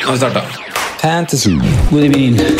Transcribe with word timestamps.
Nå 0.00 0.06
har 0.06 0.12
vi 0.12 0.18
starta. 0.18 0.42
Fantasy. 1.02 1.50
God 1.90 2.04
evening. 2.04 2.34
Straight 2.36 2.58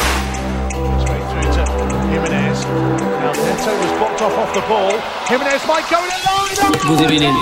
through 1.30 1.52
to 1.52 1.96
Jimenez. 2.12 2.64
Now 2.66 3.32
Neto 3.32 3.70
was 3.80 3.98
blocked 3.98 4.22
off 4.22 4.38
off 4.38 4.54
the 4.54 4.60
ball. 4.68 4.92
Jimenez 5.28 5.62
might 5.66 5.86
go 5.90 5.98
in 6.04 6.10
alone. 6.20 6.98
God 6.98 7.12
evening. 7.12 7.34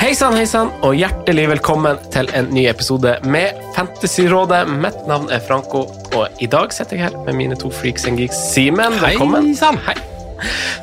Hei 0.00 0.14
sann, 0.14 0.36
hei 0.38 0.46
sann, 0.46 0.70
og 0.86 0.94
hjertelig 0.94 1.48
velkommen 1.50 1.98
til 2.14 2.30
en 2.34 2.50
ny 2.54 2.66
episode 2.70 3.16
med 3.26 3.58
Fantasyrådet. 3.74 4.64
Mitt 4.82 5.06
navn 5.08 5.30
er 5.30 5.42
Franco, 5.48 5.86
og 6.14 6.28
i 6.40 6.46
dag 6.46 6.72
sitter 6.72 6.96
jeg 6.96 7.08
her 7.08 7.24
med 7.24 7.34
mine 7.34 7.56
to 7.58 7.70
freaks 7.70 8.06
and 8.06 8.18
geeks. 8.18 8.36
Simen, 8.52 9.00
velkommen. 9.02 9.54
sann. 9.56 9.78
Hei. 9.86 10.15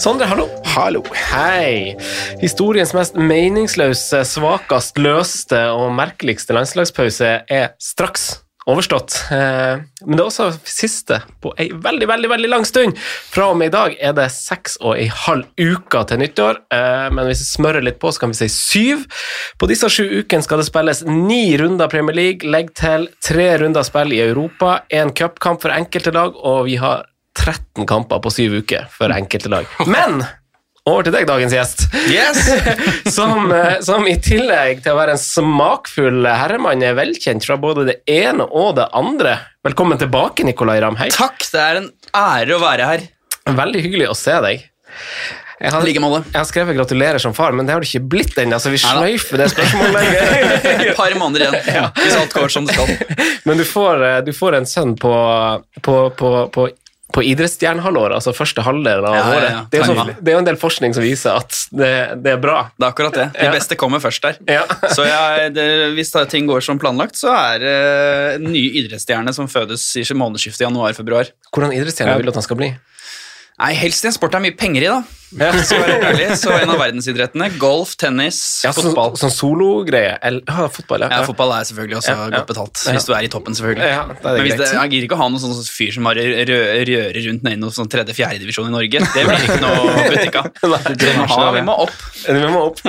Sondre, 0.01 0.27
hallo. 0.27 0.47
Hallo. 0.73 1.03
Hei. 1.31 1.95
Historiens 2.41 2.93
mest 2.97 3.17
meningsløse, 3.19 4.23
svakest 4.27 4.97
løste 5.01 5.67
og 5.73 5.93
merkeligste 5.95 6.55
landslagspause 6.57 7.35
er 7.47 7.75
straks 7.81 8.31
overstått. 8.67 9.15
Eh, 9.31 9.81
Men 10.05 10.17
det 10.17 10.23
er 10.23 10.29
også 10.29 10.47
siste 10.67 11.19
på 11.43 11.51
ei 11.59 11.69
veldig, 11.71 12.07
veldig 12.07 12.29
veldig 12.31 12.49
lang 12.51 12.65
stund. 12.67 12.97
Fra 13.31 13.49
og 13.51 13.57
med 13.59 13.71
i 13.71 13.75
dag 13.75 13.95
er 13.99 14.15
det 14.15 14.29
seks 14.31 14.77
og 14.81 14.95
ei 14.97 15.09
halv 15.11 15.45
uke 15.59 16.03
til 16.07 16.21
nyttår, 16.23 16.61
eh, 16.71 17.07
men 17.11 17.27
hvis 17.27 17.43
vi 17.43 17.49
smører 17.51 17.83
litt 17.83 17.99
på, 17.99 18.11
så 18.11 18.23
kan 18.23 18.31
vi 18.31 18.39
si 18.39 18.49
syv. 18.51 19.05
På 19.59 19.67
disse 19.67 19.91
sju 19.91 20.05
ukene 20.23 20.43
skal 20.43 20.63
det 20.63 20.69
spilles 20.69 21.03
ni 21.07 21.57
runder 21.59 21.91
Premier 21.91 22.15
League, 22.15 22.49
legg 22.49 22.71
til 22.79 23.09
tre 23.23 23.49
runder 23.59 23.83
spill 23.83 24.15
i 24.15 24.23
Europa, 24.23 24.81
én 24.89 25.11
cupkamp 25.11 25.61
for 25.61 25.75
enkelte 25.75 26.15
lag, 26.15 26.31
og 26.35 26.65
vi 26.71 26.79
har 26.79 27.03
13 27.39 27.87
kamper 27.89 28.21
på 28.23 28.31
syv 28.33 28.59
uker 28.63 28.87
for 28.93 29.13
enkelte 29.13 29.51
lag. 29.51 29.69
Men 29.89 30.23
over 30.83 31.05
til 31.07 31.13
deg, 31.15 31.27
dagens 31.29 31.53
gjest. 31.55 31.85
som, 33.15 33.47
eh, 33.55 33.77
som 33.85 34.03
i 34.09 34.17
tillegg 34.19 34.81
til 34.83 34.91
å 34.91 34.99
være 34.99 35.15
en 35.15 35.21
smakfull 35.21 36.27
herremann 36.27 36.83
er 36.83 36.97
velkjent 36.97 37.47
fra 37.47 37.55
både 37.59 37.87
det 37.87 37.97
ene 38.11 38.43
og 38.49 38.75
det 38.81 38.89
andre. 38.91 39.37
Velkommen 39.63 40.01
tilbake, 40.01 40.43
Nikolai 40.43 40.81
Ramm. 40.83 40.99
Takk, 41.15 41.39
det 41.53 41.61
er 41.63 41.79
en 41.79 41.87
ære 42.11 42.57
å 42.57 42.63
være 42.63 42.89
her. 42.89 43.07
Veldig 43.63 43.85
hyggelig 43.85 44.11
å 44.11 44.17
se 44.17 44.35
deg. 44.43 44.67
Jeg 45.63 45.71
har, 45.71 45.85
like 45.87 46.01
måte. 46.03 46.25
jeg 46.27 46.35
har 46.35 46.47
skrevet 46.49 46.75
'gratulerer 46.75 47.21
som 47.23 47.31
far', 47.31 47.53
men 47.55 47.65
det 47.65 47.71
har 47.71 47.79
du 47.79 47.87
ikke 47.87 48.03
blitt 48.03 48.35
ennå, 48.35 48.59
så 48.59 48.67
vi 48.73 48.81
sløyfer 48.83 49.39
det 49.39 49.47
spørsmålet. 49.53 50.03
Et 50.89 50.97
par 50.97 51.15
måneder 51.15 51.47
igjen, 51.47 51.87
hvis 51.95 52.17
alt 52.19 52.35
går 52.35 52.51
som 52.51 52.67
det 52.67 52.75
skal. 52.75 52.91
Men 53.47 53.61
du 53.61 53.63
får, 53.63 54.03
eh, 54.03 54.19
du 54.27 54.33
får 54.35 54.57
en 54.59 54.67
sønn 54.67 54.95
på, 54.99 55.13
på, 55.79 55.95
på, 56.19 56.31
på, 56.51 56.67
på 57.13 57.21
idrettsstjernehalvåret, 57.29 58.15
altså 58.17 58.33
første 58.33 58.63
halvdel 58.65 59.05
av 59.05 59.13
Ja, 59.15 59.21
ja, 59.21 59.33
året. 59.37 59.49
ja. 59.53 59.61
Det, 59.69 59.77
er 59.79 59.83
jo 59.83 59.93
sånn, 59.93 60.11
det 60.19 60.33
er 60.33 60.39
en 60.39 60.47
del 60.47 60.57
forskning 60.57 60.95
som 60.97 61.03
viser 61.05 61.37
at 61.37 61.59
det, 61.69 61.91
det 62.25 62.31
er 62.33 62.39
bra. 62.41 62.57
Det 62.73 62.87
er 62.87 62.89
akkurat 62.89 63.13
det. 63.19 63.27
De 63.37 63.45
Ja. 63.45 63.51
beste 63.53 63.77
kommer 63.77 64.01
først 64.01 64.21
der. 64.25 64.39
Ja. 64.49 64.63
Så 64.89 65.05
det, 65.53 65.67
hvis 65.93 66.11
ting 66.33 66.47
går 66.49 66.61
som 66.65 66.79
planlagt, 66.81 67.15
så 67.19 67.29
er 67.33 67.59
det 67.61 67.75
en 68.41 68.49
ny 68.51 68.65
idrettsstjerne 68.81 69.33
som 69.33 69.47
fødes 69.47 69.85
i 70.01 70.03
månedsskiftet 70.17 70.65
januar-februar. 70.65 71.29
Hvordan 71.53 71.73
idrettsstjerne 71.77 72.17
vil 72.17 72.25
du 72.25 72.33
at 72.33 72.41
han 72.41 72.47
skal 72.49 72.57
bli? 72.57 72.73
Nei, 73.61 73.73
helst 73.77 74.03
i 74.03 74.09
en 74.09 74.15
sport 74.17 74.31
det 74.33 74.39
er 74.41 74.47
mye 74.49 74.57
penger 74.57 74.81
i, 74.81 74.89
da. 74.89 75.03
Ja. 75.39 75.49
Så, 75.63 75.77
ærlig. 75.79 76.25
så 76.37 76.51
en 76.59 76.69
av 76.69 76.77
verdensidrettene. 76.81 77.47
Golf, 77.61 77.95
tennis, 77.97 78.37
Ja, 78.65 78.71
sånn, 78.75 78.91
fotball. 78.91 79.15
sånn 79.17 79.31
sologreie. 79.33 80.17
Eller- 80.21 80.43
Ja, 80.47 80.67
fotball, 80.69 81.05
ja. 81.05 81.09
Ja, 81.09 81.21
fotball 81.25 81.53
er 81.55 81.63
selvfølgelig 81.69 81.97
også 82.01 82.13
Ja, 82.13 82.25
godt 82.35 82.47
betalt, 82.51 82.81
hvis 82.93 83.07
du 83.07 83.13
er 83.15 83.25
i 83.25 83.29
toppen, 83.33 83.55
selvfølgelig. 83.57 83.89
Men 84.23 84.41
hvis 84.45 84.57
det, 84.59 84.67
jeg 84.73 84.91
gidder 84.93 85.07
ikke 85.07 85.17
å 85.17 85.21
ha 85.23 85.29
noen 85.33 85.41
sånn 85.41 85.69
fyr 85.73 85.93
som 85.95 86.03
bare 86.09 86.25
rø- 86.49 86.83
rører 86.89 87.19
rundt 87.29 87.43
ned 87.47 87.57
i 87.57 87.61
noen 87.63 87.73
sånn 87.73 87.89
tredje-fjerde 87.89 88.39
divisjon 88.43 88.67
i 88.69 88.73
Norge. 88.75 89.01
Det 89.13 89.25
blir 89.25 89.47
ikke 89.47 89.59
noe 89.63 89.95
butikk 90.11 90.37
av. 90.41 91.55
Vi 91.57 91.63
må 91.65 91.77
opp. 91.87 91.95
Vi 92.27 92.51
må 92.53 92.61
opp. 92.67 92.83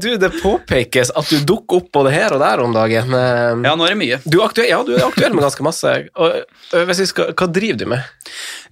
Du, 0.00 0.08
det 0.20 0.32
påpekes 0.40 1.12
at 1.16 1.30
du 1.30 1.38
dukker 1.52 1.82
opp 1.84 1.90
både 2.00 2.12
her 2.14 2.34
og 2.36 2.42
der 2.42 2.64
om 2.64 2.74
dagen. 2.74 3.14
Ja, 3.14 3.74
nå 3.76 3.86
er 3.86 3.94
det 3.94 4.00
mye. 4.00 4.20
Du 4.26 4.40
er 4.40 4.48
aktuell, 4.48 4.70
ja, 4.72 4.82
du 4.86 4.94
er 4.96 5.06
aktuell 5.06 5.34
med 5.36 5.44
ganske 5.46 5.62
masse. 5.66 5.94
Og, 6.16 6.40
skal, 7.04 7.30
hva 7.36 7.50
driver 7.52 7.78
du 7.84 7.86
med? 7.94 8.02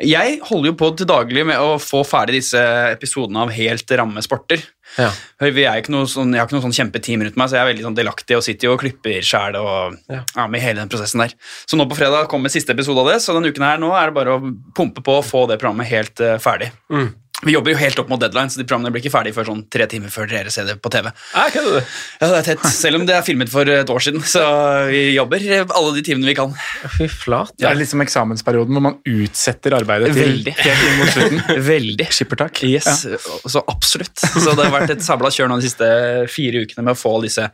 Jeg 0.03 0.39
holder 0.47 0.71
jo 0.73 0.77
på 0.79 0.91
til 0.99 1.09
daglig 1.11 1.45
med 1.49 1.59
å 1.59 1.77
få 1.83 2.05
ferdig 2.07 2.39
disse 2.41 2.61
episodene 2.95 3.45
av 3.45 3.53
helt 3.55 3.95
ramme 4.01 4.23
sporter. 4.25 4.63
Ja. 4.97 5.11
Vi 5.43 5.67
er 5.69 5.83
ikke 5.83 5.93
noe 5.93 6.09
sånn, 6.09 6.33
jeg 6.33 6.41
har 6.41 6.49
ikke 6.49 6.57
noe 6.57 6.65
sånn 6.65 6.77
kjempeteam 6.79 7.25
rundt 7.27 7.39
meg, 7.39 7.51
så 7.51 7.59
jeg 7.59 7.65
er 7.65 7.71
veldig 7.73 7.87
sånn 7.89 7.99
delaktig 7.99 8.39
og 8.39 8.45
sitter 8.47 8.71
jo 8.71 8.75
og 8.77 8.83
klipper 8.83 9.21
sjæl 9.25 9.59
og 9.61 9.99
Ja. 10.09 10.23
ja. 10.25 10.47
med 10.47 10.61
i 10.61 10.65
hele 10.65 10.81
den 10.81 10.93
prosessen 10.93 11.25
der. 11.25 11.35
Så 11.69 11.77
nå 11.77 11.89
på 11.91 11.99
fredag 11.99 12.29
kommer 12.33 12.53
siste 12.53 12.73
episode 12.73 13.05
av 13.05 13.13
det, 13.13 13.21
så 13.23 13.37
denne 13.37 13.53
uken 13.53 13.67
her 13.67 13.79
nå 13.83 13.93
er 13.97 14.11
det 14.11 14.19
bare 14.19 14.37
å 14.39 14.53
pumpe 14.77 15.05
på 15.05 15.19
og 15.21 15.27
få 15.29 15.47
det 15.51 15.61
programmet 15.61 15.91
helt 15.91 16.21
uh, 16.25 16.39
ferdig. 16.43 16.73
Mm. 16.91 17.11
Vi 17.47 17.53
jobber 17.55 17.71
jo 17.71 17.79
helt 17.79 17.99
opp 18.03 18.09
mot 18.11 18.19
deadline, 18.19 18.51
så 18.51 18.59
de 18.59 18.65
programmene 18.67 18.91
blir 18.91 19.05
ikke 19.05 19.13
ferdige 19.15 19.37
før 19.37 19.47
sånn 19.53 19.61
tre 19.71 19.87
timer 19.91 20.11
før 20.11 20.27
dere 20.31 20.51
ser 20.51 20.67
det 20.67 20.75
på 20.83 20.91
TV. 20.91 21.07
Ja, 21.37 21.45
det? 21.55 21.83
Ja, 22.19 22.31
det 22.33 22.39
er 22.41 22.47
tett, 22.49 22.65
selv 22.75 22.99
om 22.99 23.07
det 23.07 23.15
er 23.15 23.23
filmet 23.27 23.53
for 23.53 23.71
et 23.71 23.93
år 23.95 24.03
siden, 24.03 24.25
så 24.27 24.43
vi 24.91 25.05
jobber 25.15 25.45
alle 25.63 25.93
de 25.95 26.03
timene 26.09 26.27
vi 26.27 26.35
kan. 26.35 26.57
Fy 26.97 27.07
flate. 27.13 27.55
Det 27.63 27.69
er 27.71 27.79
liksom 27.79 28.03
eksamensperioden 28.03 28.75
hvor 28.75 28.85
man 28.89 28.99
utsetter 29.07 29.79
arbeidet 29.79 30.11
til 30.17 30.25
Veldig. 30.25 30.57
helt 30.65 30.85
inn 30.89 30.99
mot 30.99 31.15
slutten. 31.15 31.65
Veldig. 31.71 32.11
Skippertak. 32.19 32.63
Yes, 32.67 33.07
så 33.47 33.63
absolutt. 33.71 34.19
Så 34.19 34.51
det 34.51 34.65
har 34.65 34.75
vært 34.75 34.97
et 34.97 35.07
sabla 35.07 35.31
kjør 35.31 35.53
nå 35.53 35.61
de 35.63 35.69
siste 35.71 35.93
fire 36.35 36.67
ukene 36.67 36.89
med 36.89 36.97
å 36.97 36.99
få 36.99 37.21
disse 37.23 37.47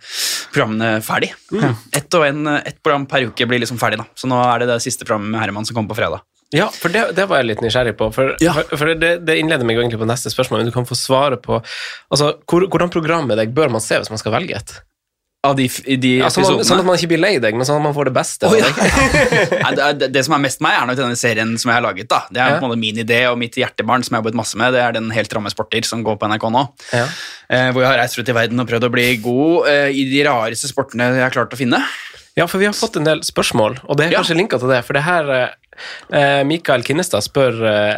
programmene 0.54 0.96
ferdig. 1.04 1.34
Ett 1.92 2.16
og 2.16 2.24
en, 2.30 2.54
ett 2.56 2.80
program 2.80 3.04
per 3.10 3.28
uke 3.28 3.48
blir 3.50 3.60
liksom 3.60 3.80
ferdig, 3.82 4.00
da. 4.00 4.08
Så 4.16 4.32
nå 4.32 4.40
er 4.48 4.64
det 4.64 4.72
det 4.72 4.80
siste 4.86 5.04
programmet 5.04 5.36
med 5.36 5.44
Herman 5.44 5.68
som 5.68 5.76
kommer 5.76 5.92
på 5.92 6.00
fredag. 6.00 6.24
Ja, 6.53 6.69
for 6.71 6.88
det, 6.93 7.16
det 7.16 7.25
var 7.28 7.38
jeg 7.41 7.47
litt 7.55 7.60
nysgjerrig 7.65 7.97
på. 7.97 8.12
For, 8.15 8.37
Ja. 8.41 8.53
for, 8.53 8.77
for 8.77 8.94
det, 8.94 9.25
det 9.27 9.38
innleder 9.41 9.65
meg 9.65 9.77
egentlig 9.81 9.99
på 9.99 10.06
neste 10.06 10.31
spørsmål, 10.31 10.60
men 10.62 10.66
du 10.66 10.72
kan 10.77 10.84
få 10.87 10.94
svare 10.94 11.37
på 11.41 11.62
altså, 12.10 12.34
hvor, 12.47 12.66
hvordan 12.69 12.91
program 12.91 13.27
med 13.27 13.38
deg 13.38 13.55
bør 13.55 13.71
man 13.71 13.81
se 13.81 13.97
hvis 13.99 14.10
man 14.10 14.19
skal 14.19 14.32
velge 14.37 14.56
et? 14.60 14.75
Av 15.44 15.53
de, 15.59 15.66
de 16.00 16.10
Ja, 16.22 16.31
sånn, 16.32 16.47
at, 16.60 16.65
sånn 16.65 16.78
at 16.81 16.87
man 16.88 16.97
ikke 16.97 17.10
blir 17.10 17.21
lei 17.21 17.34
deg, 17.43 17.53
men 17.53 17.66
sånn 17.69 17.77
at 17.77 17.84
man 17.84 17.93
får 17.93 18.09
det 18.09 18.15
beste. 18.16 18.49
Oh, 18.49 18.55
ja. 18.56 18.65
Nei, 19.66 19.72
det, 20.00 20.09
det 20.15 20.22
som 20.25 20.32
er 20.38 20.41
mest 20.47 20.62
meg, 20.65 20.72
er 20.78 20.87
nok 20.88 20.97
denne 20.97 21.19
serien 21.21 21.50
som 21.60 21.69
jeg 21.69 21.77
har 21.77 21.84
laget. 21.84 22.09
da. 22.09 22.22
Det 22.32 22.41
er 22.41 22.55
Ja. 22.55 22.61
på 22.62 22.65
en 22.65 22.71
måte 22.72 22.81
min 22.81 22.97
idé 23.03 23.19
og 23.28 23.37
mitt 23.43 23.59
hjertebarn 23.61 24.00
som 24.06 24.15
jeg 24.15 24.21
har 24.21 24.25
jobbet 24.25 24.38
masse 24.41 24.56
med. 24.56 24.72
Det 24.72 24.81
er 24.81 24.97
den 24.97 25.11
Helt 25.12 25.34
ramme 25.37 25.53
sporter 25.53 25.84
som 25.84 26.00
går 26.06 26.16
på 26.16 26.31
NRK 26.32 26.49
nå. 26.55 26.62
Ja. 26.94 27.05
Eh, 27.50 27.69
hvor 27.76 27.82
jeg 27.84 27.91
har 27.91 27.99
reist 28.00 28.16
rundt 28.16 28.32
i 28.32 28.37
verden 28.38 28.61
og 28.65 28.71
prøvd 28.71 28.88
å 28.88 28.93
bli 28.97 29.05
god 29.20 29.69
eh, 29.69 29.90
i 29.93 30.06
de 30.14 30.25
rareste 30.31 30.70
sportene 30.70 31.11
jeg 31.12 31.26
har 31.26 31.35
klart 31.37 31.52
å 31.52 31.61
finne. 31.61 31.82
Ja, 32.40 32.49
for 32.50 32.58
vi 32.58 32.67
har 32.67 32.73
fått 32.75 32.97
en 32.99 33.05
del 33.06 33.20
spørsmål, 33.23 33.76
og 33.85 33.99
det 34.00 34.08
er 34.08 34.17
Ja. 34.17 34.23
kanskje 34.25 34.35
linka 34.40 34.58
til 34.58 34.73
det. 34.73 34.81
For 34.88 34.97
det 34.97 35.05
her 35.06 35.29
eh, 35.31 35.49
Mikael 36.47 36.85
Kinnestad 36.87 37.25
spør 37.26 37.61
eh, 37.69 37.97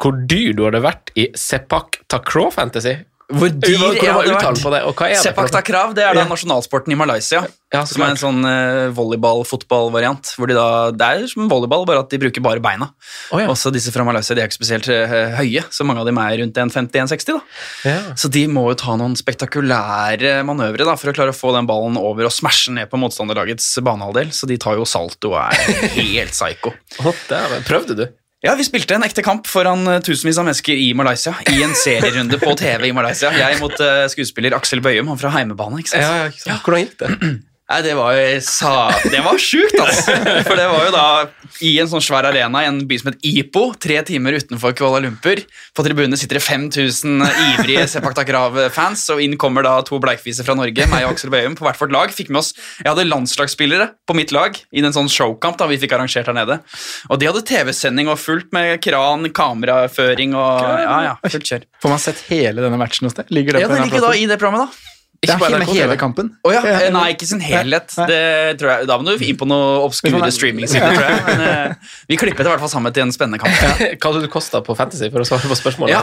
hvor 0.00 0.16
dyr 0.30 0.54
du 0.56 0.64
hadde 0.66 0.82
vært 0.84 1.12
i 1.20 1.28
Sepak 1.36 2.00
Takraw 2.10 2.50
Fantasy. 2.54 2.96
Hvor 3.30 3.50
dyr 3.54 3.76
jeg 3.94 4.10
hadde 4.10 4.34
vært. 4.34 4.60
på 4.62 4.72
det, 4.74 4.82
og 4.86 4.94
hva 4.98 5.08
er 5.08 5.14
det? 5.16 5.22
Sepak 5.22 5.50
takrav 5.54 5.94
det 5.96 6.04
er 6.06 6.16
da 6.18 6.26
nasjonalsporten 6.28 6.94
i 6.94 6.98
Malaysia. 6.98 7.44
Ja, 7.70 7.84
som 7.86 8.02
er 8.02 8.16
en 8.16 8.18
sånn 8.18 8.40
uh, 8.42 8.90
volleyball-fotball-variant. 8.96 10.32
hvor 10.34 10.50
de 10.50 10.56
da, 10.58 10.90
Det 10.90 11.06
er 11.06 11.28
som 11.30 11.46
volleyball, 11.50 11.84
bare 11.86 12.02
at 12.02 12.10
de 12.10 12.18
bruker 12.18 12.42
bare 12.42 12.62
beina. 12.62 12.88
Oh, 13.30 13.38
ja. 13.38 13.46
Også 13.52 13.70
disse 13.70 13.92
fra 13.94 14.02
Malaysia 14.06 14.34
de 14.34 14.42
er 14.42 14.50
ikke 14.50 14.58
spesielt 14.58 14.88
uh, 14.90 15.36
høye, 15.38 15.62
så 15.70 15.86
mange 15.86 16.02
av 16.02 16.10
dem 16.10 16.18
er 16.18 16.40
rundt 16.42 16.58
1,50-1,60. 16.58 17.30
da. 17.30 17.38
Ja. 17.86 18.00
Så 18.18 18.30
de 18.34 18.42
må 18.50 18.66
jo 18.72 18.78
ta 18.80 18.96
noen 18.98 19.14
spektakulære 19.18 20.40
manøvre 20.48 20.88
da, 20.88 20.96
for 20.98 21.12
å 21.12 21.16
klare 21.16 21.34
å 21.34 21.36
få 21.36 21.54
den 21.54 21.70
ballen 21.70 21.98
over 22.00 22.26
og 22.26 22.34
smashe 22.34 22.74
ned 22.74 22.90
på 22.90 22.98
motstanderlagets 22.98 23.70
banehalvdel. 23.86 24.34
Så 24.34 24.50
de 24.50 24.58
tar 24.58 24.80
jo 24.80 24.88
salto 24.88 25.36
og 25.36 25.44
er 25.46 25.94
helt 26.00 26.34
psycho. 26.34 26.74
Prøvde 27.70 27.98
du? 28.02 28.08
Ja, 28.40 28.54
Vi 28.56 28.64
spilte 28.64 28.96
en 28.96 29.04
ekte 29.04 29.20
kamp 29.24 29.44
foran 29.50 29.82
eh, 29.84 29.98
tusenvis 30.00 30.38
av 30.40 30.46
mennesker 30.48 30.72
i 30.80 30.94
Malaysia. 30.96 31.34
I 31.52 31.58
en 31.66 31.74
serierunde 31.76 32.38
på 32.40 32.54
TV 32.62 32.88
i 32.88 32.92
Malaysia. 32.96 33.28
Jeg 33.36 33.58
mot 33.60 33.74
eh, 33.84 34.06
skuespiller 34.08 34.56
Aksel 34.56 34.80
Bøyum, 34.84 35.10
han 35.12 35.20
fra 35.20 35.32
Heimebane. 35.34 35.82
ikke 35.82 35.92
sant? 35.92 36.06
Ja, 36.06 36.14
ja, 36.22 36.30
ikke 36.32 36.46
sant? 36.46 36.64
Hvordan 36.64 36.86
gikk 36.86 36.96
det? 37.02 37.10
Nei, 37.70 37.80
Det 37.86 37.92
var 37.94 38.16
jo 38.18 38.40
sa, 38.42 38.70
Det 39.06 39.20
var 39.22 39.38
sjukt, 39.38 39.76
altså! 39.78 40.14
For 40.48 40.58
det 40.58 40.66
var 40.72 40.86
jo 40.88 40.94
da 40.94 41.04
i 41.66 41.72
en 41.82 41.88
sånn 41.90 42.02
svær 42.02 42.24
arena 42.28 42.62
i 42.64 42.68
en 42.70 42.78
by 42.88 42.96
som 42.98 43.10
het 43.10 43.24
Ipo, 43.26 43.62
tre 43.78 43.98
timer 44.06 44.36
utenfor 44.38 44.72
Kuala 44.78 45.00
Lumpur. 45.04 45.42
På 45.76 45.84
tribunene 45.84 46.16
sitter 46.18 46.38
det 46.38 46.42
5000 46.46 47.20
ivrige 47.50 47.84
Sepak 47.90 48.14
Takrav-fans, 48.16 49.02
og 49.12 49.20
inn 49.22 49.36
kommer 49.40 49.66
da 49.66 49.74
to 49.86 49.98
bleikfiser 50.02 50.46
fra 50.46 50.56
Norge, 50.58 50.86
meg 50.90 51.04
og 51.06 51.12
Aksel 51.14 51.32
Bøyum, 51.34 51.56
på 51.58 51.66
hvert 51.66 51.80
vårt 51.82 51.94
lag. 51.94 52.14
Fikk 52.16 52.30
med 52.32 52.40
oss, 52.42 52.52
Jeg 52.80 52.88
hadde 52.90 53.04
landslagsspillere 53.10 53.90
på 54.08 54.16
mitt 54.16 54.32
lag 54.34 54.56
i 54.72 54.80
en 54.82 54.96
sånn 54.96 55.10
showkamp 55.12 55.58
da 55.60 55.68
vi 55.70 55.78
fikk 55.82 55.94
arrangert 55.98 56.30
her 56.32 56.38
nede. 56.38 56.60
Og 57.10 57.20
de 57.20 57.28
hadde 57.28 57.44
TV-sending 57.50 58.08
og 58.10 58.18
fullt 58.22 58.54
med 58.56 58.80
kran, 58.82 59.28
kameraføring 59.36 60.34
og 60.38 60.64
Ja, 60.64 61.00
ja, 61.10 61.16
fullt 61.28 61.50
kjør. 61.52 61.66
Får 61.84 61.92
man 61.92 62.02
sett 62.02 62.24
hele 62.30 62.64
denne 62.64 62.80
matchen 62.80 63.06
hos 63.10 63.18
deg? 63.20 63.28
Ligger 63.34 63.58
det 63.58 63.66
Ja, 63.66 63.70
på 63.70 63.82
ligger 63.84 64.08
da 64.08 64.14
i 64.16 64.24
det 64.30 64.40
programmet, 64.40 64.70
da. 64.70 64.86
Det 65.20 65.34
bare 65.36 65.58
er 65.58 65.60
NRK 65.60 65.72
hele, 65.76 65.96
kampen? 66.00 66.30
Oh, 66.48 66.52
ja, 66.54 66.62
Ja. 66.64 66.78
eh, 66.86 66.92
Nei, 66.94 67.10
ikke 67.12 67.26
sin 67.28 67.42
helhet. 67.44 67.92
Det 68.08 68.56
tror 68.56 68.70
jeg, 68.72 68.86
da 68.88 68.96
må 68.96 69.04
du 69.04 69.20
inn 69.26 69.36
på 69.36 69.44
noe 69.50 69.82
obskure 69.84 70.30
streamingsider, 70.32 70.94
tror 70.96 71.04
jeg. 71.04 71.18
Men 71.26 71.42
uh, 71.44 71.90
vi 72.08 72.16
klippet 72.16 72.40
det 72.40 72.48
i 72.48 72.52
hvert 72.54 72.62
fall 72.64 72.72
sammen 72.72 72.94
til 72.96 73.04
en 73.04 73.12
spennende 73.12 73.36
kamp. 73.42 73.52
Hva 74.00 74.12
hadde 74.14 74.22
du 74.24 74.30
kosta 74.32 74.62
på 74.64 74.72
Fantasy 74.78 75.10
for 75.12 75.20
å 75.20 75.28
svare 75.28 75.44
på 75.50 75.58
spørsmålet? 75.60 75.92
Ja, 75.92 76.00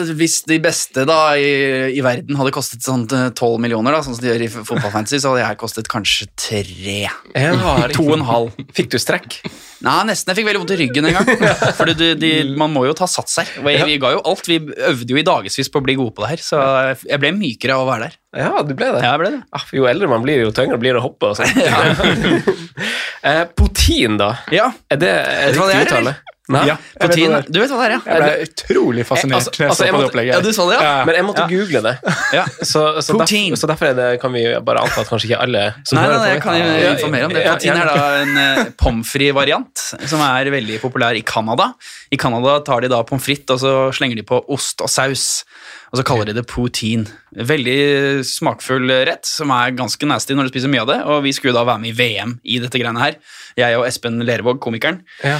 uh, 0.00 0.14
Hvis 0.16 0.38
de 0.48 0.56
beste 0.64 1.04
da 1.04 1.18
i, 1.36 1.50
i 1.92 2.00
verden 2.06 2.40
hadde 2.40 2.54
kostet 2.56 2.80
sånn 2.86 3.04
eh, 3.12 3.28
12 3.36 3.60
millioner, 3.60 3.92
da, 3.92 4.00
sånn 4.08 4.16
som 4.16 4.24
de 4.24 4.32
gjør 4.32 4.46
i 4.46 4.52
fotballfantasy, 4.56 5.20
så 5.20 5.34
hadde 5.34 5.44
jeg 5.44 5.60
kostet 5.60 5.92
kanskje 5.92 6.30
tre. 6.40 6.98
Ja, 7.36 7.52
To 7.92 8.08
og 8.08 8.16
en 8.22 8.24
halv. 8.30 8.56
Fikk 8.72 8.88
du 8.96 8.98
strekk? 9.02 9.42
Nei, 9.80 9.96
nesten. 10.10 10.30
Jeg 10.32 10.40
fikk 10.40 10.48
veldig 10.50 10.60
vondt 10.60 10.72
i 10.74 10.78
ryggen 10.82 11.08
en 11.08 11.16
gang. 11.16 11.44
For 11.78 11.92
de, 11.96 12.30
man 12.60 12.72
må 12.74 12.84
jo 12.88 12.94
ta 12.96 13.08
sats 13.08 13.38
her. 13.40 13.52
Vi, 13.64 13.76
vi 13.88 13.96
ga 14.02 14.12
jo 14.16 14.22
alt. 14.28 14.48
Vi 14.50 14.58
øvde 14.60 15.14
jo 15.14 15.20
i 15.20 15.24
dagevis 15.26 15.72
på 15.72 15.80
å 15.80 15.86
bli 15.86 15.96
gode 16.00 16.12
på 16.16 16.24
det 16.26 16.32
her, 16.34 16.42
så 16.44 16.64
jeg 17.06 17.20
ble 17.22 17.32
mykere 17.36 17.78
av 17.78 17.86
å 17.86 17.88
være 17.88 18.08
der. 18.08 18.18
Ja, 18.40 18.50
du 18.62 18.74
ble 18.78 18.90
det. 18.94 19.00
Ja, 19.02 19.14
jeg 19.14 19.22
ble 19.22 19.30
det. 19.36 19.40
Ah, 19.56 19.64
jo 19.74 19.86
eldre 19.90 20.10
man 20.10 20.22
blir, 20.26 20.42
jo 20.44 20.52
tyngre 20.54 20.78
blir 20.80 20.94
det 20.94 21.00
å 21.00 21.06
hoppe. 21.08 21.32
og 21.32 21.36
sånt. 21.40 22.52
eh, 23.30 23.42
Potin, 23.56 24.20
da? 24.20 24.34
Ja. 24.54 24.68
Er 24.92 25.00
det 25.00 25.14
riktig 25.56 25.86
uttale? 25.88 26.14
Nei? 26.50 26.64
Ja, 26.66 26.74
vet 27.00 27.16
er. 27.16 27.44
du 27.46 27.58
vet 27.60 27.70
hva 27.70 27.78
det 27.80 27.86
er, 27.86 27.92
ja? 27.94 28.00
Jeg 28.10 28.22
ble 28.24 28.46
utrolig 28.48 29.04
fascinert 29.06 29.38
Altså- 29.40 29.52
jeg 29.60 29.68
altså, 29.70 29.78
så 29.78 29.86
jeg 29.86 29.92
på 29.94 29.98
det 29.98 30.00
måtte- 30.00 30.10
opplegget. 30.10 30.34
Ja, 30.34 30.40
du 30.40 30.50
så 30.56 30.64
det, 30.70 30.78
ja? 30.82 31.04
Men 31.06 31.14
jeg 31.14 31.24
måtte 31.28 31.44
Ja. 31.44 31.48
google 31.52 31.80
det. 31.86 31.94
Ja. 32.40 32.44
Så, 32.62 32.82
så, 33.02 33.14
Poutine. 33.18 33.56
så 33.56 33.66
derfor 33.70 33.86
er 33.90 33.94
det, 33.94 34.20
kan 34.20 34.32
vi 34.32 34.42
bare 34.66 34.82
anta 34.82 35.00
at 35.00 35.08
kanskje 35.08 35.30
ikke 35.30 35.40
alle 35.42 35.62
som 35.84 35.96
Nei, 35.98 36.02
nei, 36.02 36.10
hører 36.10 36.18
nei, 36.18 36.26
på 36.26 36.34
jeg 36.34 36.42
kan 36.42 36.54
jo 36.58 36.92
informere 36.94 37.24
om 37.24 37.32
det. 37.34 37.44
Poutine 37.46 37.80
er 37.80 37.90
da 37.90 38.08
en 38.22 38.36
uh, 38.36 38.64
pommes 38.78 39.06
frites-variant 39.14 39.86
som 40.10 40.20
er 40.26 40.50
veldig 40.50 40.80
populær 40.82 41.14
i 41.18 41.22
Canada. 41.22 41.72
I 42.10 42.16
Canada 42.16 42.60
tar 42.66 42.80
de 42.82 42.88
da 42.88 43.02
pommes 43.06 43.22
frites 43.24 43.50
og 43.50 43.60
så 43.62 43.74
slenger 43.94 44.16
de 44.16 44.22
på 44.26 44.42
ost 44.50 44.80
og 44.82 44.90
saus, 44.90 45.44
og 45.92 45.98
så 45.98 46.04
kaller 46.06 46.26
de 46.30 46.34
det 46.38 46.46
poutine. 46.50 47.06
Veldig 47.34 48.24
smakfull 48.26 48.90
rett 49.06 49.26
som 49.26 49.50
er 49.54 49.70
ganske 49.78 50.06
nasty 50.06 50.34
når 50.34 50.48
du 50.48 50.54
spiser 50.54 50.70
mye 50.72 50.82
av 50.84 50.90
det, 50.90 50.98
og 51.06 51.22
vi 51.26 51.32
skulle 51.36 51.54
da 51.54 51.64
være 51.66 51.82
med 51.82 51.90
i 51.92 51.96
VM 51.98 52.36
i 52.44 52.58
dette 52.62 52.78
greiene 52.80 53.00
her. 53.02 53.18
Jeg 53.58 53.76
og 53.78 53.86
Espen 53.88 54.20
Lervåg, 54.26 54.60
komikeren, 54.62 55.02
Ja. 55.24 55.38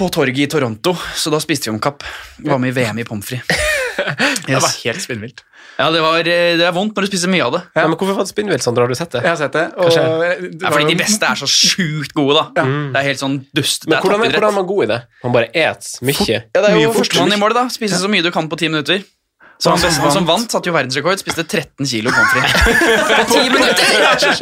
På 0.00 0.08
torget 0.12 0.38
i 0.46 0.48
Toronto, 0.50 0.94
så 1.16 1.30
da 1.32 1.38
spiste 1.42 1.68
vi 1.68 1.74
om 1.76 1.80
kapp. 1.82 2.02
Var 2.40 2.58
med 2.62 2.72
i 2.72 2.76
VM 2.80 2.98
i 3.02 3.04
pommes 3.08 3.28
frites. 3.28 3.66
Det 4.46 4.56
var 4.56 4.70
helt 4.80 5.02
spinnvilt. 5.02 5.42
Ja, 5.76 5.90
det, 5.92 6.00
var, 6.00 6.18
eh, 6.24 6.54
det 6.56 6.64
er 6.64 6.72
vondt 6.72 6.96
når 6.96 7.04
du 7.04 7.08
spiser 7.10 7.28
mye 7.32 7.44
av 7.44 7.52
det. 7.52 7.60
Ja, 7.76 7.82
men 7.88 7.98
hvorfor 8.00 8.16
var 8.16 8.24
det 8.24 8.32
spinnvilt, 8.32 8.64
Sondre? 8.64 8.86
Har 8.86 8.92
du 8.92 8.96
sett 8.96 9.12
det? 9.12 9.20
Jeg 9.26 9.30
har 9.34 9.36
sett 9.40 9.52
det. 9.56 9.64
Og 9.76 9.90
det 9.92 10.48
Ja, 10.64 10.70
fordi 10.72 10.86
de 10.88 10.96
beste 11.02 11.28
er 11.28 11.36
så 11.40 11.48
sjukt 11.50 12.14
gode, 12.16 12.38
da. 12.40 12.64
Det 12.64 12.96
er 13.00 13.06
helt 13.10 13.20
sånn 13.20 13.36
dust. 13.56 13.84
Men 13.86 13.98
er 13.98 14.04
hvordan, 14.06 14.24
er- 14.24 14.32
hvordan 14.38 14.48
er 14.54 14.56
man 14.56 14.68
god 14.70 14.82
i 14.86 14.88
det? 14.94 14.98
Man 15.24 15.36
bare 15.36 15.50
et 15.52 15.90
mye? 16.08 16.16
Ja, 16.32 16.40
det 16.56 16.64
er 16.64 16.76
Mye 16.78 16.86
jo 16.86 16.92
fort. 16.94 17.02
førstemann 17.04 17.36
i 17.36 17.40
mål, 17.44 17.54
da. 17.60 17.66
Spise 17.76 18.00
så 18.00 18.08
mye 18.12 18.24
du 18.24 18.30
kan 18.34 18.48
på 18.48 18.58
ti 18.60 18.68
minutter. 18.72 19.04
Så 19.60 19.70
han, 19.74 19.80
best, 19.82 19.96
som 19.98 20.04
han 20.06 20.12
som 20.14 20.26
vant- 20.28 20.50
satte 20.54 20.70
jo 20.70 20.72
verdensrekord. 20.72 21.18
Spiste 21.20 21.44
13 21.44 21.84
kilo 21.90 22.08
pommes 22.14 22.30
frites. 22.32 22.84
På 23.18 23.24
ti 23.28 23.42
minutter! 23.52 23.90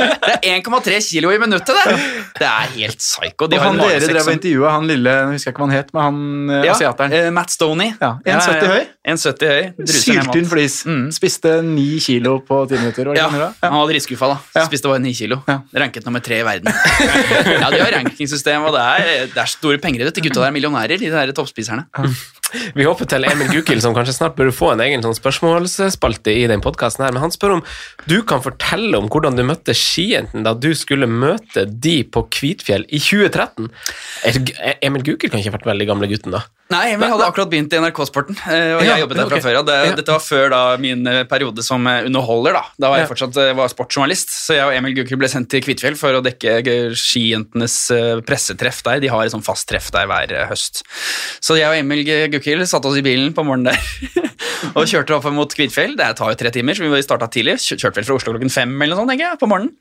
Det 0.29 0.35
er 0.47 0.61
1,3 0.61 0.99
kilo 1.09 1.33
i 1.35 1.39
minuttet, 1.43 1.75
det! 1.75 1.97
Det 2.39 2.47
er 2.47 2.69
helt 2.77 3.01
psycho. 3.03 3.49
De 3.51 3.57
Og 3.59 3.65
han 3.65 3.79
dere 3.81 3.99
drev 4.05 4.21
og 4.21 4.27
som- 4.29 4.37
intervjua, 4.37 4.71
han 4.77 4.87
lille 4.87 5.15
jeg 5.17 5.33
husker 5.35 5.51
ikke 5.55 5.63
hva 5.65 5.67
han 5.69 5.75
het, 5.75 5.91
men 5.97 6.03
han 6.05 6.21
eh, 6.55 6.67
Ja, 6.69 6.75
asiateren. 6.77 7.13
eh, 7.19 7.31
Matt 7.35 7.51
Stoney. 7.51 7.91
Ja, 8.01 8.13
1,70 8.23 8.71
høy. 8.71 8.85
1,70 9.09 9.51
høy. 9.51 9.87
Syltynn 9.99 10.49
flis. 10.53 10.77
Mm. 10.87 11.09
Spiste 11.17 11.57
9 11.67 11.87
kilo 12.07 12.37
på 12.47 12.61
10 12.71 12.79
minutter. 12.85 13.11
Ja. 13.19 13.27
Ja, 13.39 13.51
han 13.65 13.75
var 13.81 13.91
dritskuffa, 13.91 14.31
da. 14.37 14.65
Spiste 14.69 14.87
bare 14.93 15.03
9 15.03 15.15
kilo. 15.19 15.41
Ja. 15.49 15.59
Ranket 15.83 16.07
nummer 16.07 16.23
tre 16.23 16.41
i 16.45 16.47
verden. 16.47 16.71
Ja, 17.59 17.71
De 17.75 17.81
har 17.83 17.91
rankingsystem, 17.99 18.63
og 18.69 18.75
det 18.77 18.83
er, 18.85 19.27
det 19.35 19.41
er 19.43 19.51
store 19.51 19.79
penger 19.83 20.05
i 20.05 20.09
det. 20.09 20.15
De 20.19 20.23
gutta 20.29 20.43
der 20.45 20.51
er 20.53 20.55
millionærer, 20.55 20.99
de 21.01 21.11
der 21.11 21.33
toppspiserne. 21.35 21.89
Vi 22.77 22.85
håper 22.87 23.05
til 23.11 23.27
Emil 23.29 23.51
Gukild, 23.53 23.83
som 23.85 23.93
kanskje 23.97 24.15
snart 24.17 24.37
bør 24.39 24.49
få 24.55 24.71
en 24.73 24.81
egen 24.87 25.03
sånn 25.09 25.19
spørsmålsspalte 25.19 26.35
i 26.35 26.47
den 26.51 26.63
podkasten 26.65 27.05
her. 27.07 27.15
Men 27.17 27.25
han 27.27 27.35
spør 27.35 27.57
om 27.59 27.65
du 28.09 28.21
kan 28.29 28.45
fortelle 28.45 29.01
om 29.01 29.09
hvordan 29.11 29.37
du 29.39 29.45
møtte 29.49 29.75
skijentene 29.77 30.45
da 30.47 30.55
du 30.55 30.71
skulle 30.79 31.09
møte 31.11 31.65
de 31.69 32.03
på 32.05 32.27
Kvitfjell 32.37 32.87
i 32.89 33.01
2013. 33.03 33.69
Er- 34.29 34.79
Emil 34.85 35.03
Gukild 35.07 35.33
kan 35.33 35.41
ikke 35.43 35.53
ha 35.53 35.59
vært 35.59 35.71
veldig 35.73 35.89
gamle 35.91 36.09
gutten, 36.11 36.35
da? 36.37 36.45
Nei, 36.69 36.91
Emil 36.93 37.09
hadde 37.09 37.25
akkurat 37.25 37.49
begynt 37.49 37.73
i 37.73 37.79
NRK-sporten, 37.81 38.37
eh, 38.53 38.75
og 38.77 38.83
jeg 38.85 39.01
jobbet 39.01 39.17
der 39.17 39.29
fra 39.31 39.37
fra 39.41 39.45
før. 39.47 39.59
Det. 39.65 39.77
Dette 40.03 40.13
var 40.13 40.21
før 40.21 40.51
da 40.53 40.59
min 40.81 41.07
eh, 41.09 41.23
periode 41.31 41.63
som 41.65 41.87
eh, 41.89 42.03
underholder. 42.05 42.59
Da 42.59 42.63
Da 42.85 42.91
var 42.93 43.01
jeg 43.01 43.09
fortsatt 43.09 43.39
var 43.57 43.71
sportsjournalist, 43.73 44.35
så 44.37 44.59
jeg 44.59 44.67
og 44.67 44.75
Emil 44.77 44.93
Gukild 44.99 45.23
ble 45.23 45.31
sendt 45.33 45.49
til 45.55 45.63
Kvitfjell 45.65 45.97
for 45.97 46.19
å 46.19 46.21
dekke 46.25 46.59
skijentenes 46.93 47.77
pressetreff 48.29 48.83
der. 48.85 49.01
De 49.01 49.09
har 49.13 49.25
et 49.25 49.33
sånn 49.33 49.45
fast 49.47 49.65
treff 49.71 49.89
der 49.97 50.11
hver 50.11 50.35
høst. 50.51 50.83
Så 51.41 51.57
jeg 51.57 51.71
og 51.73 51.79
Emil 51.81 52.05
Gukild 52.35 52.67
satte 52.69 52.91
oss 52.93 53.01
i 53.01 53.05
bilen 53.07 53.33
på 53.33 53.47
morgenen 53.49 53.73
der 53.73 54.29
og 54.77 54.85
kjørte 54.91 55.17
opp 55.17 55.31
mot 55.33 55.49
Kvitfjell. 55.57 55.97
Det 55.97 56.11
tar 56.21 56.35
jo 56.35 56.41
tre 56.45 56.53
timer, 56.53 56.77
så 56.77 56.85
vi 56.85 57.01
starta 57.07 57.31
tidlig. 57.33 57.57
Kjørte 57.65 58.03
vel 58.03 58.09
fra 58.11 58.19
Oslo 58.21 58.37
klokken 58.37 58.53
fem 58.53 58.77
eller 58.77 58.93
noe 58.93 59.07
sånt, 59.07 59.17
jeg, 59.17 59.41
på 59.41 59.49
morgenen. 59.49 59.73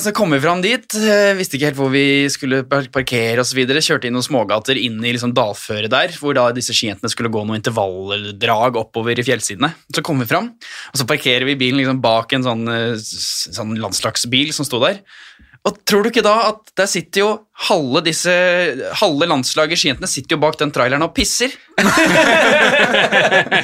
Så 0.00 0.12
kom 0.16 0.32
vi 0.32 0.38
fram 0.40 0.62
dit, 0.64 0.94
visste 1.36 1.58
ikke 1.58 1.68
helt 1.70 1.76
hvor 1.80 1.90
vi 1.92 2.04
skulle 2.32 2.62
par- 2.68 2.86
parkere 2.92 3.42
osv. 3.42 3.60
Kjørte 3.76 4.08
inn 4.08 4.16
noen 4.16 4.24
smågater 4.24 4.78
inn 4.80 5.00
i 5.04 5.12
liksom 5.16 5.34
dalføret 5.36 5.85
der, 5.92 6.14
hvor 6.20 6.36
da 6.36 6.48
disse 6.54 6.74
skijentene 6.76 7.10
skulle 7.12 7.32
gå 7.32 7.42
noen 7.44 7.60
intervalldrag 7.60 8.78
oppover 8.80 9.18
i 9.18 9.26
fjellsidene. 9.26 9.72
Så 9.94 10.04
kom 10.06 10.20
vi 10.22 10.28
fram, 10.30 10.52
og 10.92 11.00
så 11.00 11.08
parkerer 11.08 11.46
vi 11.48 11.58
bilen 11.60 11.80
liksom 11.80 12.02
bak 12.04 12.34
en 12.36 12.46
sånn, 12.46 12.66
eh, 12.72 12.96
sånn 12.98 13.76
landslagsbil 13.82 14.52
som 14.56 14.68
sto 14.68 14.82
der. 14.82 15.02
Og 15.66 15.80
tror 15.88 16.04
du 16.04 16.12
ikke 16.12 16.22
da 16.22 16.34
at 16.52 16.70
der 16.78 16.86
sitter 16.90 17.24
jo 17.24 17.28
halve 17.66 18.02
disse 18.04 18.32
Halve 19.00 19.26
landslaget 19.26 19.80
skijentene 19.80 20.08
sitter 20.10 20.36
jo 20.36 20.42
bak 20.42 20.58
den 20.60 20.70
traileren 20.74 21.02
og 21.02 21.14
pisser? 21.16 21.50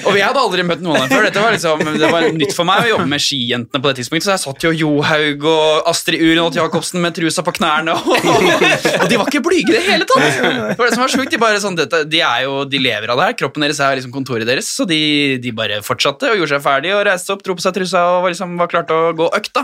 og 0.07 0.11
vi 0.13 0.21
hadde 0.21 0.41
aldri 0.41 0.65
møtt 0.67 0.83
noen 0.85 0.99
av 0.99 1.05
dem 1.07 1.13
før. 1.13 1.27
Dette 1.29 1.43
var 1.45 1.55
liksom, 1.55 1.85
det 2.01 2.11
var 2.13 2.27
nytt 2.37 2.55
for 2.57 2.69
meg 2.69 2.85
å 2.85 2.91
jobbe 2.91 3.07
med 3.13 3.23
skijentene 3.25 3.81
på 3.81 3.89
det 3.89 4.01
tidspunktet. 4.01 4.27
Så 4.27 4.35
jeg 4.35 4.43
satt 4.45 4.67
jo 4.67 4.73
Johaug 4.77 5.47
og 5.49 5.91
Astrid 5.93 6.21
Urenholt 6.25 6.59
Jacobsen 6.59 7.01
med 7.05 7.17
trusa 7.17 7.45
på 7.47 7.55
knærne. 7.57 7.95
Og, 7.97 9.07
de 9.09 9.21
var 9.21 9.29
ikke 9.31 9.45
blyge 9.45 9.73
i 9.73 9.77
det 9.77 9.85
hele 9.87 10.09
tatt! 10.09 10.41
Det 10.43 10.79
var 10.81 10.89
det 10.89 10.97
som 10.97 11.05
var 11.05 11.15
sjukt. 11.15 11.33
De, 11.33 11.41
bare 11.41 11.63
sånn, 11.63 11.79
dette, 11.79 12.03
de, 12.09 12.21
er 12.25 12.47
jo, 12.49 12.63
de 12.69 12.81
lever 12.83 13.13
av 13.13 13.21
det 13.21 13.31
her. 13.31 13.39
Kroppen 13.45 13.65
deres 13.65 13.81
er 13.85 14.01
liksom 14.01 14.15
kontoret 14.15 14.49
deres. 14.49 14.69
Så 14.73 14.89
de, 14.89 15.03
de 15.43 15.55
bare 15.57 15.81
fortsatte 15.87 16.33
og 16.33 16.41
gjorde 16.41 16.57
seg 16.57 16.67
ferdig 16.67 16.97
og 16.97 17.07
reiste 17.09 17.37
opp, 17.37 17.45
dro 17.47 17.57
på 17.57 17.65
seg 17.65 17.77
trusa 17.79 18.09
og 18.17 18.27
var, 18.27 18.35
liksom, 18.35 18.59
var 18.61 18.73
klart 18.73 18.93
å 18.93 19.05
gå 19.17 19.31
økt. 19.39 19.63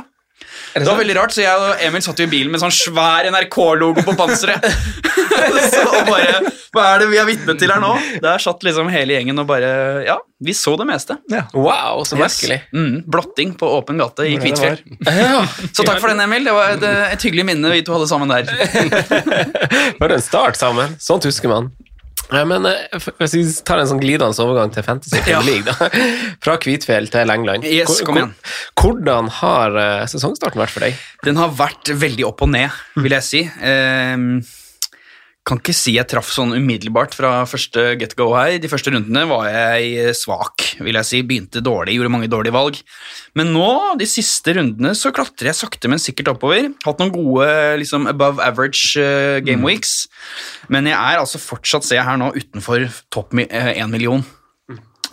Da 0.74 0.80
det 0.80 0.86
var 0.90 0.98
veldig 1.00 1.16
rart, 1.16 1.32
så 1.34 1.42
jeg 1.42 1.62
og 1.64 1.82
Emil 1.88 2.02
satt 2.04 2.20
jo 2.22 2.26
i 2.28 2.30
bilen 2.30 2.52
med 2.52 2.60
sånn 2.62 2.74
svær 2.74 3.26
NRK-logo 3.32 4.04
på 4.06 4.14
panseret. 4.18 4.64
så 5.72 5.84
bare 6.08 6.40
Hva 6.74 6.84
er 6.92 7.02
det 7.02 7.08
vi 7.10 7.18
er 7.20 7.26
vitne 7.28 7.54
til 7.58 7.72
her 7.72 7.80
nå? 7.82 7.94
Der 8.22 8.42
satt 8.42 8.62
liksom 8.66 8.90
hele 8.92 9.16
gjengen 9.16 9.40
og 9.40 9.46
bare 9.48 9.70
Ja, 10.06 10.18
vi 10.44 10.54
så 10.54 10.74
det 10.78 10.86
meste. 10.88 11.16
Wow, 11.56 12.04
så 12.06 12.18
Yes. 12.18 12.22
merkelig. 12.38 12.60
Mm, 12.76 13.02
blotting 13.10 13.54
på 13.58 13.70
åpen 13.78 13.98
gate 13.98 14.26
i 14.28 14.36
Kvitfjell. 14.38 14.78
Ja. 15.08 15.42
Så 15.72 15.86
takk 15.86 15.98
for 16.02 16.12
den, 16.12 16.20
Emil. 16.22 16.44
Det 16.46 16.54
var 16.54 16.76
et, 16.76 16.84
et 17.16 17.26
hyggelig 17.28 17.46
minne 17.48 17.72
vi 17.72 17.82
to 17.86 17.96
hadde 17.96 18.08
sammen 18.10 18.30
der. 18.30 18.46
Bare 20.00 20.18
en 20.20 20.22
start 20.24 20.58
sammen. 20.60 20.94
Sånt 21.02 21.26
husker 21.28 21.50
man. 21.50 21.72
Ja, 22.28 22.44
men 22.44 22.66
eh, 22.68 23.08
Hvis 23.20 23.34
vi 23.36 23.42
tar 23.64 23.80
en 23.80 23.88
sånn 23.88 24.02
glidende 24.02 24.44
overgang 24.44 24.72
til 24.74 24.84
Fantasy 24.84 25.20
Premier 25.24 25.46
League, 25.46 25.64
da. 25.64 25.88
Fra 26.44 26.58
Kvitfjell 26.60 27.08
til 27.12 27.32
England. 27.32 27.64
Yes, 27.68 28.02
kom 28.04 28.20
igjen. 28.20 28.34
Hvordan 28.78 29.30
har 29.40 29.78
eh, 29.80 30.04
sesongstarten 30.12 30.60
vært 30.60 30.74
for 30.74 30.84
deg? 30.84 30.98
Den 31.24 31.40
har 31.40 31.54
vært 31.56 31.92
veldig 31.98 32.28
opp 32.28 32.44
og 32.44 32.52
ned, 32.52 32.74
vil 33.00 33.16
jeg 33.16 33.26
si. 33.26 33.42
Ehm, 33.64 34.28
kan 35.46 35.60
ikke 35.62 35.72
si 35.72 35.94
jeg 35.94 36.08
traff 36.10 36.28
sånn 36.32 36.52
umiddelbart 36.58 37.14
fra 37.16 37.30
første 37.48 37.94
get 38.00 38.14
go 38.18 38.28
her. 38.34 38.58
De 38.60 38.68
første 38.68 38.92
rundene 38.92 39.22
var 39.30 39.46
jeg 39.48 40.12
svak, 40.18 40.64
vil 40.84 40.98
jeg 40.98 41.08
si. 41.08 41.20
Begynte 41.24 41.62
dårlig, 41.64 41.96
gjorde 41.96 42.12
mange 42.12 42.28
dårlige 42.28 42.56
valg. 42.56 42.80
Men 43.38 43.54
nå, 43.54 43.68
de 44.00 44.08
siste 44.08 44.52
rundene, 44.58 44.92
så 44.98 45.12
klatrer 45.14 45.50
jeg 45.50 45.60
sakte, 45.62 45.88
men 45.88 46.02
sikkert 46.02 46.34
oppover. 46.34 46.68
Hatt 46.84 47.00
noen 47.00 47.14
gode 47.14 47.48
liksom 47.80 48.08
above 48.10 48.44
average 48.44 49.00
uh, 49.00 49.38
game 49.44 49.64
weeks. 49.64 50.02
Men 50.68 50.90
jeg 50.90 50.98
er 50.98 51.22
altså 51.22 51.40
fortsatt, 51.40 51.86
ser 51.86 52.02
jeg 52.02 52.08
her 52.08 52.20
nå, 52.20 52.34
utenfor 52.36 52.84
topp 53.14 53.32
1 53.38 53.88
million. 53.92 54.24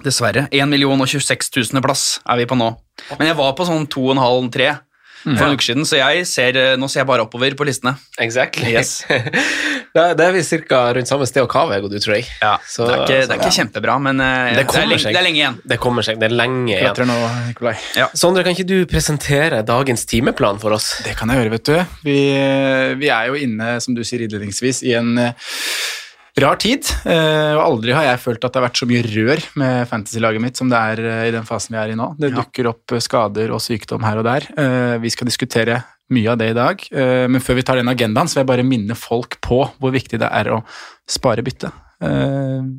Dessverre. 0.04 0.50
1 0.52 0.68
million 0.68 1.00
og 1.00 1.08
26 1.08 1.54
000 1.72 1.86
plass 1.86 2.18
er 2.28 2.42
vi 2.42 2.50
på 2.50 2.60
nå. 2.60 2.74
Men 3.16 3.32
jeg 3.32 3.40
var 3.40 3.56
på 3.56 3.68
sånn 3.68 3.88
2,5-3 3.88 4.74
for 5.26 5.42
noen 5.42 5.58
uker 5.58 5.66
siden, 5.72 5.86
så 5.90 5.98
jeg 5.98 6.26
ser, 6.30 6.58
eh, 6.62 6.76
nå 6.78 6.88
ser 6.92 7.02
jeg 7.02 7.10
bare 7.10 7.26
oppover 7.26 7.56
på 7.58 7.66
listene. 7.68 7.96
Exactly. 8.22 8.72
Yes. 8.76 9.02
Da 9.96 10.10
det 10.12 10.26
er 10.26 10.34
vi 10.36 10.42
ca. 10.68 10.80
rundt 10.92 11.08
samme 11.08 11.24
sted 11.24 11.40
og 11.46 11.48
kave, 11.48 11.78
du, 11.88 11.94
tror 12.04 12.18
jeg. 12.18 12.26
Ja, 12.42 12.58
Så- 12.68 12.84
det 12.84 12.96
er 12.96 13.04
ikke, 13.06 13.20
det 13.22 13.32
er 13.32 13.40
ikke 13.40 13.48
ja. 13.48 13.58
kjempebra, 13.64 13.94
men 14.04 14.20
eh, 14.20 14.50
Det 14.58 14.66
det, 14.68 14.76
er 14.82 14.90
lenge, 14.92 15.04
det 15.08 15.16
er 15.16 15.24
lenge 15.24 15.40
igjen. 15.40 15.60
Det 15.72 15.78
kommer 15.80 16.04
seg. 16.04 16.20
Det 16.20 16.28
er 16.28 16.36
lenge 16.36 16.74
igjen. 16.76 17.08
Nå, 17.08 17.74
ja. 17.96 18.10
Sondre, 18.12 18.44
kan 18.44 18.52
ikke 18.58 18.68
du 18.68 18.86
presentere 18.92 19.62
dagens 19.64 20.04
timeplan 20.12 20.60
for 20.60 20.76
oss? 20.76 20.98
Det 21.06 21.16
kan 21.16 21.32
jeg 21.32 21.40
gjøre, 21.40 21.54
vet 21.56 21.72
du. 21.72 22.02
Vi, 22.10 22.18
vi 23.00 23.08
er 23.08 23.32
jo 23.32 23.40
inne, 23.40 23.78
som 23.80 23.96
du 23.96 24.04
sier 24.04 24.26
innledningsvis, 24.28 24.84
i 24.84 24.98
en 25.00 25.16
eh, 25.18 25.48
rar 26.42 26.60
tid. 26.60 26.88
Eh, 27.08 27.54
og 27.56 27.64
aldri 27.64 27.94
har 27.96 28.10
jeg 28.10 28.22
følt 28.24 28.44
at 28.44 28.54
det 28.54 28.60
har 28.60 28.68
vært 28.68 28.80
så 28.82 28.88
mye 28.90 29.04
rør 29.08 29.44
med 29.62 29.90
fantasy-laget 29.90 30.44
mitt 30.44 30.60
som 30.60 30.72
det 30.72 30.80
er 30.80 31.04
eh, 31.04 31.26
i 31.30 31.36
den 31.36 31.48
fasen 31.48 31.76
vi 31.76 31.82
er 31.82 31.94
i 31.94 32.00
nå. 32.00 32.12
Det 32.20 32.34
dukker 32.36 32.72
opp 32.72 32.96
eh, 32.96 33.04
skader 33.04 33.54
og 33.56 33.64
sykdom 33.64 34.04
her 34.06 34.22
og 34.22 34.28
der. 34.28 34.50
Vi 35.02 35.12
skal 35.14 35.30
diskutere 35.30 35.82
mye 36.14 36.34
av 36.34 36.38
det 36.38 36.52
i 36.52 36.56
dag, 36.56 36.82
men 37.34 37.42
før 37.42 37.58
vi 37.58 37.64
tar 37.66 37.80
den 37.80 37.90
agendaen, 37.90 38.30
så 38.30 38.38
vil 38.38 38.44
jeg 38.44 38.50
bare 38.52 38.66
minne 38.68 38.98
folk 39.00 39.40
på 39.42 39.58
hvor 39.82 39.94
viktig 39.94 40.20
det 40.22 40.28
er 40.30 40.52
å 40.54 40.60
spare 41.10 41.42
bytte. 41.46 41.72
Skader 41.98 42.76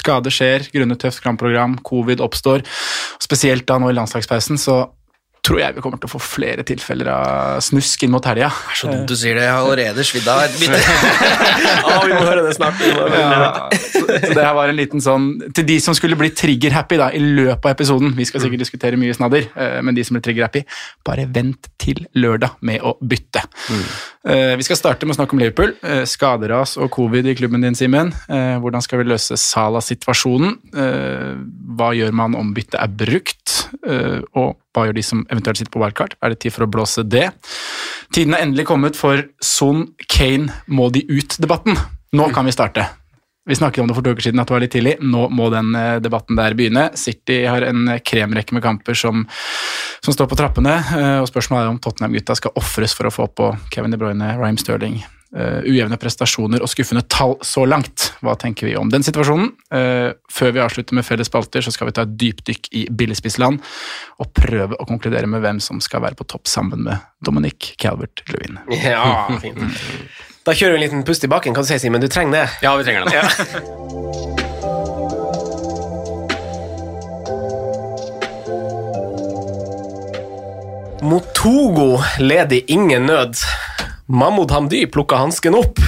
Skade 0.00 0.32
skjer 0.32 0.64
grunnet 0.72 1.02
tøft 1.02 1.20
kramprogram, 1.20 1.76
covid 1.84 2.22
oppstår. 2.24 2.64
Spesielt 3.20 3.66
da 3.68 3.76
nå 3.76 3.90
i 3.90 3.96
landslagspausen, 3.98 4.56
så 4.60 4.78
tror 5.50 5.60
jeg 5.64 5.76
vi 5.76 5.82
kommer 5.82 5.98
til 6.00 6.06
å 6.06 6.12
få 6.12 6.20
flere 6.22 6.64
tilfeller 6.66 7.10
av 7.10 7.60
snusk 7.64 8.04
inn 8.06 8.12
mot 8.14 8.26
helga. 8.30 8.50
Så 8.78 8.90
dumt 8.90 9.10
du 9.10 9.16
sier 9.18 9.34
det, 9.36 9.48
jeg 9.48 9.54
har 9.56 9.64
allerede 9.64 10.04
svidd 10.06 10.28
av 10.30 10.44
et 10.44 10.54
bytte. 10.60 10.78
Ah, 11.80 12.04
vi 12.06 12.14
må 12.14 12.22
høre 12.22 12.44
det 12.46 12.54
snart. 12.56 12.78
Ja, 12.80 13.68
så, 13.72 14.04
så 14.06 14.30
det 14.36 14.44
her 14.44 14.54
var 14.56 14.70
en 14.70 14.78
liten 14.78 15.02
sånn 15.02 15.26
Til 15.56 15.66
de 15.66 15.76
som 15.82 15.94
skulle 15.96 16.16
bli 16.18 16.30
trigger-happy 16.36 16.98
da, 17.00 17.08
i 17.14 17.20
løpet 17.20 17.66
av 17.66 17.72
episoden 17.74 18.12
Vi 18.16 18.26
skal 18.28 18.42
sikkert 18.42 18.62
diskutere 18.62 18.98
mye 19.00 19.14
snadder, 19.16 19.48
eh, 19.54 19.78
men 19.84 19.96
de 19.96 20.04
som 20.06 20.16
blir 20.16 20.24
trigger-happy, 20.24 20.62
bare 21.06 21.26
vent 21.32 21.70
til 21.80 22.04
lørdag 22.18 22.58
med 22.66 22.84
å 22.86 22.94
bytte. 23.00 23.42
Mm. 23.70 23.84
Vi 24.60 24.66
skal 24.66 24.76
starte 24.76 25.06
med 25.08 25.14
å 25.14 25.16
snakke 25.16 25.32
om 25.36 25.40
Liverpool. 25.40 25.72
Eh, 25.80 26.02
Skaderas 26.08 26.76
og 26.80 26.90
covid 26.92 27.28
i 27.30 27.34
klubben 27.38 27.64
din, 27.64 27.76
Simen. 27.78 28.12
Eh, 28.28 28.58
Hvordan 28.60 28.84
skal 28.84 29.00
vi 29.00 29.08
løse 29.08 29.38
Salah-situasjonen? 29.40 30.58
Eh, 30.76 31.32
Hva 31.78 31.92
gjør 31.96 32.12
man 32.16 32.36
om 32.36 32.52
byttet 32.56 32.76
er 32.82 32.92
brukt? 32.92 33.59
Eh, 33.86 34.20
Og 34.36 34.56
hva 34.74 34.86
gjør 34.86 34.96
de 34.96 35.04
som 35.06 35.24
eventuelt 35.30 35.60
sitter 35.60 35.72
på 35.74 35.82
wildcard? 35.82 36.16
Er 36.22 36.32
det 36.32 36.40
tid 36.44 36.54
for 36.54 36.66
å 36.66 36.70
blåse 36.70 37.04
det? 37.06 37.28
Tiden 38.14 38.34
er 38.34 38.44
endelig 38.44 38.66
kommet 38.70 38.96
for 38.98 39.22
Son 39.42 39.88
Kane 40.08 40.50
må 40.66 40.90
de 40.92 41.04
ut-debatten. 41.08 41.78
Nå 42.16 42.30
kan 42.34 42.48
vi 42.48 42.54
starte. 42.54 42.86
Vi 43.48 43.56
snakket 43.56 43.82
om 43.82 43.88
det 43.88 43.94
for 43.96 44.04
to 44.04 44.12
uker 44.12 44.22
siden 44.22 44.40
at 44.42 44.50
det 44.50 44.54
var 44.54 44.62
litt 44.62 44.74
tidlig. 44.74 44.96
Nå 45.00 45.28
må 45.32 45.48
den 45.50 45.74
eh, 45.74 46.00
debatten 46.02 46.38
der 46.38 46.54
begynne. 46.58 46.90
City 46.98 47.44
har 47.48 47.64
en 47.66 47.96
kremrekke 48.06 48.54
med 48.54 48.62
kamper 48.62 48.98
som, 48.98 49.24
som 50.04 50.14
står 50.14 50.28
på 50.30 50.38
trappene, 50.38 50.74
eh, 50.98 51.16
og 51.22 51.30
spørsmålet 51.30 51.64
er 51.64 51.72
om 51.72 51.80
Tottenham-gutta 51.82 52.36
skal 52.38 52.54
ofres 52.60 52.94
for 52.98 53.08
å 53.08 53.14
få 53.14 53.26
på 53.32 53.48
Kevin 53.74 53.94
De 53.94 53.98
Bruyne, 54.00 54.34
Raheem 54.38 54.60
Sterling. 54.60 55.00
Eh, 55.30 55.60
ujevne 55.62 55.94
prestasjoner 55.94 56.58
og 56.58 56.66
skuffende 56.72 57.04
tall 57.06 57.36
så 57.46 57.62
langt. 57.62 58.08
Hva 58.18 58.34
tenker 58.34 58.66
vi 58.66 58.74
om 58.74 58.88
den 58.90 59.04
situasjonen? 59.06 59.52
Uh, 59.70 60.10
før 60.26 60.50
vi 60.56 60.62
avslutter 60.64 60.96
med 60.98 61.06
felles 61.06 61.30
spalter, 61.30 61.62
så 61.62 61.70
skal 61.70 61.86
vi 61.86 61.94
ta 61.94 62.02
et 62.02 62.16
dypdykk 62.18 62.66
i 62.74 62.82
billigspissland 62.90 63.60
og 64.18 64.32
prøve 64.34 64.74
å 64.74 64.88
konkludere 64.88 65.30
med 65.30 65.44
hvem 65.44 65.60
som 65.62 65.78
skal 65.84 66.02
være 66.02 66.18
på 66.18 66.26
topp 66.34 66.50
sammen 66.50 66.82
med 66.88 66.98
Dominic 67.22 67.76
Calvert-Lewin. 67.78 68.58
Ja, 68.82 69.30
fint. 69.42 69.62
Da 70.42 70.56
kjører 70.56 70.74
vi 70.74 70.80
en 70.80 70.86
liten 70.88 71.06
pust 71.06 71.22
i 71.22 71.30
bakken. 71.30 71.54
kan 71.54 71.62
du 71.62 71.70
si, 71.70 71.78
Simen? 71.78 72.02
Du 72.02 72.10
trenger 72.10 72.40
det? 72.40 72.46
Ja, 72.66 72.74
vi 72.74 72.84
trenger 72.88 73.06
det. 73.06 73.14
Ja. 73.14 73.22
Motogo 81.06 82.00
leder 82.18 82.56
i 82.56 82.64
ingen 82.66 83.06
nød. 83.06 83.38
Mahmoud 84.10 84.50
Hamdi 84.50 84.86
plukka 84.90 85.16
hansken 85.16 85.54
opp. 85.54 85.78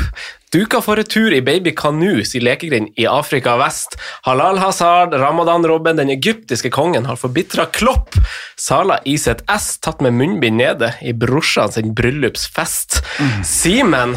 Duka 0.53 0.83
for 0.85 1.01
retur 1.01 1.33
i 1.33 1.41
Baby 1.43 1.73
Kanus 1.75 2.35
i 2.37 2.41
lekegrind 2.43 2.93
i 3.01 3.07
Afrika 3.09 3.57
vest. 3.59 3.97
Halal 4.27 4.61
Hazard, 4.61 5.15
Ramadan 5.19 5.65
Robben, 5.67 5.97
den 5.97 6.13
egyptiske 6.13 6.71
kongen, 6.71 7.09
har 7.09 7.17
forbitra 7.17 7.67
Klopp. 7.73 8.15
Sala 8.57 9.01
Iset 9.09 9.43
S 9.51 9.79
tatt 9.83 10.05
med 10.05 10.15
munnbind 10.19 10.61
nede 10.61 10.93
i 11.03 11.15
brorsan 11.17 11.73
sin 11.73 11.95
bryllupsfest. 11.97 13.01
Simen, 13.49 14.15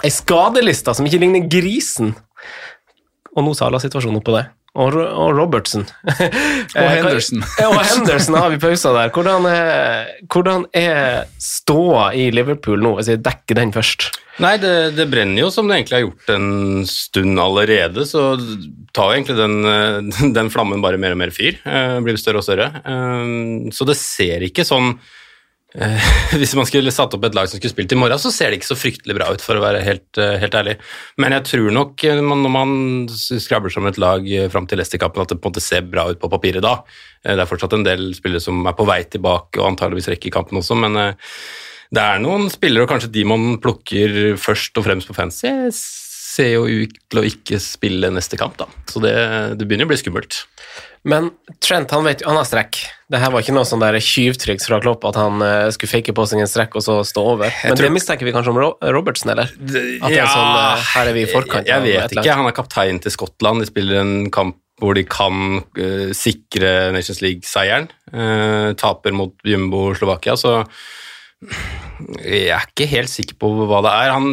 ei 0.00 0.14
skadeliste 0.14 0.94
som 0.94 1.10
ikke 1.10 1.20
ligner 1.20 1.50
grisen. 1.50 2.14
Og 3.34 3.44
nå 3.44 3.52
Sala-situasjonen 3.58 4.22
oppå 4.22 4.38
det. 4.38 4.46
Og, 4.78 4.94
og 4.94 5.32
Robertsen. 5.34 5.82
Og 6.78 6.86
Henderson. 6.86 7.40
Og 7.66 7.78
Henderson 7.82 8.36
har 8.38 8.52
vi 8.52 8.58
pausa 8.62 8.92
der. 8.94 9.10
Hvordan 9.10 9.48
er, 9.50 10.10
hvordan 10.30 10.66
er 10.78 11.24
ståa 11.42 12.12
i 12.14 12.28
Liverpool 12.30 12.78
nå, 12.84 12.92
hvis 13.00 13.10
jeg 13.10 13.22
dekker 13.26 13.58
den 13.58 13.72
først? 13.74 14.10
Nei, 14.40 14.54
det, 14.62 14.70
det 14.96 15.08
brenner 15.10 15.42
jo 15.42 15.50
som 15.52 15.66
det 15.68 15.80
egentlig 15.80 15.98
har 15.98 16.04
gjort 16.06 16.30
en 16.36 16.86
stund 16.88 17.42
allerede, 17.42 18.06
så 18.08 18.28
tar 18.96 19.10
jo 19.10 19.18
egentlig 19.18 19.36
den, 19.42 19.58
eh, 19.68 20.30
den 20.38 20.52
flammen 20.54 20.80
bare 20.84 21.00
mer 21.02 21.16
og 21.16 21.20
mer 21.24 21.34
fyr. 21.34 21.58
eh, 21.66 21.98
Blir 22.06 22.20
større 22.22 22.40
og 22.40 22.46
større. 22.46 22.70
Eh, 22.80 23.68
Så 23.74 23.88
det 23.90 23.98
ser 24.00 24.46
ikke 24.46 24.64
sånn 24.68 24.94
eh, 25.74 26.08
Hvis 26.40 26.54
man 26.58 26.68
skulle 26.68 26.92
satt 26.94 27.14
opp 27.16 27.24
et 27.26 27.36
lag 27.36 27.48
som 27.50 27.60
skulle 27.60 27.72
spilt 27.72 27.94
i 27.94 27.98
morgen, 27.98 28.20
så 28.20 28.32
ser 28.34 28.50
det 28.50 28.60
ikke 28.60 28.70
så 28.72 28.78
fryktelig 28.78 29.16
bra 29.18 29.28
ut, 29.34 29.44
for 29.44 29.58
å 29.58 29.64
være 29.64 29.82
helt, 29.86 30.08
eh, 30.20 30.36
helt 30.42 30.56
ærlig. 30.56 30.76
Men 31.20 31.36
jeg 31.36 31.46
tror 31.52 31.70
nok 31.76 32.04
eh, 32.08 32.20
når 32.24 32.52
man 32.54 32.74
skrabler 33.12 33.74
som 33.74 33.88
et 33.90 34.00
lag 34.00 34.26
fram 34.52 34.68
til 34.70 34.80
Leicester-kampen, 34.80 35.24
at 35.24 35.32
det 35.34 35.40
på 35.40 35.48
en 35.48 35.54
måte 35.54 35.64
ser 35.64 35.88
bra 35.88 36.08
ut 36.10 36.20
på 36.20 36.32
papiret 36.32 36.64
da. 36.64 36.80
Det 37.20 37.36
er 37.36 37.48
fortsatt 37.48 37.74
en 37.76 37.86
del 37.86 38.10
spillere 38.16 38.42
som 38.42 38.62
er 38.66 38.76
på 38.76 38.86
vei 38.88 39.02
tilbake 39.10 39.60
og 39.60 39.74
antageligvis 39.74 40.08
rekker 40.14 40.32
kampen 40.32 40.60
også, 40.62 40.78
men 40.80 40.96
det 41.90 42.00
er 42.00 42.22
noen 42.22 42.46
spillere, 42.52 42.86
og 42.86 42.92
kanskje 42.92 43.10
de 43.12 43.26
man 43.28 43.58
plukker 43.60 44.38
først 44.40 44.78
og 44.78 44.86
fremst 44.86 45.10
på 45.10 45.16
fancy, 45.16 45.50
ser 46.30 46.54
jo 46.54 46.64
ut 46.64 46.94
til 47.10 47.20
å 47.20 47.26
ikke 47.26 47.58
spille 47.62 48.10
neste 48.14 48.38
kamp, 48.40 48.56
da. 48.60 48.68
Så 48.88 49.02
det, 49.02 49.14
det 49.58 49.66
begynner 49.66 49.88
å 49.88 49.92
bli 49.92 49.98
skummelt. 50.00 50.44
Men 51.08 51.30
Trent 51.64 51.92
han 51.94 52.04
vet 52.04 52.20
jo, 52.20 52.28
han 52.28 52.36
har 52.36 52.48
strekk. 52.48 52.76
Det 53.10 53.18
her 53.22 53.32
var 53.32 53.42
ikke 53.42 53.54
noe 53.56 53.66
sånn 53.66 53.82
tjuvtriks 54.04 54.68
fra 54.68 54.80
Klopp 54.84 55.06
at 55.08 55.16
han 55.16 55.40
uh, 55.40 55.70
skulle 55.72 55.94
fake 55.94 56.12
på 56.16 56.26
seg 56.28 56.42
en 56.42 56.50
strekk 56.50 56.76
og 56.76 56.84
så 56.84 56.98
stå 57.08 57.24
over. 57.32 57.48
Men 57.64 57.78
tror- 57.78 57.88
det 57.88 57.94
mistenker 57.96 58.28
vi 58.28 58.34
kanskje 58.36 58.52
om 58.52 58.60
Ro 58.60 58.70
Robertsen, 58.84 59.32
eller? 59.32 59.48
At 59.48 59.72
det 59.72 60.20
er 60.20 60.28
sånn, 60.28 60.50
uh, 60.52 60.84
her 60.92 61.10
er 61.10 61.16
vi 61.16 61.24
i 61.24 61.30
forkant. 61.30 61.64
Jeg, 61.64 61.88
jeg 61.88 62.02
vet 62.02 62.16
ikke. 62.18 62.36
Han 62.36 62.50
er 62.50 62.56
kaptein 62.56 63.00
til 63.00 63.14
Skottland. 63.14 63.64
De 63.64 63.70
spiller 63.70 64.02
en 64.02 64.14
kamp 64.34 64.58
hvor 64.80 64.96
de 64.96 65.04
kan 65.08 65.60
uh, 65.60 66.12
sikre 66.16 66.90
Nations 66.94 67.20
League-seieren. 67.24 67.90
Taper 68.80 69.14
mot 69.16 69.34
Jumbo 69.46 69.90
Slovakia, 69.96 70.36
så 70.40 70.60
jeg 72.20 72.50
er 72.52 72.64
ikke 72.66 72.88
helt 72.90 73.12
sikker 73.12 73.36
på 73.40 73.50
hva 73.68 73.80
det 73.84 73.92
er. 73.92 74.12
Han, 74.16 74.32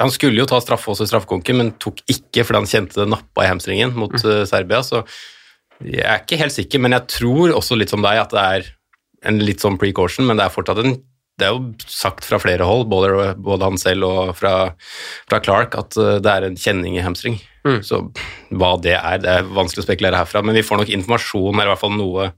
han 0.00 0.12
skulle 0.12 0.40
jo 0.40 0.48
ta 0.48 0.58
straffe 0.60 0.90
også 0.92 1.06
i 1.06 1.10
straffekonken, 1.12 1.60
men 1.60 1.72
tok 1.80 2.02
ikke 2.12 2.44
fordi 2.44 2.62
han 2.62 2.68
kjente 2.70 3.00
det 3.00 3.08
nappa 3.12 3.44
i 3.44 3.50
hamstringen 3.50 3.94
mot 3.96 4.12
mm. 4.12 4.44
Serbia. 4.48 4.82
Så 4.84 5.04
jeg 5.84 6.06
er 6.06 6.22
ikke 6.22 6.40
helt 6.40 6.54
sikker, 6.54 6.82
men 6.82 6.96
jeg 6.96 7.10
tror 7.18 7.54
også 7.56 7.76
litt 7.78 7.92
som 7.92 8.04
deg 8.04 8.22
at 8.22 8.32
det 8.32 8.46
er 8.56 8.70
en 9.26 9.42
litt 9.42 9.64
sånn 9.64 9.78
precaution, 9.80 10.26
men 10.28 10.38
det 10.38 10.46
er 10.46 10.54
fortsatt 10.54 10.82
en 10.84 10.96
det 11.36 11.44
er 11.44 11.52
jo 11.52 11.88
sagt 11.92 12.24
fra 12.24 12.38
flere 12.40 12.64
hold, 12.64 12.86
både, 12.88 13.34
både 13.44 13.68
han 13.68 13.76
selv 13.80 14.06
og 14.08 14.30
fra, 14.38 14.70
fra 15.28 15.40
Clark, 15.44 15.74
at 15.76 15.96
eh, 16.00 16.14
det 16.24 16.32
er 16.32 16.46
en 16.46 16.56
kjenning 16.56 16.96
i 16.96 17.04
hamstring. 17.04 17.36
Så 17.84 17.98
hva 18.54 18.76
det 18.80 18.94
er, 18.96 19.18
det 19.20 19.32
er 19.32 19.50
vanskelig 19.56 19.84
å 19.84 19.86
spekulere 19.88 20.22
herfra, 20.22 20.40
men 20.46 20.56
vi 20.56 20.64
får 20.64 20.80
nok 20.80 20.94
informasjon, 20.96 21.52
eller 21.52 21.68
i 21.68 21.72
hvert 21.74 21.82
fall 21.82 21.96
noe 21.98 22.30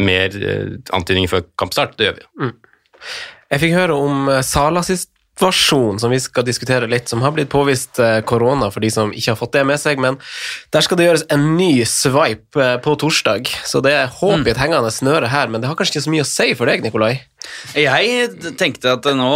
mer 0.00 0.34
eh, 0.34 0.74
antydninger 0.96 1.30
før 1.30 1.46
kampstart. 1.62 1.94
Det 1.98 2.08
gjør 2.08 2.18
vi. 2.18 2.50
Jeg 3.50 3.62
fikk 3.64 3.76
høre 3.76 3.98
om 3.98 4.30
eh, 4.32 4.42
Sala-situasjonen 5.40 5.98
som 6.00 6.10
vi 6.12 6.18
skal 6.20 6.44
diskutere 6.44 6.88
litt, 6.90 7.08
som 7.08 7.22
har 7.24 7.32
blitt 7.32 7.48
påvist 7.48 7.98
eh, 7.98 8.20
korona 8.28 8.68
for 8.70 8.84
de 8.84 8.90
som 8.92 9.12
ikke 9.12 9.32
har 9.32 9.38
fått 9.38 9.54
det 9.56 9.62
med 9.64 9.80
seg, 9.80 10.00
men 10.00 10.18
der 10.72 10.84
skal 10.84 10.98
det 11.00 11.06
gjøres 11.06 11.24
en 11.32 11.54
ny 11.56 11.80
swipe 11.88 12.60
eh, 12.60 12.76
på 12.84 12.92
torsdag, 13.00 13.48
så 13.64 13.80
det 13.80 13.94
er 13.96 14.12
håp 14.20 14.44
i 14.44 14.52
et 14.52 14.60
hengende 14.60 14.90
snøre 14.92 15.30
her, 15.32 15.48
men 15.48 15.62
det 15.62 15.70
har 15.70 15.78
kanskje 15.78 15.96
ikke 15.96 16.04
så 16.04 16.12
mye 16.12 16.26
å 16.26 16.28
si 16.28 16.48
for 16.58 16.68
deg, 16.68 16.84
Nikolai? 16.84 17.14
Jeg 17.72 18.52
tenkte 18.60 18.92
at 18.92 19.06
nå 19.16 19.30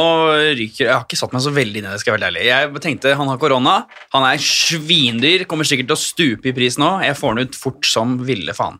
ryker 0.58 0.84
Jeg 0.84 0.92
har 0.92 1.06
ikke 1.06 1.16
satt 1.16 1.32
meg 1.32 1.40
så 1.40 1.52
veldig 1.56 1.80
inn 1.80 1.86
i 1.88 1.92
det, 1.94 2.00
skal 2.02 2.12
jeg 2.12 2.18
være 2.18 2.28
ærlig. 2.28 2.42
Jeg 2.50 2.82
tenkte 2.84 3.14
han 3.16 3.30
har 3.32 3.40
korona, 3.40 3.76
han 4.12 4.26
er 4.28 4.42
svindyr, 4.44 5.46
kommer 5.48 5.64
sikkert 5.68 5.88
til 5.88 5.96
å 5.96 6.02
stupe 6.02 6.50
i 6.50 6.56
pris 6.56 6.76
nå. 6.80 6.98
Jeg 7.06 7.16
får 7.16 7.38
den 7.38 7.48
ut 7.48 7.56
fort 7.56 7.88
som 7.88 8.18
ville 8.28 8.52
faen. 8.56 8.76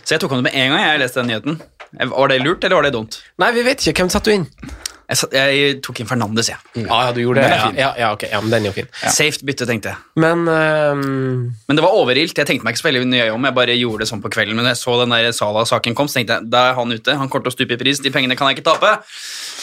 Så 0.00 0.16
jeg 0.16 0.24
tok 0.24 0.32
han 0.32 0.40
ut 0.40 0.48
med 0.48 0.56
en 0.56 0.72
gang 0.72 0.86
jeg 0.86 1.04
leste 1.04 1.20
den 1.20 1.34
nyheten. 1.34 1.60
Var 2.16 2.32
det 2.32 2.40
lurt, 2.40 2.64
eller 2.64 2.80
var 2.80 2.88
det 2.88 2.94
dumt? 2.96 3.20
Nei, 3.42 3.52
vi 3.52 3.66
vet 3.68 3.84
ikke. 3.84 4.00
Hvem 4.00 4.14
satte 4.16 4.32
du 4.32 4.40
inn? 4.40 4.48
Jeg, 5.12 5.56
jeg 5.60 5.76
tok 5.84 6.00
inn 6.02 6.08
Fernandes, 6.08 6.48
jeg. 6.48 6.58
Ja, 6.82 6.98
ja, 7.06 7.12
du 7.12 7.20
gjorde 7.22 7.44
det. 7.44 7.50
Ja, 7.52 7.68
ja, 7.76 7.90
ja, 8.00 8.10
ok. 8.16 8.24
ja, 8.30 8.40
men 8.40 8.52
den 8.54 8.66
er 8.66 8.72
jo 8.72 8.76
fin. 8.80 8.88
Safe 9.12 9.44
bytte, 9.46 9.66
tenkte 9.68 9.92
jeg. 9.92 10.00
Men 10.22 10.46
ehm, 10.48 11.02
Men 11.68 11.78
det 11.78 11.84
var 11.84 11.96
overilt. 11.98 12.36
Jeg 12.38 12.48
tenkte 12.48 12.66
meg 12.66 12.74
ikke 12.76 12.82
så 12.84 12.88
veldig 12.88 13.04
nøye 13.10 13.30
om. 13.34 13.48
Jeg 13.48 13.56
bare 13.58 13.76
gjorde 13.76 14.04
det 14.04 14.10
sånn 14.12 14.22
på 14.24 14.32
kvelden. 14.32 14.56
Men 14.58 14.70
jeg 14.72 14.80
så 14.80 14.96
den 15.02 15.14
der 15.14 15.30
Sala-saken 15.36 15.96
kom, 15.98 16.08
så 16.10 16.20
tenkte 16.20 16.38
jeg 16.38 16.50
da 16.52 16.68
er 16.70 16.78
han 16.78 16.92
ute. 16.92 17.16
Han 17.20 17.30
kommer 17.32 17.48
til 17.48 17.52
å 17.52 17.56
stupe 17.58 17.76
i 17.76 17.80
pris. 17.80 18.00
De 18.02 18.12
pengene 18.14 18.36
kan 18.38 18.50
jeg 18.50 18.60
ikke 18.60 18.68
tape. 18.72 18.94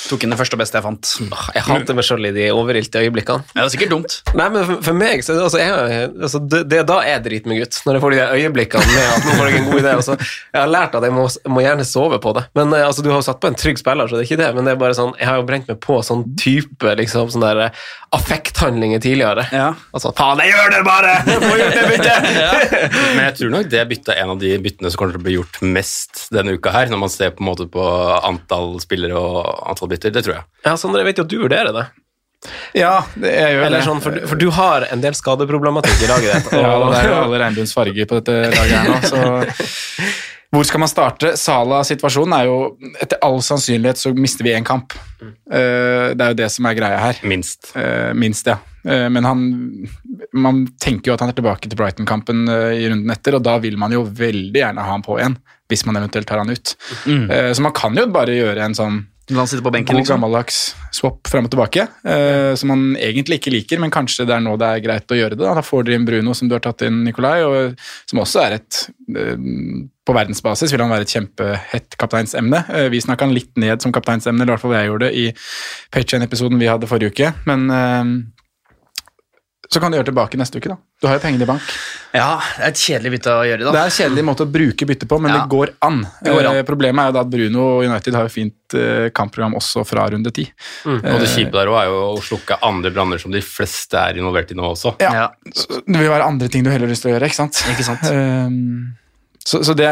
Tok 0.09 0.23
inn 0.23 0.31
det 0.33 0.39
første 0.39 0.55
og 0.55 0.61
beste 0.61 0.79
jeg 0.79 0.85
fant. 0.85 1.09
jeg 1.55 1.65
hater 1.67 1.97
meg 1.97 2.05
sjøl 2.07 2.29
i 2.29 2.33
de 2.35 2.45
overilte 2.55 3.01
øyeblikkene. 3.03 3.43
Ja, 3.51 3.61
det 3.61 3.67
er 3.67 3.73
sikkert 3.75 3.91
dumt. 3.93 4.15
Nei, 4.37 4.47
men 4.53 4.63
for, 4.65 4.83
for 4.89 4.97
meg 4.97 5.25
så, 5.25 5.35
altså, 5.43 5.59
jeg, 5.61 6.09
altså, 6.15 6.39
det, 6.51 6.61
det 6.71 6.83
da 6.89 6.99
jeg 7.05 7.23
driter 7.25 7.51
meg 7.51 7.65
ut. 7.65 7.79
Når 7.85 7.97
jeg 7.97 8.03
får 8.05 8.15
de 8.15 8.21
øyeblikkene 8.39 8.93
med 8.93 9.09
at 9.17 9.27
nå 9.27 9.35
får 9.35 9.49
jeg 9.49 9.59
en 9.59 9.67
god 9.69 9.81
idé. 9.81 9.95
Altså, 9.99 10.15
jeg 10.53 10.61
har 10.61 10.71
lært 10.71 10.95
at 10.99 11.07
jeg 11.09 11.15
må, 11.15 11.27
må 11.51 11.65
gjerne 11.65 11.87
sove 11.87 12.21
på 12.23 12.33
det. 12.37 12.45
Men 12.57 12.73
eh, 12.77 12.85
altså, 12.87 13.03
Du 13.05 13.11
har 13.11 13.19
jo 13.19 13.27
satt 13.27 13.41
på 13.43 13.51
en 13.51 13.59
trygg 13.59 13.81
spiller, 13.81 14.09
så 14.09 14.17
det 14.17 14.23
er 14.23 14.29
ikke 14.29 14.41
det. 14.43 14.49
Men 14.55 14.69
det 14.69 14.75
er 14.75 14.81
bare 14.81 14.97
sånn, 14.97 15.13
jeg 15.19 15.29
har 15.29 15.38
jo 15.41 15.48
brent 15.50 15.67
meg 15.72 15.79
på 15.84 15.98
sånn 16.05 16.24
type 16.39 16.96
liksom, 17.00 17.29
sånn 17.34 17.43
der, 17.46 17.62
eh, 17.67 17.84
affekthandlinger 18.17 19.01
tidligere. 19.03 19.46
Ja. 19.53 19.69
Altså, 19.96 20.12
faen, 20.17 20.41
jeg 20.43 20.53
gjør 20.53 20.74
det 20.75 20.81
bare! 20.88 21.13
Jeg 21.29 21.43
får 21.46 21.62
gjort 21.62 21.77
det 21.77 21.86
byttet! 21.93 22.27
Men 23.15 23.24
jeg 23.27 23.36
tror 23.39 23.53
nok 23.55 23.69
det 23.72 23.86
byttet 23.93 24.12
er 24.15 24.22
en 24.24 24.34
av 24.36 24.41
de 24.41 24.51
byttene 24.65 24.91
som 24.91 25.01
kommer 25.01 25.15
til 25.17 25.22
å 25.22 25.27
bli 25.29 25.38
gjort 25.38 25.62
mest 25.65 26.25
denne 26.36 26.58
uka 26.58 26.74
her, 26.75 26.89
når 26.91 27.03
man 27.05 27.13
ser 27.13 27.31
på 27.36 27.43
en 27.46 27.50
måte 27.51 27.67
på 27.72 27.86
antall 28.27 28.77
spillere 28.84 29.17
og 29.19 29.39
antall 29.69 29.91
bytter. 29.91 30.13
Det 30.15 30.25
tror 30.25 30.39
jeg. 30.39 30.46
Ja, 30.65 30.75
Sondre, 30.79 31.01
jeg 31.03 31.12
vet 31.12 31.22
jo 31.22 31.27
at 31.27 31.34
du 31.34 31.39
vurderer 31.46 31.74
det. 31.75 31.88
Ja, 32.72 33.01
det, 33.19 33.34
er 33.36 33.50
jo 33.58 33.63
Eller 33.67 33.81
sånn, 33.84 34.00
for, 34.00 34.15
du- 34.15 34.24
for 34.29 34.39
du 34.39 34.46
har 34.55 34.86
en 34.93 35.01
del 35.03 35.12
skadeproblematikk 35.17 36.05
i 36.05 36.08
laget 36.08 36.38
ditt. 36.38 36.53
Ja, 36.63 36.69
og- 36.77 36.93
det 36.93 37.01
er 37.01 37.10
jo 37.12 37.17
alle 37.25 37.41
regnbuens 37.43 37.74
farger 37.75 38.08
på 38.08 38.22
dette 38.22 38.38
laget 38.55 38.77
her 38.77 38.88
nå, 38.88 39.00
så 39.03 39.24
Hvor 40.49 40.65
skal 40.65 40.81
man 40.81 40.89
starte? 40.89 41.35
Sala-situasjonen 41.37 42.33
er 42.39 42.47
jo 42.49 42.55
Etter 42.97 43.19
all 43.25 43.37
sannsynlighet 43.45 44.01
så 44.01 44.13
mister 44.17 44.47
vi 44.47 44.55
én 44.57 44.65
kamp. 44.65 44.95
Eh, 45.21 46.15
det 46.15 46.25
er 46.25 46.33
jo 46.33 46.39
det 46.39 46.49
som 46.53 46.65
er 46.65 46.77
greia 46.79 46.97
her. 47.03 47.19
Minst. 47.27 47.69
Eh, 47.77 48.15
minst, 48.17 48.49
ja. 48.49 48.57
Eh, 48.83 49.05
men 49.13 49.27
han 49.27 49.43
Man 50.33 50.65
tenker 50.81 51.11
jo 51.11 51.15
at 51.17 51.21
han 51.25 51.31
er 51.31 51.37
tilbake 51.37 51.69
til 51.69 51.77
Brighton-kampen 51.77 52.47
i 52.49 52.89
runden 52.89 53.13
etter, 53.13 53.37
og 53.37 53.45
da 53.45 53.57
vil 53.61 53.77
man 53.81 53.93
jo 53.93 54.03
veldig 54.05 54.61
gjerne 54.61 54.83
ha 54.85 54.93
han 54.93 55.05
på 55.05 55.17
igjen, 55.17 55.37
hvis 55.69 55.85
man 55.87 55.97
eventuelt 55.97 56.29
tar 56.29 56.41
han 56.41 56.49
ut. 56.53 56.75
Mm. 57.05 57.25
så 57.53 57.63
man 57.65 57.73
kan 57.73 57.97
jo 57.97 58.05
bare 58.13 58.37
gjøre 58.37 58.61
en 58.61 58.77
sånn 58.77 58.99
La 59.29 59.43
han 59.43 59.50
sitter 59.50 59.63
på 59.63 59.71
benken, 59.74 59.93
god 59.93 60.01
liksom. 60.01 60.17
gammeldags 60.17 60.59
swap 60.95 61.29
fram 61.29 61.45
og 61.45 61.51
tilbake, 61.53 61.86
eh, 62.01 62.55
som 62.57 62.71
han 62.74 62.86
egentlig 62.98 63.38
ikke 63.39 63.53
liker, 63.53 63.81
men 63.81 63.93
kanskje 63.93 64.25
det 64.25 64.33
er 64.36 64.41
nå 64.41 64.55
det 64.57 64.69
er 64.74 64.81
greit 64.81 65.13
å 65.13 65.17
gjøre 65.19 65.38
det. 65.38 65.43
Da, 65.43 65.53
da 65.59 65.63
får 65.65 65.86
dere 65.86 66.00
inn 66.00 66.07
Bruno, 66.07 66.33
som 66.38 66.50
du 66.50 66.55
har 66.57 66.63
tatt 66.65 66.81
inn, 66.88 67.03
Nikolai, 67.05 67.38
og 67.45 67.86
som 68.09 68.24
også 68.24 68.41
er 68.48 68.57
et 68.57 68.81
eh, 69.13 69.38
På 70.09 70.15
verdensbasis 70.17 70.74
vil 70.74 70.81
han 70.81 70.89
være 70.89 71.05
et 71.05 71.13
kjempehett 71.13 72.00
kapteinsemne. 72.01 72.63
Eh, 72.74 72.89
vi 72.89 73.03
snakka 73.05 73.27
han 73.27 73.36
litt 73.38 73.53
ned 73.62 73.86
som 73.86 73.93
kapteinsemne, 73.93 74.41
eller 74.41 74.55
i 74.55 74.57
hvert 74.57 74.65
fall 74.65 74.77
jeg 74.79 74.89
gjorde 74.89 75.09
det 75.12 75.21
i 75.21 75.27
Patreon-episoden 75.93 76.62
vi 76.62 76.71
hadde 76.71 76.89
forrige 76.89 77.13
uke, 77.13 77.33
men 77.45 77.69
eh, 77.69 78.13
så 79.69 79.79
kan 79.79 79.91
du 79.93 79.97
gjøre 79.99 80.07
tilbake 80.09 80.38
neste 80.39 80.57
uke, 80.57 80.71
da. 80.71 80.77
Du 80.99 81.05
har 81.07 81.19
jo 81.19 81.21
pengene 81.21 81.45
i 81.45 81.49
bank. 81.49 81.61
Ja, 82.15 82.39
det 82.57 82.63
er 82.65 82.71
et 82.71 82.79
kjedelig 82.81 83.11
bytte 83.13 83.33
å 83.38 83.43
gjøre, 83.45 83.67
da. 83.67 83.73
Det 83.75 83.81
er 83.83 83.91
en 83.91 83.95
kjedelig 83.99 84.23
måte 84.25 84.45
å 84.47 84.49
bruke 84.49 84.88
bytte 84.89 85.05
på, 85.11 85.19
men 85.21 85.29
Ja. 85.31 85.43
det 85.43 85.49
går 85.53 85.73
an. 85.85 85.99
Det 86.25 86.33
går 86.33 86.47
an. 86.49 86.55
Eh, 86.57 86.63
Problemet 86.65 87.03
er 87.03 87.11
jo 87.11 87.13
da 87.13 87.21
at 87.21 87.29
Bruno 87.29 87.65
og 87.77 87.83
United 87.85 88.13
har 88.17 88.23
jo 88.25 88.33
fint 88.33 88.73
eh, 88.73 89.09
kampprogram 89.13 89.53
også 89.59 89.85
fra 89.85 90.07
runde 90.09 90.31
ti. 90.33 90.47
Og 90.89 91.01
det 91.21 91.29
kjipe 91.29 91.51
der 91.53 91.69
også 91.69 91.81
er 91.83 91.85
jo 91.85 91.99
å 92.17 92.21
slukke 92.31 92.57
andre 92.65 92.91
branner 92.91 93.21
som 93.21 93.31
de 93.31 93.41
fleste 93.45 93.93
er 94.01 94.17
involvert 94.17 94.51
i 94.51 94.55
nå 94.57 94.63
også. 94.73 94.95
Ja. 94.99 95.29
Så 95.53 95.67
Det 95.85 95.99
vil 96.01 96.09
være 96.09 96.25
andre 96.25 96.49
ting 96.49 96.63
du 96.65 96.71
heller 96.71 96.88
har 96.88 96.93
lyst 96.95 97.05
til 97.05 97.11
å 97.13 97.19
gjøre, 97.19 97.29
ikke 97.29 97.41
sant? 97.43 97.61
Ikke 97.69 97.85
sant? 97.85 98.09
Ehm, 98.09 98.95
så 99.46 99.62
så 99.63 99.74
det 99.77 99.89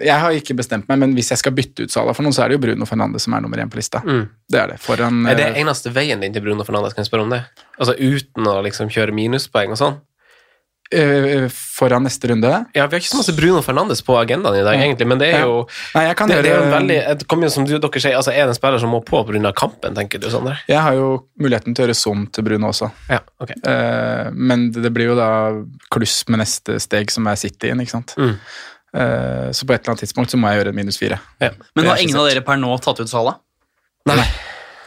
Jeg 0.00 0.16
har 0.22 0.34
ikke 0.36 0.54
bestemt 0.56 0.88
meg, 0.88 0.98
men 1.02 1.14
hvis 1.16 1.30
jeg 1.32 1.40
skal 1.42 1.52
bytte 1.56 1.84
ut 1.84 1.92
Salah 1.92 2.14
for 2.16 2.24
noen, 2.26 2.34
så 2.36 2.44
er 2.44 2.50
det 2.52 2.58
jo 2.58 2.62
Bruno 2.64 2.86
Fernandes 2.88 3.26
som 3.26 3.34
er 3.36 3.42
nummer 3.44 3.58
én 3.60 3.70
på 3.70 3.80
lista. 3.80 4.02
Det 4.04 4.60
er 4.60 4.74
det. 4.74 4.78
Foran 4.82 5.24
Er 5.26 5.38
det 5.38 5.48
eh, 5.50 5.60
eneste 5.62 5.92
veien 5.94 6.22
din 6.22 6.32
til 6.32 6.44
Bruno 6.44 6.64
Fernandes? 6.64 6.94
Kan 6.94 7.04
jeg 7.04 7.10
spørre 7.10 7.26
om 7.26 7.34
det? 7.34 7.42
Altså 7.78 7.96
Uten 7.98 8.46
å 8.46 8.60
liksom 8.64 8.92
kjøre 8.92 9.14
minuspoeng 9.16 9.74
og 9.74 9.80
sånn? 9.80 9.98
Eh, 10.92 11.46
foran 11.50 12.02
neste 12.04 12.28
runde. 12.30 12.50
Ja, 12.74 12.86
Vi 12.86 12.96
har 12.96 13.00
ikke 13.00 13.10
så 13.12 13.20
masse 13.20 13.34
Bruno 13.36 13.62
Fernandes 13.62 14.02
på 14.02 14.16
agendaen 14.18 14.56
i 14.60 14.64
dag, 14.66 14.74
Ja. 14.76 14.84
egentlig, 14.86 15.06
men 15.06 15.18
det 15.18 15.28
er 15.34 15.40
jo 15.46 15.66
Nei, 15.94 16.04
jeg 16.08 16.16
kan 16.16 16.28
det, 16.28 16.42
det 16.44 16.50
er 16.52 16.64
jo 16.64 16.70
veldig, 16.74 16.98
det 17.20 17.26
kommer 17.30 17.46
jo 17.48 17.50
som 17.54 17.64
du, 17.68 17.78
dere 17.78 18.00
sier, 18.02 18.16
altså 18.16 18.32
Er 18.32 18.46
det 18.46 18.54
en 18.54 18.58
spiller 18.58 18.78
som 18.82 18.90
må 18.90 19.00
på 19.04 19.22
pga. 19.28 19.52
kampen, 19.54 19.94
tenker 19.94 20.18
du, 20.20 20.28
Sondre? 20.30 20.56
Jeg 20.68 20.80
har 20.80 20.94
jo 20.98 21.26
muligheten 21.40 21.74
til 21.74 21.84
å 21.84 21.86
gjøre 21.88 21.98
sånn 22.00 22.26
til 22.32 22.44
Bruno 22.44 22.68
også. 22.72 22.90
Ja, 23.08 23.20
ok. 23.40 23.50
Eh, 23.64 24.30
men 24.34 24.70
det, 24.72 24.82
det 24.82 24.92
blir 24.92 25.12
jo 25.12 25.16
da 25.16 25.30
kluss 25.90 26.24
med 26.28 26.40
neste 26.42 26.78
steg, 26.80 27.10
som 27.10 27.26
er 27.26 27.36
City-en, 27.36 27.80
ikke 27.80 27.90
sant. 27.98 28.14
Mm. 28.18 28.36
Eh, 28.92 29.50
så 29.54 29.66
på 29.66 29.72
et 29.74 29.80
eller 29.84 29.92
annet 29.94 30.00
tidspunkt 30.02 30.30
så 30.32 30.36
må 30.40 30.50
jeg 30.50 30.60
gjøre 30.64 30.72
en 30.74 30.78
minus 30.80 30.98
fire. 30.98 31.20
Ja. 31.40 31.50
Men 31.76 31.86
har 31.86 31.96
ingen 32.02 32.16
av 32.18 32.26
dere 32.28 32.42
per 32.42 32.56
nå 32.58 32.74
tatt 32.82 32.98
ut 33.00 33.08
Salah? 33.08 33.36
Nei. 34.10 34.24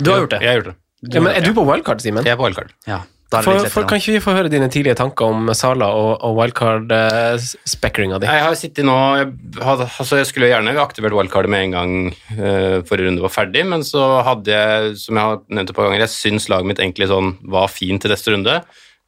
Du 0.01 0.11
har 0.11 0.19
gjort 0.23 0.33
det? 0.35 0.41
Jeg 0.43 0.49
har 0.49 0.59
gjort 0.59 0.71
det. 0.73 0.77
Ja, 1.13 1.19
men 1.21 1.35
Er 1.35 1.41
du 1.43 1.53
på 1.53 1.63
wildcard, 1.67 2.01
Simen? 2.01 2.23
Jeg 2.25 2.33
er 2.33 2.37
på 2.39 2.45
wildcard. 2.47 2.71
Ja. 2.87 3.01
Da 3.33 3.39
er 3.39 3.47
For, 3.47 3.57
litt 3.57 3.73
for, 3.73 3.87
kan 3.89 3.97
ikke 3.97 4.13
vi 4.13 4.21
få 4.21 4.35
høre 4.37 4.51
dine 4.51 4.67
tidlige 4.69 4.93
tanker 4.99 5.31
om 5.33 5.49
Sala 5.57 5.87
og, 5.97 6.11
og 6.21 6.35
wildcard-spekkeringa 6.37 8.19
di? 8.21 8.29
Jeg 8.29 8.45
har 8.45 8.57
sittet 8.59 8.85
nå 8.85 8.97
jeg, 9.17 9.31
altså 9.63 10.19
jeg 10.19 10.29
skulle 10.29 10.51
gjerne 10.51 10.75
aktivert 10.83 11.17
wildcardet 11.17 11.49
med 11.49 11.67
en 11.67 11.75
gang 11.77 11.95
uh, 12.37 12.83
forrige 12.85 13.09
runde 13.09 13.25
var 13.25 13.33
ferdig, 13.33 13.65
men 13.69 13.85
så 13.87 14.05
hadde 14.27 14.53
jeg, 14.53 14.95
som 15.01 15.17
jeg 15.17 15.31
har 15.31 15.41
nevnt 15.49 15.73
et 15.73 15.77
par 15.77 15.89
ganger, 15.89 16.05
jeg 16.05 16.13
syns 16.13 16.49
laget 16.53 16.69
mitt 16.69 16.83
egentlig 16.83 17.09
sånn 17.09 17.33
var 17.55 17.71
fint 17.73 18.03
til 18.03 18.13
neste 18.13 18.35
runde. 18.35 18.59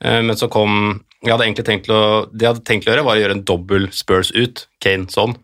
Uh, 0.02 0.22
men 0.26 0.34
så 0.40 0.50
kom 0.52 1.04
jeg 1.26 1.34
hadde 1.34 1.46
egentlig 1.48 1.66
tenkt 1.66 1.88
å, 1.90 2.02
Det 2.30 2.46
jeg 2.46 2.54
hadde 2.54 2.66
tenkt 2.68 2.88
å 2.88 2.92
gjøre, 2.92 3.06
var 3.06 3.18
å 3.18 3.22
gjøre 3.22 3.38
en 3.40 3.46
dobbel 3.48 3.90
Spurs 3.96 4.34
ut, 4.36 4.66
Kane 4.84 5.10
sånn, 5.14 5.38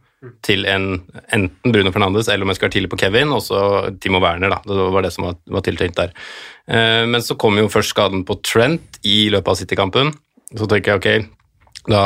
til 0.45 0.67
en, 0.69 0.87
enten 1.33 1.73
Bruno 1.73 1.91
Fernandes 1.93 2.29
eller 2.29 2.45
om 2.45 2.51
jeg 2.53 2.59
skal 2.59 2.73
tidlig 2.73 2.91
på 2.91 2.99
Kevin, 3.01 3.31
og 3.33 3.41
så 3.41 3.61
Timo 4.01 4.21
Werner. 4.21 4.53
da, 4.53 4.59
Det 4.65 4.89
var 4.93 5.05
det 5.05 5.13
som 5.15 5.25
var, 5.25 5.37
var 5.49 5.65
tiltenkt 5.65 5.97
der. 5.97 6.13
Eh, 6.69 7.05
men 7.09 7.25
så 7.25 7.37
kom 7.41 7.57
jo 7.57 7.71
først 7.71 7.95
skaden 7.95 8.25
på 8.27 8.37
Trent 8.45 9.01
i 9.07 9.29
løpet 9.33 9.53
av 9.53 9.57
City-kampen. 9.57 10.13
Så 10.53 10.67
tenker 10.69 10.93
jeg 10.93 11.01
ok, 11.01 11.29
da 11.89 12.03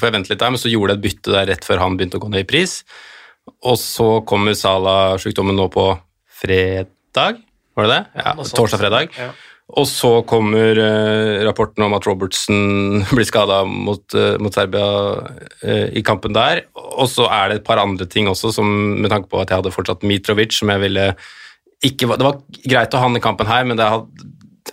får 0.00 0.08
jeg 0.08 0.16
vente 0.16 0.32
litt 0.32 0.42
der, 0.42 0.50
men 0.54 0.62
så 0.62 0.72
gjorde 0.72 0.96
jeg 0.96 0.98
et 0.98 1.06
bytte 1.06 1.36
der 1.36 1.50
rett 1.52 1.66
før 1.68 1.84
han 1.84 1.98
begynte 1.98 2.18
å 2.18 2.24
gå 2.24 2.32
ned 2.32 2.42
i 2.42 2.48
pris. 2.48 2.80
Og 3.62 3.78
så 3.80 4.08
kommer 4.28 4.56
Sala-sjukdommen 4.58 5.56
nå 5.56 5.68
på 5.72 5.86
fredag, 6.42 7.38
var 7.78 7.86
det 7.86 7.94
det? 7.94 8.02
Ja, 8.18 8.34
Torsdag-fredag. 8.34 9.14
Ja. 9.14 9.30
Og 9.76 9.84
så 9.84 10.10
kommer 10.24 10.78
eh, 10.80 11.42
rapporten 11.44 11.84
om 11.84 11.92
at 11.96 12.06
Robertsen 12.08 13.02
blir 13.16 13.26
skada 13.28 13.60
mot, 13.68 14.02
eh, 14.16 14.38
mot 14.40 14.54
Serbia 14.54 14.86
eh, 15.60 15.90
i 15.98 16.04
kampen 16.06 16.36
der. 16.36 16.64
Og 16.74 17.10
så 17.12 17.28
er 17.28 17.50
det 17.50 17.60
et 17.60 17.68
par 17.68 17.82
andre 17.82 18.08
ting 18.08 18.30
også, 18.30 18.54
som, 18.56 18.70
med 18.96 19.12
tanke 19.12 19.28
på 19.28 19.42
at 19.42 19.52
jeg 19.52 19.60
hadde 19.60 19.74
fortsatt 19.74 20.06
Mitrovic, 20.08 20.56
som 20.56 20.72
jeg 20.72 20.86
ville 20.86 21.12
ikke, 21.84 22.08
Det 22.18 22.26
var 22.26 22.40
greit 22.64 22.94
å 22.96 22.98
ha 22.98 23.06
han 23.06 23.16
i 23.20 23.22
kampen 23.22 23.46
her, 23.46 23.66
men 23.68 23.78
det 23.78 23.86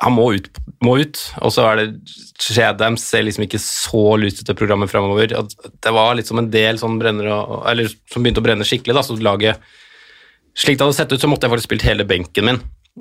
han 0.02 0.16
må 0.16 0.30
ut. 0.36 0.48
Må 0.84 0.96
ut. 1.04 1.20
Og 1.44 1.54
så 1.54 1.68
er 1.70 1.82
det 1.82 2.16
Shadam 2.42 2.98
ser 3.00 3.24
liksom 3.28 3.46
ikke 3.46 3.62
så 3.62 4.16
lyst 4.20 4.42
ut 4.42 4.50
til 4.50 4.58
programmet 4.58 4.92
framover. 4.92 5.32
Det 5.32 5.94
var 5.96 6.16
litt 6.18 6.28
som 6.28 6.42
en 6.42 6.50
del 6.52 6.80
som, 6.82 6.98
brenner 7.00 7.30
Eller 7.70 7.92
som 8.12 8.24
begynte 8.24 8.44
å 8.44 8.48
brenne 8.48 8.68
skikkelig, 8.68 8.96
da, 8.98 9.04
så 9.06 9.16
laget 9.20 9.62
Slik 10.56 10.80
det 10.80 10.86
hadde 10.86 10.96
sett 10.96 11.12
ut, 11.12 11.20
så 11.20 11.28
måtte 11.28 11.48
jeg 11.48 11.52
faktisk 11.52 11.68
spilt 11.68 11.84
hele 11.84 12.06
benken 12.08 12.48
min. 12.48 12.60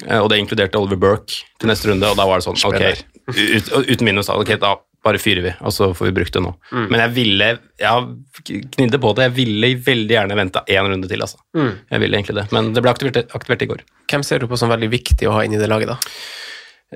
Eh, 0.09 0.19
Og 0.19 0.29
det 0.33 0.41
inkluderte 0.43 0.81
Oliver 0.81 0.99
Burke 0.99 1.45
til 1.61 1.71
neste 1.71 1.87
runde, 1.91 2.09
og 2.11 2.17
da 2.19 2.27
var 2.27 2.41
det 2.41 2.47
sånn 2.49 2.59
Ok, 2.67 2.83
ut, 3.31 3.71
uten 3.89 4.05
minus, 4.09 4.29
ok, 4.29 4.57
da 4.61 4.75
bare 5.05 5.21
fyrer 5.21 5.43
vi, 5.45 5.51
og 5.61 5.73
så 5.73 5.91
får 5.95 6.09
vi 6.09 6.15
brukt 6.17 6.33
det 6.33 6.41
nå. 6.43 6.51
Mm. 6.73 6.87
Men 6.91 7.01
jeg 7.05 7.13
ville 7.19 7.49
Jeg 7.79 8.63
knidde 8.73 8.99
på 9.03 9.11
det. 9.15 9.27
Jeg 9.29 9.35
ville 9.37 9.69
veldig 9.85 10.15
gjerne 10.17 10.39
venta 10.39 10.63
én 10.67 10.89
runde 10.89 11.09
til, 11.11 11.21
altså. 11.21 11.37
Mm. 11.55 11.73
Jeg 11.93 12.01
ville 12.01 12.17
egentlig 12.19 12.37
det, 12.41 12.47
men 12.57 12.73
det 12.73 12.83
ble 12.83 12.91
aktivert, 12.95 13.29
aktivert 13.37 13.63
i 13.63 13.69
går. 13.69 13.85
Hvem 14.11 14.25
ser 14.25 14.39
du 14.41 14.47
på 14.49 14.57
som 14.59 14.73
veldig 14.73 14.89
viktig 14.91 15.29
å 15.29 15.37
ha 15.37 15.45
inn 15.45 15.53
i 15.55 15.61
det 15.61 15.69
laget, 15.69 15.93
da? 15.93 15.99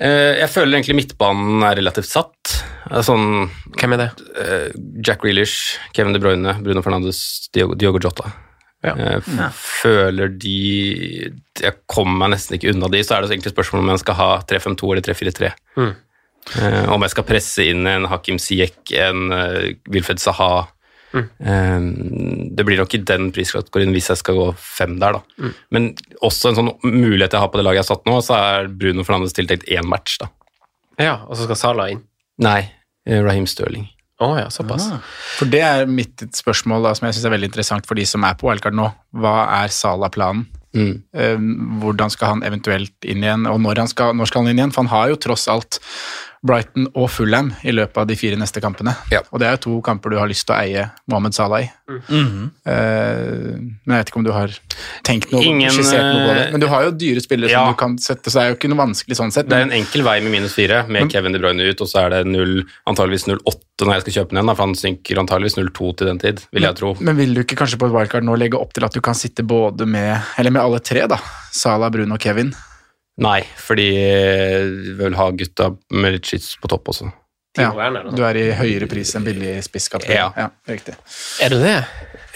Eh, 0.01 0.39
Jeg 0.41 0.49
føler 0.51 0.79
egentlig 0.79 0.97
midtbanen 1.03 1.63
er 1.69 1.77
relativt 1.77 2.09
satt. 2.09 2.65
Eh, 2.91 3.01
Sånn 3.05 3.51
Hvem 3.77 3.93
er 3.95 4.03
det? 4.07 4.11
Jack 5.05 5.23
Reelish, 5.25 5.77
Kevin 5.93 6.13
De 6.17 6.19
Bruyne, 6.23 6.57
Bruno 6.63 6.83
Fernandes, 6.83 7.49
Diogo, 7.53 7.75
Diogo 7.75 7.99
Jota. 8.01 8.33
Ja. 8.87 8.93
Jeg 8.95 9.51
føler 9.59 10.31
de 10.39 11.33
Jeg 11.59 11.75
kommer 11.91 12.21
meg 12.21 12.37
nesten 12.37 12.55
ikke 12.55 12.71
unna 12.71 12.87
de, 12.93 13.01
så 13.03 13.17
er 13.17 13.25
det 13.25 13.33
egentlig 13.33 13.51
spørsmål 13.51 13.83
om 13.83 13.91
jeg 13.91 14.05
skal 14.05 14.19
ha 14.21 14.29
3-5-2 14.47 14.93
eller 14.93 15.07
3-4-3. 15.09 15.51
Mm. 15.81 15.95
Eh, 16.63 16.85
om 16.95 17.03
jeg 17.03 17.13
skal 17.17 17.27
presse 17.27 17.67
inn 17.67 17.89
en 17.91 18.07
Hakim 18.09 18.39
Siek, 18.41 18.79
en 18.95 19.33
uh, 19.35 19.65
Wilfred 19.91 20.23
Saha 20.23 20.69
Mm. 21.13 21.29
Eh, 21.41 22.51
Det 22.57 22.65
blir 22.65 22.81
nok 22.81 22.95
i 22.95 23.03
den 23.07 23.31
priskategorien 23.33 23.93
hvis 23.95 24.11
jeg 24.13 24.21
skal 24.21 24.39
gå 24.39 24.49
fem 24.61 24.99
der, 25.01 25.19
da. 25.19 25.21
Mm. 25.41 25.53
Men 25.75 25.87
også 26.27 26.51
en 26.51 26.59
sånn 26.59 26.73
mulighet 26.85 27.33
jeg 27.33 27.43
har 27.43 27.53
på 27.53 27.61
det 27.61 27.65
laget 27.67 27.81
jeg 27.81 27.87
har 27.87 27.93
satt 27.93 28.09
nå, 28.09 28.19
så 28.25 28.39
er 28.39 28.73
Bruno 28.81 29.05
Fernandes 29.07 29.37
tiltenkt 29.37 29.69
én 29.71 29.89
match, 29.89 30.19
da. 30.23 30.31
Ja, 30.99 31.15
og 31.29 31.39
så 31.39 31.47
skal 31.47 31.61
Salah 31.61 31.93
inn. 31.95 32.03
Nei, 32.43 32.61
eh, 33.07 33.23
Raheem 33.23 33.47
Sterling. 33.47 33.89
Å 34.19 34.29
ja, 34.35 34.47
såpass. 34.51 34.89
For 35.39 35.51
det 35.51 35.61
er 35.63 35.91
mitt 35.91 36.25
spørsmål 36.35 36.89
da, 36.89 36.95
som 36.99 37.07
jeg 37.07 37.17
synes 37.17 37.29
er 37.29 37.35
veldig 37.37 37.51
interessant 37.53 37.87
for 37.87 37.99
de 37.99 38.07
som 38.09 38.25
er 38.27 38.39
på 38.39 38.49
wildcard 38.49 38.75
nå. 38.75 38.89
Hva 39.15 39.35
er 39.61 39.71
Sala-planen? 39.75 40.49
Mm. 40.77 40.95
Eh, 41.17 41.45
hvordan 41.83 42.11
skal 42.13 42.35
han 42.35 42.43
eventuelt 42.47 43.07
inn 43.07 43.23
igjen, 43.25 43.47
og 43.49 43.61
når, 43.65 43.85
han 43.85 43.91
skal, 43.91 44.17
når 44.19 44.31
skal 44.31 44.43
han 44.43 44.53
inn 44.53 44.63
igjen? 44.63 44.75
For 44.75 44.85
han 44.85 44.93
har 44.93 45.13
jo 45.13 45.21
tross 45.23 45.47
alt 45.53 45.79
Brighton 46.47 46.87
og 46.95 47.09
Fulham 47.11 47.53
i 47.67 47.73
løpet 47.75 47.97
av 47.99 48.07
de 48.07 48.15
fire 48.19 48.37
neste 48.39 48.61
kampene. 48.63 48.95
Og 49.33 49.41
det 49.43 49.49
er 49.49 49.57
jo 49.57 49.63
to 49.65 49.81
kamper 49.83 50.11
du 50.15 50.19
har 50.21 50.29
lyst 50.31 50.47
til 50.47 50.55
å 50.55 50.59
eie 50.63 50.85
Mohammed 51.11 51.35
Salah 51.35 51.65
i. 51.65 51.71
Mhm. 51.89 52.51
Eh, 52.69 53.57
men 53.59 53.95
jeg 53.97 54.03
vet 54.05 54.11
ikke 54.13 54.21
om 54.21 54.27
du 54.27 54.33
har 54.33 54.53
tenkt 55.07 55.33
noe, 55.33 55.43
Ingen, 55.43 55.71
skissert 55.73 56.05
noe 56.05 56.27
på 56.29 56.35
det. 56.37 56.47
eh, 56.47 56.53
Men 56.53 56.61
du 56.61 56.67
har 56.71 56.85
jo 56.85 56.93
dyre 56.93 57.21
spillere 57.25 57.51
ja. 57.51 57.65
som 57.65 57.73
du 57.75 57.79
kan 57.81 57.97
sette, 57.99 58.31
så 58.31 58.39
det 58.39 58.45
er 58.45 58.53
jo 58.53 58.59
ikke 58.59 58.71
noe 58.73 58.83
vanskelig 58.85 59.19
sånn 59.19 59.33
sett. 59.35 59.49
Det 59.49 59.57
er 59.57 59.67
en 59.67 59.75
enkel 59.79 60.05
vei 60.07 60.19
med 60.21 60.35
minus 60.35 60.55
fire, 60.55 60.85
med 60.89 61.11
Kevin 61.11 61.33
De 61.33 61.39
Bruyne 61.43 61.65
ut, 61.71 61.81
og 61.81 61.89
så 61.91 62.05
er 62.07 62.11
det 62.19 62.23
0, 62.31 62.63
antageligvis 62.87 63.27
0,8 63.31 63.87
når 63.87 63.95
jeg 63.95 64.03
skal 64.03 64.15
kjøpe 64.19 64.35
den 64.35 64.41
igjen, 64.43 64.57
for 64.57 64.65
han 64.67 64.75
synker 64.75 65.21
antageligvis 65.23 65.59
0,2 65.59 65.91
til 65.99 66.07
den 66.11 66.19
tid, 66.19 66.41
vil 66.53 66.63
jeg 66.67 66.75
tro. 66.81 66.95
men 67.01 67.17
vil 67.17 67.35
du 67.35 67.43
ikke 67.45 67.57
kanskje 67.61 67.79
på 67.79 67.87
et 67.87 67.95
wildcard 67.95 68.27
nå 68.27 68.35
legge 68.39 68.59
opp 68.59 68.73
til 68.75 68.85
at 68.85 68.93
du 68.95 69.01
kan 69.01 69.15
sitte 69.15 69.45
både 69.47 69.87
med, 69.87 70.19
eller 70.37 70.51
med 70.51 70.63
alle 70.63 70.81
tre, 70.81 71.07
da? 71.07 71.19
Salah, 71.55 71.91
Bruno 71.91 72.15
og 72.15 72.21
Kevin? 72.21 72.53
Nei, 73.19 73.41
fordi 73.59 73.89
vi 74.85 74.93
vil 75.01 75.17
ha 75.19 75.31
gutta 75.35 75.73
med 75.91 76.15
litt 76.19 76.29
skyts 76.31 76.53
på 76.63 76.71
topp 76.71 76.93
også. 76.95 77.11
Ja, 77.59 77.73
du 78.15 78.21
er 78.23 78.37
i 78.39 78.45
høyere 78.55 78.87
pris 78.87 79.11
enn 79.19 79.25
billig 79.27 79.57
spisskategori. 79.67 80.15
Ja. 80.15 80.29
ja, 80.37 80.45
riktig. 80.71 80.93
Er 81.43 81.51
du 81.51 81.57
det? 81.59 81.73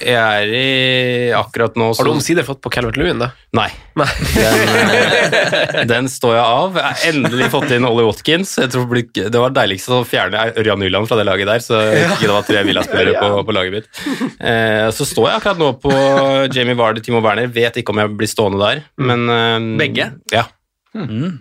Jeg 0.02 0.16
er 0.18 0.48
i 0.50 1.28
akkurat 1.36 1.76
nå 1.78 1.92
Har 1.94 2.08
du 2.08 2.10
omsider 2.10 2.42
fått 2.42 2.58
på 2.64 2.72
Calvert 2.74 2.96
Lewin, 2.98 3.20
da? 3.22 3.28
Nei. 3.54 3.68
Den, 3.94 4.90
eh, 4.96 5.84
den 5.86 6.08
står 6.10 6.34
jeg 6.34 6.42
av. 6.42 6.78
Jeg 6.80 6.88
har 6.88 7.04
endelig 7.12 7.48
fått 7.52 7.70
inn 7.76 7.86
Ollie 7.86 8.08
Watkins. 8.08 8.56
Jeg 8.58 8.72
tror 8.72 8.88
det 8.88 8.90
blir- 9.14 9.28
det 9.30 9.42
var 9.44 9.54
deiligst 9.54 9.92
å 9.94 10.00
fjerne 10.08 10.48
Ørjan 10.58 10.82
Nyland 10.82 11.06
fra 11.06 11.20
det 11.20 11.26
laget 11.28 11.46
der, 11.52 11.62
så 11.62 11.78
ikke 11.92 12.26
det 12.26 12.32
var 12.34 12.48
tre 12.48 12.64
Villa-spillere 12.66 13.20
på, 13.22 13.44
på 13.46 13.54
laget 13.54 13.76
mitt. 13.78 14.02
Eh, 14.40 14.88
så 14.96 15.06
står 15.06 15.28
jeg 15.30 15.38
akkurat 15.38 15.62
nå 15.62 15.70
på 15.84 15.92
Jamie 16.56 16.74
Vardy, 16.74 17.04
Timo 17.04 17.20
Werner. 17.22 17.46
Vet 17.52 17.78
ikke 17.78 17.94
om 17.94 18.02
jeg 18.02 18.16
blir 18.18 18.32
stående 18.32 18.58
der, 18.64 18.82
men 18.98 19.28
eh, 19.30 19.70
Begge? 19.84 20.10
Ja. 20.34 20.48
Mm. 20.96 21.38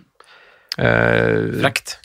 Eh, 0.78 1.60
Frekt. 1.60 1.98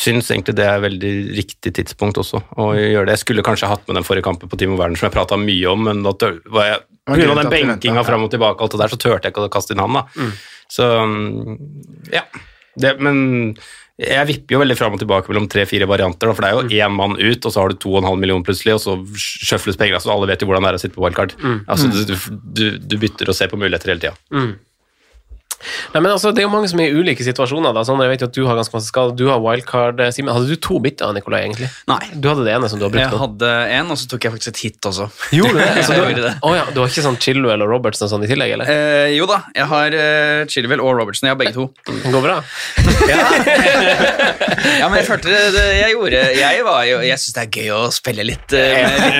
Syns 0.00 0.30
egentlig 0.30 0.54
det 0.56 0.64
er 0.64 0.84
veldig 0.84 1.12
riktig 1.36 1.72
tidspunkt 1.76 2.20
også 2.22 2.38
å 2.62 2.70
gjøre 2.78 3.08
det. 3.08 3.16
Jeg 3.18 3.24
skulle 3.24 3.44
kanskje 3.44 3.68
hatt 3.68 3.82
med 3.88 3.98
den 3.98 4.06
forrige 4.06 4.24
kampen 4.28 4.48
på 4.48 4.56
Timo 4.60 4.78
Verden 4.78 4.96
som 4.96 5.08
jeg 5.08 5.16
prata 5.16 5.36
mye 5.40 5.72
om, 5.72 5.82
men 5.88 6.04
da 6.06 6.14
var 6.54 6.68
jeg, 6.68 6.78
pga. 7.10 7.34
den 7.40 7.50
benkinga 7.52 8.06
fram 8.06 8.24
og 8.24 8.30
tilbake, 8.32 8.60
og 8.60 8.68
alt 8.68 8.76
det 8.76 8.80
der, 8.84 8.94
så 8.94 9.00
turte 9.02 9.28
jeg 9.28 9.34
ikke 9.34 9.48
å 9.48 9.52
kaste 9.52 9.74
inn 9.74 9.82
han. 9.82 9.98
da. 9.98 10.06
Mm. 10.16 10.32
Så 10.70 10.88
ja. 12.14 12.24
Det, 12.80 12.94
men 13.02 13.18
jeg 14.00 14.28
vipper 14.30 14.54
jo 14.54 14.62
veldig 14.62 14.76
fram 14.78 14.94
og 14.96 15.02
tilbake 15.02 15.28
mellom 15.28 15.50
tre-fire 15.50 15.88
varianter, 15.90 16.30
for 16.32 16.46
det 16.46 16.50
er 16.50 16.56
jo 16.56 16.86
én 16.86 16.94
mann 16.96 17.18
ut, 17.18 17.44
og 17.44 17.52
så 17.52 17.60
har 17.60 17.72
du 17.72 17.80
2,5 17.82 18.22
millioner 18.22 18.46
plutselig, 18.46 18.78
og 18.78 18.82
så 18.86 18.96
sjøfles 19.50 19.76
pengene, 19.76 20.00
så 20.00 20.14
alle 20.14 20.30
vet 20.30 20.40
jo 20.40 20.48
hvordan 20.48 20.64
det 20.64 20.70
er 20.72 20.78
å 20.78 20.82
sitte 20.86 20.96
på 20.96 21.04
wildcard. 21.04 21.34
Mm. 21.42 21.58
Altså, 21.66 21.90
du, 21.92 22.14
du, 22.56 22.64
du 22.80 22.96
bytter 23.02 23.28
og 23.28 23.36
ser 23.36 23.52
på 23.52 23.60
muligheter 23.60 23.92
hele 23.92 24.06
tida. 24.06 24.16
Mm. 24.32 24.54
Nei, 25.94 26.00
men 26.00 26.10
altså, 26.12 26.32
Det 26.34 26.40
er 26.42 26.46
jo 26.48 26.52
mange 26.52 26.68
som 26.70 26.80
er 26.80 26.88
i 26.88 26.94
ulike 26.96 27.24
situasjoner. 27.26 27.74
da, 27.76 27.82
sånn, 27.84 28.00
jeg 28.04 28.10
vet 28.14 28.22
jo 28.24 28.28
at 28.30 28.36
Du 28.36 28.42
har 28.48 28.56
ganske 28.58 28.74
masse 28.76 28.88
skade, 28.88 29.16
du 29.18 29.26
har 29.28 29.40
wildcard. 29.44 30.00
eh, 30.00 30.10
Simen, 30.14 30.32
hadde 30.34 30.48
du 30.48 30.56
to 30.56 30.78
bytter, 30.80 31.12
Nikolai? 31.16 31.42
egentlig? 31.46 31.68
Nei. 31.90 32.00
Du 32.14 32.28
hadde 32.30 32.44
det 32.46 32.54
ene 32.56 32.68
som 32.72 32.78
du 32.80 32.86
har 32.86 32.92
brukt 32.94 33.04
Jeg 33.04 33.20
hadde 33.20 33.50
en, 33.76 33.90
og 33.92 33.98
så 34.00 34.08
tok 34.10 34.24
jeg 34.24 34.32
faktisk 34.36 34.52
et 34.54 34.62
hit 34.64 34.88
også. 34.90 35.08
Gjorde 35.36 35.52
du 35.52 35.60
det? 35.60 35.84
Så 35.90 35.96
du, 35.96 36.20
det. 36.22 36.32
Å 36.42 36.50
ja, 36.56 36.64
du 36.72 36.80
har 36.80 36.88
ikke 36.90 37.04
sånn 37.04 37.18
Chilwell 37.20 37.62
og 37.64 37.70
Robertson 37.72 38.08
sånn 38.10 38.24
i 38.24 38.30
tillegg, 38.30 38.54
eller? 38.56 38.70
Eh, 38.70 39.12
jo 39.16 39.26
da, 39.28 39.40
jeg 39.56 39.66
har 39.70 39.96
uh, 39.96 40.46
Chilwell 40.50 40.80
og 40.84 40.94
Robertson. 40.98 41.28
Jeg 41.28 41.34
har 41.36 41.40
begge 41.40 41.54
to. 41.56 41.66
Det 41.88 42.12
går 42.14 42.24
bra? 42.24 42.38
Ja, 43.10 43.20
ja. 44.80 44.88
men 44.88 44.98
jeg 45.00 45.06
følte 45.08 45.30
det, 45.32 45.64
jeg 45.80 45.94
gjorde 45.94 46.20
Jeg, 46.36 46.64
var 46.66 46.82
jo, 46.88 47.00
jeg 47.04 47.20
syns 47.22 47.36
det 47.36 47.44
er 47.44 47.50
gøy 47.60 47.70
å 47.76 47.80
spille 47.94 48.24
litt, 48.26 48.54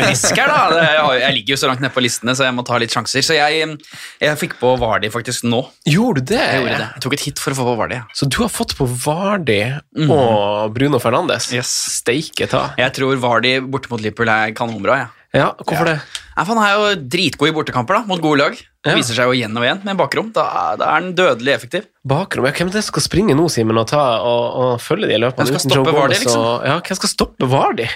risk 0.07 0.37
her, 0.39 0.51
da. 0.51 0.81
Jeg, 0.81 1.01
har, 1.05 1.15
jeg 1.25 1.37
ligger 1.39 1.55
jo 1.57 1.61
så 1.63 1.71
langt 1.71 1.83
nede 1.85 1.93
på 1.95 2.05
listene, 2.05 2.35
så 2.39 2.47
jeg 2.49 2.57
må 2.57 2.65
ta 2.67 2.79
litt 2.81 2.95
sjanser. 2.95 3.25
Så 3.25 3.37
jeg, 3.37 3.75
jeg 4.23 4.41
fikk 4.41 4.57
på 4.61 4.75
Vardi 4.81 5.11
faktisk 5.13 5.47
nå. 5.49 5.63
Gjorde 5.91 6.25
du 6.30 6.30
det? 6.33 6.41
Jeg 6.41 6.61
gjorde 6.61 6.79
det. 6.79 6.89
Jeg 6.97 7.05
tok 7.05 7.17
et 7.17 7.25
hit 7.29 7.43
for 7.43 7.55
å 7.55 7.59
få 7.61 7.69
på 7.69 7.77
Vardi. 7.81 8.01
Så 8.17 8.29
du 8.31 8.41
har 8.43 8.51
fått 8.53 8.75
på 8.79 8.89
Vardi 8.89 9.61
mm. 9.69 10.11
og 10.11 10.75
Bruno 10.77 11.01
Fernandes? 11.03 11.51
Yes. 11.55 11.71
Steike 12.01 12.49
ta. 12.51 12.71
Jeg 12.81 12.95
tror 12.97 13.21
Vardi 13.23 13.59
borte 13.63 13.93
mot 13.93 14.03
Liverpool 14.03 14.31
er 14.33 14.55
kanonbra. 14.57 15.01
Ja. 15.05 15.09
Ja, 15.31 15.53
hvorfor 15.63 15.87
det? 15.87 16.01
Nei, 16.35 16.43
for 16.43 16.59
Han 16.59 16.65
er 16.65 16.73
jo 16.75 16.87
dritgod 17.13 17.51
i 17.51 17.55
bortekamper 17.55 18.01
da, 18.01 18.03
mot 18.09 18.23
gode 18.23 18.41
lag. 18.41 18.57
Det 18.57 18.91
Ja. 18.91 18.97
viser 18.97 19.15
seg 19.15 19.29
jo 19.29 19.37
igjen 19.37 19.57
og 19.57 19.63
igjen 19.63 19.85
med 19.85 19.97
bakrom. 19.97 20.33
Da, 20.33 20.75
da 20.77 20.89
er 20.89 20.95
han 20.99 21.15
dødelig 21.15 21.55
effektiv. 21.55 21.87
Bakrom, 22.03 22.47
ja, 22.47 22.53
Hvem 22.53 22.69
er 22.69 22.73
det 22.73 22.83
som 22.83 22.95
skal 22.95 23.03
springe 23.03 23.37
nå, 23.37 23.47
Simen, 23.53 23.79
og, 23.79 23.93
og, 23.93 24.45
og 24.63 24.81
følge 24.81 25.07
de 25.07 25.21
løpene? 25.21 25.47
Hvem 25.47 25.61
skal 25.61 25.71
stoppe 25.71 25.95
Vardy, 25.95 26.17
liksom? 26.17 26.41
Og, 26.41 26.67
ja, 26.67 26.81
hvem 26.81 26.99
skal 26.99 27.13
stoppe 27.13 27.47
Vardi? 27.47 27.87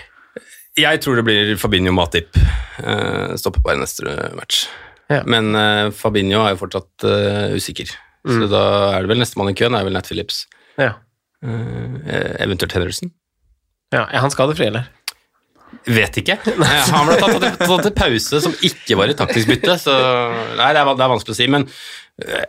Jeg 0.78 1.00
tror 1.00 1.16
det 1.16 1.24
blir 1.26 1.56
Fabinho 1.56 1.92
Matip. 1.94 2.36
Uh, 2.78 3.34
stopper 3.38 3.62
bare 3.62 3.78
neste 3.82 4.04
match. 4.34 4.66
Ja. 5.10 5.22
Men 5.26 5.54
uh, 5.54 5.90
Fabinho 5.94 6.44
er 6.44 6.54
jo 6.54 6.62
fortsatt 6.62 7.06
uh, 7.06 7.54
usikker. 7.54 7.90
Så 8.24 8.48
da 8.48 8.64
er 8.94 9.04
det 9.04 9.10
vel 9.12 9.20
nestemann 9.20 9.52
i 9.52 9.56
køen, 9.58 9.76
er 9.76 9.84
vel 9.86 9.96
Nat 9.96 10.08
Phillips. 10.08 10.44
Ja. 10.80 10.94
Uh, 11.44 12.00
eventuelt 12.40 12.72
Henderson. 12.72 13.10
ja. 13.92 14.06
Er 14.08 14.22
han 14.24 14.32
skadefri, 14.32 14.70
eller? 14.70 14.88
Vet 15.90 16.16
ikke. 16.22 16.38
Nei, 16.62 16.74
Han 16.94 17.08
ble 17.08 17.16
tatt, 17.20 17.36
tatt, 17.42 17.62
tatt 17.66 17.86
til 17.88 17.94
pause 17.98 18.40
som 18.46 18.54
ikke 18.64 18.96
var 18.96 19.10
i 19.12 19.16
taktisk 19.18 19.50
bytte, 19.50 19.74
så 19.82 19.94
nei, 20.56 20.70
det 20.72 20.80
er, 20.80 20.92
det 20.94 21.04
er 21.04 21.12
vanskelig 21.12 21.34
å 21.34 21.38
si. 21.40 21.48
Men 21.52 21.66
uh, 21.68 22.44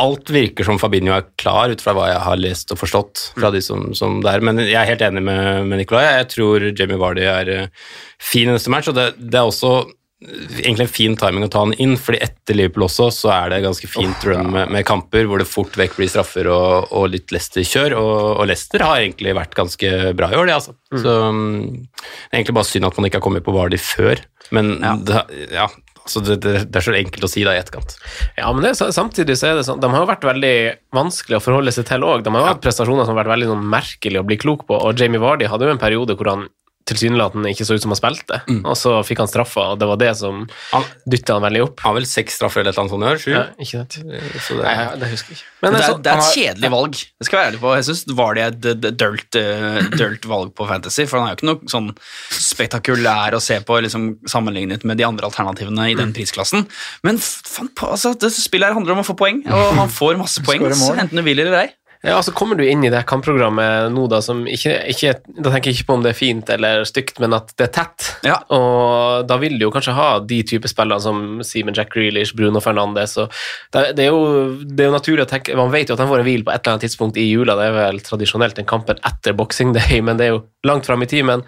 alt 0.00 0.30
virker 0.34 0.66
som 0.66 0.78
Fabinho 0.82 1.14
er 1.14 1.28
klar, 1.40 1.70
ut 1.70 1.82
fra 1.82 1.94
hva 1.96 2.08
jeg 2.10 2.24
har 2.26 2.40
lest 2.40 2.74
og 2.74 2.80
forstått. 2.80 3.24
fra 3.38 3.52
de 3.54 3.62
som, 3.62 3.90
som 3.94 4.18
det 4.24 4.32
er. 4.32 4.44
Men 4.46 4.62
jeg 4.64 4.78
er 4.80 4.90
helt 4.92 5.06
enig 5.06 5.22
med, 5.28 5.70
med 5.70 5.82
Nicolai. 5.82 6.06
Jeg 6.20 6.30
tror 6.34 6.66
Jamie 6.72 6.98
Vardy 7.00 7.26
er 7.30 7.54
uh, 7.66 7.88
fin 8.18 8.50
i 8.50 8.54
neste 8.56 8.72
match, 8.72 8.90
og 8.90 8.98
det, 8.98 9.12
det 9.20 9.38
er 9.38 9.46
også 9.50 9.74
egentlig 10.20 10.84
en 10.84 10.92
fin 10.92 11.14
timing 11.16 11.46
å 11.46 11.50
ta 11.52 11.62
han 11.64 11.72
inn, 11.80 11.94
fordi 12.00 12.20
etter 12.26 12.58
Liverpool 12.58 12.84
også 12.84 13.06
så 13.14 13.30
er 13.32 13.54
det 13.54 13.62
ganske 13.64 13.88
fint 13.88 14.24
run 14.28 14.50
med, 14.52 14.68
med 14.74 14.84
kamper 14.88 15.24
hvor 15.28 15.40
det 15.40 15.48
fort 15.48 15.76
vekk 15.80 15.96
blir 15.96 16.10
straffer 16.12 16.50
og, 16.52 16.90
og 16.92 17.06
litt 17.14 17.32
Leicester-kjør, 17.32 17.96
og, 17.96 18.16
og 18.34 18.50
Leicester 18.50 18.84
har 18.84 19.00
egentlig 19.00 19.32
vært 19.38 19.56
ganske 19.56 19.92
bra 20.18 20.28
i 20.28 20.36
år, 20.36 20.50
det, 20.50 20.58
altså. 20.58 20.76
Så 20.92 21.14
mm, 21.32 21.54
det 21.72 22.34
er 22.34 22.42
egentlig 22.42 22.58
bare 22.60 22.68
synd 22.68 22.90
at 22.90 23.00
man 23.00 23.08
ikke 23.08 23.22
har 23.22 23.28
kommet 23.30 23.46
på 23.46 23.56
Vardy 23.56 23.80
før, 23.80 24.20
men 24.52 24.74
ja. 24.82 24.92
Det, 25.08 25.24
ja, 25.56 25.70
altså 26.04 26.22
det, 26.26 26.38
det, 26.44 26.76
er 26.76 26.84
så 26.84 26.96
enkelt 27.00 27.24
å 27.24 27.32
si 27.32 27.48
da 27.48 27.56
i 27.56 27.62
etterkant. 27.62 27.96
Ja, 28.36 28.52
men 28.52 28.66
det, 28.66 28.76
samtidig 28.76 29.40
så 29.40 29.50
er 29.50 29.58
det 29.60 29.66
sånn 29.68 29.80
De 29.80 29.88
har 29.88 30.04
jo 30.04 30.10
vært 30.10 30.26
veldig 30.26 30.54
vanskelig 30.96 31.38
å 31.38 31.44
forholde 31.44 31.72
seg 31.72 31.88
til 31.88 32.04
òg. 32.04 32.26
De 32.26 32.32
har 32.34 32.44
jo 32.44 32.52
hatt 32.52 32.64
prestasjoner 32.64 33.08
som 33.08 33.14
har 33.14 33.22
vært 33.22 33.38
veldig 33.38 33.52
sånn 33.54 33.68
merkelig 33.72 34.20
å 34.20 34.28
bli 34.28 34.40
klok 34.42 34.68
på, 34.68 34.76
og 34.76 35.00
Jamie 35.00 35.22
Vardy 35.22 35.48
hadde 35.48 35.68
jo 35.68 35.78
en 35.78 35.80
periode 35.80 36.16
hvor 36.18 36.34
han 36.34 36.48
tilsynelatende 36.90 37.50
ikke 37.54 37.66
så 37.68 37.76
ut 37.78 37.82
som 37.86 37.94
han 37.94 38.00
spilte, 38.00 38.40
og 38.64 38.76
så 38.78 38.96
fikk 39.06 39.22
han 39.22 39.30
straffa, 39.30 39.64
og 39.72 39.78
det 39.80 39.88
var 39.90 39.96
det 40.02 40.10
som 40.18 40.42
Han 40.74 40.84
dytta 41.08 41.36
han 41.38 41.44
veldig 41.46 41.62
opp. 41.68 41.80
har 41.86 41.94
vel 41.96 42.06
seks 42.10 42.36
straffer 42.40 42.60
eller 42.60 42.70
et 42.74 42.78
eller 42.78 42.84
annet 42.84 42.94
sånt 42.96 43.06
i 43.06 43.10
år, 43.10 43.20
sju? 43.22 43.30
Ja, 43.34 43.44
ikke 43.58 43.80
sant? 43.80 43.98
Så 44.46 44.56
det, 44.58 44.64
Nei, 44.66 44.86
det 45.00 45.10
husker 45.14 45.34
jeg 45.34 45.38
ikke. 45.40 45.48
Men 45.62 45.72
det, 45.76 45.82
så- 45.84 45.94
er, 45.94 46.02
det 46.02 46.10
er 46.10 46.10
han 46.10 46.20
et 46.20 46.24
har- 46.24 46.36
kjedelig 46.36 46.70
valg. 46.74 46.92
Det 47.20 47.26
skal 47.26 47.36
jeg 47.36 47.40
være 47.44 47.50
ærlig 47.52 47.60
på. 47.64 47.74
Jeg 47.76 47.84
syns 47.90 48.02
var 48.20 48.34
det 48.34 48.44
et 48.50 48.96
dølt, 49.00 49.36
eh, 49.40 49.90
dølt 49.96 50.24
valg 50.30 50.54
på 50.54 50.66
Fantasy, 50.68 51.04
for 51.06 51.18
han 51.20 51.28
er 51.28 51.34
jo 51.34 51.38
ikke 51.40 51.50
noe 51.50 51.70
sånn 51.70 51.90
spektakulær 52.50 53.36
å 53.36 53.40
se 53.42 53.58
på 53.66 53.78
liksom, 53.84 54.06
sammenlignet 54.30 54.84
med 54.88 54.98
de 55.00 55.04
andre 55.06 55.28
alternativene 55.30 55.90
i 55.90 55.94
Mm. 55.94 55.98
den 56.00 56.12
prisklassen. 56.16 56.66
Men 57.04 57.18
fan 57.18 57.68
på, 57.74 57.90
altså, 57.90 58.14
det 58.18 58.30
spillet 58.32 58.68
her 58.68 58.74
handler 58.74 58.92
om 58.96 59.02
å 59.02 59.06
få 59.06 59.16
poeng, 59.16 59.42
og 59.46 59.74
han 59.76 59.88
får 59.88 60.16
masse 60.18 60.40
poeng, 60.46 60.60
enten 60.64 61.16
du 61.16 61.22
vil 61.22 61.38
eller 61.40 61.56
ei. 61.64 61.68
Ja, 62.00 62.14
altså 62.16 62.32
Kommer 62.32 62.56
du 62.56 62.62
inn 62.64 62.80
i 62.86 62.90
det 62.92 63.02
kampprogrammet 63.08 63.90
nå, 63.92 64.06
da, 64.08 64.22
som 64.24 64.46
ikke, 64.48 64.72
ikke 64.88 65.12
Da 65.36 65.52
tenker 65.52 65.68
jeg 65.68 65.80
ikke 65.80 65.88
på 65.90 65.96
om 65.98 66.04
det 66.04 66.14
er 66.14 66.16
fint 66.16 66.52
eller 66.54 66.86
stygt, 66.88 67.20
men 67.20 67.36
at 67.36 67.52
det 67.60 67.66
er 67.66 67.72
tett. 67.76 68.06
Ja. 68.24 68.38
Og 68.56 69.26
da 69.28 69.36
vil 69.42 69.58
du 69.60 69.66
jo 69.66 69.72
kanskje 69.74 69.96
ha 69.98 70.08
de 70.24 70.40
type 70.48 70.70
spillere 70.70 71.02
som 71.04 71.42
Simon 71.44 71.76
Jack 71.76 71.92
Grealish, 71.92 72.32
Bruno 72.36 72.62
Fernandes 72.64 73.18
og 73.20 73.28
det, 73.74 73.90
det, 73.98 74.06
er 74.06 74.14
jo, 74.14 74.54
det 74.64 74.86
er 74.86 74.88
jo 74.88 74.96
naturlig 74.96 75.26
å 75.26 75.30
tenke 75.30 75.58
Man 75.58 75.72
vet 75.74 75.90
jo 75.90 75.98
at 75.98 76.02
han 76.02 76.08
får 76.10 76.22
en 76.22 76.28
hvil 76.30 76.46
på 76.46 76.54
et 76.54 76.62
eller 76.62 76.78
annet 76.78 76.86
tidspunkt 76.88 77.20
i 77.20 77.26
jula. 77.28 77.58
Det 77.58 77.68
er 77.68 77.76
vel 77.76 78.00
tradisjonelt 78.06 78.56
den 78.56 78.70
kampen 78.70 79.04
etter 79.10 79.36
Boxing 79.36 79.76
Day, 79.76 80.00
men 80.04 80.20
det 80.20 80.28
er 80.28 80.34
jo 80.38 80.44
langt 80.66 80.88
fram 80.88 81.04
i 81.04 81.10
tid. 81.10 81.28
Men 81.28 81.44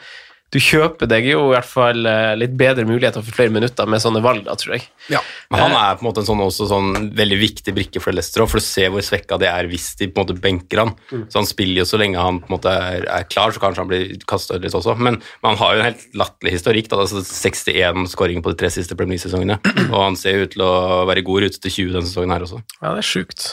du 0.53 0.59
kjøper 0.61 1.09
deg 1.09 1.31
jo 1.31 1.47
i 1.47 1.53
hvert 1.55 1.69
fall 1.69 2.05
eh, 2.09 2.35
litt 2.37 2.53
bedre 2.61 2.85
muligheter 2.85 3.25
for 3.25 3.33
flere 3.33 3.53
minutter 3.55 3.89
med 3.89 4.03
sånne 4.05 4.21
valg, 4.25 4.43
da, 4.45 4.53
tror 4.61 4.75
jeg. 4.77 4.85
Ja, 5.09 5.23
Men 5.49 5.63
han 5.65 5.77
er 5.79 5.97
på 5.97 6.05
en 6.05 6.09
måte 6.11 6.21
en 6.21 6.29
sånn, 6.29 6.43
også 6.45 6.67
sånn 6.69 6.91
veldig 7.17 7.39
viktig 7.41 7.73
brikke 7.73 8.03
for 8.05 8.13
Leicester, 8.13 8.45
for 8.45 8.61
du 8.61 8.67
ser 8.67 8.91
hvor 8.93 9.05
svekka 9.05 9.39
det 9.41 9.49
er 9.49 9.71
hvis 9.71 9.95
de 9.97 10.11
på 10.13 10.21
en 10.21 10.27
måte 10.27 10.37
benker 10.45 10.83
han. 10.83 10.93
Så 11.33 11.41
han 11.41 11.49
spiller 11.49 11.81
jo 11.81 11.87
så 11.89 12.01
lenge 12.01 12.21
han 12.21 12.43
på 12.43 12.51
en 12.51 12.57
måte 12.59 12.75
er, 12.93 13.07
er 13.09 13.25
klar, 13.33 13.55
så 13.55 13.63
kanskje 13.63 13.81
han 13.81 13.91
blir 13.95 14.13
kasta 14.29 14.59
ut 14.59 14.67
litt 14.67 14.77
også. 14.77 14.99
Men, 15.01 15.17
men 15.41 15.55
han 15.55 15.61
har 15.63 15.73
jo 15.73 15.81
en 15.81 15.89
helt 15.89 16.05
latterlig 16.21 16.55
historikk. 16.59 16.93
Da, 16.93 17.01
altså 17.07 17.25
61 17.25 18.13
skåringer 18.13 18.45
på 18.45 18.53
de 18.53 18.61
tre 18.61 18.73
siste 18.75 18.99
Premier 18.99 19.17
League-sesongene. 19.17 19.57
Og 19.89 19.97
han 19.97 20.21
ser 20.21 20.37
jo 20.37 20.45
ut 20.45 20.53
til 20.53 20.67
å 20.69 20.75
være 21.09 21.25
god 21.25 21.47
rute 21.47 21.63
til 21.65 21.77
20 21.79 21.97
denne 21.97 22.13
sesongen 22.13 22.37
her 22.37 22.45
også. 22.45 22.61
Ja, 22.83 22.93
det 22.93 23.01
er 23.01 23.09
sjukt. 23.09 23.49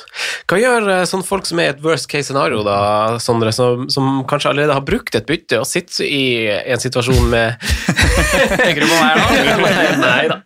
Hva 0.52 0.60
gjør 0.60 0.92
eh, 0.98 1.08
sånne 1.08 1.28
folk 1.32 1.48
som 1.48 1.64
er 1.64 1.72
i 1.72 1.74
et 1.78 1.84
worst 1.86 2.12
case 2.12 2.28
scenario, 2.28 2.60
da, 2.68 2.78
Sondre, 3.24 3.56
som, 3.56 3.88
som 3.92 4.12
kanskje 4.28 4.52
allerede 4.52 4.76
har 4.76 4.84
brukt 4.86 5.16
et 5.16 5.28
bytte 5.30 5.64
og 5.64 5.68
sitter 5.70 6.04
i 6.04 6.24
en 6.60 6.80
situasjon 6.82 6.89
med 7.30 7.56
Tenker 8.60 8.82
du 8.82 8.88
på 8.88 8.98
meg 8.98 9.16
nå? 9.20 9.26
Nei, 10.04 10.28
da. 10.32 10.40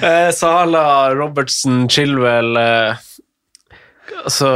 Eh, 0.00 0.30
Sala, 0.34 0.82
Robertson, 1.14 1.86
Chilwell 1.92 2.56
eh, 2.60 3.06
altså, 4.24 4.50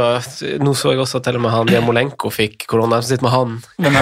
Nå 0.61 0.73
så 0.77 0.91
jeg 0.93 1.01
også 1.03 1.19
at 1.21 1.27
til 1.29 1.39
og 1.39 1.45
med 1.45 1.53
han 1.53 1.71
Jarmolenko 1.71 2.29
fikk 2.33 2.65
korona. 2.69 2.99
Hvem 2.99 3.07
sitter 3.07 3.25
med 3.27 3.33
han? 3.35 3.55
Hvem 3.79 3.95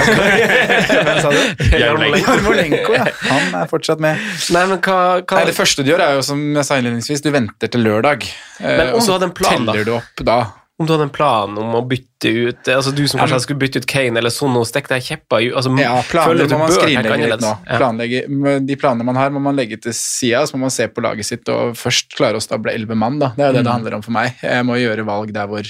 sa 1.23 1.32
du? 1.34 1.43
Jarmolenko. 1.79 2.97
Ja. 2.97 3.06
Han 3.29 3.53
er 3.62 3.69
fortsatt 3.71 4.01
med. 4.03 4.19
Nei, 4.56 4.65
men 4.71 4.79
hva, 4.84 4.97
hva 5.21 5.39
Nei, 5.39 5.45
det 5.51 5.56
første 5.58 5.86
du 5.86 5.93
gjør, 5.93 6.03
er 6.08 6.17
jo 6.19 6.25
som 6.25 6.41
jeg 6.58 6.67
sa 6.67 6.79
innledningsvis, 6.82 7.23
du 7.25 7.32
venter 7.36 7.71
til 7.73 7.86
lørdag. 7.86 8.25
Eh, 8.60 8.75
Men 8.82 8.93
om 8.93 8.99
og 8.99 9.06
så 9.06 9.13
du 9.13 9.17
hadde 9.19 9.32
en 9.32 9.38
plan, 9.43 9.65
da? 9.67 9.73
teller 9.77 9.89
du 9.91 9.95
opp 9.99 10.25
da 10.27 10.39
Om 10.81 10.88
du 10.88 10.93
hadde 10.95 11.05
en 11.05 11.12
plan 11.13 11.51
om 11.62 11.75
å 11.77 11.81
bytte 11.86 12.29
ut 12.33 12.69
Altså 12.73 12.89
Du 12.95 13.03
som 13.07 13.19
Ja, 13.19 13.25
kanskje 13.27 13.36
men- 13.36 13.43
skulle 13.45 13.59
bytte 13.62 13.77
ut 13.83 13.86
Kane 13.86 14.17
eller 14.17 14.31
sånn, 14.33 14.55
og 14.57 14.65
stikke 14.65 14.89
deg 14.89 15.03
kjepper 15.05 15.43
i 15.45 15.51
altså, 15.53 15.69
Ja, 15.79 16.01
planer 16.09 16.47
må 16.49 16.59
man 16.63 16.71
skrinlegge 16.73 17.29
litt 17.29 17.43
nå. 17.45 17.51
Ja. 17.69 18.57
De 18.59 18.75
planene 18.81 19.05
man 19.05 19.15
har, 19.15 19.29
må 19.29 19.39
man 19.39 19.55
legge 19.55 19.77
til 19.81 19.93
sida, 19.93 20.41
så 20.49 20.55
må 20.57 20.62
man 20.65 20.73
se 20.73 20.88
på 20.88 21.03
laget 21.05 21.25
sitt 21.29 21.47
og 21.53 21.75
først 21.77 22.15
klare 22.17 22.36
å 22.36 22.41
stable 22.41 22.73
elleve 22.73 22.97
mann. 22.97 23.19
da. 23.19 23.29
Det 23.38 23.43
er 23.45 23.51
jo 23.51 23.53
det 23.53 23.63
det 23.63 23.69
Mm. 23.69 23.73
handler 23.77 23.93
om 23.95 24.01
for 24.01 24.12
meg. 24.12 24.33
Jeg 24.41 24.65
må 24.65 24.73
gjøre 24.81 25.05
valg 25.05 25.31
der 25.33 25.47
hvor 25.47 25.63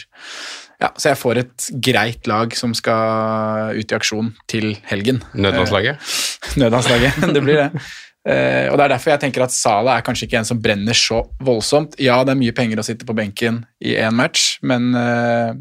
ja, 0.82 0.90
Så 0.98 1.10
jeg 1.12 1.18
får 1.18 1.38
et 1.38 1.70
greit 1.82 2.28
lag 2.28 2.54
som 2.56 2.74
skal 2.74 3.76
ut 3.78 3.92
i 3.92 3.96
aksjon 3.96 4.34
til 4.48 4.76
helgen. 4.90 5.22
Nødlandslaget? 5.36 5.96
Eh, 6.00 6.56
Nødlandslaget, 6.64 7.34
det 7.34 7.44
blir 7.44 7.56
det. 7.56 7.82
Eh, 8.26 8.70
og 8.72 8.78
Det 8.80 8.86
er 8.86 8.94
derfor 8.96 9.12
jeg 9.12 9.20
tenker 9.26 9.44
at 9.44 9.52
Sala 9.52 9.98
er 9.98 10.02
kanskje 10.08 10.28
ikke 10.30 10.40
en 10.40 10.46
som 10.48 10.62
brenner 10.64 10.96
så 10.96 11.24
voldsomt. 11.44 11.98
Ja, 12.00 12.22
det 12.24 12.32
er 12.32 12.40
mye 12.40 12.56
penger 12.56 12.80
å 12.80 12.86
sitte 12.88 13.06
på 13.06 13.16
benken 13.18 13.66
i 13.84 13.98
én 14.00 14.16
match, 14.16 14.60
men 14.64 14.94
eh, 14.96 15.54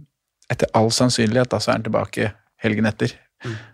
etter 0.52 0.70
all 0.78 0.90
sannsynlighet 0.94 1.50
da, 1.50 1.58
så 1.58 1.70
er 1.72 1.80
han 1.80 1.88
tilbake 1.88 2.32
helgen 2.62 2.86
etter. 2.86 3.16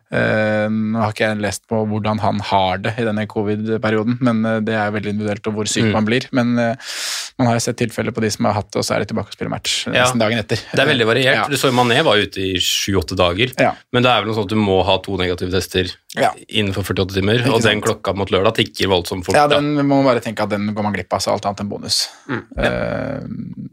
Eh, 0.08 0.64
nå 0.72 0.96
har 1.02 1.12
ikke 1.12 1.26
jeg 1.26 1.40
lest 1.44 1.66
på 1.68 1.82
hvordan 1.84 2.16
han 2.22 2.38
har 2.48 2.78
det 2.80 2.94
i 2.96 3.04
denne 3.04 3.26
covid-perioden, 3.28 4.16
men 4.24 4.40
det 4.64 4.72
er 4.72 4.94
veldig 4.94 5.10
individuelt 5.12 5.50
og 5.50 5.58
hvor 5.58 5.68
syk 5.68 5.84
Mm. 5.84 5.92
man 5.92 6.06
blir. 6.08 6.24
Men 6.32 6.54
man 6.56 7.46
har 7.46 7.54
jo 7.58 7.60
sett 7.60 7.76
tilfeller 7.76 8.10
på 8.16 8.22
de 8.24 8.30
som 8.32 8.46
har 8.48 8.54
hatt 8.56 8.70
det, 8.72 8.78
og 8.80 8.84
så 8.88 8.94
er 8.96 9.00
de 9.04 9.10
tilbake 9.12 9.28
og 9.28 9.36
spiller 9.36 9.50
match 9.52 9.84
Ja. 9.86 9.92
nesten 10.06 10.18
dagen 10.18 10.38
etter. 10.40 10.56
Det 10.72 10.80
er 10.80 10.88
veldig 10.88 11.06
variert. 11.06 11.34
Ja. 11.36 11.44
Du 11.46 11.56
så 11.60 11.70
Mané 11.70 12.00
var 12.02 12.16
ute 12.16 12.40
i 12.40 12.54
sju-åtte 12.56 13.14
dager, 13.20 13.52
Ja. 13.60 13.74
men 13.92 14.02
det 14.02 14.08
er 14.10 14.22
vel 14.24 14.32
noe 14.32 14.36
sånn 14.40 14.48
at 14.48 14.54
du 14.54 14.56
må 14.56 14.82
ha 14.88 14.96
to 15.04 15.18
negative 15.18 15.50
tester 15.52 15.92
Ja. 16.16 16.30
innenfor 16.48 16.86
48 16.88 17.12
timer, 17.18 17.42
og 17.52 17.60
den 17.60 17.82
klokka 17.84 18.14
mot 18.16 18.30
lørdag 18.32 18.54
tikker 18.56 18.88
voldsomt 18.88 19.26
fort. 19.26 19.36
Ja, 19.36 19.42
da. 19.46 19.58
den 19.60 19.74
må 19.84 19.98
man 19.98 20.06
bare 20.08 20.22
tenke 20.24 20.40
at 20.46 20.48
den 20.54 20.70
går 20.72 20.86
man 20.86 20.94
glipp 20.96 21.12
av, 21.12 21.20
så 21.20 21.34
alt 21.34 21.44
annet 21.44 21.60
enn 21.60 21.68
bonus. 21.68 21.98
Mm, 22.30 22.44
Uh, 22.58 23.26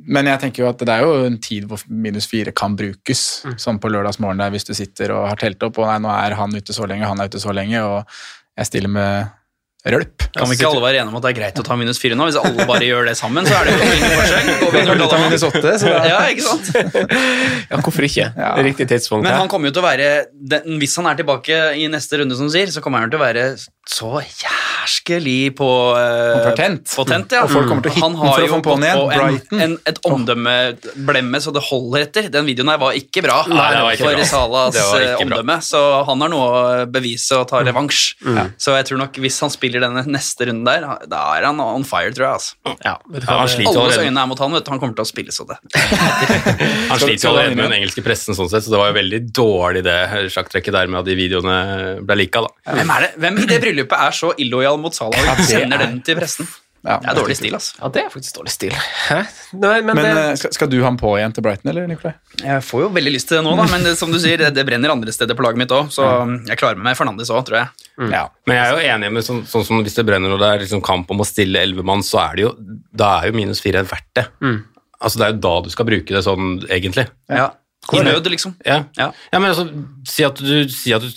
men 0.05 0.27
jeg 0.29 0.39
tenker 0.43 0.63
jo 0.65 0.67
at 0.69 0.77
det 0.83 0.91
er 0.93 1.01
jo 1.07 1.13
en 1.25 1.37
tid 1.41 1.63
hvor 1.69 1.79
minus 1.87 2.27
fire 2.29 2.51
kan 2.51 2.75
brukes, 2.77 3.23
Mm. 3.45 3.55
sånn 3.57 3.79
på 3.79 3.89
lørdagsmorgen 3.89 4.37
der 4.43 4.51
hvis 4.51 4.67
du 4.67 4.73
sitter 4.77 5.11
og 5.15 5.29
har 5.31 5.39
telt 5.39 5.63
opp, 5.63 5.79
og 5.79 5.87
nei, 5.87 5.97
nå 6.03 6.11
er 6.11 6.35
han 6.35 6.53
ute 6.53 6.73
så 6.75 6.85
lenge, 6.85 7.07
han 7.07 7.19
er 7.23 7.31
ute 7.31 7.39
så 7.41 7.55
lenge, 7.55 7.81
og 7.81 8.03
jeg 8.59 8.65
stiller 8.67 8.89
med 8.89 9.31
rølp. 9.93 10.23
Kan 10.35 10.49
vi 10.49 10.55
ikke 10.57 10.67
alle 10.67 10.81
være 10.83 10.97
enige 11.01 11.11
om 11.13 11.17
at 11.19 11.23
det 11.25 11.29
er 11.31 11.37
greit 11.39 11.59
å 11.61 11.63
ta 11.67 11.75
minus 11.79 11.99
fire 12.01 12.15
nå? 12.17 12.25
Hvis 12.27 12.37
alle 12.41 12.65
bare 12.67 12.83
gjør 12.87 13.05
det 13.09 13.13
sammen, 13.19 13.45
så 13.47 13.53
er 13.59 13.69
det 13.69 13.75
jo 13.75 13.85
ingen 13.85 14.15
forskjell. 14.19 14.49
Går 14.61 14.71
vi 14.73 14.79
og 14.81 14.87
Kan 14.89 14.97
du 14.97 15.05
ta 15.11 15.19
minus 15.21 15.45
han. 15.45 15.51
åtte, 15.51 15.73
så 15.79 15.91
da- 15.93 16.07
Ja, 16.09 16.19
ikke 16.33 16.45
sant? 16.47 16.71
Ja, 17.71 17.77
hvorfor 17.81 18.07
ikke? 18.07 18.25
Ja. 18.35 18.49
Riktig 18.65 18.87
tidspunkt. 18.91 19.23
Men 19.27 19.37
han 19.39 19.47
kommer 19.51 19.69
jo 19.69 19.75
til 19.77 19.83
å 19.83 19.87
være 19.87 20.09
den, 20.33 20.79
Hvis 20.81 20.95
han 20.99 21.07
er 21.11 21.15
tilbake 21.21 21.61
i 21.79 21.87
neste 21.91 22.19
runde, 22.21 22.35
som 22.37 22.49
du 22.49 22.53
sier, 22.53 22.67
så 22.73 22.81
kommer 22.83 22.99
han 23.05 23.09
til 23.13 23.19
å 23.21 23.23
være 23.25 23.45
så 23.85 24.17
jæskelig 24.17 25.53
på 25.57 25.67
uh, 25.93 26.41
Potent. 26.41 26.89
På 26.89 27.03
tent, 27.05 27.33
ja. 27.35 27.43
Og 27.45 27.51
folk 27.53 27.67
kommer 27.69 27.85
til 27.85 27.91
å 27.91 27.95
hitte 27.95 28.05
han 28.05 28.15
den 28.15 28.21
har 28.21 28.31
for 28.33 28.41
å 28.41 28.47
jo 28.47 28.53
få 28.55 28.59
på 28.65 28.75
den 28.75 28.85
igjen. 28.87 29.01
Brighton. 29.11 29.59
en, 29.59 29.63
en, 29.65 29.75
et 29.91 29.99
omdømmeblemme 30.09 31.41
så 31.43 31.53
det 31.53 31.61
holder 31.67 32.05
etter. 32.07 32.29
Den 32.33 32.47
videoen 32.49 32.71
her 32.73 32.79
var 32.81 32.97
ikke 32.97 33.21
bra 33.25 33.37
Nei, 33.45 33.67
det 33.75 33.83
var 33.85 33.97
ikke 33.97 34.07
for 34.07 34.17
bra. 34.17 34.25
Salas 34.25 34.75
Det 34.75 34.85
var 34.89 35.05
eh, 35.05 35.21
omdømme, 35.21 35.57
så 35.65 35.81
han 36.09 36.25
har 36.25 36.33
noe 36.33 36.47
å 36.47 36.63
bevise 36.89 37.37
og 37.37 37.45
ta 37.51 37.61
revansj. 37.65 38.01
Mm. 38.25 38.41
Så 38.65 38.73
jeg 38.73 38.89
tror 38.89 39.01
nok 39.03 39.19
hvis 39.21 39.37
han 39.45 39.53
spiller 39.53 39.85
denne 39.85 40.05
neste 40.09 40.49
runden 40.49 40.65
der, 40.65 41.05
da 41.11 41.21
er 41.37 41.47
han 41.51 41.61
on 41.61 41.85
fire, 41.87 42.09
tror 42.15 42.27
jeg. 42.27 42.41
Altså. 42.41 42.75
ja, 42.89 42.95
vet 43.05 43.21
du 43.21 43.29
Ja, 43.29 43.37
han 43.43 43.53
sliter 43.53 43.81
Alles 43.85 44.01
øyne 44.01 44.25
er 44.25 44.31
mot 44.33 44.41
han, 44.41 44.57
vet 44.57 44.65
du. 44.65 44.73
Han 44.73 44.81
kommer 44.81 44.97
til 44.97 45.05
å 45.05 45.09
spille 45.11 45.35
så 45.35 45.45
det. 45.49 45.59
Han 46.89 46.99
sliter 47.01 47.27
jo 47.27 47.31
allerede 47.31 47.55
med 47.57 47.65
den 47.67 47.77
engelske 47.79 48.01
pressen, 48.05 48.35
sånn 48.37 48.49
sett, 48.49 48.65
så 48.65 48.73
det 48.73 48.79
var 48.79 48.89
jo 48.91 48.95
veldig 48.97 49.19
dårlig 49.35 49.81
det 49.85 49.95
sjakktrekket 50.33 50.73
der 50.75 50.89
med 50.91 51.01
at 51.01 51.07
de 51.07 51.15
videoene 51.17 51.57
ble 52.05 52.17
lika, 52.19 52.43
da. 52.45 52.51
Hvem, 52.77 52.91
er 52.95 53.05
det? 53.05 53.09
Hvem 53.21 53.39
i 53.41 53.47
det 53.49 53.57
bryllupet 53.63 53.74
er 53.83 54.11
så 54.11 54.33
illojal 54.37 54.77
mot 54.79 54.93
Salah 54.93 55.19
og 55.31 55.37
det 55.37 55.45
sender 55.45 55.75
er- 55.81 55.85
den 55.87 56.01
til 56.01 56.15
pressen? 56.15 56.47
Ja, 56.85 56.99
Det 57.01 57.09
er 57.09 57.15
dårlig 57.17 57.35
stil, 57.35 57.53
altså. 57.57 57.73
Ja, 57.81 57.87
det 57.89 58.01
er 58.03 58.09
faktisk 58.13 58.35
dårlig 58.35 58.51
stil. 58.53 58.71
Hæ? 59.09 59.25
Nei, 59.57 59.81
men, 59.81 59.95
Men 59.95 60.03
det, 60.05 60.11
eh, 60.21 60.35
skal, 60.35 60.51
skal 60.53 60.67
du 60.69 60.75
ha 60.83 60.89
den 60.91 60.97
på 61.01 61.17
igjen 61.17 61.33
til 61.33 61.41
Brighton, 61.41 61.71
eller, 61.71 61.87
Nikolai? 61.87 62.13
Jeg 62.43 62.61
får 62.61 62.83
jo 62.83 62.89
veldig 62.93 63.13
lyst 63.15 63.27
til 63.27 63.37
det 63.39 63.43
nå, 63.47 63.55
da, 63.57 63.65
men 63.71 63.81
det, 63.83 63.97
som 63.97 64.11
du 64.13 64.19
sier, 64.21 64.37
det, 64.37 64.51
det 64.53 64.65
brenner 64.67 64.93
andre 64.93 65.09
steder 65.11 65.33
på 65.33 65.41
laget 65.41 65.57
mitt 65.57 65.73
òg, 65.73 65.89
så 65.89 66.05
jeg 66.45 66.59
klarer 66.61 66.77
med 66.77 66.85
meg 66.85 66.95
Fernandes 66.99 67.31
òg, 67.33 67.41
tror 67.47 67.57
jeg. 67.57 67.67
Ja. 68.13 68.27
Men 68.45 68.59
jeg 68.59 68.67
er 68.67 68.77
jo 68.77 68.93
enig 68.93 69.11
med 69.17 69.25
sånn, 69.25 69.41
sånn 69.49 69.65
som 69.65 69.81
hvis 69.81 69.97
det 69.97 70.05
brenner 70.05 70.29
og 70.37 70.37
det 70.43 70.45
er 70.51 70.61
liksom 70.61 70.83
kamp 70.85 71.09
om 71.09 71.25
å 71.25 71.25
stille 71.25 71.57
elleve 71.65 71.81
mann, 71.83 72.05
så 72.05 72.21
er 72.21 72.35
det 72.37 72.45
jo, 72.45 72.53
da 72.93 73.15
er 73.23 73.31
jo 73.31 73.37
minus 73.41 73.63
fire 73.65 73.81
verdt 73.81 74.11
det. 74.21 74.27
Altså 75.01 75.17
Det 75.17 75.25
er 75.25 75.33
jo 75.33 75.41
da 75.41 75.55
du 75.65 75.69
skal 75.73 75.85
bruke 75.89 76.13
det 76.13 76.21
sånn, 76.23 76.59
egentlig. 76.69 77.07
Ja. 77.33 77.49
I 77.93 78.01
nød, 78.03 78.25
liksom. 78.33 78.55
Ja, 78.65 78.83
Ja. 78.97 79.11
ja 79.31 79.39
men 79.39 79.51
altså, 79.51 79.67
si 80.09 80.23
at 80.25 80.35
du, 80.41 80.67
si 80.69 80.93
at 80.93 81.01
du 81.01 81.09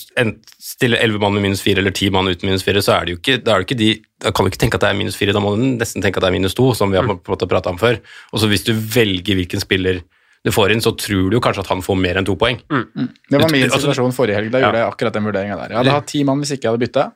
stiller 0.61 0.99
elleve 1.01 1.21
mann 1.23 1.33
med 1.35 1.43
minus 1.43 1.63
fire 1.65 1.79
eller 1.81 1.91
ti 1.97 2.11
mann 2.11 2.29
uten 2.29 2.45
minus 2.49 2.63
fire, 2.67 2.83
så 2.85 2.93
er 3.01 3.07
det 3.07 3.15
jo 3.15 3.19
ikke, 3.23 3.39
er 3.41 3.63
det 3.63 3.67
ikke 3.67 3.79
de, 3.79 3.89
da 4.21 4.31
kan 4.31 4.45
du 4.45 4.51
ikke 4.53 4.61
tenke 4.61 4.75
at 4.77 4.85
det 4.85 4.91
er 4.91 4.99
minus 4.99 5.17
fire, 5.17 5.33
da 5.33 5.41
må 5.41 5.55
du 5.57 5.63
nesten 5.65 6.03
tenke 6.05 6.19
at 6.21 6.27
det 6.27 6.29
er 6.29 6.37
minus 6.37 6.55
to, 6.59 6.75
som 6.75 6.91
vi 6.93 6.99
har 7.01 7.07
på 7.09 7.17
en 7.17 7.39
måte 7.39 7.67
om 7.73 7.79
før. 7.81 8.01
Og 8.33 8.41
så 8.43 8.49
hvis 8.51 8.65
du 8.69 8.75
velger 8.75 9.35
hvilken 9.41 9.61
spiller 9.65 10.03
du 10.45 10.51
får 10.55 10.71
inn, 10.73 10.81
så 10.85 10.93
tror 10.97 11.31
du 11.31 11.37
jo 11.37 11.41
kanskje 11.41 11.65
at 11.65 11.71
han 11.73 11.81
får 11.83 11.97
mer 11.99 12.17
enn 12.21 12.25
to 12.29 12.37
poeng. 12.39 12.61
Det 12.69 13.41
var 13.41 13.51
min 13.51 13.65
Altså, 13.67 13.81
situasjon 13.81 14.13
forrige 14.15 14.37
helg. 14.39 14.53
Da 14.53 14.59
Ja. 14.61 14.67
gjorde 14.69 14.79
jeg 14.85 14.93
akkurat 14.93 15.13
den 15.13 15.25
vurderinga 15.25 15.57
der. 15.57 15.69
Jeg 15.73 15.77
hadde 15.79 15.91
hatt 15.97 16.07
ti 16.07 16.23
mann 16.25 16.39
hvis 16.39 16.53
ikke 16.55 16.69
jeg 16.69 16.73
hadde 16.73 16.85
bytta. 16.87 17.13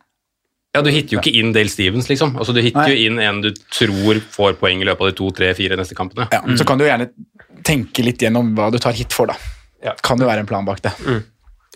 Ja, 0.75 0.81
Du 0.81 0.89
hitter 0.89 1.19
jo 1.19 1.21
ikke 1.21 1.35
inn 1.37 1.53
Dale 1.53 1.69
Stevens, 1.69 2.09
liksom. 2.09 2.33
Altså, 2.41 2.55
du 2.55 2.63
hitter 2.65 2.81
Nei. 2.81 2.95
jo 2.95 3.11
inn 3.11 3.19
en 3.21 3.43
du 3.43 3.51
tror 3.53 4.17
får 4.33 4.55
poeng 4.57 4.81
i 4.81 4.85
løpet 4.89 5.01
av 5.05 5.11
de 5.11 5.17
to, 5.19 5.31
tre, 5.31 5.53
fire 5.55 5.77
neste 5.77 5.95
kampene. 5.95 6.27
Ja, 6.33 6.41
Så 6.57 6.65
kan 6.65 6.79
du 6.79 6.85
jo 6.85 6.89
gjerne 6.91 7.11
tenke 7.65 8.05
litt 8.07 8.23
gjennom 8.23 8.55
hva 8.57 8.71
du 8.73 8.79
tar 8.83 8.97
hit 8.97 9.15
for, 9.15 9.33
da. 9.33 9.39
Ja. 9.83 9.97
Kan 10.03 10.21
jo 10.23 10.29
være 10.29 10.45
en 10.45 10.51
plan 10.51 10.67
bak 10.67 10.83
det. 10.85 10.95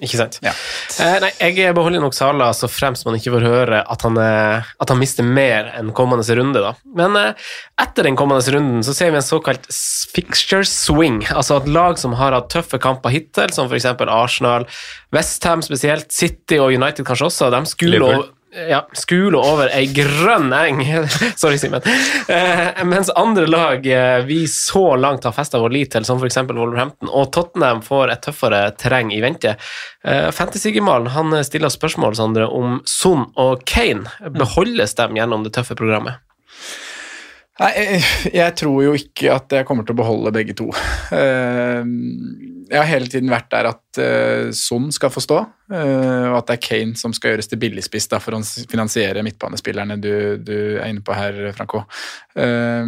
Ikke 0.05 0.18
sant? 0.18 0.35
Ja. 0.44 0.51
Eh, 1.01 1.14
nei, 1.22 1.31
jeg 1.40 1.72
beholder 1.77 2.03
nok 2.05 2.12
Sala 2.12 2.51
så 2.53 2.68
fremst 2.68 3.07
man 3.09 3.14
ikke 3.16 3.33
får 3.33 3.46
høre 3.46 3.79
at 3.81 4.03
han, 4.05 4.18
eh, 4.20 4.66
at 4.83 4.90
han 4.92 5.01
mister 5.01 5.25
mer 5.25 5.70
enn 5.79 5.94
kommende 5.96 6.37
runde. 6.37 6.61
da. 6.61 6.75
Men 6.99 7.16
eh, 7.16 7.46
etter 7.81 8.05
den 8.05 8.18
kommende 8.18 8.44
runden 8.53 8.85
så 8.85 8.92
ser 8.92 9.14
vi 9.14 9.16
en 9.22 9.25
såkalt 9.25 9.64
fixture 10.12 10.68
swing. 10.68 11.22
Altså 11.33 11.57
at 11.62 11.70
lag 11.72 11.96
som 11.99 12.12
har 12.20 12.37
hatt 12.37 12.53
tøffe 12.53 12.77
kamper 12.83 13.14
hittil, 13.14 13.49
som 13.57 13.72
f.eks. 13.72 13.88
Arsenal, 14.05 14.68
Westham 15.16 15.64
spesielt, 15.64 16.12
City 16.12 16.61
og 16.61 16.77
United 16.77 17.09
kanskje 17.09 17.31
også, 17.31 17.49
de 17.57 17.64
skulle 17.72 17.96
Liverpool. 17.96 18.29
Ja, 18.57 18.81
skule 18.97 19.38
over 19.38 19.71
ei 19.75 19.87
grønn 19.92 20.53
eng. 20.57 20.83
Sorry, 21.40 21.59
Simen. 21.61 21.85
Eh, 22.33 22.83
mens 22.88 23.11
andre 23.14 23.47
lag 23.51 23.87
eh, 23.87 24.25
vi 24.27 24.42
så 24.51 24.97
langt 24.97 25.25
har 25.29 25.37
festa 25.37 25.61
vår 25.62 25.75
lit 25.75 25.92
til, 25.95 26.07
som 26.09 26.21
f.eks. 26.23 26.40
Wolverhampton, 26.49 27.11
og 27.12 27.31
Tottenham 27.37 27.83
får 27.85 28.14
et 28.14 28.25
tøffere 28.27 28.62
terreng 28.81 29.12
i 29.14 29.23
vente. 29.25 29.57
Eh, 30.05 30.29
Fantasy-gemalen 30.35 31.12
han 31.16 31.37
stiller 31.47 31.73
spørsmål 31.73 32.16
Sondre, 32.19 32.49
om 32.49 32.81
Son 32.88 33.29
og 33.37 33.66
Kane. 33.69 34.09
Beholdes 34.37 34.97
dem 34.99 35.19
gjennom 35.21 35.47
det 35.47 35.55
tøffe 35.57 35.77
programmet? 35.79 36.26
Nei, 37.57 37.71
jeg, 37.73 38.01
jeg 38.37 38.53
tror 38.61 38.81
jo 38.85 38.90
ikke 38.99 39.31
at 39.33 39.55
jeg 39.57 39.64
kommer 39.64 39.87
til 39.88 39.95
å 39.97 40.01
beholde 40.03 40.33
begge 40.35 40.53
to. 40.59 40.66
Eh, 41.16 41.87
Jeg 42.66 42.77
har 42.83 42.88
hele 42.90 43.09
tiden 43.09 43.31
vært 43.33 43.49
der 43.55 43.69
at 43.71 44.01
eh, 44.03 44.51
Son 44.53 44.90
skal 44.92 45.12
få 45.14 45.23
stå, 45.25 45.38
eh, 45.73 46.27
og 46.33 46.37
at 46.42 46.51
det 46.51 46.57
er 46.59 46.64
Kane 46.66 46.99
som 47.01 47.14
skal 47.16 47.33
gjøres 47.33 47.49
til 47.49 47.61
billigspiss 47.62 48.11
for 48.21 48.37
å 48.37 48.42
finansiere 48.45 49.23
midtbanespillerne 49.25 49.97
du, 50.03 50.11
du 50.42 50.57
er 50.77 50.90
inne 50.90 51.05
på 51.07 51.16
her, 51.16 51.38
Franco. 51.57 51.87
Eh, 52.37 52.85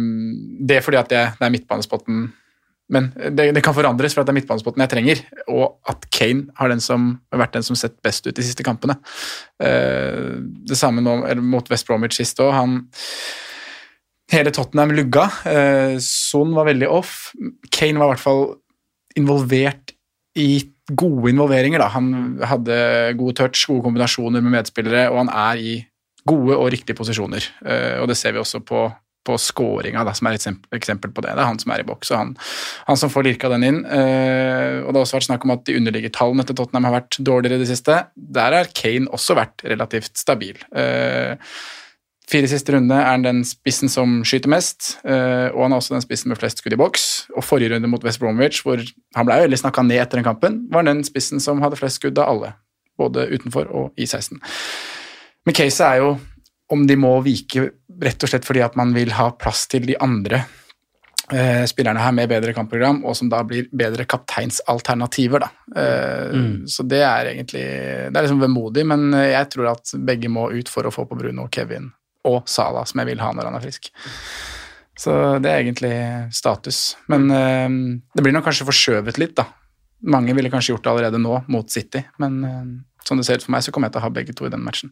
Det 0.69 0.77
er 0.77 0.85
fordi 0.85 1.01
at 1.01 1.09
det, 1.15 1.23
det 1.39 1.49
er 1.49 1.55
midtbanespotten 1.57 2.27
men 2.89 3.11
det, 3.37 3.51
det 3.53 3.61
kan 3.61 3.75
forandres 3.77 4.15
for 4.15 4.23
at 4.23 4.25
det 4.29 4.33
er 4.33 4.39
midtbanespotten 4.39 4.81
jeg 4.81 4.89
trenger, 4.89 5.19
og 5.53 5.75
at 5.91 6.07
Kane 6.09 6.47
har, 6.57 6.71
som, 6.81 7.11
vært 7.29 7.53
den 7.53 7.65
som 7.65 7.75
har 7.75 7.83
sett 7.83 7.99
best 8.05 8.25
ut 8.25 8.33
de 8.33 8.45
siste 8.45 8.65
kampene. 8.65 8.95
Eh, 9.61 10.39
Det 10.65 10.77
samme 10.77 11.01
nå, 11.05 11.19
mot 11.45 11.69
West 11.69 11.85
Bromwich 11.89 12.17
sist 12.17 12.41
òg. 12.41 12.49
Han 12.57 12.79
Hele 14.29 14.51
Tottenham 14.53 14.93
lugga. 14.93 15.25
Eh, 15.49 15.95
Son 16.05 16.53
var 16.53 16.69
veldig 16.69 16.89
off. 16.89 17.31
Kane 17.73 17.97
var 17.97 18.11
i 18.11 18.13
hvert 18.13 18.25
fall 18.25 18.43
involvert 19.17 19.95
i 20.37 20.61
gode 20.89 21.31
involveringer. 21.33 21.81
Da. 21.81 21.89
Han 21.95 22.39
hadde 22.45 22.79
gode 23.19 23.37
touch, 23.39 23.65
gode 23.69 23.85
kombinasjoner 23.85 24.43
med 24.45 24.59
medspillere, 24.59 25.07
og 25.09 25.23
han 25.23 25.33
er 25.33 25.61
i 25.61 25.75
gode 26.29 26.57
og 26.57 26.69
riktige 26.73 26.97
posisjoner. 26.97 27.45
Eh, 27.65 27.97
og 28.01 28.09
det 28.11 28.17
ser 28.19 28.35
vi 28.35 28.41
også 28.41 28.61
på, 28.65 28.83
på 29.25 29.37
scoringa, 29.41 30.03
da, 30.05 30.13
som 30.13 30.29
er 30.29 30.37
et 30.37 30.45
eksempel- 30.77 31.13
på 31.15 31.25
det. 31.25 31.33
Det 31.33 31.41
er 31.41 31.49
han 31.49 31.61
som 31.61 31.73
er 31.73 31.81
i 31.81 31.87
boks, 31.87 32.11
og 32.13 32.21
han, 32.21 32.35
han 32.85 33.01
som 33.01 33.09
får 33.09 33.25
lirka 33.25 33.49
den 33.49 33.65
inn. 33.65 33.81
Eh, 33.85 34.83
og 34.83 34.91
det 34.91 34.99
har 34.99 35.07
også 35.07 35.17
vært 35.17 35.29
snakk 35.31 35.47
om 35.47 35.55
at 35.57 35.65
de 35.65 35.77
underliggertallene 35.79 36.45
til 36.45 36.59
Tottenham 36.59 36.89
har 36.89 36.99
vært 36.99 37.17
dårligere 37.17 37.57
i 37.57 37.65
det 37.65 37.71
siste. 37.71 37.97
Der 38.13 38.59
har 38.59 38.73
Kane 38.77 39.09
også 39.09 39.37
vært 39.41 39.65
relativt 39.65 40.13
stabil. 40.21 40.61
Fire 42.29 42.45
siste 42.45 42.75
runde 42.75 42.93
er 42.93 43.07
han 43.09 43.23
den 43.25 43.39
spissen 43.47 43.89
som 43.89 44.19
skyter 44.27 44.51
mest, 44.53 44.99
eh, 45.01 45.47
og 45.49 45.63
han 45.63 45.73
er 45.73 45.79
også 45.81 45.95
den 45.95 46.03
spissen 46.05 46.29
med 46.29 46.37
flest 46.37 46.61
skudd 46.61 46.75
i 46.75 46.77
boks. 46.77 47.05
Og 47.33 47.45
forrige 47.45 47.73
runde 47.73 47.89
mot 47.89 48.03
West 48.05 48.21
Bromwich, 48.21 48.61
hvor 48.65 48.83
han 49.17 49.25
ble 49.25 49.39
veldig 49.47 49.57
snakka 49.63 49.81
ned 49.87 50.03
etter 50.03 50.21
den 50.21 50.27
kampen, 50.27 50.59
var 50.69 50.83
han 50.83 50.91
den 50.91 51.07
spissen 51.07 51.41
som 51.41 51.63
hadde 51.63 51.79
flest 51.79 51.97
skudd 51.97 52.21
av 52.21 52.29
alle, 52.35 52.53
både 53.01 53.25
utenfor 53.33 53.71
og 53.73 53.97
i 53.97 54.05
16. 54.05 54.37
Men 55.47 55.57
caset 55.57 55.85
er 55.87 56.03
jo 56.03 56.13
om 56.69 56.85
de 56.85 56.99
må 57.01 57.15
vike 57.25 57.71
rett 58.05 58.23
og 58.23 58.29
slett 58.29 58.45
fordi 58.45 58.61
at 58.61 58.77
man 58.77 58.93
vil 58.93 59.15
ha 59.17 59.31
plass 59.33 59.65
til 59.71 59.87
de 59.89 59.95
andre 59.97 60.43
eh, 61.33 61.65
spillerne 61.65 62.03
her 62.03 62.13
med 62.13 62.29
bedre 62.29 62.53
kampprogram, 62.53 63.01
og 63.09 63.17
som 63.17 63.31
da 63.31 63.41
blir 63.47 63.71
bedre 63.73 64.05
kapteinsalternativer. 64.05 65.47
Da. 65.47 65.49
Eh, 65.81 66.41
Så 66.69 66.85
det 66.85 67.01
er 67.01 67.33
egentlig 67.33 67.65
Det 67.65 68.13
er 68.13 68.21
liksom 68.21 68.45
vemodig, 68.45 68.85
men 68.85 69.09
jeg 69.17 69.49
tror 69.49 69.71
at 69.73 69.97
begge 69.97 70.29
må 70.29 70.51
ut 70.53 70.69
for 70.69 70.85
å 70.85 70.93
få 70.93 71.09
på 71.09 71.17
Bruno, 71.17 71.49
og 71.49 71.51
Kevin 71.57 71.89
og 72.27 72.49
Sala, 72.49 72.83
som 72.89 72.99
jeg 73.01 73.11
vil 73.13 73.23
ha 73.23 73.31
når 73.35 73.49
han 73.49 73.59
er 73.59 73.63
frisk. 73.63 73.91
Så 74.99 75.13
det 75.39 75.51
er 75.51 75.61
egentlig 75.63 75.93
status. 76.35 76.97
Men 77.11 77.29
eh, 77.31 77.69
det 78.15 78.25
blir 78.25 78.35
nok 78.35 78.47
kanskje 78.49 78.67
forskjøvet 78.67 79.21
litt, 79.21 79.37
da. 79.39 79.47
Mange 80.11 80.35
ville 80.35 80.51
kanskje 80.51 80.73
gjort 80.73 80.85
det 80.85 80.91
allerede 80.93 81.19
nå, 81.21 81.41
mot 81.51 81.71
City, 81.71 82.03
men 82.19 82.39
eh, 82.47 82.67
som 83.07 83.19
det 83.19 83.25
ser 83.27 83.39
ut 83.39 83.45
for 83.45 83.55
meg, 83.55 83.63
så 83.65 83.71
kommer 83.73 83.89
jeg 83.89 83.95
til 83.95 84.01
å 84.03 84.05
ha 84.05 84.11
begge 84.13 84.35
to 84.37 84.47
i 84.47 84.51
den 84.53 84.63
matchen. 84.63 84.91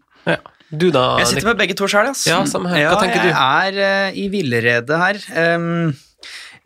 Du 0.68 0.90
da, 0.92 1.18
Jeg 1.22 1.30
sitter 1.32 1.52
med 1.52 1.60
begge 1.62 1.76
to 1.80 1.88
sjøl, 1.92 2.10
ass. 2.12 2.26
Ja. 2.28 2.42
Hva 2.44 2.76
Ja, 2.80 2.96
tenker 3.00 3.24
du? 3.24 3.30
Jeg 3.30 3.76
er 3.78 4.10
uh, 4.10 4.18
i 4.20 4.26
villrede 4.32 5.00
her. 5.00 5.20
Um, 5.56 5.94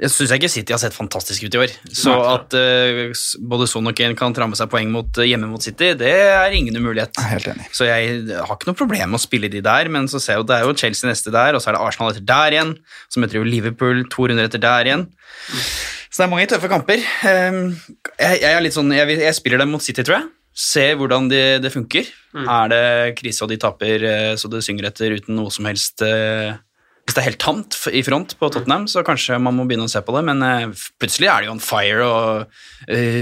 jeg 0.02 0.10
syns 0.10 0.32
ikke 0.34 0.50
City 0.50 0.74
har 0.74 0.80
sett 0.82 0.96
fantastisk 0.98 1.44
ut 1.46 1.56
i 1.56 1.60
år. 1.62 1.74
Så 1.94 2.14
at 2.26 2.56
uh, 2.58 3.12
både 3.54 3.68
Son 3.70 3.86
og 3.92 3.94
Kane 3.98 4.18
kan 4.18 4.34
tramme 4.34 4.58
seg 4.58 4.72
poeng 4.72 4.90
mot, 4.90 5.10
eh, 5.22 5.30
hjemme 5.30 5.50
mot 5.52 5.62
City, 5.62 5.92
det 6.00 6.10
er 6.10 6.56
ingen 6.58 6.80
umulighet. 6.80 7.14
Jeg 7.14 7.28
er 7.28 7.34
helt 7.36 7.50
enig. 7.54 7.68
Så 7.78 7.86
jeg 7.86 8.16
har 8.34 8.56
ikke 8.56 8.72
noe 8.72 8.80
problem 8.80 9.14
med 9.14 9.20
å 9.20 9.22
spille 9.22 9.52
de 9.54 9.62
der, 9.66 9.92
men 9.94 10.10
så 10.10 10.18
ser 10.18 10.40
jeg 10.40 10.42
jo 10.42 10.48
det 10.50 10.58
er 10.58 10.66
jo 10.66 10.76
Chelsea 10.82 11.12
neste 11.12 11.34
der, 11.34 11.54
og 11.54 11.62
så 11.62 11.70
er 11.70 11.78
det 11.78 11.84
Arsenal 11.86 12.16
etter 12.16 12.26
der 12.34 12.58
igjen. 12.58 12.76
Så 13.14 13.22
møter 13.22 13.38
jo 13.38 13.46
Liverpool 13.46 14.02
to 14.10 14.26
runder 14.26 14.50
etter 14.50 14.64
der 14.64 14.90
igjen. 14.90 15.06
Så 16.10 16.18
det 16.18 16.26
er 16.26 16.34
mange 16.34 16.50
tøffe 16.50 16.72
kamper. 16.72 17.06
Um, 17.22 17.62
jeg, 18.18 18.42
jeg 18.42 18.58
er 18.58 18.74
sånn, 18.74 18.92
jeg, 18.98 19.20
jeg 19.22 19.38
spiller 19.38 19.62
dem 19.62 19.72
mot 19.76 19.86
City, 19.86 20.02
tror 20.02 20.18
jeg. 20.18 20.32
Se 20.52 20.90
hvordan 21.00 21.30
det, 21.32 21.46
det 21.64 21.72
funker. 21.72 22.10
Er 22.42 22.74
det 22.74 22.84
krise 23.22 23.46
og 23.46 23.54
de 23.54 23.62
taper 23.62 24.04
eh, 24.08 24.34
så 24.40 24.50
det 24.52 24.60
synger 24.66 24.90
etter 24.90 25.16
uten 25.16 25.38
noe 25.38 25.52
som 25.54 25.68
helst 25.70 26.04
eh, 26.04 26.58
Hvis 27.12 27.17
det 27.17 27.26
er 27.26 27.32
helt 27.34 27.41
tamt 27.43 27.76
i 27.91 28.02
front 28.08 28.38
på 28.39 28.47
Tottenham, 28.47 28.86
så 28.88 29.02
kanskje 29.04 29.36
man 29.43 29.58
må 29.58 29.65
begynne 29.67 29.84
å 29.84 29.91
se 29.91 30.00
på 30.00 30.13
det, 30.15 30.21
men 30.30 30.43
eh, 30.47 30.84
plutselig 30.95 31.28
er 31.28 31.43
de 31.43 31.50
on 31.52 31.60
fire 31.60 32.06
og 32.08 32.54
uh, 32.88 33.17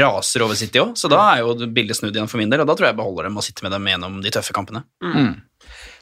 raser 0.00 0.44
over 0.46 0.56
City 0.56 0.80
òg, 0.80 0.94
så 0.96 1.10
da 1.12 1.18
er 1.34 1.42
jo 1.42 1.68
bildet 1.76 1.98
snudd 1.98 2.16
igjen 2.16 2.30
for 2.30 2.40
min 2.40 2.48
del, 2.48 2.62
og 2.64 2.70
da 2.70 2.78
tror 2.78 2.88
jeg 2.88 2.94
jeg 2.94 3.00
beholder 3.02 3.28
dem 3.28 3.36
og 3.36 3.44
sitter 3.44 3.66
med 3.66 3.76
dem 3.76 3.90
gjennom 3.90 4.16
de 4.24 4.32
tøffe 4.32 4.56
kampene. 4.56 4.80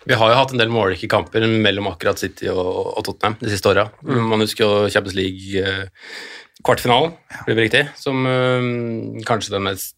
Vi 0.07 0.18
har 0.18 0.31
jo 0.31 0.37
hatt 0.38 0.55
en 0.55 0.62
del 0.62 0.70
målrike 0.70 1.11
kamper 1.11 1.48
mellom 1.66 1.90
akkurat 1.90 2.22
City 2.22 2.46
og, 2.52 2.62
og 2.92 3.02
Tottenham 3.09 3.37
de 3.42 3.50
siste 3.50 3.72
åra. 3.74 3.88
Man 4.07 4.46
husker 4.46 4.62
jo 4.62 4.92
Champions 4.94 5.18
League 5.18 5.59
eh, 5.59 6.14
kvartfinalen, 6.62 7.16
blir 7.48 7.59
det 7.59 7.66
riktig, 7.66 7.83
som 7.98 8.22
øh, 8.26 8.70
kanskje 9.26 9.57
den 9.57 9.66
mest, 9.66 9.96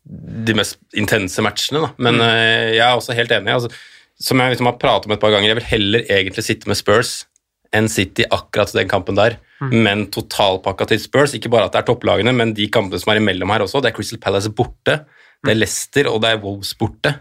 de 0.49 0.57
mest 0.57 0.81
intense 0.97 1.45
matchene. 1.45 1.85
Da. 1.85 1.93
Men 2.09 2.25
øh, 2.25 2.73
jeg 2.73 2.85
er 2.85 2.97
også 2.97 3.17
helt 3.21 3.37
enig. 3.37 3.53
Altså, 3.53 3.73
som 4.21 4.41
jeg 4.41 4.57
liksom 4.57 4.73
har 4.73 4.81
pratet 4.81 5.09
om 5.09 5.17
et 5.17 5.21
par 5.21 5.37
ganger, 5.37 5.53
jeg 5.53 5.61
vil 5.61 5.73
heller 5.75 6.09
egentlig 6.09 6.49
sitte 6.49 6.73
med 6.73 6.81
Spurs 6.81 7.27
enn 7.75 7.91
City 7.91 8.27
akkurat 8.33 8.73
den 8.77 8.91
kampen 8.91 9.19
der. 9.19 9.39
Men 9.73 10.07
totalpakka 10.13 10.87
til 10.91 11.01
Spurs, 11.01 11.33
ikke 11.37 11.51
bare 11.53 11.69
at 11.69 11.75
det 11.75 11.81
er 11.83 11.87
topplagene, 11.89 12.35
men 12.37 12.53
de 12.57 12.67
kampene 12.73 13.01
som 13.01 13.13
er 13.15 13.21
imellom 13.21 13.53
her 13.55 13.65
også. 13.65 13.81
Det 13.81 13.93
er 13.93 13.97
Crystal 13.97 14.21
Palace 14.21 14.51
borte, 14.53 14.99
det 15.45 15.53
er 15.55 15.61
Leicester 15.61 16.11
og 16.11 16.21
det 16.25 16.35
er 16.35 16.43
Wolves 16.43 16.75
borte. 16.79 17.15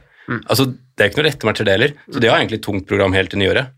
Altså, 0.48 0.72
Det 0.94 1.02
er 1.02 1.10
ikke 1.10 1.22
noe 1.24 1.30
rette 1.30 1.48
matcher, 1.48 1.66
det 1.66 1.74
heller. 1.74 1.94
Så 2.12 2.20
de 2.22 2.30
har 2.30 2.38
egentlig 2.38 2.60
et 2.60 2.66
tungt 2.68 2.86
program 2.90 3.16
helt 3.16 3.32
til 3.34 3.40
nyåret. 3.42 3.72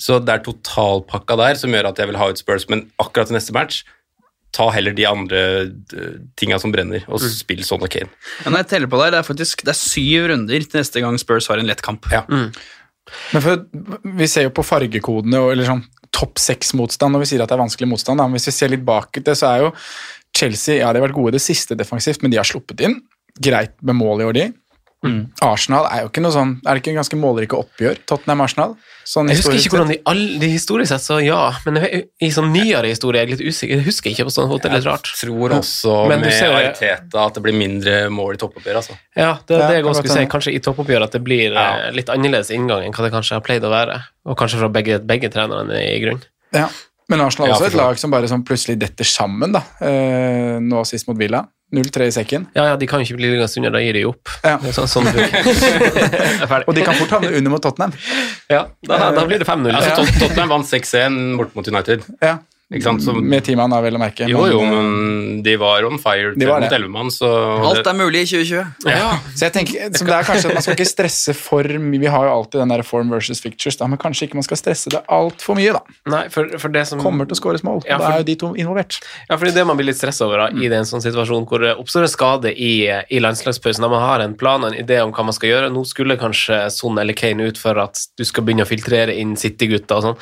Så 0.00 0.18
det 0.24 0.34
er 0.34 0.42
totalpakka 0.44 1.36
der 1.38 1.60
som 1.60 1.72
gjør 1.72 1.90
at 1.90 2.00
jeg 2.00 2.10
vil 2.10 2.18
ha 2.20 2.28
ut 2.32 2.40
Spurs, 2.40 2.66
men 2.68 2.90
akkurat 3.00 3.30
til 3.30 3.38
neste 3.38 3.54
match 3.56 3.84
ta 4.56 4.70
heller 4.72 4.94
de 4.96 5.04
andre 5.04 5.40
eh, 5.68 6.14
tinga 6.40 6.56
som 6.60 6.72
brenner, 6.72 7.04
og 7.12 7.20
spill 7.20 7.60
sånn 7.66 7.84
og 7.84 7.90
Kane. 7.92 8.08
Ja, 8.42 8.48
når 8.48 8.62
jeg 8.62 8.68
teller 8.70 8.90
på 8.90 9.00
deg, 9.02 9.12
det 9.12 9.20
er 9.20 9.26
faktisk 9.28 9.64
det 9.66 9.74
er 9.74 9.78
syv 9.78 10.30
runder 10.32 10.64
til 10.64 10.80
neste 10.80 11.02
gang 11.04 11.18
Spurs 11.20 11.50
har 11.52 11.60
en 11.60 11.68
lett 11.68 11.84
kamp. 11.84 12.08
Ja. 12.12 12.22
Men 12.28 13.44
for, 13.44 13.66
vi 14.18 14.28
ser 14.28 14.48
jo 14.48 14.54
på 14.56 14.64
fargekodene 14.64 15.40
og 15.44 15.52
eller 15.52 15.68
sånn 15.68 15.84
topp 16.18 16.40
seks-motstand 16.42 17.14
når 17.14 17.24
vi 17.24 17.30
sier 17.32 17.44
at 17.44 17.50
det 17.50 17.56
er 17.58 17.64
vanskelig 17.64 17.90
motstand. 17.90 18.20
Da. 18.20 18.26
Men 18.26 18.38
hvis 18.38 18.50
vi 18.50 18.56
ser 18.58 18.72
litt 18.72 18.86
bak 18.86 19.20
det, 19.22 19.36
så 19.38 19.52
er 19.52 19.66
jo 19.66 19.74
Chelsea 20.36 20.80
ja, 20.80 20.90
de 20.92 21.00
har 21.00 21.06
vært 21.08 21.18
gode 21.18 21.36
det 21.36 21.44
siste 21.44 21.76
defensivt, 21.78 22.22
men 22.22 22.34
de 22.34 22.40
har 22.40 22.48
sluppet 22.48 22.82
inn. 22.84 22.98
Greit 23.38 23.76
med 23.86 23.98
mål 23.98 24.22
i 24.24 24.28
år, 24.28 24.36
de. 24.36 24.48
Arsenal 25.46 25.84
er 25.86 26.00
jo 26.02 26.08
ikke 26.08 26.22
noe 26.24 26.34
sånn 26.34 26.56
Er 26.66 26.74
det 26.74 26.80
ikke 26.82 26.90
en 26.90 26.96
ganske 26.98 27.18
målrike 27.20 27.54
oppgjør, 27.54 28.00
Tottenham-Arsenal? 28.10 28.72
Sånn 29.06 29.28
Jeg 29.30 29.38
husker 29.38 29.54
ikke 29.54 29.70
hvordan 29.76 29.92
de, 29.92 29.98
all, 30.10 30.22
de 30.42 30.48
historisk 30.50 30.90
sett, 30.90 31.04
så 31.04 31.20
ja. 31.24 31.52
Men 31.64 31.78
jeg- 31.84 32.08
i 32.20 32.30
sånn 32.34 32.50
nyere 32.52 32.90
historie 32.90 33.22
er 33.22 33.26
jeg 33.28 33.38
litt 33.38 33.46
usikker. 33.54 33.76
Jeg 33.78 33.86
husker 33.86 34.10
ikke 34.10 34.26
på 34.26 34.34
sånn 34.34 34.48
hotell, 34.50 34.74
litt 34.74 34.84
rart. 34.84 35.06
Jeg 35.06 35.30
tror 35.30 35.54
også 35.60 36.08
Men 36.10 36.18
du 36.18 36.26
med 36.26 36.34
ser- 36.34 36.52
Ariteta 36.52 37.24
at 37.24 37.34
det 37.38 37.42
blir 37.42 37.54
mindre 37.56 38.10
mål 38.10 38.34
i 38.34 38.40
toppoppgjør, 38.42 38.76
altså. 38.82 38.98
Ja, 39.16 39.38
det 39.46 39.56
er 39.56 39.60
Ja, 39.60 39.68
det 39.68 39.76
jeg 39.78 39.84
også 39.84 40.02
skulle 40.02 40.18
si. 40.18 40.26
Kanskje 40.34 40.54
i 40.54 40.58
toppoppgjør 40.58 41.02
at 41.04 41.12
det 41.12 41.22
blir 41.24 41.52
ja. 41.54 41.90
litt 41.94 42.10
annerledes 42.12 42.50
inngang 42.50 42.84
enn 42.84 42.92
hva 42.92 43.06
det 43.06 43.12
kanskje 43.14 43.38
har 43.38 43.40
pleid 43.40 43.62
å 43.62 43.70
være. 43.70 44.02
Og 44.26 44.36
kanskje 44.36 44.58
fra 44.58 44.68
begge, 44.68 44.98
begge 45.06 45.30
trenerne 45.32 45.78
i 45.78 45.98
grunn. 46.04 46.20
Ja. 46.52 46.68
Men 47.08 47.20
Arsenal 47.24 47.48
er 47.48 47.54
også 47.54 47.62
ja, 47.62 47.68
et 47.72 47.74
lag 47.80 47.98
som 47.98 48.10
bare 48.10 48.28
sånn 48.28 48.44
plutselig 48.44 48.76
detter 48.78 49.04
sammen, 49.08 49.52
da. 49.52 49.62
Eh, 49.80 50.58
nå 50.60 50.84
sist 50.84 51.08
mot 51.08 51.16
Villa. 51.16 51.46
0-3 51.74 52.06
i 52.08 52.12
sekken. 52.14 52.46
Ja, 52.56 52.64
ja, 52.70 52.76
de 52.80 52.86
kan 52.88 53.02
ikke 53.04 53.16
bli 53.18 53.28
liggende 53.28 53.48
under, 53.60 53.74
da 53.76 53.80
gir 53.84 53.92
de 53.98 54.04
opp. 54.08 54.30
Ja. 54.44 54.54
Sånn, 54.72 54.88
sånn. 54.88 55.08
Og 56.68 56.72
de 56.76 56.84
kan 56.86 56.96
fort 56.96 57.12
havne 57.18 57.32
under 57.36 57.52
mot 57.52 57.62
Tottenham. 57.64 57.92
Ja, 58.48 58.62
da, 58.88 59.10
da 59.12 59.24
blir 59.28 59.42
det 59.42 59.48
5-0. 59.48 59.68
Altså, 59.74 59.90
Ja. 59.90 59.96
altså, 60.00 60.20
Tottenham 60.22 60.54
vant 60.54 60.70
6-1 60.70 61.18
bort 61.40 61.52
mot 61.58 61.68
United. 61.68 62.06
Ja. 62.24 62.38
Ikke 62.68 62.84
sant? 62.84 63.00
Så, 63.00 63.14
Med 63.16 63.46
ti 63.46 63.54
mann, 63.56 63.72
vel 63.80 63.96
å 63.96 64.00
merke. 64.00 64.26
jo, 64.28 64.42
jo, 64.44 64.58
eh, 64.60 64.68
men 64.68 65.42
de 65.42 65.54
var 65.56 65.86
on 65.88 65.96
fire 65.98 66.34
De 66.36 66.44
var 66.44 66.60
mot 66.60 66.68
det. 66.68 66.76
11 66.76 66.90
mann, 66.92 67.08
så 67.08 67.28
Alt 67.64 67.86
er 67.86 67.96
mulig 67.96 68.26
i 68.26 68.28
2020. 68.28 68.90
ja. 68.92 69.14
Så 69.34 69.46
jeg 69.46 69.52
tenker, 69.54 69.86
så 69.96 70.04
det 70.04 70.16
er 70.18 70.26
kanskje 70.28 70.50
at 70.50 70.54
Man 70.58 70.62
skal 70.66 70.76
ikke 70.76 70.88
stresse 70.90 71.34
for 71.38 71.64
mye. 71.64 72.00
Vi 72.02 72.10
har 72.12 72.26
jo 72.28 72.32
alltid 72.34 72.60
den 72.60 72.68
der 72.74 72.82
form 72.84 73.08
versus 73.14 73.40
fictures, 73.40 73.78
da, 73.80 73.86
men 73.88 73.96
kanskje 73.98 74.28
ikke 74.28 74.36
man 74.36 74.44
skal 74.44 74.60
stresse 74.60 74.90
det 74.92 75.00
altfor 75.08 75.56
mye. 75.56 75.72
da. 75.78 75.80
Nei, 76.12 76.28
for, 76.28 76.44
for 76.58 76.68
det 76.68 76.84
som 76.90 77.00
Kommer 77.00 77.24
til 77.24 77.38
å 77.38 77.40
skåres 77.40 77.64
mål. 77.64 77.80
Ja, 77.88 77.96
for, 77.96 78.04
Da 78.04 78.12
er 78.18 78.18
jo 78.20 78.28
de 78.28 78.36
to 78.42 78.52
involvert. 78.60 78.98
Ja, 79.30 79.38
fordi 79.38 79.54
det 79.56 79.64
man 79.64 79.78
blir 79.80 79.88
litt 79.88 79.96
stressa 80.00 80.26
over 80.28 80.44
da, 80.44 80.50
i 80.52 80.68
en 80.68 80.84
sånn 80.88 81.00
situasjon 81.04 81.46
hvor 81.48 81.64
det 81.64 81.72
oppstår 81.80 82.04
en 82.04 82.12
skade 82.12 82.52
i, 82.52 82.84
i 83.08 83.22
landslagspausen, 83.24 83.80
da 83.80 83.88
man 83.88 84.04
har 84.04 84.20
en 84.26 84.34
plan 84.36 84.60
og 84.66 84.74
en 84.74 84.78
idé 84.84 85.00
om 85.00 85.12
hva 85.16 85.24
man 85.24 85.32
skal 85.36 85.48
gjøre 85.54 85.72
Nå 85.72 85.86
skulle 85.88 86.18
kanskje 86.20 86.60
Son 86.74 86.98
eller 87.00 87.16
Kane 87.16 87.48
ut 87.48 87.56
for 87.56 87.78
at 87.80 87.96
du 88.18 88.24
skal 88.28 88.44
begynne 88.44 88.66
å 88.66 88.68
filtrere 88.68 89.14
inn 89.16 89.36
City-gutta 89.40 89.96
og 90.02 90.04
sånn. 90.10 90.18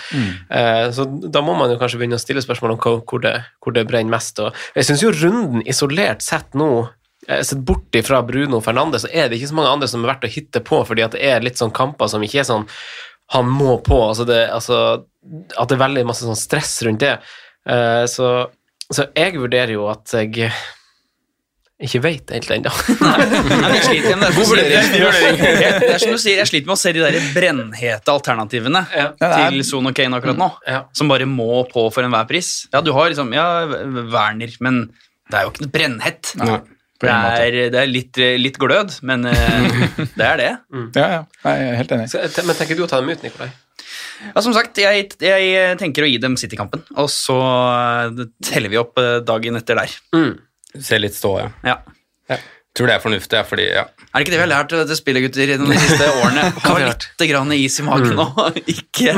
Eh, 0.51 0.87
så 0.95 1.07
da 1.11 1.43
må 1.43 1.57
man 1.59 1.71
jo 1.75 1.79
kanskje 1.81 1.99
begynne 1.99 2.19
å 2.19 2.23
stille 2.23 2.36
spørsmål 2.45 2.77
om 2.77 2.83
hvor, 2.83 3.23
det, 3.25 3.35
hvor 3.63 3.75
det 3.77 3.87
brenner 3.89 4.17
mest. 4.17 4.41
Og 4.43 4.55
jeg 4.77 4.89
syns 4.89 5.05
jo 5.05 5.15
runden 5.15 5.65
isolert 5.69 6.25
sett 6.25 6.57
nå 6.59 6.71
eh, 7.29 7.43
Sett 7.47 7.65
bort 7.67 7.97
fra 8.07 8.23
Bruno 8.27 8.61
Fernandes, 8.65 9.07
så 9.07 9.13
er 9.13 9.29
det 9.29 9.41
ikke 9.41 9.51
så 9.53 9.59
mange 9.59 9.75
andre 9.75 9.91
som 9.91 10.05
er 10.05 10.13
verdt 10.13 10.29
å 10.29 10.33
hitte 10.33 10.63
på, 10.67 10.83
fordi 10.89 11.05
at 11.07 11.17
det 11.17 11.25
er 11.27 11.45
litt 11.45 11.61
sånn 11.61 11.75
kamper 11.75 12.11
som 12.13 12.25
ikke 12.25 12.43
er 12.43 12.49
sånn 12.49 12.69
han 13.35 13.49
må 13.51 13.79
på. 13.83 13.97
altså, 14.09 14.25
det, 14.29 14.45
altså 14.55 14.77
At 15.59 15.69
det 15.69 15.75
er 15.75 15.83
veldig 15.83 16.07
masse 16.07 16.27
sånn 16.27 16.39
stress 16.39 16.79
rundt 16.87 17.03
det. 17.03 17.17
Uh, 17.67 18.05
så, 18.07 18.29
så 18.87 19.09
jeg 19.17 19.35
vurderer 19.35 19.73
jo 19.75 19.89
at 19.91 20.13
jeg 20.15 20.53
ikke 21.77 21.99
vet 22.01 22.31
helt 22.33 22.49
ennå. 22.55 22.71
Jeg 23.77 23.83
sliter 23.85 24.15
er 24.15 24.31
er 26.41 26.49
med 26.71 26.73
å 26.73 26.79
se 26.81 26.93
de 26.97 27.03
der 27.05 27.19
brennhete 27.35 28.15
alternativene 28.15 28.81
Ja. 28.95 29.11
Ja, 29.21 29.29
til 29.51 29.61
Son 29.69 29.91
og 29.91 29.93
Kane 29.97 30.17
akkurat 30.17 30.41
nå, 30.41 30.49
Ja. 30.65 30.87
som 30.97 31.13
bare 31.13 31.29
må 31.29 31.67
på 31.69 31.85
for 31.93 32.07
enhver 32.07 32.25
pris. 32.31 32.63
Ja, 32.73 32.81
du 32.81 32.95
har 32.97 33.13
liksom, 33.13 33.29
ja, 33.37 33.45
Werner, 34.09 34.57
men 34.65 34.87
det 35.29 35.37
er 35.37 35.45
jo 35.45 35.53
ikke 35.53 35.67
noe 35.67 35.75
brennhett. 35.77 36.33
Nei. 36.41 36.57
Det 36.97 37.13
er, 37.13 37.59
det 37.75 37.81
er 37.83 37.91
litt, 37.93 38.17
litt 38.41 38.57
glød, 38.57 38.95
men 39.05 39.29
eh, 39.29 39.69
det 40.17 40.25
er 40.31 40.41
det. 40.41 40.51
Ja, 40.97 41.07
ja. 41.13 41.21
Nei, 41.45 41.55
Jeg 41.61 41.69
er 41.75 41.79
helt 41.83 41.93
enig. 41.99 42.09
Så, 42.09 42.25
men 42.49 42.57
tenker 42.57 42.79
du 42.79 42.87
å 42.87 42.89
ta 42.89 43.03
dem 43.03 43.13
ut, 43.13 43.21
Nikolai? 43.27 43.51
Ja, 44.33 44.41
som 44.41 44.57
sagt, 44.57 44.81
jeg, 44.81 45.11
jeg 45.21 45.77
tenker 45.77 46.07
å 46.07 46.09
gi 46.09 46.17
dem 46.25 46.39
City-kampen, 46.41 46.87
og 46.97 47.13
så 47.13 47.37
eh, 47.37 48.25
teller 48.49 48.73
vi 48.73 48.81
opp 48.81 48.97
eh, 49.03 49.19
dagen 49.29 49.61
etter 49.61 49.85
der. 49.85 49.99
Ser 50.85 51.01
litt 51.03 51.17
stå, 51.17 51.37
ja. 51.41 51.51
Ja. 51.67 51.79
Tror 52.77 52.91
det 52.91 52.97
er 52.99 53.01
fornuftig, 53.01 53.39
ja, 53.39 53.45
fordi 53.49 53.67
ja. 53.71 53.87
Er 54.13 54.21
det 54.21 54.27
ikke 54.27 54.33
det 54.35 54.39
vi 54.39 54.43
har 54.43 54.51
lært 54.51 54.69
til 54.69 54.83
dette 54.83 55.21
gutter, 55.25 55.51
gjennom 55.53 55.71
de 55.73 55.79
siste 55.81 56.09
årene? 56.13 56.43
Ha 56.67 56.75
litt 56.83 57.07
grann 57.31 57.55
is 57.57 57.79
i 57.81 57.85
magen 57.87 58.13
nå. 58.19 58.27
Ikke, 58.75 59.15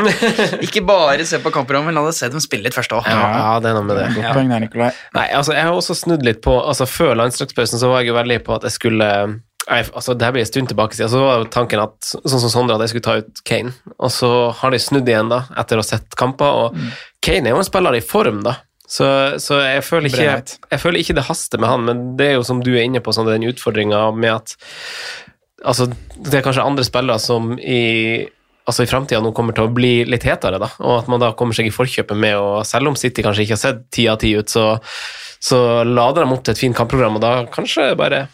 ikke 0.62 0.82
bare 0.86 1.26
se 1.26 1.40
på 1.42 1.50
kampprogrammet, 1.54 1.94
la 1.96 2.04
deg 2.06 2.14
se 2.14 2.28
dem 2.30 2.42
spille 2.42 2.68
litt 2.68 2.76
først 2.76 2.94
òg. 2.94 3.08
Ja, 3.10 3.18
ja, 3.34 3.50
det 3.62 3.72
er 3.72 3.76
noe 3.78 3.86
med 3.88 3.98
det. 3.98 4.06
Godt 4.14 4.36
poeng 4.36 4.52
der, 4.52 4.62
Nikolai. 4.62 4.88
Nei, 5.16 5.26
altså, 5.38 5.56
jeg 5.56 5.66
har 5.66 5.74
også 5.74 5.96
snudd 5.98 6.22
litt 6.26 6.40
på 6.44 6.54
altså 6.60 6.86
Før 6.88 7.18
landslagspausen 7.18 7.82
så 7.82 7.90
var 7.90 8.02
jeg 8.02 8.12
jo 8.12 8.18
veldig 8.18 8.38
på 8.46 8.54
at 8.58 8.66
jeg 8.68 8.76
skulle 8.76 9.08
jeg, 9.68 9.88
altså, 9.90 10.14
Det 10.14 10.26
her 10.26 10.34
blir 10.34 10.44
en 10.46 10.50
stund 10.50 10.70
tilbake 10.70 10.98
siden, 10.98 11.10
så 11.12 11.22
var 11.24 11.50
tanken 11.54 11.82
at 11.82 12.12
sånn 12.14 12.42
som 12.42 12.52
Sondre, 12.52 12.78
at 12.78 12.86
jeg 12.86 12.94
skulle 12.94 13.08
ta 13.08 13.18
ut 13.22 13.42
Kane. 13.48 13.74
Og 13.98 14.14
så 14.14 14.32
har 14.60 14.74
de 14.74 14.82
snudd 14.82 15.10
igjen, 15.10 15.30
da, 15.34 15.42
etter 15.58 15.78
å 15.78 15.84
ha 15.84 15.88
sett 15.90 16.18
kamper. 16.18 16.62
Og 16.62 16.78
Kane 17.24 17.50
er 17.50 17.56
jo 17.56 17.62
en 17.62 17.68
spiller 17.68 17.98
i 17.98 18.04
form, 18.04 18.42
da. 18.46 18.58
Så, 18.88 19.06
så 19.44 19.60
jeg, 19.60 19.84
føler 19.84 20.08
ikke, 20.08 20.58
jeg 20.72 20.80
føler 20.80 21.02
ikke 21.02 21.16
det 21.18 21.26
haster 21.28 21.60
med 21.60 21.68
han, 21.68 21.84
men 21.84 22.04
det 22.16 22.30
er 22.30 22.38
jo 22.38 22.46
som 22.48 22.62
du 22.64 22.70
er 22.72 22.86
inne 22.86 23.02
på, 23.04 23.12
sånn, 23.12 23.28
den 23.28 23.48
utfordringa 23.50 24.08
med 24.16 24.38
at 24.40 24.58
Altså, 25.66 25.88
det 26.22 26.36
er 26.38 26.44
kanskje 26.46 26.62
andre 26.62 26.84
spillere 26.86 27.18
som 27.18 27.56
i 27.58 28.22
altså 28.68 28.84
i 28.84 28.90
framtida 28.90 29.18
nå 29.24 29.32
kommer 29.34 29.56
til 29.56 29.66
å 29.66 29.72
bli 29.74 30.04
litt 30.06 30.22
hetere, 30.28 30.60
da, 30.62 30.68
og 30.78 31.00
at 31.00 31.08
man 31.10 31.18
da 31.22 31.32
kommer 31.34 31.56
seg 31.56 31.66
i 31.66 31.74
forkjøpet 31.74 32.20
med 32.20 32.36
å 32.38 32.60
Selv 32.68 32.92
om 32.92 32.98
City 33.00 33.24
kanskje 33.24 33.46
ikke 33.46 33.56
har 33.56 33.62
sett 33.64 33.80
ti 33.94 34.04
av 34.12 34.20
ti 34.22 34.34
ut, 34.38 34.46
så, 34.52 34.76
så 35.42 35.82
lader 35.88 36.22
de 36.22 36.36
opp 36.36 36.44
til 36.46 36.54
et 36.54 36.62
fint 36.62 36.76
kampprogram, 36.76 37.18
og 37.18 37.24
da 37.24 37.32
kanskje 37.50 37.90
bare 37.98 38.26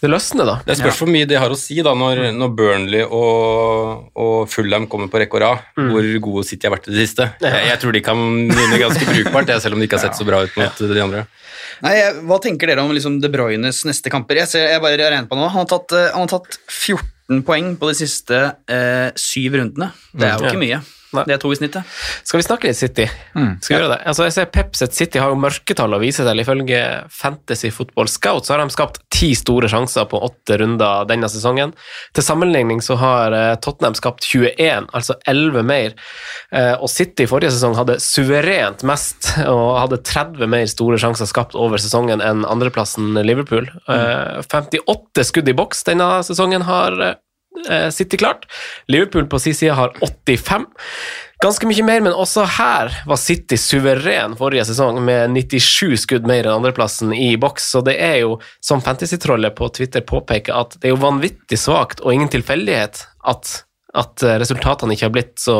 det 0.00 0.10
løsner, 0.12 0.46
da. 0.46 0.54
Det 0.66 0.76
spørs 0.78 0.98
hvor 1.02 1.08
mye 1.10 1.26
det 1.26 1.38
har 1.42 1.50
å 1.50 1.56
si 1.58 1.80
da, 1.82 1.92
når, 1.98 2.20
når 2.36 2.52
Burnley 2.54 3.02
og, 3.02 4.08
og 4.14 4.48
Fulham 4.52 4.86
kommer 4.90 5.10
på 5.10 5.18
rekke 5.22 5.34
og 5.38 5.42
rad, 5.42 5.64
hvor 5.74 6.08
gode 6.28 6.44
City 6.46 6.68
har 6.68 6.76
vært 6.76 6.86
i 6.88 6.94
det 6.94 7.06
siste. 7.08 7.26
Jeg, 7.42 7.64
jeg 7.72 7.80
tror 7.82 7.96
de 7.96 8.02
kan 8.06 8.22
vinne 8.46 8.78
ganske 8.78 9.08
brukbart, 9.10 9.50
selv 9.62 9.74
om 9.74 9.82
de 9.82 9.88
ikke 9.88 9.98
har 9.98 10.04
sett 10.06 10.18
så 10.20 10.26
bra 10.28 10.44
ut 10.46 10.54
mot 10.60 10.82
de 10.94 11.02
andre. 11.02 11.24
Nei, 11.82 11.94
jeg- 11.98 12.14
Hva 12.26 12.38
tenker 12.42 12.66
dere 12.66 12.82
om 12.82 12.90
liksom 12.94 13.20
De 13.22 13.28
Bruynes 13.30 13.84
neste 13.86 14.10
kamper? 14.10 14.36
Jeg, 14.42 14.48
ser, 14.50 14.68
jeg 14.70 14.80
bare 14.82 14.98
regner 14.98 15.28
på 15.30 15.36
nå. 15.38 15.46
Han 15.50 15.62
har, 15.62 15.68
tatt, 15.70 15.92
eh, 15.94 16.08
han 16.14 16.26
har 16.26 16.32
tatt 16.38 16.58
14 16.66 17.42
poeng 17.46 17.74
på 17.78 17.90
de 17.90 17.94
siste 17.98 18.38
eh, 18.68 19.10
syv 19.18 19.58
rundene. 19.60 19.92
Det 20.14 20.26
er 20.26 20.38
jo 20.38 20.48
ikke 20.50 20.62
mye. 20.62 20.80
Det 21.12 21.34
er 21.34 21.40
to 21.40 21.50
i 21.52 21.56
snittet. 21.56 21.86
Skal 22.26 22.40
vi 22.40 22.44
snakke 22.46 22.68
litt 22.68 22.76
City? 22.76 23.06
Mm. 23.34 23.54
Skal 23.62 23.74
vi 23.74 23.78
gjøre 23.80 23.92
det? 23.94 24.00
Altså, 24.10 24.26
jeg 24.26 24.34
ser 24.36 24.48
Pep 24.52 24.76
sitt 24.76 24.96
City 24.96 25.20
har 25.22 25.32
jo 25.32 25.38
mørketall 25.40 25.96
å 25.96 26.00
vise 26.02 26.26
til. 26.26 26.42
Ifølge 26.42 26.80
Fantasy 27.14 27.70
Football 27.72 28.10
Scout 28.12 28.44
så 28.46 28.54
har 28.54 28.62
de 28.62 28.74
skapt 28.74 29.00
ti 29.14 29.30
store 29.38 29.70
sjanser 29.72 30.04
på 30.10 30.20
åtte 30.26 30.58
runder 30.60 31.08
denne 31.08 31.30
sesongen. 31.32 31.72
Til 32.16 32.26
sammenligning 32.26 32.82
så 32.84 32.98
har 33.00 33.36
eh, 33.36 33.54
Tottenham 33.64 33.96
skapt 33.98 34.26
21, 34.28 34.90
altså 34.92 35.16
11 35.28 35.64
mer. 35.68 35.96
Eh, 36.52 36.74
Og 36.78 36.90
City 36.92 37.26
forrige 37.30 37.54
sesong 37.56 37.76
hadde 37.78 37.98
suverent 38.04 38.84
mest 38.86 39.32
og 39.46 39.78
hadde 39.80 40.02
30 40.04 40.50
mer 40.50 40.66
store 40.70 41.00
sjanser 41.00 41.28
skapt 41.30 41.56
over 41.58 41.80
sesongen 41.80 42.20
enn 42.24 42.44
andreplassen 42.48 43.16
Liverpool. 43.24 43.70
Mm. 43.88 44.44
58 44.48 45.24
skudd 45.28 45.48
i 45.50 45.56
boks 45.56 45.82
denne 45.88 46.10
sesongen 46.26 46.62
har 46.68 47.00
eh, 47.04 47.16
City 47.94 48.20
klart. 48.20 48.46
Liverpool 48.88 49.26
på 49.30 49.40
sin 49.42 49.56
side 49.56 49.74
har 49.76 49.94
85. 50.00 50.66
Ganske 51.38 51.68
mye 51.70 51.84
mer, 51.86 52.00
men 52.02 52.16
også 52.18 52.42
her 52.56 52.90
var 53.06 53.18
City 53.20 53.54
suveren 53.60 54.32
forrige 54.38 54.64
sesong, 54.66 54.98
med 55.06 55.36
97 55.36 55.94
skudd 56.02 56.26
mer 56.26 56.42
enn 56.48 56.56
andreplassen 56.56 57.12
i 57.14 57.36
boks. 57.38 57.68
Så 57.74 57.82
det 57.86 57.94
er 58.02 58.16
jo, 58.24 58.40
som 58.64 58.82
Fantasy-trollet 58.82 59.54
på 59.58 59.68
Twitter 59.76 60.02
påpeker, 60.02 60.56
at 60.58 60.74
det 60.80 60.90
er 60.90 60.96
jo 60.96 61.04
vanvittig 61.04 61.60
svakt 61.62 62.02
og 62.02 62.16
ingen 62.16 62.32
tilfeldighet 62.32 63.04
at, 63.30 63.52
at 63.96 64.22
eh, 64.22 64.36
resultatene 64.40 64.92
ikke 64.92 65.06
har 65.06 65.14
blitt 65.14 65.34
så, 65.40 65.56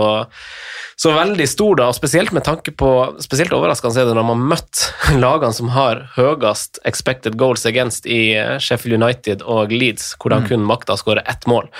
så 1.00 1.12
veldig 1.16 1.46
store, 1.48 1.78
da, 1.80 1.88
og 1.88 1.96
spesielt 1.96 2.34
med 2.36 2.44
tanke 2.44 2.74
på 2.76 2.90
Spesielt 3.24 3.54
overraskende 3.56 4.02
er 4.02 4.08
det 4.10 4.16
når 4.18 4.26
man 4.28 4.42
har 4.42 4.50
møtt 4.52 4.82
lagene 5.24 5.56
som 5.56 5.72
har 5.72 6.04
høyest 6.16 6.80
expected 6.88 7.38
goals 7.40 7.64
against 7.68 8.08
i 8.08 8.36
eh, 8.36 8.56
Sheffield 8.60 9.00
United 9.00 9.44
og 9.48 9.72
Leeds, 9.72 10.12
hvor 10.20 10.34
de 10.34 10.42
kun 10.50 10.66
makta 10.68 10.96
å 10.96 11.00
skåre 11.00 11.24
ett 11.28 11.48
mål. 11.48 11.70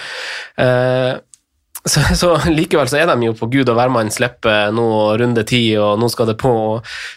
Eh, 0.61 1.19
så, 1.87 2.03
så 2.18 2.33
likevel 2.51 2.89
så 2.91 2.99
er 3.01 3.09
de 3.11 3.29
jo 3.29 3.35
på 3.39 3.49
Gud 3.53 3.68
og 3.70 3.76
hvermann 3.79 4.11
slipper 4.12 4.72
nå 4.74 4.87
runde 5.20 5.45
ti, 5.49 5.62
og 5.81 6.01
nå 6.01 6.09
skal 6.12 6.31
det 6.31 6.39
på. 6.41 6.51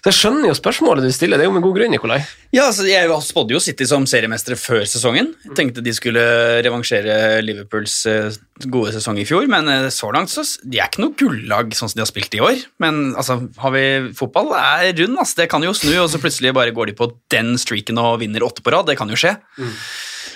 Så 0.03 0.11
jeg 0.11 0.17
skjønner 0.19 0.51
jo 0.51 0.57
spørsmålet 0.57 1.07
du 1.07 1.11
stiller, 1.15 1.39
det 1.39 1.47
er 1.47 1.49
jo 1.49 1.55
med 1.55 1.65
god 1.65 1.79
grunn, 1.79 1.93
Nikolai. 1.95 2.19
Ja, 2.51 2.67
altså, 2.67 2.85
Jeg 2.87 3.09
spådde 3.25 3.55
jo 3.55 3.61
City 3.63 3.87
som 3.87 4.05
seriemestere 4.09 4.59
før 4.59 4.83
sesongen. 4.89 5.31
Tenkte 5.57 5.83
de 5.83 5.93
skulle 5.95 6.23
revansjere 6.65 7.41
Liverpools 7.45 7.97
eh, 8.11 8.37
gode 8.71 8.93
sesong 8.95 9.19
i 9.21 9.25
fjor, 9.27 9.47
men 9.51 9.69
eh, 9.71 9.89
så 9.93 10.11
langt 10.13 10.33
så 10.33 10.45
de 10.61 10.79
er 10.79 10.91
ikke 10.91 11.03
noe 11.05 11.17
gullag 11.19 11.75
sånn 11.77 11.91
som 11.91 11.97
de 11.97 12.05
har 12.05 12.11
spilt 12.11 12.37
i 12.37 12.43
år. 12.43 12.61
Men 12.83 13.11
altså, 13.15 13.39
har 13.63 13.75
vi 13.75 13.85
fotball 14.17 14.53
er 14.59 14.93
rund, 15.01 15.19
ass. 15.23 15.35
det 15.39 15.49
kan 15.51 15.63
jo 15.65 15.73
snu, 15.75 15.93
og 16.03 16.09
så 16.11 16.21
plutselig 16.21 16.53
bare 16.57 16.75
går 16.75 16.91
de 16.91 16.97
på 16.99 17.11
den 17.33 17.55
streaken 17.61 17.99
og 18.01 18.19
vinner 18.23 18.45
åtte 18.45 18.63
på 18.63 18.73
rad. 18.73 18.89
Det 18.91 18.99
kan 18.99 19.11
jo 19.11 19.19
skje. 19.19 19.37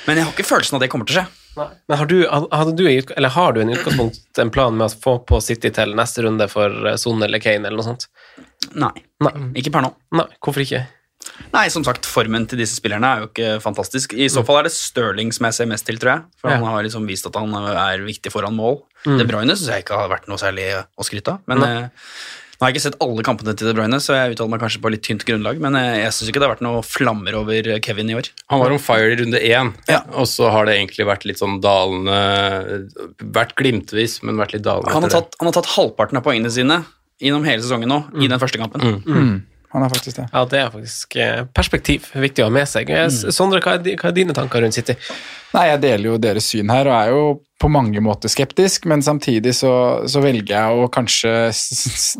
Men 0.05 0.19
jeg 0.19 0.27
har 0.27 0.33
ikke 0.33 0.47
følelsen 0.47 0.75
av 0.75 0.81
at 0.81 0.87
det 0.87 0.93
kommer 0.93 1.09
til 1.09 1.19
å 1.19 1.23
skje. 1.23 1.44
Men 1.55 1.97
har 2.01 2.09
du, 2.09 2.17
hadde 2.29 2.73
du, 2.75 2.83
eller 3.15 3.29
har 3.35 3.53
du 3.55 3.61
en 3.63 3.71
utgangspunkt 3.75 4.41
en 4.43 4.51
plan 4.51 4.75
med 4.75 4.89
å 4.89 4.99
få 5.05 5.17
på 5.27 5.39
City 5.43 5.71
til 5.75 5.95
neste 5.97 6.25
runde 6.25 6.47
for 6.51 6.89
eh, 6.91 6.97
Son 7.01 7.23
eller 7.23 7.39
Kane 7.43 7.67
eller 7.69 7.79
noe 7.79 7.87
sånt? 7.87 8.07
Nei. 8.75 8.91
Ikke 9.55 9.71
per 9.71 9.85
nå. 9.87 9.93
Nei, 10.19 10.27
hvorfor 10.43 10.65
ikke? 10.65 10.83
Nei, 11.55 11.65
som 11.73 11.83
sagt, 11.87 12.05
formen 12.05 12.43
til 12.49 12.59
disse 12.61 12.77
spillerne 12.77 13.07
er 13.09 13.23
jo 13.23 13.29
ikke 13.31 13.53
fantastisk. 13.63 14.13
I 14.13 14.27
så 14.29 14.43
fall 14.45 14.59
er 14.59 14.67
det 14.67 14.75
Stirling 14.75 15.31
som 15.33 15.47
jeg 15.47 15.57
ser 15.57 15.69
mest 15.71 15.87
til, 15.87 15.97
tror 16.01 16.11
jeg. 16.11 16.25
For 16.41 16.51
Ja. 16.51 16.59
han 16.59 16.67
har 16.69 16.83
liksom 16.85 17.07
vist 17.09 17.25
at 17.25 17.35
han 17.39 17.55
er 17.55 18.03
viktig 18.05 18.31
foran 18.33 18.53
mål. 18.55 18.81
Mm. 19.07 19.17
Det 19.17 19.27
Bruyne 19.31 19.55
syns 19.55 19.71
jeg 19.71 19.85
ikke 19.85 19.97
har 19.97 20.11
vært 20.11 20.27
noe 20.29 20.37
særlig 20.41 20.67
å 20.83 21.07
skryte 21.07 21.33
av. 21.33 21.39
Men 21.49 21.63
Nei. 21.63 21.89
Eh, 22.55 22.59
nå 22.59 22.63
har 22.63 22.71
jeg 22.71 22.77
ikke 22.77 22.83
sett 22.85 22.97
alle 23.03 23.25
kampene 23.27 23.55
til 23.55 23.69
De 23.69 23.75
Bruyne, 23.77 23.99
så 24.03 24.15
jeg 24.15 24.35
uttaler 24.35 24.53
meg 24.55 24.63
kanskje 24.63 24.81
på 24.83 24.91
litt 24.93 25.03
tynt 25.05 25.25
grunnlag. 25.27 25.59
Men 25.63 25.77
eh, 25.79 26.01
jeg 26.05 26.15
syns 26.15 26.31
ikke 26.31 26.43
det 26.43 26.47
har 26.47 26.55
vært 26.55 26.65
noe 26.65 26.83
flammer 26.87 27.39
over 27.39 27.71
Kevin 27.85 28.11
i 28.11 28.17
år. 28.19 28.29
Han 28.53 28.63
var 28.63 28.75
on 28.75 28.83
fire 28.83 29.13
i 29.13 29.17
runde 29.21 29.41
én, 29.43 29.73
og 30.15 30.29
så 30.31 30.51
har 30.53 30.69
det 30.69 30.77
egentlig 30.79 31.07
vært 31.09 31.27
litt 31.27 31.41
sånn 31.41 31.59
dalende 31.63 32.21
Vært 33.35 33.55
glimtvis, 33.59 34.21
men 34.25 34.39
vært 34.39 34.55
litt 34.55 34.65
dalende. 34.65 34.93
Han 34.93 35.03
har, 35.03 35.11
etter 35.11 35.25
det. 35.25 35.31
tatt, 35.31 35.41
han 35.41 35.49
har 35.49 35.57
tatt 35.59 35.73
halvparten 35.75 36.19
av 36.19 36.25
poengene 36.25 36.51
sine 36.53 36.81
gjennom 37.21 37.45
hele 37.47 37.63
sesongen 37.63 37.91
nå, 37.91 37.99
i 38.19 38.29
den 38.31 38.41
første 38.41 38.59
kampen. 38.59 39.03
Mm. 39.05 39.35
Han 39.75 39.83
har 39.83 39.91
faktisk 39.91 40.21
det. 40.21 40.25
Ja, 40.31 40.43
det 40.47 40.59
er 40.61 40.69
faktisk 40.71 41.15
eh, 41.19 41.41
perspektiv 41.55 42.07
viktig 42.15 42.45
å 42.45 42.47
ha 42.47 42.53
med 42.61 42.69
seg. 42.71 42.89
Eh, 42.89 43.05
Mm. 43.05 43.33
Sondre, 43.35 43.59
hva 43.61 43.75
er, 43.75 43.97
hva 43.99 44.09
er 44.09 44.15
dine 44.15 44.33
tanker 44.35 44.63
rundt 44.63 44.77
City? 44.77 44.95
Nei, 45.55 45.65
jeg 45.69 45.81
deler 45.83 46.07
jo 46.09 46.15
deres 46.21 46.47
syn 46.51 46.71
her, 46.71 46.87
og 46.89 46.95
er 46.95 47.11
jo 47.11 47.25
på 47.61 47.69
mange 47.71 48.01
måter 48.03 48.31
skeptisk, 48.31 48.87
men 48.91 49.03
samtidig 49.05 49.53
så, 49.55 49.71
så 50.11 50.23
velger 50.23 50.55
jeg 50.55 50.79
å 50.79 50.87
kanskje 50.91 51.31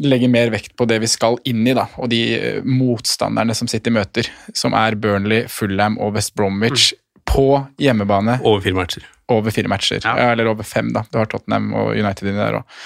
legge 0.06 0.30
mer 0.32 0.52
vekt 0.54 0.76
på 0.80 0.88
det 0.88 1.02
vi 1.04 1.10
skal 1.12 1.40
inn 1.48 1.64
i, 1.68 1.74
da, 1.76 1.88
og 2.00 2.12
de 2.12 2.22
eh, 2.36 2.60
motstanderne 2.68 3.56
som 3.58 3.72
City 3.72 3.92
møter, 3.94 4.30
som 4.56 4.76
er 4.78 4.96
Burnley, 5.00 5.50
Fulham 5.52 5.98
og 6.00 6.16
West 6.20 6.36
Bromwich, 6.36 6.94
på 7.26 7.50
hjemmebane. 7.82 8.38
Over 8.46 8.62
fire 8.68 8.78
matcher. 8.78 9.08
Over 9.34 9.52
fire 9.52 9.72
matcher, 9.72 10.04
ja. 10.06 10.32
eller 10.32 10.52
over 10.52 10.64
fem, 10.68 10.94
da. 10.96 11.04
Du 11.12 11.18
har 11.20 11.28
Tottenham 11.32 11.72
og 11.74 11.96
United 11.98 12.30
inni 12.30 12.40
der 12.40 12.60
òg. 12.62 12.80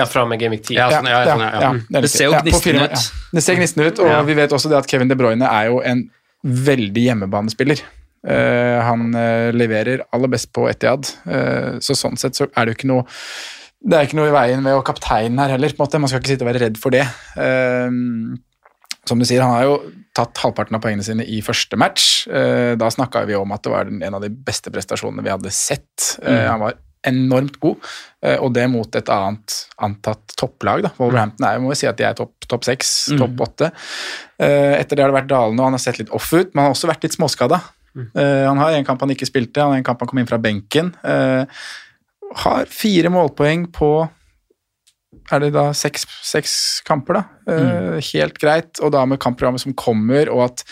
Ja, 0.00 0.06
fra 0.08 0.24
med 0.28 0.40
Gaming 0.40 0.60
10. 0.62 0.74
Ja, 0.78 0.88
ja, 0.90 1.22
ja, 1.60 1.70
det 1.90 2.02
det, 2.06 2.10
ser 2.12 2.30
jo 2.30 2.40
på 2.40 2.56
ut. 2.56 2.66
ja. 2.72 2.88
Det 3.36 3.44
ser 3.44 3.60
gnistende 3.60 3.90
ut, 3.92 4.00
og 4.02 4.08
Ja. 4.10 4.22
vi 4.26 4.34
vet 4.40 4.52
også 4.56 4.72
det 4.72 4.78
at 4.80 4.90
Kevin 4.90 5.08
De 5.12 5.16
Bruyne 5.20 5.46
er 5.46 5.68
jo 5.70 5.80
en 5.84 6.06
veldig 6.44 7.02
hjemmebanespiller. 7.10 7.82
Uh, 8.20 8.80
han 8.84 9.14
uh, 9.16 9.48
leverer 9.56 10.02
aller 10.12 10.28
best 10.28 10.50
på 10.52 10.66
Etiad, 10.68 11.08
uh, 11.24 11.78
så 11.80 11.94
sånn 11.96 12.18
sett 12.20 12.36
så 12.36 12.48
er 12.52 12.66
det 12.68 12.74
jo 12.74 12.78
ikke 12.80 12.90
noe 12.92 13.06
det 13.80 13.96
er 13.96 14.04
ikke 14.04 14.18
noe 14.18 14.28
i 14.28 14.34
veien 14.34 14.60
med 14.60 14.76
å 14.76 14.82
kapteinen 14.84 15.38
her 15.40 15.54
heller. 15.54 15.72
på 15.72 15.80
en 15.80 15.86
måte. 15.86 15.98
Man 16.02 16.10
skal 16.12 16.20
ikke 16.20 16.34
sitte 16.34 16.44
og 16.44 16.50
være 16.50 16.60
redd 16.66 16.76
for 16.76 16.92
det. 16.92 17.06
Eh, 17.40 17.88
som 19.08 19.18
du 19.18 19.24
sier, 19.24 19.40
Han 19.40 19.54
har 19.56 19.62
jo 19.64 19.76
tatt 20.12 20.36
halvparten 20.42 20.76
av 20.76 20.82
poengene 20.84 21.06
sine 21.06 21.24
i 21.24 21.38
første 21.40 21.78
match. 21.80 22.26
Eh, 22.28 22.74
da 22.76 22.90
snakka 22.92 23.22
vi 23.24 23.38
om 23.38 23.50
at 23.56 23.64
det 23.64 23.72
var 23.72 23.88
en 23.88 24.14
av 24.18 24.20
de 24.20 24.28
beste 24.28 24.68
prestasjonene 24.74 25.24
vi 25.24 25.32
hadde 25.32 25.50
sett. 25.50 26.18
Eh, 26.22 26.28
Mm. 26.44 26.48
han 26.50 26.60
var 26.60 26.74
enormt 27.06 27.56
god, 27.60 27.76
eh, 28.22 28.36
og 28.42 28.52
det 28.52 28.66
mot 28.70 28.96
et 28.96 29.08
annet 29.08 29.54
antatt 29.80 30.34
topplag. 30.36 30.82
da. 30.82 30.90
Wolverhampton 30.98 31.46
er 31.48 31.54
jo, 31.56 31.62
må 31.64 31.70
vi 31.72 31.78
si 31.80 31.86
at 31.88 31.96
de 31.96 32.04
er 32.04 32.14
topp 32.18 32.34
top 32.50 32.64
seks, 32.66 33.08
Mm. 33.12 33.18
topp 33.18 33.40
åtte. 33.46 33.70
Eh, 34.38 34.74
etter 34.80 34.96
det 34.96 35.04
har 35.04 35.10
det 35.12 35.22
vært 35.22 35.30
dalende, 35.30 35.60
og 35.60 35.64
han 35.70 35.72
har 35.78 35.78
sett 35.78 35.98
litt 35.98 36.10
off 36.10 36.32
ut, 36.32 36.54
men 36.54 36.62
han 36.64 36.70
har 36.70 36.74
også 36.74 36.88
vært 36.90 37.02
litt 37.04 37.16
småskada. 37.16 37.60
Mm. 37.90 38.06
han 38.14 38.56
har 38.58 38.70
en 38.70 38.84
kamp 38.84 39.00
han 39.00 39.10
ikke 39.10 39.26
spilte, 39.26 39.58
han 39.58 39.72
har 39.72 39.78
en 39.78 39.84
kamp 39.84 39.98
han 39.98 40.06
kom 40.08 40.18
inn 40.18 40.26
fra 40.28 40.38
benken. 40.38 40.92
Eh, 41.02 41.44
har 42.44 42.64
fire 42.66 43.10
målpoeng 43.10 43.66
på 43.72 44.08
er 45.32 45.40
det 45.40 45.52
da 45.52 45.72
seks, 45.72 46.06
seks 46.22 46.82
kamper, 46.86 47.14
da. 47.14 47.24
Mm. 47.50 48.00
Helt 48.12 48.38
greit, 48.38 48.78
og 48.80 48.92
da 48.92 49.04
med 49.06 49.18
kampprogrammet 49.18 49.60
som 49.60 49.74
kommer, 49.74 50.30
og 50.30 50.44
at 50.44 50.64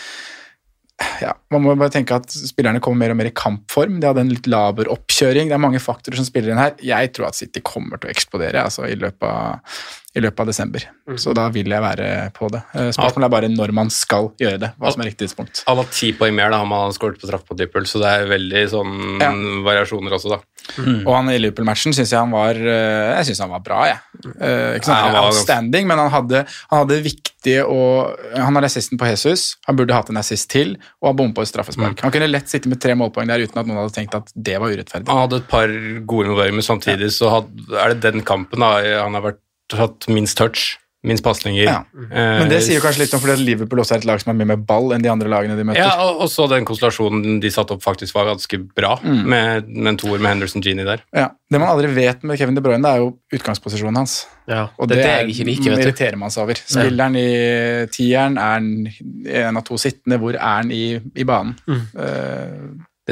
ja, 1.21 1.33
Man 1.53 1.63
må 1.63 1.75
bare 1.79 1.93
tenke 1.93 2.17
at 2.19 2.27
spillerne 2.31 2.81
kommer 2.83 3.05
mer 3.05 3.13
og 3.13 3.19
mer 3.21 3.29
i 3.29 3.35
kampform. 3.35 3.99
De 4.01 4.07
hadde 4.09 4.23
en 4.25 4.31
litt 4.33 4.47
laber 4.51 4.89
oppkjøring. 4.91 5.47
Det 5.49 5.55
er 5.57 5.61
mange 5.63 5.79
faktorer 5.83 6.19
som 6.19 6.27
spiller 6.27 6.53
inn 6.53 6.61
her. 6.61 6.75
Jeg 6.83 7.13
tror 7.15 7.29
at 7.29 7.37
City 7.39 7.61
kommer 7.65 7.99
til 8.01 8.09
å 8.09 8.13
eksplodere 8.13 8.65
altså, 8.67 8.85
i, 8.89 8.97
løpet 8.99 9.23
av, 9.27 9.79
i 10.19 10.23
løpet 10.25 10.43
av 10.43 10.49
desember. 10.51 10.85
Så 11.19 11.33
da 11.37 11.47
vil 11.55 11.71
jeg 11.71 11.83
være 11.85 12.09
på 12.35 12.49
det. 12.53 12.61
Eh, 12.75 12.91
Spørsmålet 12.95 13.29
er 13.29 13.35
bare 13.37 13.51
når 13.53 13.73
man 13.79 13.91
skal 13.93 14.31
gjøre 14.41 14.59
det. 14.65 14.71
Hva 14.81 14.91
som 14.93 15.03
er 15.05 15.11
riktig 15.11 15.27
tidspunkt. 15.29 15.63
Han 15.69 15.79
har 15.81 15.89
ti 15.95 16.11
poeng 16.19 16.35
mer 16.37 16.51
da 16.53 16.61
han 16.63 16.73
har 16.75 16.91
skåret 16.97 17.21
på 17.21 17.29
straff 17.31 17.47
på 17.47 17.57
trippel, 17.59 17.87
så 17.89 18.03
det 18.03 18.11
er 18.17 18.29
veldig 18.35 18.65
sånn 18.75 18.95
Ja. 19.23 19.31
variasjoner 19.65 20.17
også, 20.19 20.35
da. 20.35 20.41
Og 20.77 21.09
han 21.13 21.29
i 21.31 21.37
Liverpool-matchen 21.39 21.95
syns 21.95 22.11
jeg 22.13 22.19
han 22.19 22.33
var 22.33 22.57
eh, 22.59 23.15
Jeg 23.17 23.29
synes 23.29 23.41
han 23.45 23.51
var 23.53 23.63
bra, 23.65 23.79
jeg. 23.89 23.99
Eh, 24.35 24.77
ikke 24.77 24.89
sant? 24.89 25.09
Nei, 25.09 25.23
Outstanding, 25.23 25.89
men 25.89 26.01
han 26.01 26.11
hadde, 26.13 26.43
han 26.69 26.83
hadde 26.83 26.99
viktige 27.05 27.63
og 27.65 28.19
Han 28.35 28.57
har 28.59 28.67
assisten 28.67 28.99
på 28.99 29.07
Jesus, 29.09 29.53
han 29.67 29.77
burde 29.79 29.95
hatt 29.95 30.11
en 30.11 30.19
assist 30.21 30.49
til, 30.51 30.75
og 30.99 31.11
han 31.11 31.19
bommet 31.21 31.37
på 31.37 31.45
et 31.45 31.51
straffespark. 31.51 32.03
Han 32.03 32.13
kunne 32.13 32.29
lett 32.29 32.51
sitte 32.51 32.71
med 32.71 32.81
tre 32.83 32.95
målpoeng 32.99 33.29
der 33.31 33.45
uten 33.45 33.61
at 33.61 33.69
noen 33.69 33.81
hadde 33.83 33.95
tenkt 33.95 34.17
at 34.17 34.33
det 34.35 34.57
var 34.59 34.73
urettferdig. 34.73 35.07
Han 35.09 35.23
hadde 35.23 35.41
et 35.41 35.49
par 35.51 35.71
gode 36.03 36.27
involveringer, 36.27 36.59
men 36.59 36.67
samtidig 36.67 37.13
så 37.15 37.31
had, 37.37 37.49
er 37.71 37.95
det 37.95 38.03
den 38.09 38.25
kampen 38.27 38.65
da 38.65 38.75
han 39.05 39.17
har 39.17 39.31
vært, 39.31 39.43
hatt 39.77 40.09
minst 40.09 40.37
touch, 40.39 40.79
minst 41.07 41.23
pasninger. 41.23 41.63
Ja. 41.63 41.77
Men 42.11 42.49
det 42.51 42.57
sier 42.65 42.75
jo 42.75 42.83
kanskje 42.83 43.05
litt 43.05 43.13
om 43.15 43.21
fordi 43.23 43.35
at 43.37 43.43
Liverpool 43.47 43.79
også 43.79 43.95
er 43.95 44.01
et 44.01 44.07
lag 44.09 44.19
som 44.19 44.33
er 44.33 44.39
mye 44.41 44.49
mer 44.51 44.59
ball 44.67 44.91
enn 44.91 45.03
de 45.05 45.11
andre 45.11 45.29
lagene 45.31 45.55
de 45.55 45.63
møter. 45.63 45.79
Ja, 45.79 45.93
og, 46.11 46.25
så 46.31 46.43
den 46.51 46.65
konstellasjonen 46.67 47.37
de 47.39 47.51
satte 47.55 47.77
opp 47.77 47.85
faktisk 47.85 48.17
var 48.17 48.27
ganske 48.33 48.59
bra, 48.75 48.97
Mm. 48.99 49.21
med, 49.31 49.69
med 49.69 49.91
en 49.93 49.97
toer 50.01 50.19
med 50.19 50.33
Henderson 50.33 50.61
Genie 50.65 50.83
der. 50.83 50.99
Ja. 51.15 51.29
Det 51.49 51.57
man 51.61 51.69
aldri 51.71 51.87
vet 51.95 52.21
med 52.27 52.37
Kevin 52.37 52.57
De 52.57 52.61
Bruyne, 52.61 52.83
det 52.83 52.91
er 52.91 52.97
jo 53.05 53.13
utgangsposisjonen 53.33 53.95
hans. 54.01 54.17
og 54.77 54.89
det 54.89 54.97
det, 54.97 55.05
er 55.05 55.25
det 55.29 55.55
du. 55.63 55.71
irriterer 55.79 56.17
man 56.19 56.29
seg 56.33 56.43
over. 56.43 56.59
Spiller 56.65 57.03
han 57.07 57.15
i 57.15 57.29
tieren? 57.95 58.37
Er 58.37 58.57
han 58.57 58.69
en 59.47 59.57
av 59.57 59.63
to 59.65 59.77
sittende? 59.79 60.19
Hvor 60.19 60.35
er 60.35 60.43
han 60.59 60.71
i, 60.71 60.99
i 61.15 61.23
banen? 61.23 61.55
Mm. 61.65 61.81
Er 61.95 62.53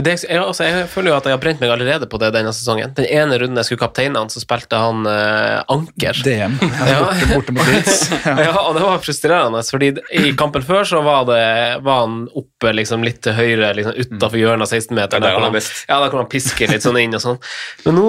det, 0.04 0.14
jeg, 0.28 0.38
altså, 0.42 0.64
jeg 0.68 0.88
føler 0.92 1.12
jo 1.12 1.16
at 1.18 1.26
jeg 1.30 1.34
har 1.36 1.42
brent 1.42 1.62
meg 1.64 1.72
allerede 1.74 2.08
på 2.12 2.20
det 2.22 2.30
denne 2.36 2.52
sesongen. 2.56 2.92
Den 2.98 3.08
ene 3.10 3.38
runden 3.42 3.58
jeg 3.62 3.70
skulle 3.70 3.82
kapteine 3.86 4.20
han, 4.20 4.30
så 4.34 4.42
spilte 4.44 4.78
han 4.82 5.06
uh, 5.08 5.64
anker. 5.74 6.20
DM. 6.26 6.58
Ja. 6.88 7.00
Borte, 7.34 7.52
borte 7.52 7.54
mot 7.56 7.88
ja. 8.28 8.52
og 8.62 8.76
det 8.78 8.84
var 8.84 9.00
frustrerende, 9.04 9.60
fordi 9.66 9.90
i 10.16 10.32
kampen 10.40 10.64
før 10.64 10.86
så 10.88 11.02
var, 11.04 11.26
det, 11.28 11.40
var 11.84 12.04
han 12.06 12.20
oppe 12.38 12.72
liksom 12.76 13.04
litt 13.06 13.20
til 13.26 13.36
høyre, 13.38 13.72
liksom 13.78 13.98
utafor 13.98 14.40
hjørnet 14.40 14.68
av 14.68 14.72
16-meteren. 14.78 15.24
Det 15.26 15.32
er 15.32 15.40
der 15.40 15.48
han. 15.48 15.58
Ja, 15.90 15.98
da 16.04 16.10
kunne 16.12 16.24
han 16.26 16.32
piske 16.32 16.70
litt 16.70 16.86
sånn 16.86 17.00
inn 17.02 17.16
og 17.18 17.24
sånn. 17.24 17.40
Men 17.86 17.98
nå, 18.00 18.08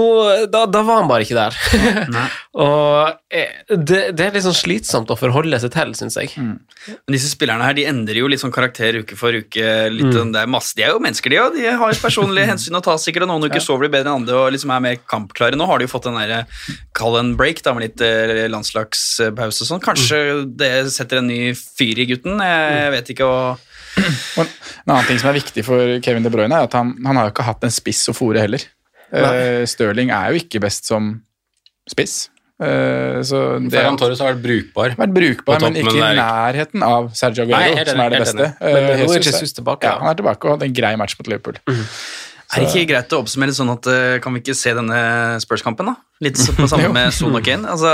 da, 0.52 0.64
da 0.70 0.82
var 0.86 1.00
han 1.02 1.10
bare 1.10 1.26
ikke 1.26 1.38
der. 1.38 1.58
og 2.64 3.34
eh, 3.34 3.62
det, 3.72 4.00
det 4.18 4.26
er 4.28 4.36
litt 4.36 4.46
sånn 4.46 4.56
slitsomt 4.56 5.10
å 5.12 5.18
forholde 5.18 5.58
seg 5.62 5.72
til, 5.74 5.94
syns 5.98 6.18
jeg. 6.20 6.32
Men 6.38 7.14
disse 7.16 7.30
spillerne 7.32 7.66
her, 7.66 7.76
de 7.78 7.86
endrer 7.90 8.20
jo 8.22 8.30
litt 8.30 8.42
sånn 8.42 8.54
karakter 8.54 9.00
uke 9.02 9.18
for 9.18 9.34
uke. 9.36 9.66
Litt, 9.94 10.06
Mm. 10.08 10.14
sånn- 10.14 10.30
det 10.32 10.40
er 10.44 10.48
masse, 10.50 10.72
de 10.78 10.84
er 10.86 10.94
jo 10.94 11.00
mennesker, 11.04 11.28
de 11.34 11.38
òg. 11.42 11.56
Har 11.78 11.94
et 11.94 12.02
personlige 12.02 12.48
hensyn 12.52 12.78
å 12.78 12.82
ta, 12.84 12.96
sikkert, 13.00 13.26
og 13.26 13.32
noen 13.32 13.48
uker 13.48 13.62
sover 13.64 13.86
de 13.86 13.92
bedre 13.96 14.10
enn 14.10 14.22
andre 14.22 14.38
og 14.38 14.52
liksom 14.54 14.72
er 14.74 14.84
mer 14.84 14.98
kampklare. 15.08 15.58
Nå 15.58 15.68
har 15.70 15.78
de 15.78 15.88
jo 15.88 15.92
fått 15.92 16.08
den 16.08 16.18
der, 16.18 16.58
kall 16.96 17.16
det 17.16 17.24
en 17.24 17.36
break 17.38 17.62
da, 17.66 17.74
med 17.76 17.86
litt 17.86 18.04
eh, 18.04 18.46
landslagspause 18.50 19.64
og 19.64 19.70
sånn. 19.72 19.84
Kanskje 19.84 20.20
det 20.58 20.72
setter 20.94 21.22
en 21.22 21.30
ny 21.30 21.54
fyr 21.56 22.02
i 22.02 22.08
gutten, 22.10 22.42
jeg 22.44 22.92
vet 22.96 23.14
ikke. 23.14 23.28
og 23.28 23.64
en 23.98 24.92
annen 24.92 25.06
ting 25.08 25.20
som 25.20 25.30
er 25.30 25.38
viktig 25.40 25.64
for 25.66 25.98
Kevin 26.04 26.26
De 26.26 26.32
Bruyne, 26.32 26.54
er 26.54 26.68
at 26.68 26.76
han, 26.78 26.94
han 27.06 27.18
har 27.18 27.28
jo 27.28 27.34
ikke 27.34 27.46
hatt 27.48 27.64
en 27.66 27.74
spiss 27.74 28.04
å 28.10 28.16
fòre 28.16 28.44
heller. 28.44 28.64
Uh, 29.08 29.64
Stirling 29.68 30.12
er 30.12 30.32
jo 30.32 30.42
ikke 30.42 30.60
best 30.62 30.88
som 30.90 31.14
spiss. 31.88 32.28
Uh, 32.58 33.20
så 33.22 33.40
det 33.62 33.70
Ferran 33.70 33.98
Torres 34.00 34.18
har 34.18 34.32
vært 34.32 34.42
brukbar. 34.42 34.94
vært 34.98 35.12
brukbar, 35.14 35.60
men 35.62 35.76
ikke 35.78 35.94
i 35.94 36.14
nærheten 36.18 36.82
av 36.82 37.12
Sergio 37.14 37.46
Aguero, 37.46 37.84
som 37.86 38.02
er 38.02 38.14
det 38.14 38.22
beste. 38.24 38.48
Men 38.58 38.88
Uh, 38.88 39.04
er 39.14 39.22
Jesus 39.22 39.54
tilbake, 39.54 39.86
Ja, 39.86 40.00
han 40.02 40.10
er 40.10 40.18
tilbake 40.18 40.48
og 40.48 40.56
hadde 40.56 40.66
en 40.66 40.74
grei 40.74 40.96
match 40.98 41.14
mot 41.20 41.30
Liverpool. 41.30 41.60
Er 42.48 42.62
det 42.64 42.68
ikke 42.72 42.88
greit 42.88 43.12
å 43.12 43.18
oppsummere 43.20 43.52
sånn 43.52 43.68
at 43.74 43.86
eh, 43.92 44.18
kan 44.24 44.32
vi 44.32 44.40
ikke 44.40 44.54
se 44.56 44.70
denne 44.72 44.98
Spurs-kampen, 45.42 45.90
da? 45.90 45.94
Litt 46.24 46.38
på 46.56 46.64
samme 46.70 46.88
med 46.96 47.12
Son 47.12 47.36
og 47.36 47.44
Kane. 47.44 47.68
Altså, 47.68 47.90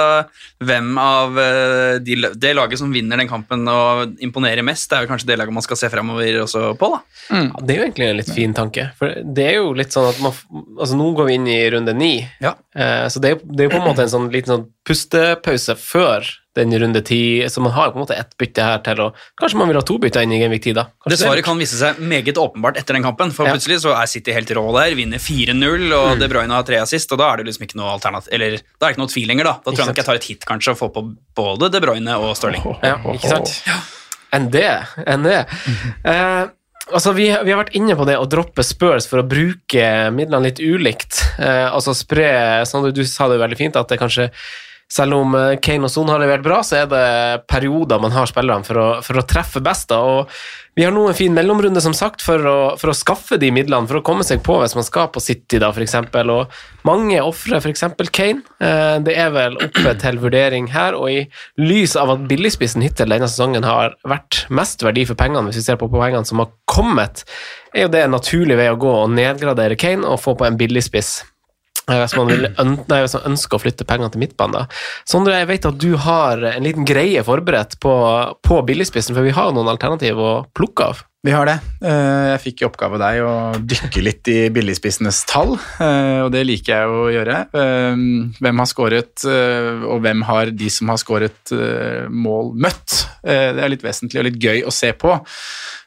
hvem 0.62 0.92
av 1.02 1.40
eh, 1.42 1.96
de, 2.06 2.14
det 2.38 2.52
laget 2.54 2.78
som 2.78 2.92
vinner 2.94 3.18
den 3.18 3.26
kampen 3.28 3.66
og 3.68 4.14
imponerer 4.22 4.62
mest, 4.64 4.86
det 4.92 5.00
er 5.00 5.02
jo 5.06 5.10
kanskje 5.10 5.26
det 5.32 5.38
laget 5.40 5.56
man 5.58 5.66
skal 5.66 5.80
se 5.80 5.90
fremover 5.92 6.38
også 6.44 6.62
på, 6.78 6.92
da. 6.94 7.00
Mm. 7.34 7.48
Ja, 7.50 7.64
det 7.66 7.74
er 7.74 7.80
jo 7.82 7.88
egentlig 7.88 8.08
en 8.12 8.20
litt 8.22 8.32
fin 8.36 8.54
tanke. 8.54 8.86
For 9.00 9.18
det 9.26 9.48
er 9.50 9.58
jo 9.58 9.74
litt 9.74 9.90
sånn 9.96 10.06
at 10.12 10.22
man, 10.22 10.38
altså 10.78 11.00
Nå 11.02 11.10
går 11.18 11.28
vi 11.32 11.36
inn 11.40 11.50
i 11.50 11.58
runde 11.74 11.96
ni, 11.98 12.12
Ja. 12.44 12.54
eh, 12.78 13.08
så 13.10 13.18
det 13.20 13.32
er, 13.32 13.36
jo- 13.40 13.50
det 13.50 13.66
er 13.66 13.70
jo 13.72 13.74
på 13.74 13.82
en 13.82 13.88
måte 13.90 14.06
en 14.06 14.14
sånn 14.14 14.30
liten 14.32 14.54
sånn 14.54 14.68
pustepause 14.86 15.74
før 15.82 16.30
den 16.54 16.70
runde 16.78 17.00
ti. 17.04 17.18
Så 17.50 17.60
man 17.64 17.72
har 17.74 17.90
på 17.90 17.98
en 17.98 18.04
måte 18.04 18.14
ett 18.18 18.36
bytte 18.38 18.62
her 18.62 18.78
til, 18.86 19.00
og 19.08 19.16
kanskje 19.40 19.58
man 19.58 19.68
vil 19.70 19.78
ha 19.80 19.82
to 19.86 19.96
bytter 20.02 20.22
inn 20.22 20.32
i 20.36 20.38
Genvik 20.42 20.62
10, 20.64 20.74
da. 20.78 20.84
Kanskje 21.02 21.10
Det 21.14 21.18
svaret 21.24 21.44
kan 21.44 21.58
vise 21.58 21.78
seg 21.80 21.98
meget 21.98 22.38
åpenbart 22.40 22.78
etter 22.80 22.94
den 22.98 23.02
kampen, 23.06 23.32
for 23.34 23.46
Ja. 23.46 23.52
plutselig 23.56 23.80
så 23.82 23.94
er 24.00 24.06
City 24.06 24.32
helt 24.32 24.50
rå 24.54 24.64
der, 24.78 24.94
vinner 24.94 25.18
4-0, 25.18 25.92
og 25.92 26.18
De 26.18 26.28
Bruyne 26.30 26.54
har 26.54 26.62
tre 26.62 26.76
assist, 26.82 27.10
og 27.12 27.18
da 27.18 27.32
er 27.32 27.36
det 27.42 27.46
liksom 27.50 27.66
ikke 27.66 27.76
noe 27.80 27.92
alternativ, 27.96 28.28
eller 28.32 28.50
da 28.58 28.86
er 28.86 28.88
det 28.88 28.94
ikke 28.96 29.04
noe 29.04 29.14
tvil 29.14 29.26
lenger, 29.28 29.44
da. 29.44 29.52
Da 29.64 29.70
tror 29.70 29.78
jeg 29.84 29.86
nok 29.92 29.96
jeg 30.02 30.04
tar 30.10 30.14
et 30.22 30.24
hit 30.30 30.44
kanskje 30.46 30.70
og 30.74 30.78
får 30.78 30.92
på 30.94 31.04
både 31.34 31.70
De 31.74 31.80
Bruyne 31.80 32.18
og 32.18 32.36
Stirling. 32.36 32.66
Ja, 32.82 32.96
ikke 33.14 33.28
sant? 33.34 33.54
Enn 34.34 34.50
det. 34.50 34.68
Enn 35.06 35.22
det. 35.22 35.46
Eh, 36.04 36.46
altså, 36.92 37.12
vi, 37.14 37.28
vi 37.30 37.52
har 37.54 37.60
vært 37.64 37.74
inne 37.78 37.94
på 37.98 38.06
det 38.08 38.16
å 38.18 38.26
droppe 38.28 38.64
Spurs 38.66 39.06
for 39.10 39.22
å 39.22 39.26
bruke 39.28 39.84
midlene 40.14 40.48
litt 40.48 40.58
ulikt. 40.62 41.20
Eh, 41.38 41.68
altså 41.70 41.94
spre 41.94 42.62
sånn, 42.66 42.88
Du 42.94 43.04
sa 43.06 43.28
det 43.28 43.38
jo 43.38 43.44
veldig 43.44 43.58
fint, 43.60 43.76
at 43.78 43.88
det 43.88 43.98
kanskje 44.02 44.30
selv 44.92 45.16
om 45.16 45.34
eh, 45.38 45.56
Kane 45.62 45.88
og 45.88 45.92
Son 45.92 46.10
har 46.12 46.20
levert 46.22 46.44
bra, 46.44 46.60
så 46.66 46.82
er 46.82 46.90
det 46.90 47.06
perioder 47.50 48.02
man 48.02 48.14
har 48.14 48.28
spillerne 48.30 48.66
for 48.66 48.80
å, 48.80 48.86
for 49.04 49.18
å 49.20 49.24
treffe 49.28 49.62
best. 49.64 49.88
da, 49.90 50.00
og 50.04 50.30
Vi 50.76 50.84
har 50.84 50.92
nå 50.94 51.06
en 51.08 51.16
fin 51.16 51.34
mellomrunde 51.34 51.80
som 51.82 51.94
sagt, 51.96 52.22
for 52.22 52.44
å, 52.50 52.58
for 52.80 52.92
å 52.92 52.96
skaffe 52.96 53.38
de 53.40 53.50
midlene, 53.54 53.88
for 53.90 54.00
å 54.00 54.04
komme 54.04 54.26
seg 54.26 54.42
på 54.44 54.58
hvis 54.60 54.76
man 54.76 54.86
skal 54.86 55.08
på 55.14 55.22
City, 55.24 55.60
da, 55.62 55.72
f.eks. 55.72 55.96
Og 56.22 56.86
mange 56.86 57.20
ofrer 57.22 57.58
f.eks. 57.62 57.86
Kane. 58.14 58.44
Eh, 58.60 58.96
det 59.06 59.16
er 59.18 59.34
vel 59.34 59.58
oppe 59.58 59.96
til 60.04 60.20
vurdering 60.22 60.70
her, 60.74 60.98
og 60.98 61.10
i 61.10 61.24
lys 61.62 61.96
av 62.00 62.14
at 62.14 62.28
billigspissen 62.30 62.84
hittil 62.84 63.14
denne 63.14 63.30
sesongen 63.30 63.66
har 63.66 63.96
vært 64.04 64.44
mest 64.52 64.84
verdi 64.84 65.06
for 65.08 65.18
pengene, 65.18 65.48
hvis 65.48 65.62
vi 65.62 65.68
ser 65.70 65.80
på 65.80 65.90
poengene 65.92 66.28
som 66.28 66.44
har 66.44 66.52
kommet, 66.70 67.24
er 67.74 67.88
jo 67.88 67.94
det 67.94 68.04
en 68.04 68.14
naturlig 68.14 68.58
vei 68.60 68.70
å 68.70 68.78
gå 68.78 68.98
å 69.00 69.10
nedgradere 69.10 69.78
Kane 69.80 70.06
og 70.06 70.20
få 70.22 70.36
på 70.38 70.46
en 70.46 70.58
billigspiss. 70.60 71.22
Eh, 71.90 71.98
Hvis 72.00 72.14
man, 72.16 72.30
nei, 72.88 73.00
hvis 73.04 73.12
man 73.18 73.26
ønsker 73.34 73.58
å 73.58 73.60
flytte 73.60 73.84
pengene 73.84 74.08
til 74.12 74.22
midtbanen. 74.22 74.68
Sondre, 75.08 75.34
jeg 75.42 75.50
vet 75.50 75.66
at 75.68 75.80
du 75.82 75.90
har 76.00 76.40
en 76.54 76.64
liten 76.64 76.86
greie 76.88 77.20
forberedt 77.26 77.76
på, 77.84 77.92
på 78.40 78.60
billigspissen, 78.64 79.12
for 79.16 79.26
vi 79.26 79.34
har 79.36 79.50
noen 79.52 79.68
alternativ 79.68 80.16
å 80.16 80.30
plukke 80.56 80.86
av. 80.94 81.02
Vi 81.24 81.32
har 81.32 81.48
det. 81.48 81.54
Eh, 81.84 82.24
Jeg 82.34 82.40
fikk 82.42 82.62
i 82.62 82.66
oppgave 82.68 82.96
av 82.98 83.02
deg 83.04 83.20
å 83.24 83.34
dykke 83.68 84.02
litt 84.04 84.28
i 84.32 84.38
billigspissenes 84.52 85.22
tall, 85.28 85.54
eh, 85.80 86.20
og 86.24 86.32
det 86.34 86.42
liker 86.48 86.72
jeg 86.74 86.88
å 86.96 87.04
gjøre. 87.14 87.38
Hvem 88.40 88.60
har 88.64 88.68
skåret, 88.72 89.24
og 89.28 90.02
hvem 90.04 90.24
har 90.28 90.52
de 90.56 90.68
som 90.72 90.88
har 90.92 91.00
skåret 91.00 91.52
mål, 92.12 92.52
møtt? 92.60 92.98
Det 93.24 93.60
er 93.64 93.72
litt 93.72 93.84
vesentlig 93.84 94.20
og 94.20 94.28
litt 94.30 94.40
gøy 94.40 94.64
å 94.68 94.72
se 94.72 94.92
på. 95.00 95.16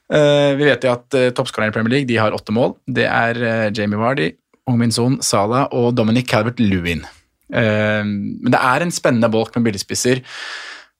Vi 0.09 0.63
vet 0.65 0.85
jo 0.87 0.93
at 0.93 1.17
toppskårerne 1.37 1.73
i 1.73 1.75
Premier 1.75 1.97
League 1.97 2.07
de 2.09 2.17
har 2.21 2.33
åtte 2.37 2.53
mål. 2.55 2.77
Det 2.87 3.05
er 3.05 3.41
Jamie 3.75 3.99
Vardy, 3.99 4.31
Ongmin 4.67 4.93
Son, 4.93 5.17
Salah 5.23 5.69
og 5.75 5.93
Dominic 5.95 6.27
Calvert-Lewin. 6.31 7.05
Eh, 7.47 8.03
Men 8.03 8.51
det 8.51 8.59
er 8.59 8.83
en 8.83 8.91
spennende 8.91 9.31
bolk 9.31 9.55
med 9.55 9.69
billigspisser 9.69 10.23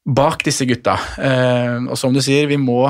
bak 0.07 0.43
disse 0.47 0.63
gutta. 0.63 0.95
Eh, 1.19 1.77
og 1.83 1.97
som 1.99 2.13
du 2.15 2.21
sier, 2.23 2.47
vi 2.47 2.55
må, 2.57 2.85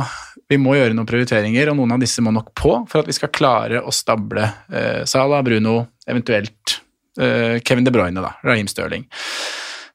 vi 0.49 0.59
må 0.61 0.75
gjøre 0.77 0.93
noen 0.93 1.09
prioriteringer, 1.09 1.71
og 1.71 1.79
noen 1.79 1.95
av 1.95 2.03
disse 2.03 2.21
må 2.21 2.33
nok 2.33 2.51
på 2.53 2.75
for 2.89 3.01
at 3.01 3.09
vi 3.09 3.15
skal 3.17 3.33
klare 3.33 3.81
å 3.81 3.93
stable 3.93 4.45
eh, 4.69 5.01
Salah, 5.09 5.41
Bruno, 5.45 5.79
eventuelt 6.07 6.81
Kevin 7.17 7.81
De 7.81 7.89
Bruyne, 7.89 8.21
da, 8.21 8.35
Raheem 8.45 8.67
Sterling. 8.69 9.07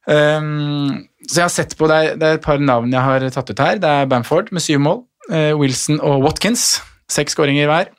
Um, 0.03 1.05
så 1.23 1.37
jeg 1.37 1.45
har 1.45 1.53
sett 1.53 1.75
på, 1.79 1.87
det 1.87 1.99
er, 2.19 2.33
et 2.33 2.43
par 2.43 2.59
navn 2.59 2.91
jeg 2.91 2.99
har 2.99 3.23
tatt 3.31 3.53
ut 3.53 3.61
her. 3.63 3.79
Det 3.79 3.87
er 3.87 4.09
Bamford 4.11 4.51
med 4.51 4.59
syv 4.59 4.81
mål. 4.83 4.99
Wilson 5.55 6.01
og 6.03 6.25
Watkins, 6.25 6.81
seks 7.07 7.37
skåringer 7.37 7.71
hver. 7.71 7.93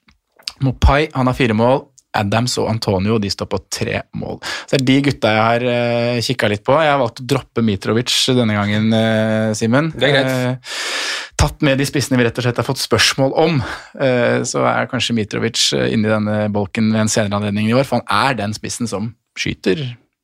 Mopai 0.60 1.06
han 1.16 1.32
har 1.32 1.38
fire 1.40 1.56
mål. 1.56 1.86
Adams 2.14 2.56
og 2.62 2.68
Antonio 2.70 3.18
de 3.22 3.30
står 3.32 3.48
på 3.50 3.60
tre 3.72 4.02
mål. 4.18 4.38
Så 4.64 4.76
det 4.76 4.80
er 4.80 4.86
de 4.90 4.96
gutta 5.08 5.32
jeg 5.34 5.44
har 5.48 5.66
uh, 5.66 6.20
kikka 6.24 6.50
litt 6.52 6.64
på. 6.66 6.76
Jeg 6.80 6.92
har 6.92 7.00
valgt 7.02 7.22
å 7.24 7.26
droppe 7.34 7.64
Mitrovic 7.66 8.14
denne 8.36 8.56
gangen, 8.56 8.88
uh, 8.94 9.50
Simen. 9.58 9.90
Det 9.94 10.08
er 10.08 10.14
greit. 10.14 10.30
Uh, 10.30 11.34
tatt 11.44 11.64
med 11.66 11.80
de 11.80 11.88
spissene 11.88 12.20
vi 12.20 12.28
rett 12.28 12.38
og 12.38 12.46
slett 12.46 12.60
har 12.62 12.68
fått 12.68 12.82
spørsmål 12.82 13.34
om. 13.44 13.60
uh, 13.98 14.40
så 14.46 14.64
er 14.70 14.88
kanskje 14.92 15.16
Mitrovic 15.18 15.66
inni 15.90 16.08
denne 16.10 16.46
bolken 16.54 16.92
ved 16.94 17.04
en 17.04 17.12
senere 17.12 17.40
anledning 17.40 17.68
i 17.70 17.76
år, 17.76 17.86
for 17.88 18.00
han 18.00 18.30
er 18.30 18.40
den 18.44 18.56
spissen 18.56 18.90
som 18.90 19.12
skyter. 19.38 19.82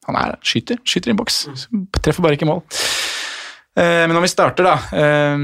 Han 0.09 0.17
er 0.17 0.39
skyter, 0.47 0.79
skyter 0.87 1.13
i 1.13 1.19
boks. 1.19 1.45
Treffer 2.01 2.25
bare 2.25 2.39
ikke 2.39 2.49
mål. 2.49 2.63
Eh, 3.79 4.07
Men 4.09 4.17
om 4.17 4.23
vi 4.25 4.29
starter, 4.29 4.67
da. 4.67 4.73
eh, 4.97 5.37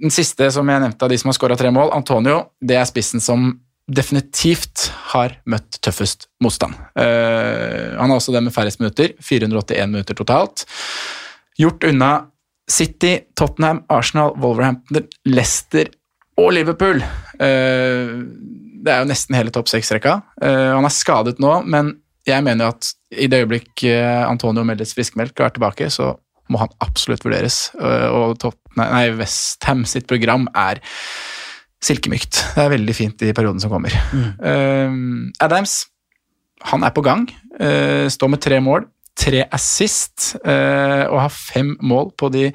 Den 0.00 0.10
siste 0.10 0.50
som 0.50 0.68
jeg 0.68 0.82
nevnte 0.82 1.04
av 1.06 1.10
de 1.12 1.18
som 1.18 1.30
har 1.30 1.36
skåra 1.38 1.56
tre 1.58 1.70
mål, 1.70 1.92
Antonio, 1.94 2.50
det 2.60 2.76
er 2.80 2.88
spissen 2.88 3.22
som 3.22 3.52
definitivt 3.90 4.88
har 5.12 5.34
møtt 5.50 5.80
tøffest 5.84 6.28
motstand. 6.42 6.76
Uh, 6.98 7.96
Han 7.98 8.10
har 8.10 8.18
også 8.18 8.34
det 8.34 8.44
med 8.46 8.54
færrest 8.54 8.80
minutter, 8.82 9.14
481 9.20 9.90
minutter 9.90 10.18
totalt. 10.18 10.64
Gjort 11.58 11.84
unna 11.88 12.12
City, 12.70 13.18
Tottenham, 13.36 13.82
Arsenal, 13.90 14.36
Wolverhampton, 14.38 15.08
Leicester 15.26 15.90
og 16.38 16.52
Liverpool. 16.54 17.02
Uh, 17.40 18.22
Det 18.80 18.88
er 18.88 19.02
jo 19.02 19.10
nesten 19.10 19.36
hele 19.36 19.52
topp 19.52 19.68
seks-rekka. 19.68 20.20
Uh, 20.40 20.76
Han 20.78 20.86
er 20.88 20.94
skadet 20.94 21.42
nå, 21.42 21.58
men 21.66 21.98
jeg 22.28 22.44
mener 22.46 22.70
at 22.70 22.92
i 23.10 23.26
det 23.26 23.42
øyeblikk 23.42 23.82
Antonio 24.28 24.62
meldes 24.62 24.92
friskmeldt 24.94 25.40
og 25.40 25.46
er 25.46 25.54
tilbake, 25.56 25.86
så 25.90 26.12
må 26.52 26.60
han 26.60 26.70
absolutt 26.84 27.24
vurderes. 27.24 27.72
Og 27.74 28.36
Tottenham, 28.38 28.92
nei, 28.92 29.08
Westham 29.18 29.86
sitt 29.88 30.06
program 30.06 30.44
er 30.54 30.78
silkemykt. 31.84 32.42
Det 32.56 32.64
er 32.64 32.74
veldig 32.74 32.96
fint 32.96 33.22
i 33.24 33.32
perioden 33.36 33.62
som 33.62 33.72
kommer. 33.72 33.94
Eh, 34.50 34.98
Adams, 35.44 35.82
han 36.68 36.84
er 36.84 36.94
på 36.94 37.04
gang. 37.04 37.28
Uh, 37.60 38.08
står 38.12 38.32
med 38.32 38.42
tre 38.42 38.58
mål, 38.64 38.86
tre 39.20 39.42
assist, 39.52 40.30
uh, 40.46 41.04
og 41.10 41.18
har 41.24 41.32
fem 41.34 41.74
mål 41.84 42.12
på 42.18 42.30
de 42.32 42.46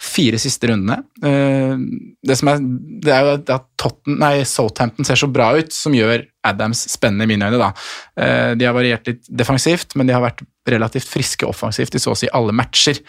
fire 0.00 0.40
siste 0.40 0.68
rundene. 0.68 0.98
Eh, 1.24 1.80
det, 2.26 2.36
som 2.36 2.50
er, 2.52 2.60
det 3.04 3.14
er 3.14 3.24
jo 3.24 3.34
at 3.38 3.66
Totten, 3.80 4.18
nei, 4.20 4.34
Southampton 4.48 5.06
ser 5.08 5.20
så 5.20 5.28
bra 5.32 5.52
ut, 5.56 5.72
som 5.72 5.96
gjør 5.96 6.26
Adams 6.46 6.86
spennende 6.92 7.24
i 7.24 7.30
mine 7.30 7.48
øyne. 7.48 7.60
Da. 7.60 8.54
De 8.56 8.64
har 8.64 8.76
variert 8.76 9.08
litt 9.08 9.28
defensivt, 9.28 9.92
men 9.96 10.08
de 10.08 10.16
har 10.16 10.24
vært 10.24 10.40
relativt 10.68 11.08
friske 11.08 11.48
offensivt 11.48 11.96
i 11.96 12.00
så 12.00 12.14
å 12.14 12.16
si 12.16 12.28
alle 12.36 12.54
matcher. 12.56 13.00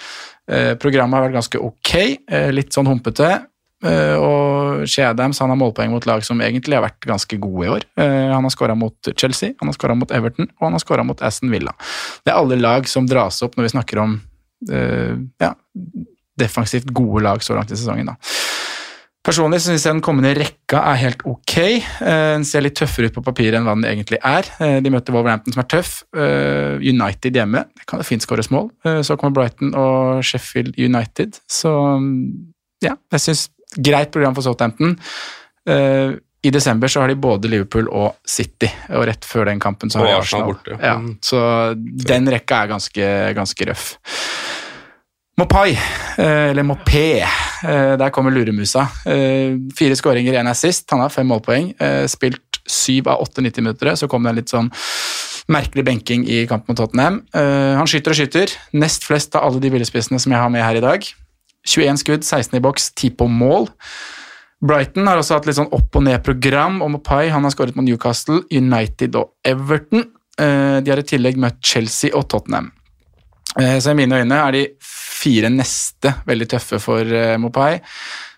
Programmet 0.84 1.16
har 1.16 1.30
vært 1.30 1.38
ganske 1.38 1.62
ok, 1.64 1.94
litt 2.52 2.76
sånn 2.76 2.92
humpete. 2.92 3.30
Eh, 3.82 4.16
og 4.22 4.84
Shea 4.90 5.10
Adams 5.10 5.40
han 5.42 5.50
har 5.50 5.58
målpoeng 5.58 5.94
mot 5.94 6.06
lag 6.06 6.22
som 6.26 6.42
egentlig 6.44 6.78
har 6.78 6.86
vært 6.86 7.02
ganske 7.10 7.40
gode 7.42 7.66
i 7.66 7.72
år. 7.78 7.86
Eh, 7.98 8.30
han 8.30 8.46
har 8.46 8.54
skåra 8.54 8.78
mot 8.78 9.12
Chelsea, 9.16 9.56
han 9.60 9.72
har 9.72 9.78
skåra 9.78 9.98
mot 9.98 10.14
Everton 10.14 10.50
og 10.52 10.68
han 10.68 10.78
har 10.78 10.84
skåra 10.84 11.06
mot 11.08 11.22
Aston 11.26 11.54
Villa. 11.54 11.74
Det 12.22 12.34
er 12.34 12.38
alle 12.38 12.60
lag 12.62 12.90
som 12.90 13.10
dras 13.10 13.42
opp 13.46 13.58
når 13.58 13.68
vi 13.68 13.74
snakker 13.76 14.04
om 14.04 14.20
eh, 14.70 15.18
ja, 15.42 15.56
defensivt 16.38 16.94
gode 16.94 17.26
lag 17.26 17.42
så 17.44 17.58
langt 17.58 17.74
i 17.74 17.80
sesongen. 17.80 18.14
Da. 18.14 18.18
Personlig 19.26 19.62
syns 19.62 19.84
jeg 19.86 19.94
den 19.94 20.04
kommende 20.06 20.34
rekka 20.34 20.80
er 20.92 20.98
helt 20.98 21.20
ok. 21.30 21.56
Den 22.02 22.46
ser 22.50 22.64
litt 22.66 22.74
tøffere 22.80 23.12
ut 23.12 23.18
på 23.20 23.22
papiret 23.22 23.60
enn 23.60 23.68
hva 23.68 23.76
den 23.78 23.86
egentlig 23.86 24.18
er. 24.18 24.50
De 24.82 24.90
møter 24.90 25.14
Wolverhampton 25.14 25.54
som 25.54 25.62
er 25.62 25.68
tøff. 25.70 25.92
United 26.82 27.38
hjemme, 27.38 27.62
det 27.78 27.86
kan 27.86 28.02
jo 28.02 28.08
fint 28.08 28.26
skåres 28.26 28.50
mål. 28.50 28.72
Så 29.06 29.20
kommer 29.22 29.36
Brighton 29.38 29.76
og 29.78 30.26
Sheffield 30.26 30.74
United. 30.74 31.38
Så 31.46 31.70
ja, 32.82 32.96
jeg 33.14 33.24
syns 33.28 33.46
greit 33.78 34.12
program 34.12 34.36
for 34.36 34.42
Southampton. 34.44 34.98
Eh, 35.70 36.12
I 36.44 36.50
desember 36.50 36.88
så 36.90 37.02
har 37.04 37.08
de 37.12 37.16
både 37.22 37.48
Liverpool 37.52 37.86
og 37.94 38.16
City, 38.26 38.66
og 38.90 39.06
rett 39.06 39.26
før 39.30 39.46
den 39.46 39.60
kampen 39.62 39.92
så 39.94 40.00
har 40.02 40.08
de 40.08 40.16
Arsenal 40.18 40.48
borte. 40.50 40.78
Ja, 40.82 40.96
Mm. 40.98 41.18
så 41.22 41.76
den 41.78 42.26
rekka 42.28 42.64
er 42.64 42.68
ganske, 42.72 43.34
ganske 43.38 43.68
røff. 43.70 43.92
Mopai, 45.38 45.72
eh, 46.18 46.50
eller 46.52 46.64
Mopé, 46.64 47.22
eh, 47.22 47.96
der 47.98 48.10
kommer 48.10 48.32
luremusa. 48.32 48.88
Fire 49.06 49.96
skåringer, 49.96 50.34
én 50.34 50.50
assist. 50.50 50.90
Han 50.92 51.00
har 51.00 51.10
fem 51.10 51.28
målpoeng. 51.28 51.74
Spilt 52.10 52.60
syv 52.68 53.08
av 53.08 53.22
åtte 53.24 53.42
90-minuttere. 53.42 53.96
Så 53.98 54.08
kom 54.10 54.24
det 54.24 54.30
en 54.30 54.36
litt 54.36 54.50
sånn 54.52 54.70
merkelig 55.52 55.84
benking 55.86 56.28
i 56.30 56.46
kampen 56.48 56.68
mot 56.74 56.78
Tottenham. 56.78 57.22
Han 57.34 57.88
skyter 57.90 58.12
og 58.14 58.16
skyter. 58.20 58.54
Nest 58.74 59.04
flest 59.08 59.36
av 59.36 59.44
alle 59.48 59.60
de 59.64 59.70
billigspissene 59.74 60.20
som 60.20 60.32
jeg 60.32 60.42
har 60.42 60.50
med 60.50 60.62
her 60.64 60.76
i 60.76 60.84
dag. 60.84 61.02
21 61.68 62.02
skudd, 62.02 62.26
16 62.26 62.58
i 62.58 62.64
boks, 62.64 62.92
10 62.96 63.16
på 63.20 63.28
mål. 63.30 63.70
Brighton 64.62 65.10
har 65.10 65.18
også 65.18 65.40
hatt 65.40 65.48
litt 65.50 65.58
sånn 65.58 65.72
opp 65.74 65.98
og 65.98 66.06
ned-program. 66.06 66.82
og 66.86 66.94
Mopai 66.96 67.30
han 67.34 67.46
har 67.46 67.54
skåret 67.54 67.78
mot 67.78 67.86
Newcastle, 67.86 68.44
United 68.54 69.18
og 69.18 69.34
Everton. 69.46 70.06
Eh, 70.38 70.78
de 70.82 70.94
har 70.94 71.02
i 71.02 71.08
tillegg 71.08 71.40
møtt 71.42 71.62
Chelsea 71.66 72.14
og 72.18 72.28
Tottenham. 72.30 72.72
Eh, 73.60 73.78
så 73.82 73.92
i 73.92 73.98
mine 73.98 74.22
øyne 74.22 74.38
er 74.38 74.56
de 74.56 74.66
fire 74.86 75.50
neste 75.54 76.14
veldig 76.30 76.48
tøffe 76.54 76.80
for 76.82 77.06
eh, 77.06 77.38
Mopai. 77.42 77.82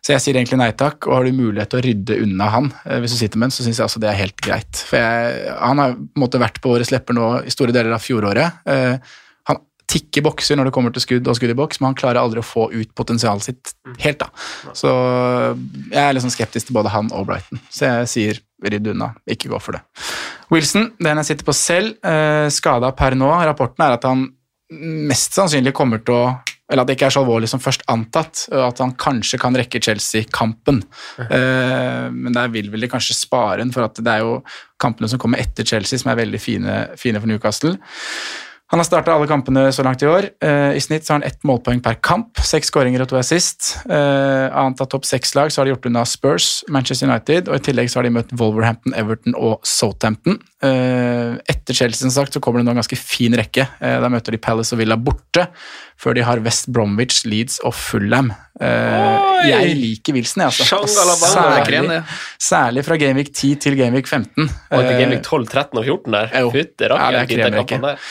Så 0.04 0.16
jeg 0.16 0.24
sier 0.24 0.40
egentlig 0.40 0.60
nei 0.60 0.72
takk, 0.76 1.06
og 1.08 1.16
har 1.16 1.28
du 1.28 1.36
mulighet 1.36 1.70
til 1.72 1.80
å 1.80 1.84
rydde 1.86 2.16
unna 2.26 2.50
han 2.52 2.66
hvis 3.00 3.14
du 3.14 3.20
sitter 3.22 3.40
med 3.40 3.48
han, 3.48 3.54
så 3.56 3.64
syns 3.64 3.78
jeg 3.80 3.86
altså 3.86 4.02
det 4.04 4.10
er 4.12 4.18
helt 4.20 4.42
greit. 4.44 4.82
For 4.90 5.00
jeg, 5.00 5.54
han 5.62 5.80
har 5.80 5.94
på 5.96 6.20
en 6.20 6.24
måte 6.26 6.42
vært 6.44 6.60
på 6.60 6.74
våre 6.74 6.88
lepper 6.92 7.16
nå 7.16 7.30
i 7.48 7.54
store 7.54 7.72
deler 7.72 7.96
av 7.96 8.04
fjoråret 8.04 8.68
tikker 9.90 10.24
bokser 10.26 10.58
når 10.58 10.70
det 10.70 10.74
kommer 10.76 10.94
til 10.94 11.04
skudd 11.04 11.28
og 11.30 11.38
skudd 11.38 11.54
i 11.54 11.58
boks, 11.58 11.80
men 11.80 11.92
han 11.92 11.98
klarer 12.00 12.22
aldri 12.22 12.42
å 12.42 12.48
få 12.48 12.70
ut 12.74 12.94
potensialet 12.98 13.46
sitt 13.46 13.74
helt. 14.04 14.24
da. 14.24 14.30
Så 14.78 14.92
jeg 15.92 16.02
er 16.04 16.16
liksom 16.16 16.34
skeptisk 16.34 16.70
til 16.70 16.78
både 16.80 16.94
han 16.94 17.12
og 17.16 17.28
Brighton, 17.30 17.62
så 17.70 17.90
jeg 17.90 18.12
sier 18.14 18.42
rydd 18.64 18.94
unna, 18.94 19.12
ikke 19.28 19.52
gå 19.52 19.60
for 19.60 19.78
det. 19.78 19.84
Wilson, 20.54 20.92
den 21.04 21.20
jeg 21.22 21.32
sitter 21.32 21.50
på 21.50 21.58
selv, 21.58 21.98
eh, 22.06 22.48
skada 22.54 22.94
per 22.96 23.18
nå. 23.20 23.30
Rapporten 23.44 23.84
er 23.86 23.98
at 23.98 24.08
han 24.08 24.28
mest 25.10 25.36
sannsynlig 25.36 25.74
kommer 25.76 26.02
til 26.04 26.16
å 26.16 26.26
eller 26.72 26.86
at 26.86 26.90
det 26.90 26.96
ikke 26.96 27.10
er 27.12 27.14
så 27.14 27.22
alvorlig 27.22 27.50
som 27.52 27.62
først 27.62 27.84
antatt, 27.92 28.46
og 28.50 28.64
at 28.66 28.80
han 28.82 28.94
kanskje 28.98 29.38
kan 29.42 29.54
rekke 29.60 29.82
Chelsea-kampen. 29.84 30.80
Uh, 31.20 32.08
men 32.10 32.34
der 32.34 32.50
vil 32.54 32.72
vel 32.74 32.86
de 32.86 32.90
kanskje 32.90 33.18
spare 33.18 33.60
den, 33.62 33.74
for 33.76 33.86
det 34.00 34.10
er 34.10 34.24
jo 34.24 34.40
kampene 34.82 35.12
som 35.12 35.22
kommer 35.22 35.44
etter 35.44 35.68
Chelsea 35.68 36.02
som 36.02 36.10
er 36.14 36.22
veldig 36.24 36.42
fine, 36.42 36.78
fine 36.98 37.22
for 37.22 37.30
Newcastle. 37.30 37.76
Han 38.74 38.82
har 38.82 38.88
starta 38.88 39.14
alle 39.14 39.28
kampene 39.30 39.68
så 39.70 39.84
langt 39.86 40.02
i 40.02 40.08
år. 40.10 40.26
Uh, 40.42 40.74
I 40.74 40.80
snitt 40.82 41.06
så 41.06 41.14
har 41.14 41.20
han 41.20 41.28
ett 41.28 41.44
målpoeng 41.46 41.78
per 41.86 42.00
kamp, 42.02 42.40
seks 42.42 42.72
skåringer 42.72 43.04
og 43.04 43.12
to 43.12 43.20
assist. 43.20 43.68
Uh, 43.86 44.50
annet 44.50 44.82
av 44.82 44.88
topp 44.90 45.06
seks-lag 45.06 45.54
så 45.54 45.62
har 45.62 45.70
de 45.70 45.76
gjort 45.76 45.86
unna 45.92 46.02
Spurs, 46.10 46.48
Manchester 46.74 47.06
United, 47.06 47.52
og 47.52 47.60
i 47.60 47.66
tillegg 47.68 47.92
så 47.94 48.00
har 48.00 48.08
de 48.08 48.16
møtt 48.16 48.34
Wolverhampton, 48.40 48.96
Everton 48.98 49.38
og 49.38 49.60
Southampton. 49.62 50.40
Uh, 50.66 51.38
etter 51.54 51.78
Chelsea 51.78 52.02
som 52.02 52.16
sagt, 52.16 52.34
så 52.34 52.42
kommer 52.42 52.64
det 52.64 52.66
nå 52.66 52.74
en 52.74 52.82
ganske 52.82 52.98
fin 52.98 53.38
rekke. 53.38 53.68
Da 53.78 54.10
møter 54.10 54.34
de 54.34 54.42
Palace 54.42 54.74
og 54.74 54.82
Villa 54.82 54.98
borte, 54.98 55.46
før 56.02 56.18
de 56.18 56.26
har 56.26 56.42
West 56.42 56.72
Bromwich, 56.74 57.28
Leeds 57.30 57.60
og 57.62 57.76
Fulham. 57.78 58.34
jeg 59.44 59.78
liker 59.78 60.18
Wilson, 60.18 60.44
jeg, 60.44 60.50
altså. 60.50 60.66
Særlig, 61.30 62.02
særlig 62.42 62.84
fra 62.90 62.98
Gameweek 63.02 63.30
10 63.34 63.54
til 63.68 63.78
Gameweek 63.78 64.10
15. 64.10 64.50
Og 64.50 64.82
etter 64.82 64.98
Gameweek 64.98 65.22
12, 65.22 65.48
13 65.48 65.82
og 65.82 65.86
14 65.86 66.18
der. 66.18 66.34
Fytti 66.58 66.90
rakkeren, 66.90 67.20
ja, 67.20 67.24
det 67.24 67.38
kampene 67.38 67.66
kremrekke. 67.70 68.02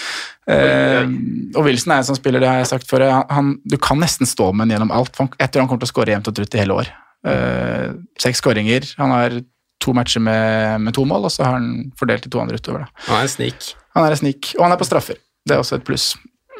Uh, 0.42 1.06
og 1.54 1.68
Wilson 1.68 1.92
er 1.94 2.00
en 2.02 2.08
sånn 2.08 2.18
spiller, 2.18 2.42
det 2.42 2.50
har 2.50 2.58
jeg 2.62 2.72
sagt 2.72 2.88
før, 2.90 3.04
han, 3.30 3.54
du 3.62 3.76
kan 3.78 4.00
nesten 4.02 4.26
stå 4.26 4.50
med 4.50 4.66
ham 4.66 4.74
gjennom 4.74 4.94
alt. 4.96 5.14
Jeg 5.38 5.52
tror 5.52 5.64
han 5.64 5.70
kommer 5.70 5.84
til 5.84 5.90
å 5.90 5.94
skåre 5.94 6.14
jevnt 6.16 6.30
og 6.32 6.38
trutt 6.38 6.56
i 6.56 6.62
hele 6.62 6.78
år. 6.82 6.90
Eh, 7.22 7.92
seks 8.18 8.42
skåringer. 8.42 8.86
Han 8.98 9.14
har 9.14 9.38
to 9.82 9.94
matcher 9.94 10.22
med, 10.22 10.80
med, 10.82 10.94
to 10.94 11.04
mål, 11.06 11.28
og 11.28 11.34
så 11.34 11.46
har 11.46 11.58
han 11.58 11.92
fordelt 11.98 12.26
de 12.26 12.32
to 12.32 12.42
andre 12.42 12.58
utover. 12.58 12.86
Da. 12.86 13.06
Han 13.08 13.20
er 13.20 13.28
en 13.28 13.32
snik. 13.36 13.72
Han 13.96 14.06
er 14.06 14.14
en 14.14 14.22
snik, 14.22 14.52
og 14.58 14.66
han 14.66 14.74
er 14.74 14.80
på 14.80 14.88
straffer. 14.88 15.18
Det 15.46 15.56
er 15.56 15.62
også 15.62 15.78
et 15.78 15.86
pluss. 15.86 16.12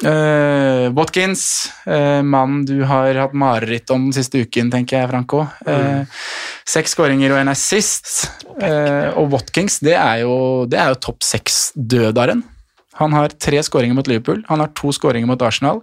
Uh, 0.03 0.89
Watkins, 0.97 1.69
uh, 1.85 2.19
mannen 2.25 2.63
du 2.67 2.81
har 2.89 3.15
hatt 3.21 3.35
mareritt 3.37 3.91
om 3.93 4.07
den 4.07 4.15
siste 4.15 4.41
uken, 4.43 4.71
tenker 4.73 4.99
jeg, 4.99 5.09
Franco. 5.11 5.43
Uh, 5.67 6.01
mm. 6.03 6.15
Seks 6.73 6.95
skåringer 6.95 7.35
og 7.35 7.39
en 7.39 7.51
assist. 7.53 8.09
Uh, 8.57 9.13
og 9.21 9.29
Watkins, 9.35 9.79
det 9.85 9.95
er 9.95 10.23
jo, 10.25 10.33
det 10.67 10.81
er 10.81 10.91
jo 10.91 10.99
topp 11.07 11.23
seks-dødaren. 11.27 12.43
Han 12.99 13.15
har 13.17 13.33
tre 13.41 13.63
skåringer 13.65 13.97
mot 13.97 14.07
Liverpool, 14.07 14.43
han 14.49 14.61
har 14.63 14.71
to 14.77 14.93
skåringer 14.93 15.29
mot 15.29 15.41
Arsenal. 15.41 15.81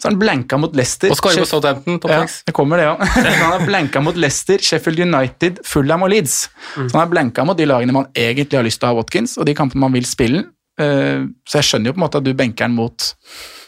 Så 0.00 0.08
har 0.08 0.14
han 0.14 0.18
blanka 0.18 0.56
mot 0.56 0.76
Leicester. 0.76 1.10
Og 1.12 1.18
skårer 1.18 1.42
mot 1.42 1.48
Southampton. 1.48 1.98
Ja, 2.08 2.22
det 2.24 2.54
kommer 2.56 2.80
det 2.80 2.86
òg. 2.88 3.02
han 3.42 3.52
har 3.52 3.66
blanka 3.68 4.00
mot 4.00 4.16
Leicester, 4.16 4.62
Sheffield 4.64 5.02
United, 5.04 5.60
Fulham 5.68 6.06
og 6.06 6.08
Leeds. 6.14 6.46
Mm. 6.72 6.86
Så 6.88 6.94
han 6.94 7.02
har 7.02 7.10
blanka 7.10 7.44
mot 7.44 7.58
de 7.58 7.66
lagene 7.68 7.92
man 7.92 8.08
egentlig 8.16 8.56
har 8.56 8.64
lyst 8.64 8.80
til 8.80 8.88
å 8.88 8.94
ha 8.94 8.96
Watkins, 8.96 9.36
og 9.36 9.44
de 9.44 9.54
kampene 9.58 9.84
man 9.84 9.92
vil 9.92 10.08
spille. 10.08 10.46
Uh, 10.80 11.28
så 11.44 11.60
jeg 11.60 11.68
skjønner 11.68 11.90
jo 11.90 11.96
på 11.98 12.00
en 12.00 12.04
måte 12.06 12.22
at 12.22 12.24
du 12.24 12.32
benker 12.38 12.64
han 12.64 12.78
mot 12.78 13.10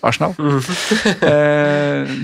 Arsenal. 0.08 0.32
Mm. 0.40 0.64
uh, 1.28 2.16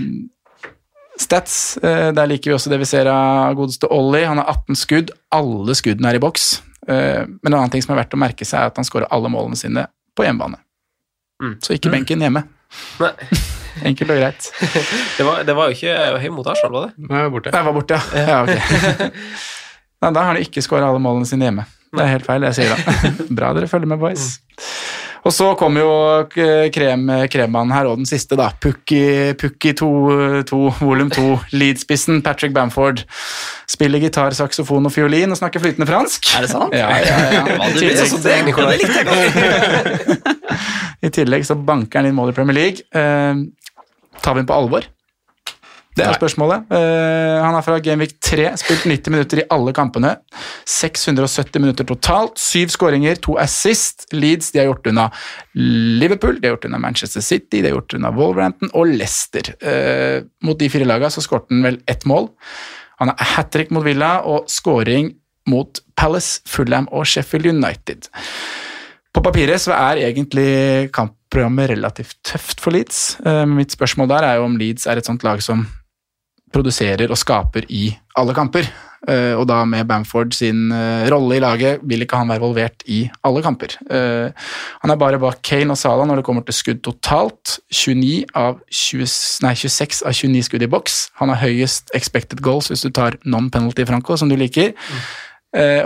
stats, 1.27 1.77
uh, 1.83 2.09
der 2.17 2.33
liker 2.33 2.55
vi 2.55 2.57
også 2.57 2.73
det 2.73 2.81
vi 2.81 2.89
ser 2.89 3.13
av 3.13 3.59
godeste 3.61 3.93
Ollie. 3.93 4.25
Han 4.25 4.41
har 4.41 4.49
18 4.55 4.81
skudd, 4.87 5.13
alle 5.37 5.77
skuddene 5.77 6.15
er 6.15 6.17
i 6.17 6.25
boks. 6.25 6.49
men 6.89 7.37
en 7.45 7.55
annen 7.59 7.69
ting 7.69 7.83
som 7.85 7.93
er 7.93 7.99
verdt 7.99 8.15
å 8.17 8.19
merke 8.23 8.47
seg, 8.49 8.63
er 8.63 8.71
at 8.71 8.79
han 8.81 8.87
skårer 8.87 9.11
alle 9.13 9.29
målene 9.29 9.59
sine 9.61 9.83
på 10.19 10.27
hjemmebane. 10.27 10.59
Mm. 11.43 11.55
Så 11.63 11.79
ikke 11.79 11.95
benken 11.95 12.27
hjemme. 12.27 12.45
Nei. 13.05 13.15
Enkelt 13.89 14.11
og 14.11 14.19
greit. 14.19 14.51
det, 15.19 15.25
var, 15.25 15.43
det 15.47 15.55
var 15.55 15.71
jo 15.71 15.79
ikke 15.79 15.95
høy 16.19 16.31
mot 16.35 16.49
Arsenal, 16.51 16.75
var 16.75 16.89
det? 16.89 17.07
Nei, 17.07 17.21
jeg 17.21 17.29
var 17.29 17.35
borte. 17.37 17.55
Jeg 17.55 17.69
var 17.69 17.77
borte, 17.77 17.99
ja. 18.13 18.25
ja 18.27 18.39
okay. 18.43 19.11
Nei, 20.03 20.11
da 20.15 20.23
har 20.23 20.33
han 20.33 20.43
ikke 20.43 20.63
skåra 20.65 20.91
alle 20.91 21.03
målene 21.03 21.29
sine 21.31 21.47
hjemme. 21.47 21.67
Det 21.95 22.05
er 22.05 22.11
helt 22.19 22.27
feil, 22.27 22.45
jeg 22.51 22.59
sier 22.59 22.75
da. 22.75 23.13
Bra 23.31 23.55
dere 23.57 23.71
følger 23.71 23.89
med, 23.95 24.01
boys. 24.03 24.35
Mm. 24.43 24.88
Og 25.29 25.35
så 25.37 25.51
kommer 25.61 25.83
jo 25.85 25.91
krem, 26.73 27.03
kremmannen 27.29 27.75
her, 27.77 27.91
og 27.91 28.01
den 28.01 28.09
siste, 28.09 28.37
da. 28.39 28.49
Pukki, 28.65 29.35
Pukki 29.37 29.75
2, 29.77 29.89
2 30.49 30.61
volum 30.81 31.11
2, 31.13 31.27
Lead-spissen 31.53 32.23
Patrick 32.25 32.55
Bamford. 32.57 33.03
Spiller 33.69 34.01
gitar, 34.01 34.33
saksofon 34.33 34.89
og 34.89 34.95
fiolin 34.95 35.35
og 35.35 35.37
snakker 35.37 35.61
flytende 35.61 35.89
fransk. 35.91 36.31
Er 36.39 36.47
det 36.47 36.53
sant? 36.55 36.73
Ja, 36.73 36.89
ja, 36.97 37.19
ja. 37.29 37.43
ja 37.45 37.69
det, 37.77 37.93
det, 38.01 38.09
det, 38.25 38.55
det 38.57 38.79
likte 38.81 39.03
jeg 39.03 39.09
godt. 39.11 40.39
I 41.05 41.13
tillegg 41.15 41.45
så 41.47 41.59
banker 41.61 42.01
han 42.01 42.09
inn 42.09 42.17
mål 42.17 42.33
i 42.33 42.39
Premier 42.39 42.57
League. 42.57 42.89
Eh, 42.89 43.45
tar 44.25 44.35
vi 44.35 44.43
den 44.43 44.49
på 44.49 44.57
alvor? 44.57 44.89
Det 45.99 46.07
er 46.07 46.19
spørsmålet. 46.19 46.69
Uh, 46.71 47.39
han 47.43 47.57
er 47.59 47.65
fra 47.67 47.79
Gamevik 47.83 48.15
3 48.25 48.49
spilt 48.61 48.87
90 48.87 49.15
minutter 49.15 49.43
i 49.43 49.47
alle 49.55 49.75
kampene. 49.77 50.15
670 50.69 51.63
minutter 51.63 51.89
totalt. 51.89 52.39
Syv 52.41 52.73
skåringer, 52.75 53.19
to 53.25 53.37
assist. 53.43 54.07
Leeds 54.15 54.53
de 54.55 54.63
har 54.63 54.71
gjort 54.71 54.89
unna 54.93 55.09
Liverpool, 55.59 56.39
de 56.39 56.49
har 56.49 56.57
gjort 56.57 56.69
unna 56.71 56.81
Manchester 56.83 57.25
City, 57.25 57.61
de 57.61 57.69
har 57.69 57.77
gjort 57.77 57.99
unna 57.99 58.13
Wolverhampton 58.15 58.73
og 58.73 58.93
Leicester. 58.95 59.53
Uh, 59.63 60.27
mot 60.47 60.59
de 60.59 60.71
fire 60.73 60.89
lagene 60.89 61.11
så 61.13 61.25
skåret 61.25 61.51
han 61.53 61.67
vel 61.67 61.81
ett 61.91 62.07
mål. 62.09 62.31
Han 63.03 63.13
har 63.13 63.35
hat 63.37 63.53
trick 63.55 63.75
mot 63.75 63.87
Villa 63.87 64.19
og 64.27 64.49
skåring 64.51 65.13
mot 65.49 65.81
Palace, 65.97 66.43
Fulham 66.47 66.89
og 66.93 67.07
Sheffield 67.09 67.49
United. 67.49 68.11
På 69.15 69.23
papiret 69.25 69.63
så 69.63 69.73
er 69.75 70.03
egentlig 70.05 70.91
kampprogrammet 70.95 71.73
relativt 71.73 72.19
tøft 72.27 72.61
for 72.63 72.75
Leeds. 72.77 73.19
Uh, 73.25 73.45
mitt 73.49 73.75
spørsmål 73.75 74.11
der 74.13 74.27
er 74.29 74.39
jo 74.39 74.49
om 74.49 74.59
Leeds 74.61 74.87
er 74.87 75.01
et 75.01 75.09
sånt 75.09 75.25
lag 75.27 75.43
som 75.43 75.65
produserer 76.53 77.11
og 77.11 77.19
skaper 77.21 77.67
i 77.69 77.91
alle 78.19 78.35
kamper. 78.37 78.69
Uh, 78.99 79.39
og 79.39 79.45
da 79.47 79.61
med 79.63 79.87
Bamford 79.87 80.33
sin 80.35 80.73
uh, 80.75 81.07
rolle 81.07 81.37
i 81.37 81.43
laget 81.43 81.85
vil 81.87 82.03
ikke 82.03 82.19
han 82.19 82.29
være 82.33 82.41
involvert 82.41 82.83
i 82.91 83.05
alle 83.25 83.43
kamper. 83.45 83.77
Uh, 83.87 84.35
han 84.83 84.91
er 84.91 84.99
bare 84.99 85.21
bak 85.23 85.39
Kane 85.47 85.71
og 85.71 85.79
Salah 85.79 86.09
når 86.09 86.19
det 86.19 86.25
kommer 86.27 86.43
til 86.43 86.57
skudd 86.57 86.83
totalt. 86.83 87.61
29 87.71 88.27
av 88.35 88.59
20, 88.75 89.07
nei, 89.47 89.55
26 89.55 90.03
av 90.03 90.19
29 90.19 90.43
skudd 90.49 90.67
i 90.67 90.71
boks. 90.73 90.99
Han 91.23 91.31
har 91.31 91.39
høyest 91.45 91.95
expected 91.95 92.43
goals 92.43 92.73
hvis 92.73 92.83
du 92.83 92.91
tar 92.91 93.21
non-penalty, 93.23 93.87
Franco, 93.87 94.19
som 94.19 94.31
du 94.31 94.37
liker. 94.39 94.75
Mm. 94.75 95.09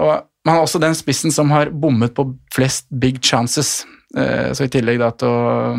og 0.03 0.25
han 0.43 0.57
har 0.57 0.65
også 0.65 0.81
den 0.83 0.95
spissen 0.99 1.31
som 1.31 1.53
har 1.55 1.69
bommet 1.71 2.17
på 2.17 2.25
flest 2.55 2.89
big 3.01 3.21
chances. 3.23 3.85
så 4.13 4.65
i 4.65 4.73
tillegg 4.73 4.99
da 4.99 5.13
til 5.15 5.29
å 5.29 5.77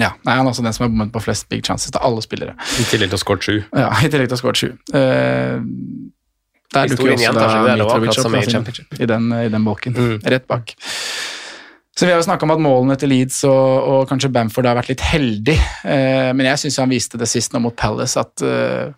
ja, 0.00 0.12
nei, 0.24 0.36
Han 0.38 0.46
er 0.46 0.54
også 0.54 0.64
den 0.64 0.76
som 0.76 0.86
har 0.86 0.92
bommet 0.92 1.12
på 1.14 1.22
flest 1.24 1.48
big 1.52 1.64
chances 1.66 1.92
til 1.92 2.00
alle 2.02 2.22
spillere. 2.24 2.56
I 2.80 2.86
tillegg 2.88 3.12
til 3.12 3.18
å 3.18 3.22
skåre 3.22 3.44
sju. 3.44 3.58
Ja, 3.76 3.90
i 4.00 4.08
tillegg 4.08 4.30
til 4.30 4.38
å 4.38 4.40
skåre 4.40 4.60
sju. 4.60 4.70
Uh, 4.94 5.60
der 6.70 6.92
dukker 6.92 7.12
også 7.16 7.34
da 7.34 8.30
Mitrovic 8.30 8.54
opp 8.60 8.70
i, 8.70 9.02
i, 9.02 9.10
den, 9.10 9.26
i 9.34 9.50
den 9.50 9.66
bolken, 9.66 9.96
mm. 9.96 10.16
rett 10.30 10.46
bak. 10.50 10.72
Så 11.98 12.06
Vi 12.06 12.12
har 12.14 12.20
jo 12.20 12.24
snakka 12.24 12.46
om 12.46 12.54
at 12.54 12.62
målene 12.62 12.94
til 12.96 13.10
Leeds 13.12 13.42
og, 13.48 13.88
og, 13.90 14.04
kanskje 14.08 14.30
Bamford 14.32 14.68
har 14.70 14.78
vært 14.78 14.92
litt 14.92 15.02
heldig, 15.04 15.58
uh, 15.84 16.30
men 16.36 16.46
jeg 16.52 16.64
syns 16.64 16.80
han 16.80 16.92
viste 16.94 17.20
det 17.20 17.28
sist 17.28 17.52
nå 17.52 17.60
mot 17.64 17.76
Palace, 17.76 18.22
at 18.22 18.46
uh, 18.46 18.94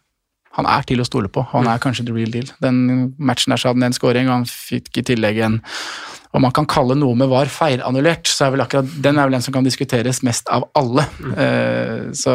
han 0.58 0.68
er 0.68 0.84
til 0.84 1.00
å 1.00 1.06
stole 1.08 1.32
på. 1.32 1.42
Han 1.54 1.64
er 1.64 1.80
mm. 1.80 1.82
kanskje 1.82 2.06
the 2.06 2.14
real 2.14 2.32
deal. 2.32 2.48
Den 2.62 3.14
matchen 3.16 3.54
der 3.54 3.60
så 3.60 3.70
hadde 3.70 3.80
han 3.80 3.88
en 3.88 3.96
scoring, 3.96 4.28
og 4.28 4.42
han 4.42 4.48
fikk 4.48 5.00
i 5.00 5.06
tillegg 5.08 5.40
en 5.46 5.62
om 6.32 6.44
man 6.46 6.52
kan 6.56 6.66
kalle 6.68 6.96
noe 6.96 7.16
med 7.18 7.30
var 7.30 7.50
feilannullert, 7.52 8.28
så 8.30 8.46
er 8.46 8.54
vel 8.54 8.64
akkurat 8.64 8.92
den 9.04 9.18
er 9.18 9.28
vel 9.28 9.36
den 9.36 9.44
som 9.44 9.54
kan 9.54 9.66
diskuteres 9.66 10.22
mest 10.24 10.48
av 10.52 10.64
alle. 10.78 11.04
Mm. 11.20 11.32
Uh, 11.36 12.04
så 12.16 12.34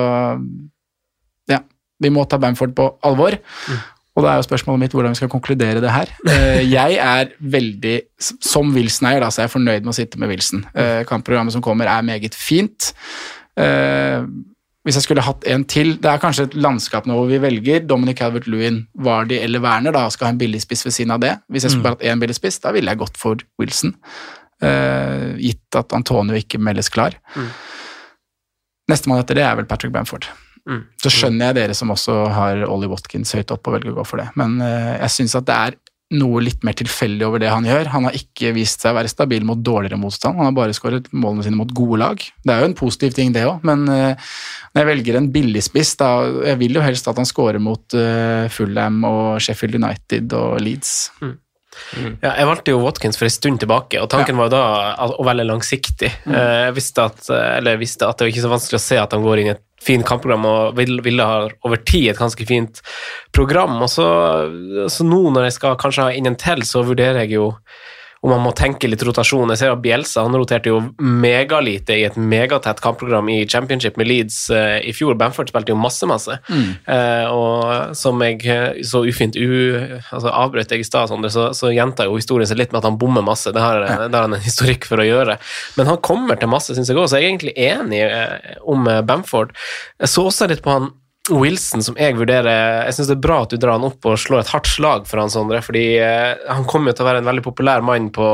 ja, 1.49 1.61
vi 2.03 2.11
må 2.13 2.25
ta 2.29 2.39
Bamford 2.41 2.75
på 2.77 2.89
alvor. 3.07 3.39
Mm. 3.39 3.79
Og 4.17 4.25
da 4.25 4.31
er 4.31 4.39
jo 4.39 4.47
spørsmålet 4.47 4.81
mitt 4.81 4.93
hvordan 4.97 5.13
vi 5.13 5.19
skal 5.19 5.31
konkludere 5.33 5.81
det 5.81 5.93
her. 5.93 6.13
Uh, 6.27 6.61
jeg 6.77 6.99
er 7.01 7.33
veldig, 7.39 7.95
som 8.21 8.69
Wilson-eier, 8.75 9.25
da, 9.25 9.31
så 9.33 9.43
er 9.43 9.49
jeg 9.49 9.55
fornøyd 9.55 9.81
med 9.81 9.93
å 9.93 9.97
sitte 9.97 10.21
med 10.21 10.33
Wilson. 10.33 10.61
Uh, 10.77 11.01
kampprogrammet 11.09 11.57
som 11.57 11.65
kommer 11.65 11.89
er 11.89 12.05
meget 12.05 12.37
fint. 12.37 12.93
Hvis 14.88 14.95
jeg 15.01 15.03
skulle 15.03 15.23
hatt 15.25 15.43
en 15.51 15.65
til 15.67 15.97
Det 15.99 16.07
er 16.07 16.21
kanskje 16.21 16.45
et 16.47 16.53
landskap 16.55 17.07
nå 17.09 17.17
hvor 17.17 17.27
vi 17.27 17.41
velger 17.43 17.83
Dominic 17.83 18.21
Calvert-Lewin, 18.21 18.85
Vardy 19.03 19.35
eller 19.41 19.59
Werner. 19.59 19.91
Da 19.91 20.05
skal 20.13 20.29
ha 20.29 20.31
en 20.31 20.39
billigspiss 20.39 20.85
ved 20.88 20.95
siden 20.95 21.11
av 21.11 21.19
det. 21.23 21.33
Hvis 21.51 21.67
jeg 21.67 21.75
skulle 21.75 21.91
hatt 21.91 22.05
én 22.07 22.21
billigspiss, 22.21 22.61
da 22.63 22.71
ville 22.75 22.93
jeg 22.93 23.01
gått 23.01 23.19
for 23.19 23.43
Wilson. 23.59 23.97
Uh, 24.63 25.35
gitt 25.43 25.75
at 25.77 25.91
Antonio 25.93 26.39
ikke 26.39 26.61
meldes 26.63 26.88
klar. 26.93 27.17
Mm. 27.35 27.49
Nestemann 28.88 29.19
etter 29.25 29.38
det 29.38 29.43
er 29.43 29.59
vel 29.59 29.67
Patrick 29.67 29.91
Bamford. 29.91 30.29
Mm. 30.67 30.85
Så 31.03 31.11
skjønner 31.11 31.51
jeg 31.51 31.59
dere 31.59 31.75
som 31.75 31.91
også 31.91 32.15
har 32.31 32.63
Ollie 32.67 32.89
Watkins 32.91 33.35
høyt 33.35 33.51
opp 33.51 33.67
og 33.67 33.75
velger 33.75 33.91
å 33.91 33.99
gå 33.99 34.07
for 34.07 34.23
det. 34.23 34.29
Men 34.39 34.55
uh, 34.63 34.95
jeg 35.01 35.13
syns 35.17 35.35
at 35.35 35.51
det 35.51 35.59
er 35.67 35.77
noe 36.15 36.39
litt 36.39 36.61
mer 36.63 36.75
tilfeldig 36.77 37.25
over 37.27 37.41
det 37.43 37.49
han 37.51 37.65
gjør. 37.67 37.89
Han 37.91 38.07
har 38.07 38.15
ikke 38.15 38.53
vist 38.55 38.83
seg 38.83 38.93
å 38.93 38.97
være 38.99 39.11
stabil 39.11 39.43
mot 39.47 39.59
dårligere 39.59 39.99
motstand. 39.99 40.39
Han 40.39 40.49
har 40.49 40.55
bare 40.55 40.75
skåret 40.75 41.09
målene 41.11 41.43
sine 41.43 41.59
mot 41.59 41.73
gode 41.75 41.99
lag. 41.99 42.21
Det 42.21 42.53
er 42.53 42.63
jo 42.63 42.69
en 42.69 42.77
positiv 42.79 43.17
ting, 43.17 43.33
det 43.35 43.43
òg, 43.47 43.65
men 43.67 43.83
eh, 43.91 44.29
når 44.71 44.81
jeg 44.83 44.89
velger 44.91 45.19
en 45.19 45.31
billigspiss, 45.33 45.95
da 45.99 46.07
Jeg 46.47 46.59
vil 46.61 46.77
jo 46.77 46.85
helst 46.85 47.07
at 47.09 47.17
han 47.19 47.27
skårer 47.27 47.59
mot 47.63 47.95
uh, 47.97 48.47
Fulham 48.53 49.03
og 49.07 49.41
Sheffield 49.43 49.75
United 49.79 50.33
og 50.37 50.61
Leeds. 50.63 50.93
Ja, 52.23 52.31
jeg 52.31 52.47
valgte 52.49 52.73
jo 52.73 52.81
Watkins 52.81 53.19
for 53.19 53.27
en 53.27 53.33
stund 53.33 53.59
tilbake, 53.61 53.99
og 54.01 54.09
tanken 54.09 54.37
var 54.39 54.49
jo 54.49 54.55
da 54.55 55.07
å 55.13 55.25
velge 55.27 55.45
langsiktig. 55.45 56.09
Mm. 56.25 56.37
Jeg 56.37 56.75
visste 56.77 57.05
at, 57.09 57.27
eller 57.29 57.75
jeg 57.75 57.83
visste 57.83 58.07
at 58.07 58.17
det 58.17 58.25
var 58.25 58.33
ikke 58.33 58.45
så 58.45 58.53
vanskelig 58.53 58.79
å 58.79 58.85
se 58.85 58.99
at 59.01 59.13
han 59.13 59.25
går 59.25 59.41
inn 59.41 59.51
i 59.51 59.53
et 59.53 59.66
fint 59.88 60.05
kampprogram 60.07 60.45
og 60.49 60.75
vil- 60.77 61.01
ville 61.05 61.23
ha 61.25 61.47
over 61.65 61.79
tid 61.88 62.09
et 62.11 62.19
ganske 62.19 62.45
fint 62.49 62.81
program. 63.35 63.77
Og 63.81 63.89
så, 63.89 64.07
så 64.91 65.07
nå 65.07 65.21
når 65.31 65.47
jeg 65.49 65.57
skal 65.57 65.79
kanskje 65.81 66.09
ha 66.09 66.15
inn 66.17 66.27
en 66.29 66.35
til, 66.39 66.61
så 66.67 66.83
vurderer 66.88 67.23
jeg 67.25 67.38
jo 67.39 67.53
om 68.22 68.32
man 68.34 68.43
må 68.43 68.53
tenke 68.57 68.89
litt 68.89 69.03
rotasjon. 69.05 69.51
Jeg 69.53 69.61
ser 69.61 69.74
at 69.74 69.82
Bielsa 69.84 70.24
han 70.26 70.36
roterte 70.38 70.72
jo 70.72 70.80
megalite 70.97 71.97
i 71.97 72.05
et 72.07 72.18
megatett 72.18 72.82
kampprogram 72.84 73.30
i 73.34 73.39
championship 73.49 73.97
med 73.99 74.09
Leeds 74.09 74.39
uh, 74.53 74.78
i 74.82 74.93
fjor. 74.95 75.18
Bamford 75.20 75.51
spilte 75.51 75.74
jo 75.74 75.80
masse, 75.80 76.07
masse. 76.09 76.39
Mm. 76.49 76.70
Uh, 76.88 77.26
og 77.32 77.95
som 77.97 78.22
jeg 78.26 78.41
eh, 78.49 78.82
så 78.88 79.03
ufint 79.07 79.38
u, 79.38 79.47
altså 80.13 80.32
avbrøt 80.32 80.74
jeg 80.74 80.84
i 80.84 80.88
stad, 80.88 81.13
så, 81.34 81.49
så 81.57 81.72
gjenta 81.74 82.07
jo 82.07 82.18
historien 82.18 82.49
seg 82.49 82.59
litt 82.59 82.74
med 82.74 82.82
at 82.82 82.89
han 82.89 82.99
bommer 82.99 83.26
masse. 83.26 83.53
Det 83.53 83.63
har, 83.63 83.84
det 84.07 84.11
har 84.11 84.28
han 84.28 84.38
en 84.38 84.43
historikk 84.45 84.88
for 84.89 85.01
å 85.01 85.07
gjøre. 85.07 85.38
Men 85.78 85.91
han 85.91 86.01
kommer 86.05 86.39
til 86.39 86.51
masse, 86.51 86.76
syns 86.76 86.91
jeg 86.91 86.97
òg, 86.97 87.09
så 87.09 87.22
jeg 87.22 87.28
er 87.28 87.34
egentlig 87.34 87.57
enig 87.57 88.03
uh, 88.09 88.57
om 88.68 88.88
Bamford. 89.07 89.53
Jeg 90.01 90.13
så 90.13 90.28
også 90.30 90.49
litt 90.49 90.65
på 90.65 90.74
han 90.74 90.91
Wilson, 91.34 91.84
som 91.84 91.97
jeg 91.99 92.15
vurderer 92.17 92.86
Jeg 92.88 92.95
syns 92.95 93.09
det 93.09 93.17
er 93.17 93.23
bra 93.25 93.41
at 93.43 93.51
du 93.51 93.59
drar 93.59 93.78
han 93.78 93.88
opp 93.88 94.05
og 94.07 94.19
slår 94.21 94.43
et 94.43 94.51
hardt 94.53 94.69
slag 94.69 95.07
for 95.09 95.21
han, 95.21 95.32
Sondre, 95.32 95.61
fordi 95.65 95.86
eh, 96.01 96.38
han 96.47 96.67
kommer 96.69 96.95
til 96.95 97.03
å 97.03 97.07
være 97.09 97.21
en 97.21 97.30
veldig 97.30 97.43
populær 97.45 97.84
mann 97.86 98.09
på 98.15 98.28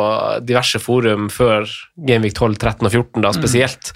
diverse 0.46 0.82
forum 0.84 1.30
før 1.34 1.66
Gameweek 1.98 2.36
12, 2.38 2.58
13 2.60 2.90
og 2.90 2.92
14, 2.92 3.24
da, 3.26 3.32
spesielt. 3.36 3.94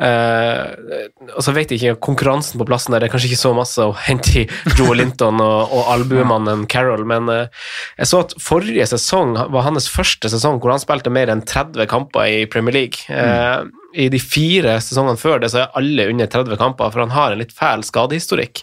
Eh, 0.00 1.28
og 1.34 1.42
så 1.44 1.54
vet 1.56 1.72
jeg 1.72 1.80
ikke 1.80 2.00
konkurransen 2.10 2.60
på 2.60 2.68
plassen 2.68 2.94
der, 2.94 3.04
det 3.04 3.10
er 3.10 3.14
kanskje 3.14 3.30
ikke 3.32 3.42
så 3.42 3.54
masse 3.56 3.84
å 3.84 3.96
hente 4.06 4.42
i 4.42 4.46
Joe 4.78 4.96
Linton 4.98 5.42
og, 5.44 5.74
og 5.76 5.92
albuemannen 5.96 6.66
Carroll, 6.70 7.04
men 7.08 7.28
eh, 7.32 7.68
jeg 8.00 8.10
så 8.12 8.24
at 8.24 8.36
forrige 8.40 8.88
sesong 8.90 9.36
var 9.52 9.68
hans 9.68 9.90
første 9.92 10.32
sesong 10.32 10.60
hvor 10.60 10.74
han 10.74 10.82
spilte 10.82 11.12
mer 11.12 11.32
enn 11.32 11.44
30 11.46 11.88
kamper 11.90 12.28
i 12.30 12.42
Premier 12.50 12.80
League. 12.80 13.06
Eh, 13.08 13.68
I 13.94 14.08
de 14.12 14.18
fire 14.22 14.76
sesongene 14.84 15.18
før 15.18 15.40
det 15.42 15.50
så 15.50 15.64
er 15.64 15.72
alle 15.78 16.08
under 16.12 16.28
30 16.30 16.56
kamper, 16.60 16.90
for 16.94 17.00
han 17.02 17.10
har 17.14 17.32
en 17.34 17.40
litt 17.42 17.54
fæl 17.56 17.82
skadehistorikk. 17.86 18.60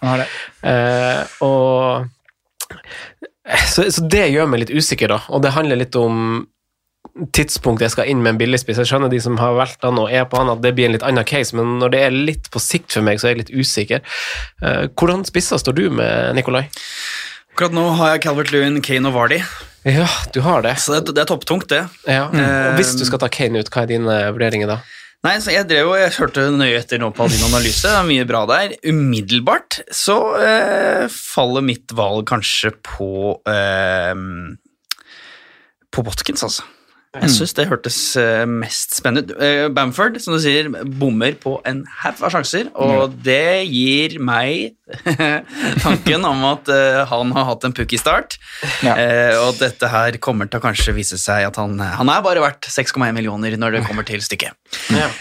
Eh, 0.64 1.24
og 1.44 2.08
så, 3.68 3.88
så 3.92 4.04
det 4.12 4.28
gjør 4.34 4.48
meg 4.52 4.66
litt 4.66 4.74
usikker, 4.76 5.12
da. 5.12 5.22
Og 5.32 5.44
det 5.44 5.54
handler 5.56 5.80
litt 5.80 5.96
om 6.00 6.46
tidspunktet 7.34 7.88
jeg 7.88 7.94
skal 7.96 8.10
inn 8.12 8.20
med 8.22 8.36
en 8.36 8.40
billigspiss. 8.42 8.78
Jeg 8.84 8.90
skjønner 8.92 9.10
de 9.10 9.20
som 9.24 9.38
har 9.42 9.56
valgt 9.58 9.86
han 9.88 9.98
og 10.02 10.12
er 10.14 10.28
på 10.30 10.38
han, 10.42 10.52
at 10.54 10.62
det 10.62 10.74
blir 10.78 10.90
en 10.90 10.94
litt 10.98 11.06
annen 11.08 11.26
case, 11.28 11.56
men 11.58 11.78
når 11.82 11.94
det 11.96 12.02
er 12.08 12.18
litt 12.18 12.50
på 12.54 12.62
sikt 12.62 12.94
for 12.94 13.06
meg, 13.08 13.20
så 13.22 13.30
er 13.30 13.36
jeg 13.36 13.42
litt 13.46 13.54
usikker. 13.56 14.04
Eh, 14.62 14.84
hvordan 14.94 15.24
spisser 15.28 15.62
står 15.62 15.78
du 15.80 15.88
med, 15.98 16.36
Nikolai? 16.38 16.68
Akkurat 17.56 17.74
nå 17.74 17.88
har 17.98 18.14
jeg 18.14 18.22
Calvert 18.28 18.52
Lewin, 18.54 18.82
Kane 18.86 19.10
og 19.10 19.16
Vardy. 19.18 19.40
Ja, 19.88 20.06
du 20.36 20.42
har 20.46 20.62
det. 20.66 20.76
Så 20.84 20.98
det, 21.00 21.16
det 21.16 21.24
er 21.24 21.30
topptungt, 21.32 21.66
det. 21.72 21.86
Ja. 22.06 22.28
Eh, 22.28 22.68
Og 22.74 22.78
hvis 22.78 22.92
du 23.00 23.06
skal 23.08 23.24
ta 23.24 23.32
Kane 23.34 23.64
ut, 23.64 23.72
hva 23.74 23.86
er 23.88 23.94
dine 23.96 24.18
vurderinger 24.36 24.76
da? 24.76 24.78
Nei, 25.26 25.34
så 25.42 25.52
jeg 25.52 25.66
drev 25.68 25.90
og 25.90 25.98
jeg 25.98 26.14
hørte 26.20 26.46
nøye 26.54 26.78
etter 26.78 27.02
nå 27.02 27.10
på 27.16 27.26
din 27.32 27.42
analyse, 27.48 27.90
det 27.90 27.96
er 27.98 28.06
mye 28.08 28.28
bra 28.30 28.44
der. 28.48 28.76
Umiddelbart 28.86 29.80
så 29.92 30.18
eh, 30.38 31.06
faller 31.12 31.66
mitt 31.66 31.92
valg 31.98 32.28
kanskje 32.30 32.72
på 32.86 33.10
eh, 33.50 34.14
på 35.92 36.06
Watkins, 36.06 36.46
altså. 36.46 36.68
Jeg 37.18 37.34
syns 37.34 37.56
det 37.58 37.66
hørtes 37.72 37.98
eh, 38.22 38.44
mest 38.46 38.94
spennende 39.00 39.34
ut. 39.34 39.42
Eh, 39.42 39.66
Bamford, 39.74 40.20
som 40.22 40.36
du 40.36 40.42
sier, 40.44 40.70
bommer 40.70 41.34
på 41.42 41.56
en 41.66 41.82
haug 42.04 42.22
av 42.22 42.36
sjanser, 42.36 42.70
og 42.78 43.16
det 43.26 43.66
gir 43.66 44.20
meg 44.22 44.77
tanken 45.84 46.26
om 46.28 46.44
at 46.48 46.70
uh, 46.72 47.02
han 47.10 47.32
har 47.36 47.48
hatt 47.50 47.66
en 47.68 47.76
pukky 47.76 48.00
start, 48.00 48.38
eh, 48.88 49.36
og 49.42 49.58
dette 49.60 49.90
her 49.92 50.18
kommer 50.24 50.50
til 50.50 50.62
å 50.62 50.64
kanskje 50.64 50.96
vise 50.96 51.20
seg 51.22 51.48
at 51.48 51.60
han 51.60 51.76
Han 51.78 52.12
er 52.12 52.24
bare 52.26 52.44
verdt 52.44 52.70
6,1 52.72 53.16
millioner 53.16 53.58
når 53.60 53.78
det 53.78 53.84
kommer 53.88 54.08
til 54.08 54.24
stykket. 54.24 54.56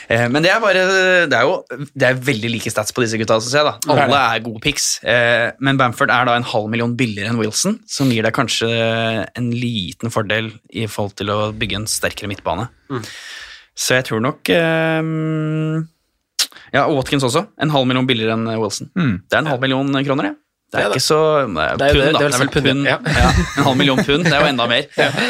Eh, 0.09 0.27
men 0.31 0.45
det 0.45 0.53
er 0.53 0.61
bare 0.63 0.85
Det 1.31 1.37
er 1.37 1.47
jo 1.47 1.57
det 1.97 2.09
er 2.09 2.21
veldig 2.29 2.51
like 2.53 2.71
stats 2.71 2.95
på 2.95 3.03
disse 3.03 3.19
gutta, 3.21 3.39
jeg. 3.41 3.65
da 3.67 3.75
Alle 3.93 4.21
er 4.37 4.45
gode 4.45 4.63
picks. 4.65 5.01
Men 5.03 5.79
Bamford 5.81 6.13
er 6.13 6.29
da 6.29 6.37
en 6.39 6.47
halv 6.47 6.71
million 6.73 6.95
billigere 6.97 7.33
enn 7.33 7.41
Wilson, 7.41 7.81
som 7.91 8.11
gir 8.13 8.27
deg 8.27 8.35
kanskje 8.37 8.69
en 8.69 9.51
liten 9.55 10.13
fordel 10.13 10.53
i 10.71 10.87
forhold 10.91 11.17
til 11.19 11.33
å 11.33 11.41
bygge 11.57 11.81
en 11.83 11.91
sterkere 11.91 12.31
midtbane. 12.31 12.69
Så 13.77 13.99
jeg 13.99 14.07
tror 14.09 14.23
nok 14.25 14.49
eh, 14.53 15.85
Ja, 16.77 16.87
og 16.87 17.01
Watkins 17.01 17.25
også. 17.27 17.47
En 17.63 17.73
halv 17.75 17.89
million 17.89 18.07
billigere 18.09 18.37
enn 18.37 18.49
Wilson. 18.61 18.93
Det 18.95 19.33
er 19.39 19.43
en 19.45 19.55
halv 19.55 19.63
million 19.65 19.89
kroner, 20.05 20.31
det. 20.31 20.37
Det 20.75 20.81
er 20.83 20.91
ikke 20.91 21.05
så 21.07 21.17
det 21.47 21.63
er 21.63 21.77
Det 21.79 21.85
er 21.87 21.93
pund, 21.95 22.17
da. 22.17 22.19
det 22.19 22.25
er 22.27 22.27
vel 22.27 22.27
Det 22.27 22.27
er 22.27 22.41
vel 22.43 22.49
pund, 22.51 22.65
pund. 22.67 22.87
ja. 22.91 22.97
Ja, 23.23 23.29
en 23.61 23.67
halv 23.69 23.77
million 23.79 24.01
pund, 24.03 24.25
det 24.27 24.33
er 24.35 24.41
jo 24.43 24.49
enda 24.51 24.65
mer. 24.67 24.89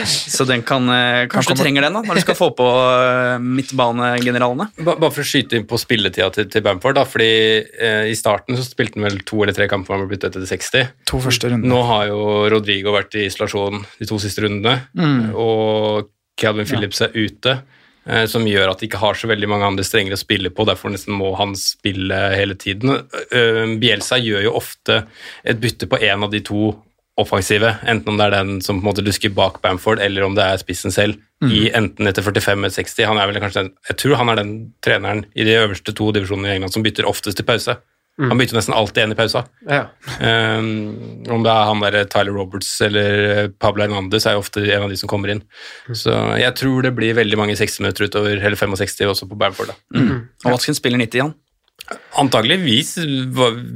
Så 0.09 0.47
den 0.49 0.63
kan 0.67 0.89
eh, 0.89 1.27
Kanskje 1.31 1.53
du 1.55 1.61
trenger 1.61 1.85
den 1.85 1.93
da, 1.99 2.01
når 2.09 2.17
du 2.19 2.23
skal 2.25 2.39
få 2.39 2.49
på 2.57 2.65
eh, 2.73 3.37
midtbanegeneralene. 3.45 4.71
Bare 4.87 5.11
for 5.13 5.23
å 5.23 5.29
skyte 5.29 5.59
inn 5.61 5.67
på 5.69 5.79
spilletida 5.81 6.31
til, 6.35 6.49
til 6.53 6.65
Bamford, 6.65 6.97
da, 6.99 7.05
fordi 7.09 7.29
eh, 7.69 8.09
i 8.11 8.17
starten 8.19 8.57
så 8.59 8.65
spilte 8.67 8.97
han 8.99 9.07
vel 9.11 9.21
to 9.29 9.43
eller 9.45 9.57
tre 9.57 9.69
kamper 9.71 9.95
han 9.97 10.07
ble 10.07 10.15
byttet 10.17 10.37
etter 10.41 10.49
60. 10.49 10.91
To 11.13 11.21
første 11.23 11.53
runder. 11.53 11.69
Nå 11.71 11.83
har 11.93 12.09
jo 12.11 12.21
Rodrigo 12.57 12.97
vært 12.97 13.17
i 13.21 13.27
isolasjon 13.29 13.85
de 14.01 14.09
to 14.11 14.19
siste 14.23 14.45
rundene, 14.47 14.79
Mm. 14.97 15.35
og 15.37 16.09
Calvin 16.41 16.67
Phillips 16.69 17.01
er 17.05 17.13
ute. 17.17 17.59
Eh, 18.07 18.27
Som 18.27 18.47
gjør 18.47 18.71
at 18.73 18.81
de 18.81 18.89
ikke 18.89 19.03
har 19.03 19.15
så 19.15 19.29
veldig 19.29 19.49
mange 19.49 19.67
andre 19.67 19.85
strenger 19.85 20.17
å 20.17 20.21
spille 20.21 20.51
på. 20.51 20.67
Derfor 20.67 20.91
nesten 20.91 21.15
må 21.19 21.35
han 21.37 21.55
spille 21.59 22.15
hele 22.37 22.55
tiden. 22.55 23.03
Eh, 23.31 23.63
Bielsa 23.83 24.19
gjør 24.23 24.43
jo 24.49 24.57
ofte 24.59 25.05
et 25.45 25.61
bytte 25.61 25.87
på 25.91 26.01
en 26.03 26.25
av 26.25 26.31
de 26.31 26.41
to 26.41 26.75
offensive, 27.17 27.79
enten 27.89 28.11
om 28.13 28.19
det 28.19 28.27
er 28.27 28.35
den 28.35 28.59
som 28.61 28.77
på 28.77 28.85
en 28.85 28.91
måte 28.91 29.05
lusker 29.05 29.31
bak 29.33 29.63
Bamford, 29.63 30.03
eller 30.05 30.27
om 30.27 30.35
det 30.37 30.45
er 30.45 30.59
spissen 30.61 30.93
selv, 30.93 31.17
Mm. 31.37 31.51
i 31.53 31.71
enten 31.77 32.07
etter 32.09 32.23
45 32.25 32.63
eller 32.65 32.73
60. 32.73 33.05
Han 33.05 33.19
er 33.21 33.27
vel 33.29 33.37
kanskje 33.43 33.61
den, 33.61 33.73
jeg 33.91 33.97
tror 34.01 34.17
han 34.17 34.31
er 34.33 34.37
den 34.37 34.53
treneren 34.81 35.27
i 35.37 35.45
de 35.45 35.53
øverste 35.61 35.93
to 35.93 36.07
divisjonene 36.17 36.49
i 36.49 36.55
England 36.55 36.73
som 36.73 36.83
bytter 36.83 37.05
oftest 37.05 37.37
til 37.37 37.45
pause. 37.45 37.75
Mm. 38.17 38.31
Han 38.33 38.39
bytter 38.41 38.57
nesten 38.57 38.73
alltid 38.75 39.03
en 39.03 39.13
i 39.13 39.17
pausa. 39.19 39.43
Ja. 39.69 39.83
Um, 40.25 40.69
om 41.29 41.43
det 41.45 41.53
er 41.53 41.67
han 41.69 41.83
der 41.85 42.05
Tyler 42.09 42.33
Roberts 42.33 42.71
eller 42.81 43.49
Pablo 43.61 43.85
Hernandez, 43.85 44.25
er 44.25 44.39
jo 44.39 44.41
ofte 44.41 44.63
en 44.65 44.87
av 44.87 44.89
de 44.93 44.97
som 44.97 45.11
kommer 45.11 45.35
inn. 45.35 45.43
Så 45.93 46.15
jeg 46.41 46.55
tror 46.57 46.87
det 46.87 46.95
blir 46.97 47.13
veldig 47.19 47.37
mange 47.37 47.57
60 47.61 47.83
minutter 47.85 48.09
utover, 48.09 48.39
eller 48.41 48.57
65 48.57 49.05
også 49.13 49.29
på 49.29 49.37
Bamford. 49.37 49.75
da. 49.75 49.77
Og 50.47 50.55
Watkins 50.55 50.81
spiller 50.81 50.97
90, 51.03 51.21
igjen? 51.21 51.35
Antageligvis 52.19 52.97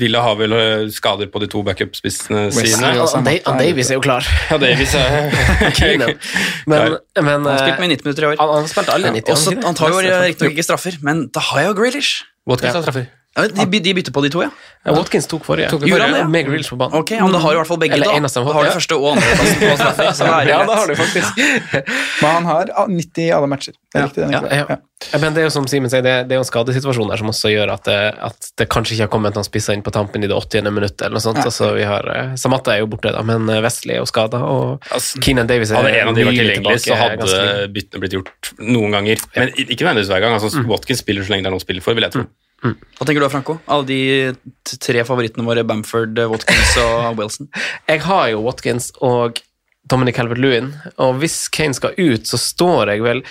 ville 0.00 0.18
ha 0.24 0.32
vel 0.34 0.54
eh, 0.56 0.88
skader 0.90 1.28
på 1.30 1.42
de 1.42 1.46
to 1.52 1.60
backup-spissene 1.62 2.46
sine. 2.54 2.94
og 3.04 3.08
Sam- 3.12 3.24
Da- 3.28 3.54
Davies 3.60 3.90
er 3.92 4.00
jo 4.00 4.02
klar. 4.02 4.24
Ja, 4.50 4.56
Davies 4.58 4.94
er. 4.98 5.30
Men, 6.70 6.96
men 7.20 7.44
Han 7.44 7.58
spilte 7.60 7.76
eh, 7.76 7.80
med 7.84 7.92
90 7.92 8.04
minutter 8.08 8.24
i 8.24 8.30
år. 8.32 8.36
Han, 8.40 8.54
han 8.56 8.68
spilte 8.72 8.96
alle 8.96 9.12
90. 9.20 9.36
Også, 9.36 9.54
han 9.62 9.78
tar 9.78 9.92
jo 9.92 10.00
riktignok 10.00 10.56
ikke 10.56 10.66
straffer, 10.66 10.96
men 11.06 11.26
da 11.34 11.44
har 11.52 11.60
jeg 11.62 11.70
jo 11.70 11.78
Grealish. 11.82 12.24
Watkins 12.48 12.74
har 12.80 12.82
straffer. 12.88 13.06
Ja, 13.36 13.46
de, 13.46 13.78
de 13.78 13.94
bytter 13.94 14.10
på 14.12 14.24
de 14.24 14.30
to, 14.34 14.42
ja. 14.42 14.50
Ja, 14.82 14.94
Watkins 14.96 15.28
tok 15.30 15.44
forrige. 15.46 15.68
Tok 15.70 15.84
Gjorde 15.86 16.06
han 16.08 16.32
det, 16.32 16.40
ja? 16.40 16.62
På 16.66 16.76
banen. 16.80 16.96
Ok, 16.98 17.10
men 17.20 17.32
Da 17.34 17.38
har 17.38 17.52
du 17.52 17.58
i 17.58 17.60
hvert 17.60 17.68
fall 17.68 17.78
begge. 17.78 17.94
Eller 17.94 18.08
Da 18.10 18.16
en 18.16 18.24
av 18.26 18.32
dem. 18.32 18.46
Da 18.48 18.54
har 18.56 18.64
du 18.64 18.70
første 18.74 18.96
og 18.96 19.08
andreplassen 19.12 19.60
på 19.60 19.74
straffer. 19.76 20.08
Så 20.18 20.26
er 20.26 20.46
det 20.48 20.50
Ja, 20.50 20.60
da 20.66 20.78
har 20.80 20.88
du 20.90 20.94
faktisk. 20.98 21.42
Men 22.22 22.30
han 22.30 22.48
har 22.48 22.72
ah, 22.74 22.88
90 22.88 23.22
i 23.22 23.28
alle 23.36 23.50
matcher. 23.52 23.76
Det 23.92 24.00
er 24.00 24.08
riktig. 24.08 24.24
den, 24.24 24.32
Ja, 24.34 24.64
ja. 24.64 24.78
Ja, 25.12 25.18
Men 25.22 25.36
det 25.36 25.40
er 25.40 25.46
jo 25.46 25.52
som 25.54 25.68
Simen 25.70 25.92
sier, 25.92 26.02
det, 26.04 26.14
det 26.28 26.34
er 26.34 26.40
jo 26.40 26.44
en 26.44 26.48
skadesituasjon 26.48 27.08
der 27.08 27.20
som 27.22 27.30
også 27.30 27.52
gjør 27.52 27.70
at 27.72 27.86
det, 27.88 27.98
at 28.20 28.50
det 28.60 28.66
kanskje 28.72 28.96
ikke 28.96 29.06
har 29.06 29.12
kommet 29.14 29.38
noen 29.38 29.46
spisser 29.46 29.76
inn 29.76 29.84
på 29.86 29.94
tampen 29.94 30.26
i 30.26 30.28
det 30.28 30.36
80. 30.36 30.66
minuttet. 30.68 31.06
eller 31.06 31.16
noe 31.20 31.24
sånt. 31.24 31.40
Ja. 31.40 31.46
Altså, 31.48 31.70
vi 31.78 31.86
har, 31.88 32.10
Samata 32.10 32.42
Samatta 32.42 32.74
er 32.74 32.82
jo 32.82 32.90
borte, 32.92 33.14
da, 33.14 33.22
men 33.24 33.48
eh, 33.48 33.62
Wesley 33.64 33.96
er 33.96 34.02
jo 34.02 34.10
skada, 34.10 34.42
og 34.44 34.90
Keenan 35.22 35.48
Davies 35.48 35.72
er 35.72 35.80
Hadde 35.80 35.94
en 36.02 36.12
av 36.12 36.18
de 36.18 36.26
vært 36.28 36.40
tilgjengelig, 36.40 36.82
så 36.84 36.98
hadde 37.00 37.54
byttene 37.76 38.04
blitt 38.04 38.18
gjort 38.18 38.52
noen 38.60 38.98
ganger. 38.98 39.24
Men 39.38 39.54
ikke 39.56 39.84
nødvendigvis 39.84 40.12
hver 40.12 40.24
gang. 40.26 40.36
altså 40.36 40.66
Watkins 40.68 41.04
spiller 41.04 41.24
så 41.24 41.36
lenge 41.36 41.46
det 41.46 41.52
er 41.52 41.56
noen 41.56 41.64
å 41.64 41.68
spille 41.68 41.84
for, 41.84 41.96
vil 41.96 42.08
jeg 42.08 42.16
tro. 42.18 42.28
Hva 42.60 43.06
tenker 43.06 43.20
du 43.20 43.24
da, 43.24 43.30
Franco? 43.32 43.58
Alle 43.72 43.86
de 43.88 44.78
tre 44.84 45.04
favorittene 45.08 45.46
våre, 45.46 45.64
Bamford, 45.64 46.18
Watkins 46.32 46.74
og 46.82 47.16
Wilson. 47.20 47.48
Jeg 47.88 48.02
har 48.04 48.26
jo 48.34 48.42
Watkins, 48.44 48.90
og 49.00 49.40
Dominic 49.88 50.16
Calvert-Lewin. 50.16 50.70
Og 51.02 51.16
hvis 51.22 51.48
Kane 51.52 51.74
skal 51.74 51.96
ut, 51.96 52.26
så 52.28 52.38
står 52.40 52.92
jeg 52.92 53.04
vel 53.04 53.22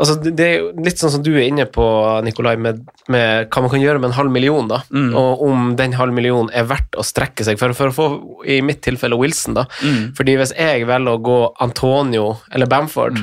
altså 0.00 0.16
Det 0.24 0.44
er 0.44 0.54
jo 0.62 0.70
litt 0.84 1.00
sånn 1.00 1.12
som 1.14 1.24
du 1.24 1.30
er 1.36 1.46
inne 1.46 1.66
på, 1.70 1.84
Nikolai, 2.26 2.56
med, 2.60 2.80
med 3.12 3.48
hva 3.52 3.62
man 3.64 3.72
kan 3.72 3.82
gjøre 3.82 4.02
med 4.02 4.10
en 4.10 4.18
halv 4.18 4.32
million, 4.34 4.70
da. 4.70 4.80
Mm. 4.90 5.10
Og 5.18 5.44
om 5.48 5.72
den 5.78 5.96
halv 5.98 6.16
millionen 6.16 6.50
er 6.56 6.68
verdt 6.70 6.98
å 6.98 7.04
strekke 7.06 7.46
seg 7.46 7.60
for, 7.60 7.76
for 7.76 7.92
å 7.92 7.94
få, 7.94 8.08
i 8.48 8.60
mitt 8.64 8.82
tilfelle, 8.86 9.18
Wilson, 9.20 9.58
da. 9.60 9.66
Mm. 9.84 10.14
Fordi 10.18 10.38
hvis 10.40 10.54
jeg 10.56 10.88
velger 10.88 11.18
å 11.18 11.24
gå 11.28 11.40
Antonio 11.64 12.28
eller 12.54 12.70
Bamford, 12.70 13.20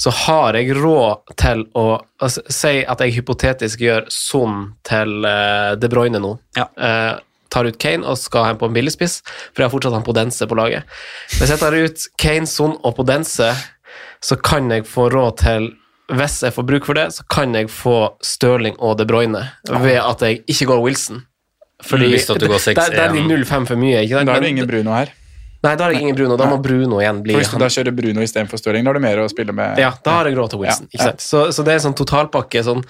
så 0.00 0.14
har 0.24 0.58
jeg 0.58 0.76
råd 0.78 1.34
til 1.40 1.66
å 1.78 1.86
altså, 2.20 2.44
Si 2.50 2.80
at 2.88 3.02
jeg 3.02 3.14
hypotetisk 3.18 3.82
gjør 3.84 4.06
sånn 4.12 4.62
til 4.86 5.24
uh, 5.24 5.76
De 5.80 5.90
Bruyne 5.90 6.20
nå. 6.22 6.34
Eh, 6.56 7.12
tar 7.52 7.68
ut 7.68 7.78
Kane 7.82 8.06
og 8.06 8.18
skal 8.20 8.46
ha 8.46 8.54
på 8.58 8.68
en 8.70 8.76
billigspiss, 8.76 9.20
for 9.50 9.62
jeg 9.62 9.68
har 9.68 9.74
fortsatt 9.74 9.96
han 9.96 10.06
Podense 10.06 10.48
på 10.48 10.58
laget. 10.58 10.88
Hvis 11.36 11.52
jeg 11.52 11.62
tar 11.62 11.76
ut 11.76 12.06
Kane, 12.20 12.48
Son 12.50 12.76
og 12.80 12.96
Podense, 12.98 13.52
så 14.20 14.36
kan 14.36 14.70
jeg 14.70 14.86
få 14.88 15.08
råd 15.12 15.38
til 15.44 15.70
hvis 16.10 16.40
jeg 16.42 16.54
får 16.56 16.66
bruk 16.66 16.86
for 16.88 16.98
det, 16.98 17.06
så 17.14 17.22
kan 17.30 17.54
jeg 17.54 17.68
få 17.70 18.16
Stirling 18.26 18.74
og 18.82 18.96
De 18.98 19.06
Bruyne 19.06 19.44
ved 19.70 19.98
at 20.02 20.24
jeg 20.26 20.40
ikke 20.50 20.66
går 20.72 20.80
Wilson. 20.82 21.20
Fordi 21.86 22.10
Hvis 22.12 22.28
at 22.30 22.40
du 22.40 22.48
går 22.50 22.58
6-1. 22.58 22.74
der, 22.74 22.90
der 22.96 23.02
er 23.08 23.12
de 23.14 23.22
0-5 23.44 23.66
for 23.70 23.78
mye. 23.80 24.02
ikke 24.02 24.18
sant? 24.18 24.28
Da 24.28 24.34
er 24.36 24.44
det 24.44 24.50
ingen 24.52 24.68
Bruno 24.68 24.92
her. 24.92 25.12
Nei, 25.60 25.74
da 25.76 25.86
er 25.86 25.92
det 25.92 26.00
ingen 26.00 26.16
Bruno. 26.16 26.36
Da 26.40 26.48
må 26.48 26.56
Bruno 26.64 27.00
igjen 27.02 27.22
bli 27.24 27.36
da 27.36 27.68
kjører 27.68 27.92
Bruno 27.96 28.24
istedenfor 28.24 28.60
Stirling, 28.60 28.84
da 28.84 28.92
har 28.92 28.96
du 28.98 29.04
mer 29.04 29.20
å 29.20 29.26
spille 29.28 29.52
med. 29.56 29.80
Ja, 29.80 29.92
da 30.04 30.18
har 30.18 30.28
jeg 30.28 30.38
råd 30.38 30.54
til 30.54 30.62
Wilson. 30.62 30.88
Ja, 30.88 30.96
ikke 30.96 31.08
sant? 31.10 31.24
Så, 31.24 31.42
så 31.52 31.64
det 31.66 31.74
er 31.74 31.80
en 31.80 31.86
sånn 31.90 31.96
totalpakke. 32.00 32.62
sånn 32.64 32.84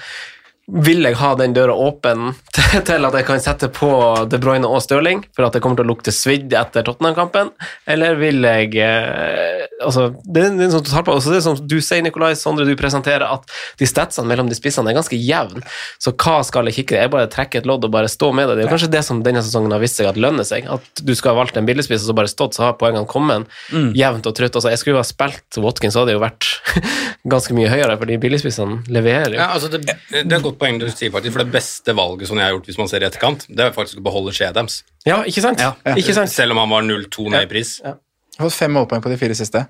vil 0.70 1.02
jeg 1.08 1.16
ha 1.18 1.32
den 1.38 1.54
døra 1.56 1.74
åpen 1.74 2.32
til 2.88 3.06
at 3.08 3.16
jeg 3.18 3.26
kan 3.26 3.40
sette 3.42 3.68
på 3.74 3.88
De 4.30 4.38
Bruyne 4.42 4.68
og 4.68 4.82
Stirling 4.84 5.24
for 5.36 5.46
at 5.48 5.56
det 5.56 5.62
kommer 5.64 5.80
til 5.80 5.86
å 5.88 5.90
lukte 5.90 6.12
svidd 6.14 6.52
etter 6.54 6.84
Tottenham-kampen, 6.86 7.50
eller 7.90 8.18
vil 8.20 8.44
jeg 8.46 8.76
eh, 8.84 9.64
altså, 9.84 10.08
Det 10.24 10.44
er 10.44 10.50
det 10.54 10.64
er 10.64 10.68
en 10.68 10.74
sånn 10.76 10.84
totalpakke. 10.86 11.18
Også 11.20 11.32
det 11.34 11.42
som 11.44 11.56
du 11.58 11.76
sier, 11.82 12.02
Nikolai, 12.04 12.32
Sondre, 12.38 12.66
du 12.68 12.74
presenterer 12.78 13.24
at 13.26 13.46
de 13.80 13.88
statsene 13.88 14.28
mellom 14.30 14.48
de 14.50 14.56
spissene 14.58 14.92
er 14.92 14.96
ganske 14.98 15.16
jevne. 15.18 15.62
Så 16.02 16.12
hva 16.14 16.40
skal 16.46 16.68
jeg 16.70 16.80
kikke? 16.80 17.00
Jeg 17.00 17.12
bare 17.12 17.28
trekker 17.32 17.62
et 17.62 17.68
lodd 17.68 17.84
og 17.88 17.92
bare 17.94 18.10
stå 18.10 18.30
med 18.36 18.50
det. 18.50 18.58
Det 18.60 18.66
er 18.68 18.72
kanskje 18.74 18.90
det 18.92 19.02
som 19.06 19.22
denne 19.26 19.42
sesongen 19.44 19.72
har 19.74 19.82
vist 19.82 19.98
seg 19.98 20.10
at 20.10 20.20
lønner 20.20 20.46
seg. 20.46 20.68
At 20.70 21.02
du 21.06 21.14
skal 21.18 21.34
ha 21.34 21.40
valgt 21.42 21.58
en 21.60 21.68
billigspiss 21.68 22.04
og 22.04 22.12
så 22.12 22.16
bare 22.20 22.30
stått, 22.32 22.56
så 22.58 22.68
har 22.68 22.78
poengene 22.80 23.08
kommet 23.10 23.48
Mm. 23.70 23.92
jevnt 23.96 24.26
og 24.26 24.34
trutt. 24.36 24.54
Altså, 24.58 24.70
jeg 24.72 24.78
skulle 24.80 24.96
jo 24.96 25.00
ha 25.00 25.06
spilt 25.06 25.56
Watkins, 25.62 25.94
så 25.94 26.02
hadde 26.02 26.12
det 26.12 26.16
jo 26.18 26.22
vært 26.22 26.46
ganske 27.32 27.54
mye 27.56 27.70
høyere, 27.72 27.96
fordi 28.00 28.18
billigspissene 28.22 28.80
leverer 28.92 29.34
jo. 29.34 29.38
Ja, 29.40 29.48
altså 29.54 29.70
det, 29.72 29.80
det 29.86 30.36
er 30.36 30.42
godt 30.44 30.58
poeng 30.60 30.78
du 30.80 30.86
sier, 30.92 31.10
faktisk, 31.14 31.34
for 31.36 31.44
det 31.44 31.52
beste 31.54 31.94
valget 31.96 32.28
som 32.30 32.38
jeg 32.40 32.46
har 32.46 32.54
gjort 32.54 32.68
hvis 32.70 32.78
man 32.80 32.88
ser 32.92 33.02
i 33.02 33.08
etterkant, 33.08 33.46
det 33.48 33.66
er 33.66 33.74
faktisk 33.76 33.98
å 34.02 34.04
beholde 34.06 34.36
Adams. 34.46 34.82
Ja, 35.08 35.22
ikke 35.24 35.42
sant? 35.44 35.60
Ikke 35.96 36.14
sant? 36.16 36.30
Selv 36.32 36.52
om 36.54 36.62
han 36.62 36.70
var 36.70 36.82
0-2 36.86 37.30
ned 37.32 37.48
i 37.48 37.50
pris. 37.50 37.78
Jeg 37.84 38.44
har 38.46 38.48
fått 38.48 38.56
fem 38.62 38.72
målpoeng 38.72 39.02
på 39.04 39.10
de 39.12 39.16
fire 39.20 39.34
siste. 39.36 39.60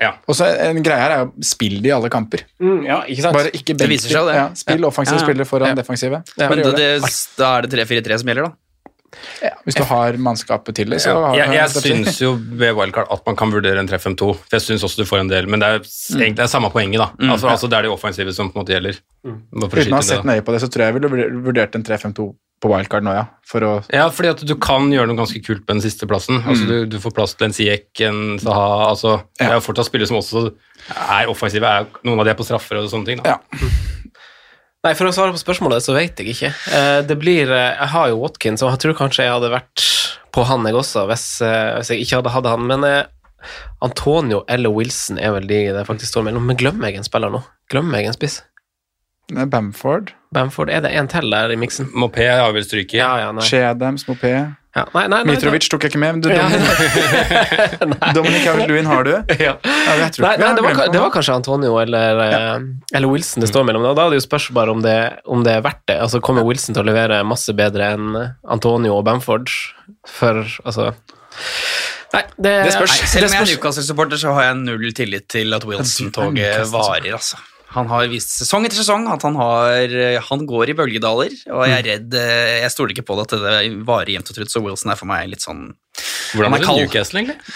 Ja. 0.00 0.14
Og 0.30 0.36
så 0.38 0.46
En 0.64 0.78
greie 0.82 0.96
her 0.96 1.10
er 1.12 1.24
å 1.26 1.44
spille 1.44 1.82
de 1.84 1.90
i 1.90 1.92
alle 1.92 2.08
kamper. 2.08 2.44
ja, 2.60 3.02
ikke 3.04 3.20
sant? 3.26 3.36
Bare 3.36 3.50
ikke 3.52 3.76
Det 3.76 3.88
viser 3.90 4.08
seg 4.14 4.28
det. 4.30 4.34
Ja, 4.38 4.46
spill 4.56 4.84
offensive 4.88 5.18
Ja, 5.18 5.20
ja. 5.20 5.26
spillere 5.26 5.46
foran 5.50 5.68
Ja. 5.68 5.74
defensive. 5.74 6.22
Men 6.38 6.58
det. 6.62 6.76
det, 6.76 7.00
da 7.36 7.58
er 7.58 7.66
det 7.66 7.72
3-4-3 7.74 8.18
som 8.22 8.28
gjelder, 8.28 8.44
da. 8.48 8.52
Hvis 9.64 9.76
du 9.78 9.82
har 9.88 10.16
mannskapet 10.20 10.74
til 10.76 10.90
det, 10.90 11.00
så 11.04 11.12
Ja, 11.14 11.20
har 11.28 11.36
jeg, 11.36 11.54
jeg 11.54 11.82
syns 11.84 12.20
jo 12.20 12.34
ved 12.36 12.74
wildcard 12.76 13.10
at 13.12 13.22
man 13.26 13.36
kan 13.36 13.52
vurdere 13.52 13.78
en 13.80 13.88
3-5-2. 13.88 14.30
For 14.44 14.56
jeg 14.58 14.64
syns 14.66 14.84
også 14.84 15.02
du 15.02 15.08
får 15.08 15.20
en 15.24 15.28
del, 15.32 15.46
men 15.48 15.60
det 15.60 15.68
er 15.68 15.78
Mm. 15.84 16.20
egentlig 16.20 16.36
det 16.36 16.44
er 16.44 16.52
samme 16.52 16.70
poenget, 16.70 16.98
da. 17.00 17.10
Mm. 17.18 17.30
Altså, 17.32 17.48
altså 17.48 17.68
Det 17.68 17.78
er 17.78 17.82
det 17.82 17.90
offensive 17.90 18.32
som 18.34 18.50
på 18.50 18.58
en 18.58 18.64
måte 18.64 18.74
gjelder. 18.76 18.98
Å 19.24 19.68
Uten 19.68 19.92
å 19.92 20.00
ha 20.00 20.02
sett 20.02 20.24
nøye 20.24 20.42
på 20.44 20.52
det, 20.52 20.60
så 20.62 20.68
tror 20.68 20.84
jeg 20.84 20.92
jeg 20.94 21.00
ville 21.02 21.42
vurdert 21.44 21.74
en 21.74 21.84
3-5-2 21.84 22.34
på 22.64 22.70
wildcard 22.70 23.02
nå, 23.04 23.12
ja. 23.14 23.24
For 23.44 23.60
å 23.60 23.72
Ja, 23.92 24.08
fordi 24.10 24.30
at 24.30 24.44
du 24.46 24.54
kan 24.56 24.90
gjøre 24.92 25.08
noe 25.10 25.16
ganske 25.16 25.42
kult 25.44 25.66
på 25.66 25.74
den 25.74 25.82
siste 25.84 26.06
plassen. 26.08 26.40
Mm. 26.42 26.48
Altså 26.48 26.66
du, 26.68 26.86
du 26.86 26.98
får 26.98 27.12
plass 27.14 27.34
til 27.34 27.46
en 27.48 27.52
Siek, 27.52 27.88
en 28.00 28.38
Saha 28.38 28.88
altså, 28.90 29.18
Det 29.38 29.48
er 29.48 29.58
jo 29.58 29.64
fortsatt 29.66 29.86
spillere 29.90 30.08
som 30.08 30.16
også 30.20 30.54
er 30.94 31.28
offensive. 31.28 31.64
Er, 31.64 31.86
noen 32.04 32.20
av 32.20 32.24
de 32.24 32.30
er 32.30 32.38
på 32.38 32.46
straffer 32.46 32.80
og 32.80 32.88
sånne 32.92 33.06
ting. 33.06 33.20
Da. 33.24 33.38
Nei, 34.84 34.92
For 34.92 35.08
å 35.08 35.14
svare 35.16 35.32
på 35.32 35.40
spørsmålet, 35.40 35.80
så 35.80 35.94
vet 35.96 36.20
jeg 36.20 36.34
ikke. 36.34 36.52
Eh, 36.76 37.00
det 37.08 37.16
blir, 37.16 37.48
eh, 37.50 37.72
Jeg 37.72 37.88
har 37.88 38.08
jo 38.08 38.20
Watkins, 38.20 38.62
og 38.62 38.70
jeg 38.74 38.80
tror 38.84 38.98
kanskje 38.98 39.24
jeg 39.24 39.32
hadde 39.32 39.50
vært 39.50 39.84
på 40.34 40.44
han 40.44 40.64
jeg 40.66 40.74
også, 40.74 41.06
hvis, 41.08 41.40
eh, 41.40 41.78
hvis 41.78 41.88
jeg 41.88 42.04
ikke 42.04 42.20
hadde 42.20 42.34
hatt 42.34 42.46
han. 42.46 42.66
Men 42.66 43.06
Antonio 43.80 44.44
eller 44.48 44.70
Wilson 44.70 45.18
er 45.18 45.32
vel 45.32 45.46
de 45.46 45.72
det 45.72 45.86
faktisk 45.86 46.12
står 46.12 46.24
mellom. 46.24 46.44
Men 46.46 46.56
glemmer 46.56 46.90
jeg 46.90 46.96
en 46.96 47.04
spiller 47.04 47.30
nå? 47.30 47.42
Glemmer 47.70 47.98
jeg 47.98 48.06
en 48.12 48.18
spiss? 48.18 48.42
Bamford, 49.32 50.12
Bamford, 50.34 50.68
er 50.68 50.82
det 50.82 50.92
en 50.92 51.08
til 51.08 51.30
der 51.30 51.48
i 51.48 51.56
miksen? 51.56 51.88
Mopé 51.96 52.28
har 52.28 52.52
vel 52.52 52.62
stryket. 52.62 52.98
Ja, 53.00 53.16
ja, 53.16 53.32
Chedams 53.40 54.04
Mopé 54.04 54.54
Ja, 54.74 54.82
nei, 54.90 55.04
nei, 55.06 55.20
nei, 55.22 55.34
Mitrovic 55.36 55.68
tok 55.70 55.84
jeg 55.86 55.92
ikke 55.92 56.00
med, 56.02 56.16
men 56.16 56.22
du, 56.24 56.30
Ja. 56.34 56.48
Dominic, 58.16 58.46
Avelduin 58.50 58.88
har 58.90 59.06
du? 59.06 59.12
Ja. 59.44 59.52
Ja, 59.62 59.94
jeg 60.00 60.16
tror 60.16 60.26
Nei, 60.26 60.32
nei 60.40 60.48
det, 60.56 60.64
var, 60.66 60.80
det 60.90 61.02
var 61.04 61.12
kanskje 61.14 61.36
Antonio 61.36 61.76
eller, 61.78 62.22
eh, 62.24 62.66
eller 62.98 63.12
Wilson 63.12 63.44
det 63.44 63.50
står 63.52 63.68
mellom. 63.68 63.86
Og 63.86 63.94
da 63.94 64.08
er 64.08 64.14
det 64.16 64.18
jo 64.22 64.26
spørsmål 64.26 64.58
bare 64.58 64.74
om 64.74 64.82
det, 64.82 64.96
om 65.30 65.46
det 65.46 65.54
er 65.58 65.62
verdt 65.66 65.84
det. 65.90 66.00
Altså 66.02 66.18
Kommer 66.24 66.46
Wilson 66.48 66.74
til 66.74 66.82
å 66.82 66.88
levere 66.90 67.20
masse 67.28 67.54
bedre 67.54 67.92
enn 67.94 68.18
Antonio 68.50 68.98
og 68.98 69.06
Bamford? 69.06 69.52
For 70.10 70.42
altså 70.64 70.90
Nei, 72.14 72.22
det, 72.38 72.50
Det 72.66 72.74
spørs. 72.74 72.92
Nei, 72.94 73.08
Selv 73.10 73.26
om 73.26 73.32
jeg 73.34 73.42
er. 73.42 73.48
Newcastle-supporter, 73.54 74.20
så 74.22 74.34
har 74.36 74.50
jeg 74.50 74.60
null 74.62 74.84
tillit 74.94 75.26
til 75.34 75.54
at 75.56 75.64
Wilson-toget 75.66 76.68
varer, 76.70 77.14
altså. 77.16 77.38
Han 77.74 77.88
har 77.90 78.08
vist 78.12 78.34
sesong 78.38 78.66
etter 78.66 78.78
sesong 78.78 79.08
at 79.10 79.24
han 79.26 79.38
har 79.38 79.94
Han 80.30 80.44
går 80.46 80.70
i 80.70 80.76
bølgedaler, 80.78 81.32
og 81.50 81.64
jeg 81.66 81.78
er 81.80 81.88
redd 81.88 82.18
eh, 82.18 82.60
Jeg 82.62 82.74
stoler 82.74 82.94
ikke 82.94 83.06
på 83.08 83.16
det 83.18 83.24
at 83.26 83.34
det 83.44 83.54
varer 83.88 84.14
jevnt 84.14 84.30
og 84.30 84.38
trutt, 84.38 84.52
så 84.52 84.62
Wilson 84.62 84.94
er 84.94 85.00
for 85.00 85.10
meg 85.10 85.26
litt 85.32 85.42
sånn 85.44 85.72
Hvordan 86.34 86.54
er 86.56 86.64
det. 86.64 86.76
Newcastle, 86.84 87.22
egentlig? 87.22 87.54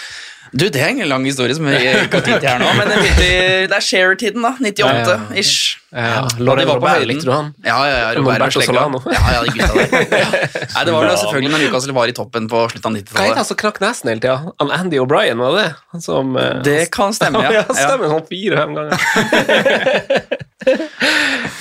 Du, 0.51 0.65
det 0.69 0.81
er 0.81 0.89
en 0.93 1.01
lang 1.09 1.25
historie 1.27 1.53
som 1.55 1.65
vi 1.67 1.75
ikke 1.77 2.17
har 2.19 2.23
tid 2.25 2.39
til 2.41 2.49
her 2.49 2.59
nå, 2.61 2.69
men 2.77 2.89
det 3.19 3.69
er 3.69 3.83
Share-tiden, 3.85 4.41
da. 4.45 4.55
98-ish. 4.57 5.77
Ja, 5.89 6.21
på 6.29 6.79
Bay, 6.81 6.99
høyden. 6.99 7.07
likte 7.09 7.25
du 7.25 7.31
han? 7.33 7.47
Ja, 7.65 7.77
ja, 7.89 7.97
ja. 8.01 8.09
Robert 8.17 8.41
og 8.45 8.63
Solano. 8.65 9.01
Ja, 9.09 9.21
ja, 9.33 9.39
de 9.45 9.49
gutta 9.55 9.73
der. 9.73 9.87
Nei, 10.75 10.83
det 10.85 10.93
var 10.93 11.07
det 11.09 11.15
selvfølgelig 11.21 11.53
når 11.53 11.63
Newcastle 11.65 11.95
var 11.97 12.05
i 12.11 12.15
toppen 12.17 12.49
på 12.49 12.65
slutten 12.73 12.89
av 12.89 12.93
Hva 12.93 12.99
er 12.99 13.01
det 13.01 13.09
90-tallet. 13.09 13.39
han 13.41 13.49
som 13.49 13.57
knakk 13.63 13.77
nesen 13.85 14.11
hele 14.13 14.21
tida? 14.25 14.37
Han 14.61 14.69
Andy 14.79 14.97
O'Brien, 15.01 15.37
var 15.41 15.49
det 15.57 15.63
det? 15.63 15.71
Han 15.95 16.05
som 16.05 16.37
eh, 16.37 16.61
Det 16.65 16.77
kan 16.93 17.13
stemme, 17.17 17.41
ja. 17.45 17.49
ja. 17.61 17.65
stemmer 17.73 18.13
sånn 18.13 18.27
fire-fem 18.29 18.71
ganger. 18.77 18.97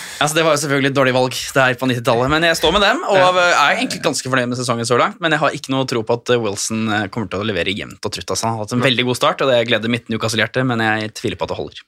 Altså, 0.19 0.35
det 0.35 0.43
var 0.47 0.57
jo 0.57 0.61
selvfølgelig 0.64 0.91
et 0.91 0.97
dårlig 0.99 1.12
valg 1.14 1.37
der 1.55 1.75
på 1.79 1.87
90-tallet, 1.87 2.31
men 2.33 2.47
jeg 2.49 2.57
står 2.59 2.73
med 2.75 2.83
dem. 2.83 3.03
Og 3.07 3.37
er 3.39 3.77
egentlig 3.77 4.01
ganske 4.03 4.31
fornøyd 4.33 4.51
med 4.51 4.59
sesongen 4.59 4.89
så 4.89 4.99
langt, 4.99 5.21
men 5.23 5.35
jeg 5.35 5.43
har 5.45 5.55
ikke 5.55 5.71
noe 5.75 5.87
tro 5.89 6.03
på 6.07 6.16
at 6.19 6.33
Wilson 6.43 6.89
eh, 6.91 7.05
kommer 7.14 7.31
til 7.31 7.45
å 7.45 7.47
levere 7.47 7.75
jevnt 7.75 8.03
og 8.03 8.14
trutt. 8.16 8.27
Altså. 8.35 8.49
Han 8.49 8.57
har 8.57 8.64
hatt 8.66 8.75
en 8.75 8.83
veldig 8.83 9.05
god 9.11 9.19
start, 9.21 9.45
og 9.47 9.53
det 9.53 9.61
gleder 9.71 9.93
mitt 9.95 10.11
Newcastle-hjerte, 10.11 10.64
men 10.66 10.83
jeg 10.83 11.12
tviler 11.21 11.39
på 11.39 11.47
at 11.47 11.55
det 11.55 11.59
holder. 11.61 11.83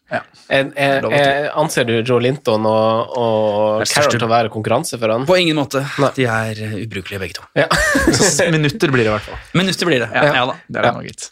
En- 0.61 0.73
en- 0.77 1.03
Lov 1.03 1.13
å 1.17 1.21
en- 1.21 1.51
Anser 1.65 1.85
du 1.91 1.95
Joe 2.07 2.21
Linton 2.23 2.67
og, 2.71 3.19
og 3.19 3.83
er 3.83 3.91
Carroll 3.91 4.15
til 4.19 4.29
å 4.29 4.31
være 4.31 4.55
konkurranse 4.55 4.99
for 5.01 5.11
han? 5.17 5.27
På 5.27 5.37
ingen 5.41 5.59
måte. 5.59 5.83
De 6.15 6.27
er 6.31 6.63
eh, 6.69 6.79
ubrukelige 6.87 7.19
begge 7.23 7.41
to. 7.41 7.47
Ja. 7.59 7.67
Minutter 8.55 8.95
blir 8.95 9.05
det 9.07 9.11
i 9.11 9.15
hvert 9.19 9.27
fall. 9.27 9.43
Minutter 9.59 9.91
blir 9.91 10.05
det. 10.07 10.11
Ja, 10.15 10.25
ja 10.39 10.47
da. 10.47 10.59
Det 10.71 10.79
er 10.81 10.87
det 10.87 10.95
nå, 10.97 11.07
gitt. 11.11 11.31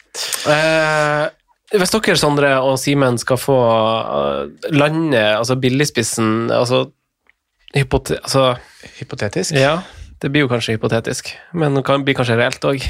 Eh, 0.51 1.29
hvis 1.75 1.93
dere, 1.93 2.17
Sondre 2.17 2.55
og 2.65 2.79
Simen, 2.81 3.19
skal 3.21 3.39
få 3.41 3.59
eh, 3.59 4.73
lande 4.73 5.21
altså 5.35 5.57
billigspissen 5.59 6.49
altså, 6.53 6.87
hypote 7.75 8.17
altså 8.23 8.55
Hypotetisk? 8.99 9.57
Ja, 9.59 9.81
det 10.19 10.29
blir 10.31 10.43
jo 10.43 10.49
kanskje 10.51 10.75
hypotetisk, 10.75 11.29
men 11.55 11.75
det 11.77 11.83
kan 11.87 12.03
blir 12.03 12.15
kanskje 12.15 12.35
reelt 12.39 12.63
òg. 12.67 12.83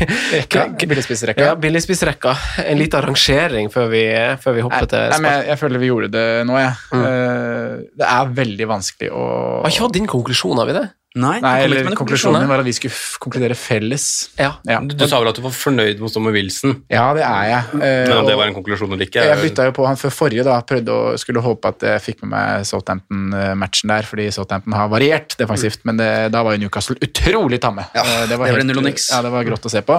Billigspissrekka? 0.90 1.48
Ja, 1.52 1.56
billigspissrekka. 1.62 2.34
En 2.64 2.80
liten 2.80 3.04
rangering 3.06 3.70
før 3.74 3.90
vi, 3.92 4.04
før 4.42 4.56
vi 4.58 4.64
hopper 4.66 4.90
til 4.90 5.04
Nei, 5.14 5.20
men 5.26 5.36
jeg, 5.36 5.48
jeg 5.52 5.62
føler 5.62 5.82
vi 5.82 5.92
gjorde 5.92 6.10
det 6.14 6.26
nå, 6.50 6.56
jeg. 6.58 6.72
Mm. 6.94 7.04
Uh, 7.06 7.76
det 8.02 8.08
er 8.10 8.32
veldig 8.42 8.70
vanskelig 8.70 9.12
å 9.14 9.26
Har 9.62 9.74
ikke 9.74 9.86
hatt 9.86 9.98
din 10.00 10.10
konklusjon, 10.10 10.62
har 10.62 10.70
vi 10.70 10.78
det? 10.80 10.86
Nei, 11.18 11.40
Nei, 11.42 11.64
eller 11.66 11.88
konklusjonen 11.98 12.44
var 12.46 12.62
at 12.62 12.68
vi 12.68 12.72
skulle 12.78 12.94
f 12.94 13.16
konkludere 13.18 13.56
felles. 13.58 14.04
Ja. 14.38 14.52
Du, 14.86 14.92
du 14.94 15.08
sa 15.10 15.18
vel 15.18 15.32
at 15.32 15.40
du 15.40 15.42
var 15.42 15.56
fornøyd 15.58 15.98
med 15.98 16.06
å 16.06 16.12
stå 16.14 16.22
med 16.22 16.36
Wilson, 16.36 16.76
Ja, 16.86 17.08
det 17.18 17.24
er 17.26 17.48
jeg. 17.50 17.64
Eh, 17.82 18.04
men 18.06 18.14
om 18.20 18.28
det 18.30 18.36
var 18.38 18.46
en 18.52 18.54
konklusjon 18.54 18.94
eller 18.94 19.08
ikke? 19.08 19.24
Jeg 19.26 19.40
bytta 19.42 19.66
jo 19.66 19.74
på 19.80 19.88
han 19.90 19.98
før 19.98 20.14
forrige, 20.14 20.46
da. 20.46 20.60
Prøvde 20.70 20.94
å 20.94 21.16
skulle 21.18 21.42
håpe 21.42 21.72
at 21.74 21.82
jeg 21.82 22.04
fikk 22.06 22.22
med 22.22 22.30
meg 22.36 22.68
Southampton-matchen 22.70 23.90
der, 23.90 24.06
fordi 24.12 24.28
Southampton 24.38 24.78
har 24.78 24.92
variert 24.94 25.34
defensivt, 25.42 25.82
men 25.90 25.98
det, 25.98 26.12
da 26.36 26.44
var 26.46 26.54
jo 26.54 26.62
Newcastle 26.68 27.00
utrolig 27.02 27.58
tamme. 27.66 27.88
Ja, 27.98 28.06
Eh, 28.06 28.28
det 28.30 28.38
ble 28.38 28.52
helt- 28.54 28.66
null 28.70 28.84
og 28.84 28.88
niks. 28.92 29.10
Ja, 29.10 29.24
det 29.26 29.32
var 29.34 29.44
grått 29.50 29.66
å 29.66 29.74
se 29.74 29.82
på. 29.82 29.98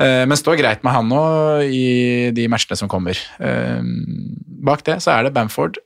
Eh, 0.00 0.24
Men 0.24 0.36
står 0.40 0.56
greit 0.56 0.82
med 0.82 0.92
han 0.96 1.08
nå 1.12 1.20
i 1.68 2.30
de 2.32 2.48
matchene 2.48 2.76
som 2.80 2.88
kommer. 2.88 3.20
Eh, 3.38 3.82
Bak 4.64 4.84
det 4.88 5.02
så 5.04 5.12
er 5.18 5.24
det 5.28 5.34
Bamford 5.36 5.76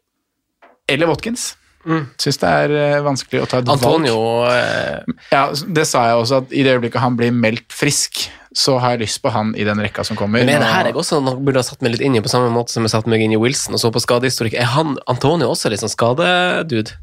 eller 0.89 1.07
Watkins. 1.11 1.57
Mm. 1.85 2.07
Syns 2.21 2.39
det 2.41 2.49
er 2.49 2.73
eh, 2.81 3.01
vanskelig 3.05 3.43
å 3.45 3.49
ta 3.51 3.59
et 3.61 3.69
Antonio 3.69 4.17
valg. 4.45 4.55
eh, 4.57 5.19
Ja, 5.33 5.43
det 5.53 5.85
sa 5.91 6.07
jeg 6.09 6.23
også, 6.23 6.43
at 6.45 6.53
i 6.57 6.63
det 6.65 6.73
øyeblikket 6.79 7.03
han 7.05 7.17
blir 7.19 7.33
meldt 7.35 7.69
frisk, 7.73 8.25
så 8.55 8.79
har 8.81 8.95
jeg 8.95 9.03
lyst 9.05 9.21
på 9.25 9.33
han 9.35 9.51
i 9.59 9.65
den 9.67 9.81
rekka 9.83 10.05
som 10.07 10.17
kommer. 10.17 10.45
Men 10.47 10.57
er 10.57 10.63
det 10.63 10.71
her 10.73 10.85
jeg 10.91 10.95
også 11.01 11.19
burde 11.43 11.59
ha 11.59 11.67
satt 11.67 11.83
meg 11.83 11.97
litt 11.97 12.05
inn 12.07 12.15
i, 12.17 12.23
på 12.25 12.31
samme 12.31 12.53
måte 12.55 12.71
som 12.73 12.87
jeg 12.87 12.93
satte 12.95 13.11
meg 13.11 13.21
inn 13.25 13.35
i 13.35 13.41
Wilson 13.41 13.75
og 13.75 13.83
så 13.83 13.91
på 13.91 14.03
skadehistorikk? 14.05 14.55
Er 14.55 14.71
han 14.77 14.95
Antonio 15.11 15.51
også 15.51 15.73
litt 15.73 15.83
sånn 15.83 15.93
skadedude? 15.93 16.95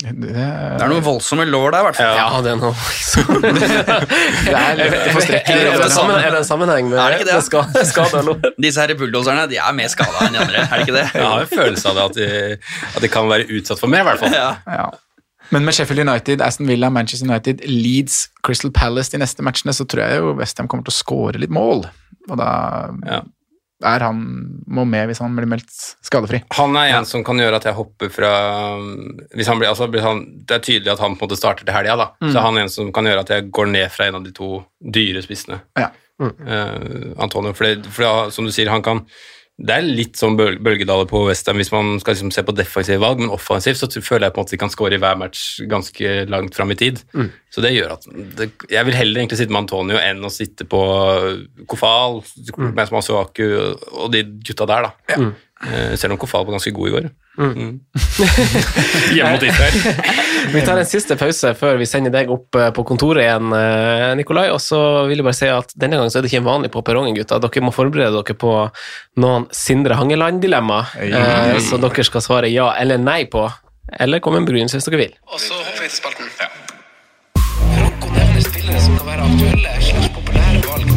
Det 0.00 0.32
er 0.32 0.88
noen 0.88 1.02
voldsomme 1.04 1.44
lår 1.44 1.74
der, 1.74 1.82
i 1.82 1.86
hvert 1.90 1.98
fall. 1.98 2.14
Ja, 2.16 2.38
det 2.40 2.52
er 2.54 2.60
noe 2.60 2.72
Det 4.46 4.54
er 4.56 4.78
litt 4.78 4.94
forstrekkelig. 5.12 5.58
Er 5.60 5.66
det 5.66 5.74
er 5.74 6.30
det 6.32 6.38
en 6.38 6.46
sammenheng 6.48 6.88
med, 6.88 6.96
Er 6.96 7.12
det 7.12 7.18
ikke 7.20 7.28
det? 7.28 7.42
skade? 7.44 8.54
Disse 8.64 8.80
her 8.80 8.94
bulldoserne 8.96 9.44
de 9.50 9.58
er 9.60 9.76
mer 9.76 9.92
skada 9.92 10.24
enn 10.24 10.38
de 10.38 10.40
andre, 10.46 10.64
er 10.64 10.72
det 10.72 10.86
ikke 10.88 10.96
det? 10.96 11.04
Jeg 11.18 11.26
har 11.26 11.44
en 11.44 11.52
følelse 11.52 11.92
av 11.92 11.98
det 11.98 12.06
at 12.06 12.16
de, 12.16 12.30
at 12.96 13.04
de 13.04 13.12
kan 13.12 13.28
være 13.28 13.48
utsatt 13.58 13.82
for 13.82 13.92
mer, 13.92 14.06
i 14.06 14.08
hvert 14.08 14.24
fall. 14.24 14.36
Ja. 14.36 14.50
Ja. 14.70 14.88
Men 15.50 15.66
med 15.66 15.74
Sheffield 15.74 16.04
United, 16.06 16.40
Aston 16.46 16.68
Villa, 16.70 16.88
Manchester 16.94 17.26
United, 17.28 17.60
Leeds, 17.66 18.22
Crystal 18.46 18.70
Palace 18.72 19.12
de 19.12 19.18
neste 19.20 19.44
matchene, 19.44 19.74
så 19.76 19.84
tror 19.84 20.04
jeg 20.06 20.22
jo 20.22 20.32
Westham 20.38 20.70
kommer 20.70 20.86
til 20.86 20.94
å 20.94 21.00
skåre 21.00 21.42
litt 21.42 21.52
mål. 21.52 21.84
Og 22.30 22.38
da 22.38 22.50
er 23.86 24.04
han 24.04 24.20
må 24.68 24.84
med 24.88 25.08
hvis 25.08 25.22
han 25.22 25.34
blir 25.36 25.48
meldt 25.48 25.70
skadefri. 26.04 26.42
Han 26.58 26.76
er 26.76 26.94
en 26.98 27.08
som 27.08 27.24
kan 27.26 27.40
gjøre 27.40 27.60
at 27.60 27.68
jeg 27.70 27.78
hopper 27.78 28.12
fra 28.12 28.32
hvis 29.36 29.48
han 29.48 29.60
blir, 29.60 29.70
altså, 29.70 29.88
blir 29.90 30.04
han, 30.04 30.22
Det 30.44 30.58
er 30.58 30.66
tydelig 30.66 30.92
at 30.92 31.02
han 31.02 31.16
på 31.16 31.24
en 31.24 31.30
måte 31.30 31.40
starter 31.40 31.66
til 31.66 31.76
helga, 31.76 31.96
da. 31.96 32.08
Mm. 32.20 32.30
Så 32.34 32.44
er 32.44 32.60
en 32.60 32.72
som 32.76 32.92
kan 32.94 33.08
gjøre 33.08 33.24
at 33.24 33.34
jeg 33.34 33.50
går 33.56 33.72
ned 33.72 33.88
fra 33.94 34.08
en 34.10 34.20
av 34.20 34.26
de 34.26 34.34
to 34.36 34.60
dyre 34.80 35.24
spissene. 35.24 35.62
Ja. 35.80 35.90
Eh, 36.20 37.12
Antonio, 37.16 37.54
for, 37.56 37.64
det, 37.64 37.88
for 37.88 38.04
det, 38.04 38.34
som 38.36 38.44
du 38.44 38.52
sier, 38.52 38.70
han 38.72 38.84
kan 38.84 39.04
det 39.60 39.74
er 39.76 39.82
litt 39.84 40.16
sånn 40.16 40.38
bøl- 40.38 40.56
bølgedaler 40.64 41.04
på 41.10 41.20
Westham 41.26 41.58
hvis 41.60 41.70
man 41.72 41.98
skal 42.00 42.14
liksom 42.14 42.30
se 42.32 42.42
på 42.48 42.54
defensive 42.56 43.00
valg, 43.02 43.18
men 43.20 43.28
offensivt 43.34 43.76
så 43.76 43.88
føler 44.00 44.26
jeg 44.28 44.32
på 44.34 44.40
en 44.40 44.46
måte 44.46 44.54
de 44.56 44.60
kan 44.62 44.72
score 44.72 44.96
i 44.96 45.00
hver 45.02 45.18
match 45.20 45.60
ganske 45.68 46.14
langt 46.32 46.54
fram 46.56 46.70
i 46.72 46.78
tid. 46.80 47.02
Mm. 47.12 47.28
Så 47.52 47.60
det 47.64 47.74
gjør 47.74 47.92
at 47.98 48.06
det, 48.38 48.50
Jeg 48.70 48.86
vil 48.88 48.94
heller 48.96 49.20
egentlig 49.20 49.38
sitte 49.42 49.52
med 49.52 49.62
Antonio 49.66 49.98
enn 50.00 50.24
å 50.24 50.30
sitte 50.32 50.64
på 50.64 50.80
Kofal, 51.68 52.22
Mm. 52.56 52.74
Masuaku 52.92 53.44
og 53.92 54.10
de 54.12 54.22
gutta 54.44 54.66
der, 54.66 54.88
da. 54.88 55.16
Mm. 55.16 55.34
Eh, 55.60 55.96
Selv 55.96 56.12
om 56.12 56.18
Kofal 56.18 56.44
var 56.46 56.56
ganske 56.56 56.72
god 56.72 56.88
i 56.88 56.92
går. 56.96 57.10
Mm. 57.40 57.80
Hjemme 59.14 59.32
mot 59.32 59.42
Israel. 59.42 59.72
Vi 60.52 60.62
tar 60.66 60.78
en 60.78 60.88
siste 60.88 61.16
pause 61.16 61.54
før 61.56 61.78
vi 61.80 61.86
sender 61.88 62.12
deg 62.12 62.28
opp 62.32 62.56
eh, 62.58 62.68
på 62.76 62.84
kontoret 62.88 63.24
igjen, 63.24 63.48
eh, 63.56 64.10
Nikolai. 64.20 64.50
Og 64.52 64.60
så 64.60 64.80
vil 65.08 65.22
jeg 65.22 65.26
bare 65.26 65.38
si 65.38 65.48
at 65.48 65.72
denne 65.80 65.96
gangen 65.96 66.12
så 66.12 66.20
er 66.20 66.26
det 66.26 66.32
ikke 66.32 66.42
en 66.42 66.50
vanlig 66.50 66.72
på 66.74 66.84
perrongen, 66.84 67.16
gutta. 67.16 67.40
Dere 67.40 67.64
må 67.64 67.72
forberede 67.74 68.20
dere 68.20 68.36
på 68.36 68.54
noen 69.24 69.48
Sindre 69.56 69.96
Hangeland-dilemma, 70.00 70.82
eh, 71.00 71.56
så 71.64 71.80
dere 71.80 72.06
skal 72.06 72.24
svare 72.26 72.52
ja 72.52 72.70
eller 72.80 73.00
nei 73.00 73.24
på. 73.30 73.48
Eller 74.00 74.20
komme 74.22 74.38
med 74.38 74.44
en 74.44 74.50
begrunnelse 74.52 74.78
hvis 74.78 74.90
dere 74.90 75.00
vil. 75.00 75.16
Og 75.32 75.40
så 75.40 75.56
hopper 75.56 75.80
vi 75.80 75.88
til 75.88 75.96
spalten. 75.96 76.28
Franco 77.80 78.12
nevner 78.14 78.44
spillere 78.44 78.84
som 78.84 79.00
kan 79.00 79.08
være 79.08 79.30
aktuelle 79.30 79.74
slags 79.88 80.12
populære 80.18 80.62
valg. 80.68 80.92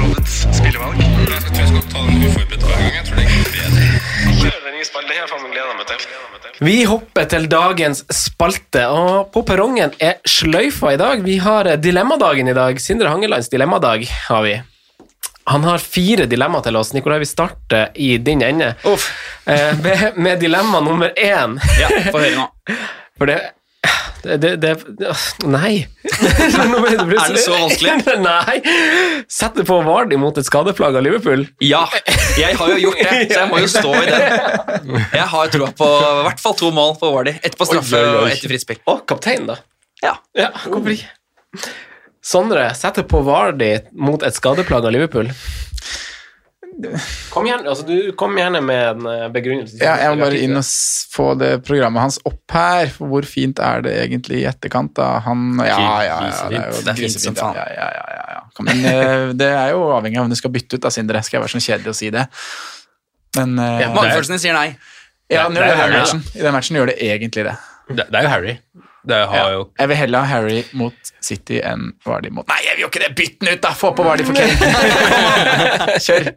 Rådets 0.00 0.40
spillevalg. 0.58 1.00
Jeg 1.00 1.14
tror 1.14 1.62
jeg 1.62 1.70
skal 1.70 1.86
ta 1.94 2.04
den 2.10 2.26
uforberedt 2.26 2.66
hver 2.66 2.82
gang. 2.82 2.98
Jeg 2.98 3.08
tror 3.08 3.22
det 3.22 3.28
er 3.30 3.55
spalten. 4.84 5.08
Det 5.08 5.16
har 5.16 5.24
jeg 5.24 5.32
faen 5.32 5.42
meg 5.46 5.54
gleda 5.56 5.74
meg 5.78 5.88
til. 5.88 6.66
Vi 6.66 6.76
hopper 6.88 7.28
til 7.32 7.48
dagens 7.52 8.04
spalte, 8.12 8.86
og 8.92 9.32
på 9.34 9.42
perrongen 9.48 9.96
er 10.02 10.20
sløyfa 10.28 10.94
i 10.94 11.00
dag. 11.00 11.24
Vi 11.24 11.38
har 11.44 11.70
eh, 11.70 11.80
Dilemmadagen 11.80 12.48
i 12.52 12.56
dag. 12.56 12.80
Sindre 12.82 13.12
Hangelands 13.12 13.48
dilemmadag 13.52 14.06
har 14.28 14.46
vi. 14.46 14.56
Han 15.46 15.62
har 15.64 15.78
fire 15.78 16.26
dilemma 16.26 16.60
til 16.64 16.76
oss. 16.76 16.92
Nikolai, 16.96 17.20
vi 17.22 17.28
starter 17.30 17.92
i 17.94 18.16
din 18.18 18.42
ende. 18.42 18.74
Eh, 18.84 19.68
med, 19.82 20.08
med 20.16 20.40
dilemma 20.42 20.80
nummer 20.82 21.12
én. 21.14 21.60
Ja, 21.80 21.92
få 22.10 22.18
høre 22.18 22.34
nå. 22.40 22.48
For 23.16 23.30
det 23.30 23.40
det, 24.26 24.56
det, 24.56 24.72
det 24.98 25.12
Nei. 25.46 25.86
Er 26.16 27.32
det 27.32 27.42
så 27.44 27.54
vanskelig? 27.54 27.92
Nei. 28.26 28.56
Sette 29.30 29.64
på 29.66 29.78
Vardi 29.86 30.18
mot 30.20 30.36
et 30.38 30.46
skadeplaga 30.48 31.02
Liverpool. 31.04 31.46
Ja, 31.62 31.84
jeg 32.36 32.56
har 32.58 32.72
jo 32.72 32.76
gjort 32.80 33.00
det, 33.00 33.20
så 33.30 33.40
jeg 33.40 33.50
må 33.50 33.60
jo 33.62 33.68
stå 33.70 33.92
i 33.96 34.06
det. 34.10 34.20
Jeg 35.18 35.26
har 35.32 35.50
troa 35.52 35.70
på 35.76 35.86
i 35.88 36.24
hvert 36.26 36.42
fall 36.42 36.56
to 36.58 36.70
mål 36.74 36.94
på 37.00 37.10
Vardy. 37.14 37.36
Ett 37.42 37.56
på 37.58 37.66
straffe 37.68 38.00
og 38.20 38.28
ett 38.30 38.44
i 38.44 38.50
fritt 38.50 38.64
spill. 38.64 38.80
Å, 38.88 38.98
kaptein, 39.08 39.46
da. 39.48 39.58
Ja. 40.04 40.14
Ja? 40.36 40.50
Sondre, 42.26 42.68
setter 42.76 43.06
på 43.08 43.22
Vardi 43.26 43.72
mot 43.96 44.22
et 44.26 44.36
skadeplaga 44.36 44.92
Liverpool. 44.92 45.30
Kom 47.32 47.46
gjerne, 47.48 47.68
altså, 47.70 47.86
du, 47.88 48.12
kom 48.18 48.36
gjerne 48.36 48.60
med 48.64 48.82
en 48.90 49.06
eh, 49.08 49.24
begrunnelse. 49.32 49.78
Ja, 49.80 49.94
jeg 50.02 50.12
må 50.12 50.26
bare 50.26 50.40
inn 50.44 50.58
og 50.58 50.66
få 51.12 51.30
det 51.40 51.50
programmet 51.64 52.04
hans 52.04 52.18
opp 52.28 52.52
her. 52.52 52.90
For 52.92 53.08
hvor 53.10 53.28
fint 53.28 53.60
er 53.64 53.84
det 53.86 53.94
egentlig 54.02 54.42
i 54.42 54.46
etterkant? 54.50 54.92
da? 54.98 55.14
Han 55.24 55.60
Ja, 55.64 55.78
ja, 55.78 56.00
ja. 56.08 56.18
Det 56.50 56.60
er 56.60 56.66
jo 56.74 56.82
Det 56.84 56.96
fint 56.98 57.16
som 57.16 57.36
grisefint, 57.36 57.40
faen. 57.40 57.56
Ja, 57.56 57.66
ja, 57.72 57.88
ja, 57.96 58.06
ja, 58.18 58.26
ja. 58.36 58.66
Men 58.66 58.84
eh, 58.92 59.24
det 59.40 59.48
er 59.52 59.72
jo 59.72 59.86
avhengig 59.96 60.20
av 60.20 60.28
om 60.28 60.34
du 60.34 60.38
skal 60.38 60.52
bytte 60.52 60.76
ut, 60.76 60.84
da, 60.84 60.92
Sindre. 60.92 61.24
Skal 61.24 61.38
jeg 61.38 61.46
være 61.46 61.54
så 61.56 61.64
kjedelig 61.70 61.94
å 61.94 61.96
si 61.96 62.12
det? 62.14 62.26
Men 63.36 63.56
uh, 63.60 63.70
Ja, 63.82 63.88
Magefølelsen 63.96 64.36
din 64.36 64.44
sier 64.44 64.56
nei. 64.56 64.68
Ja, 65.32 65.48
det, 65.48 65.56
Det 65.56 65.64
er 65.64 65.66
det 65.66 65.66
i 65.66 65.72
den 65.72 65.80
Harry, 65.80 65.96
matchen. 65.98 66.22
I 66.36 66.44
den 66.44 66.54
matchen 66.54 66.78
gjør 66.78 66.92
det 66.92 66.98
egentlig 67.02 67.48
det. 67.48 67.56
Det, 67.88 68.04
det 68.04 68.20
er 68.20 68.28
jo 68.28 68.34
Harry. 68.36 68.58
Det 69.06 69.18
har 69.30 69.50
jo 69.54 69.60
Jeg 69.78 69.88
vil 69.92 69.96
heller 70.00 70.24
ha 70.24 70.26
Harry 70.36 70.62
mot 70.76 71.12
City 71.22 71.60
enn 71.62 71.92
Vardy 72.06 72.32
mot 72.34 72.48
Nei, 72.50 72.58
jeg 72.66 72.78
vil 72.78 72.86
jo 72.86 72.88
ikke 72.90 73.02
det! 73.04 73.10
Bytt 73.18 73.36
den 73.40 73.52
ut, 73.54 73.60
da! 73.62 73.70
Få 73.76 73.92
på 73.96 74.06
Vardy 74.06 74.26
for 74.26 74.34
Kane! 74.34 74.54
Kjør. 76.06 76.32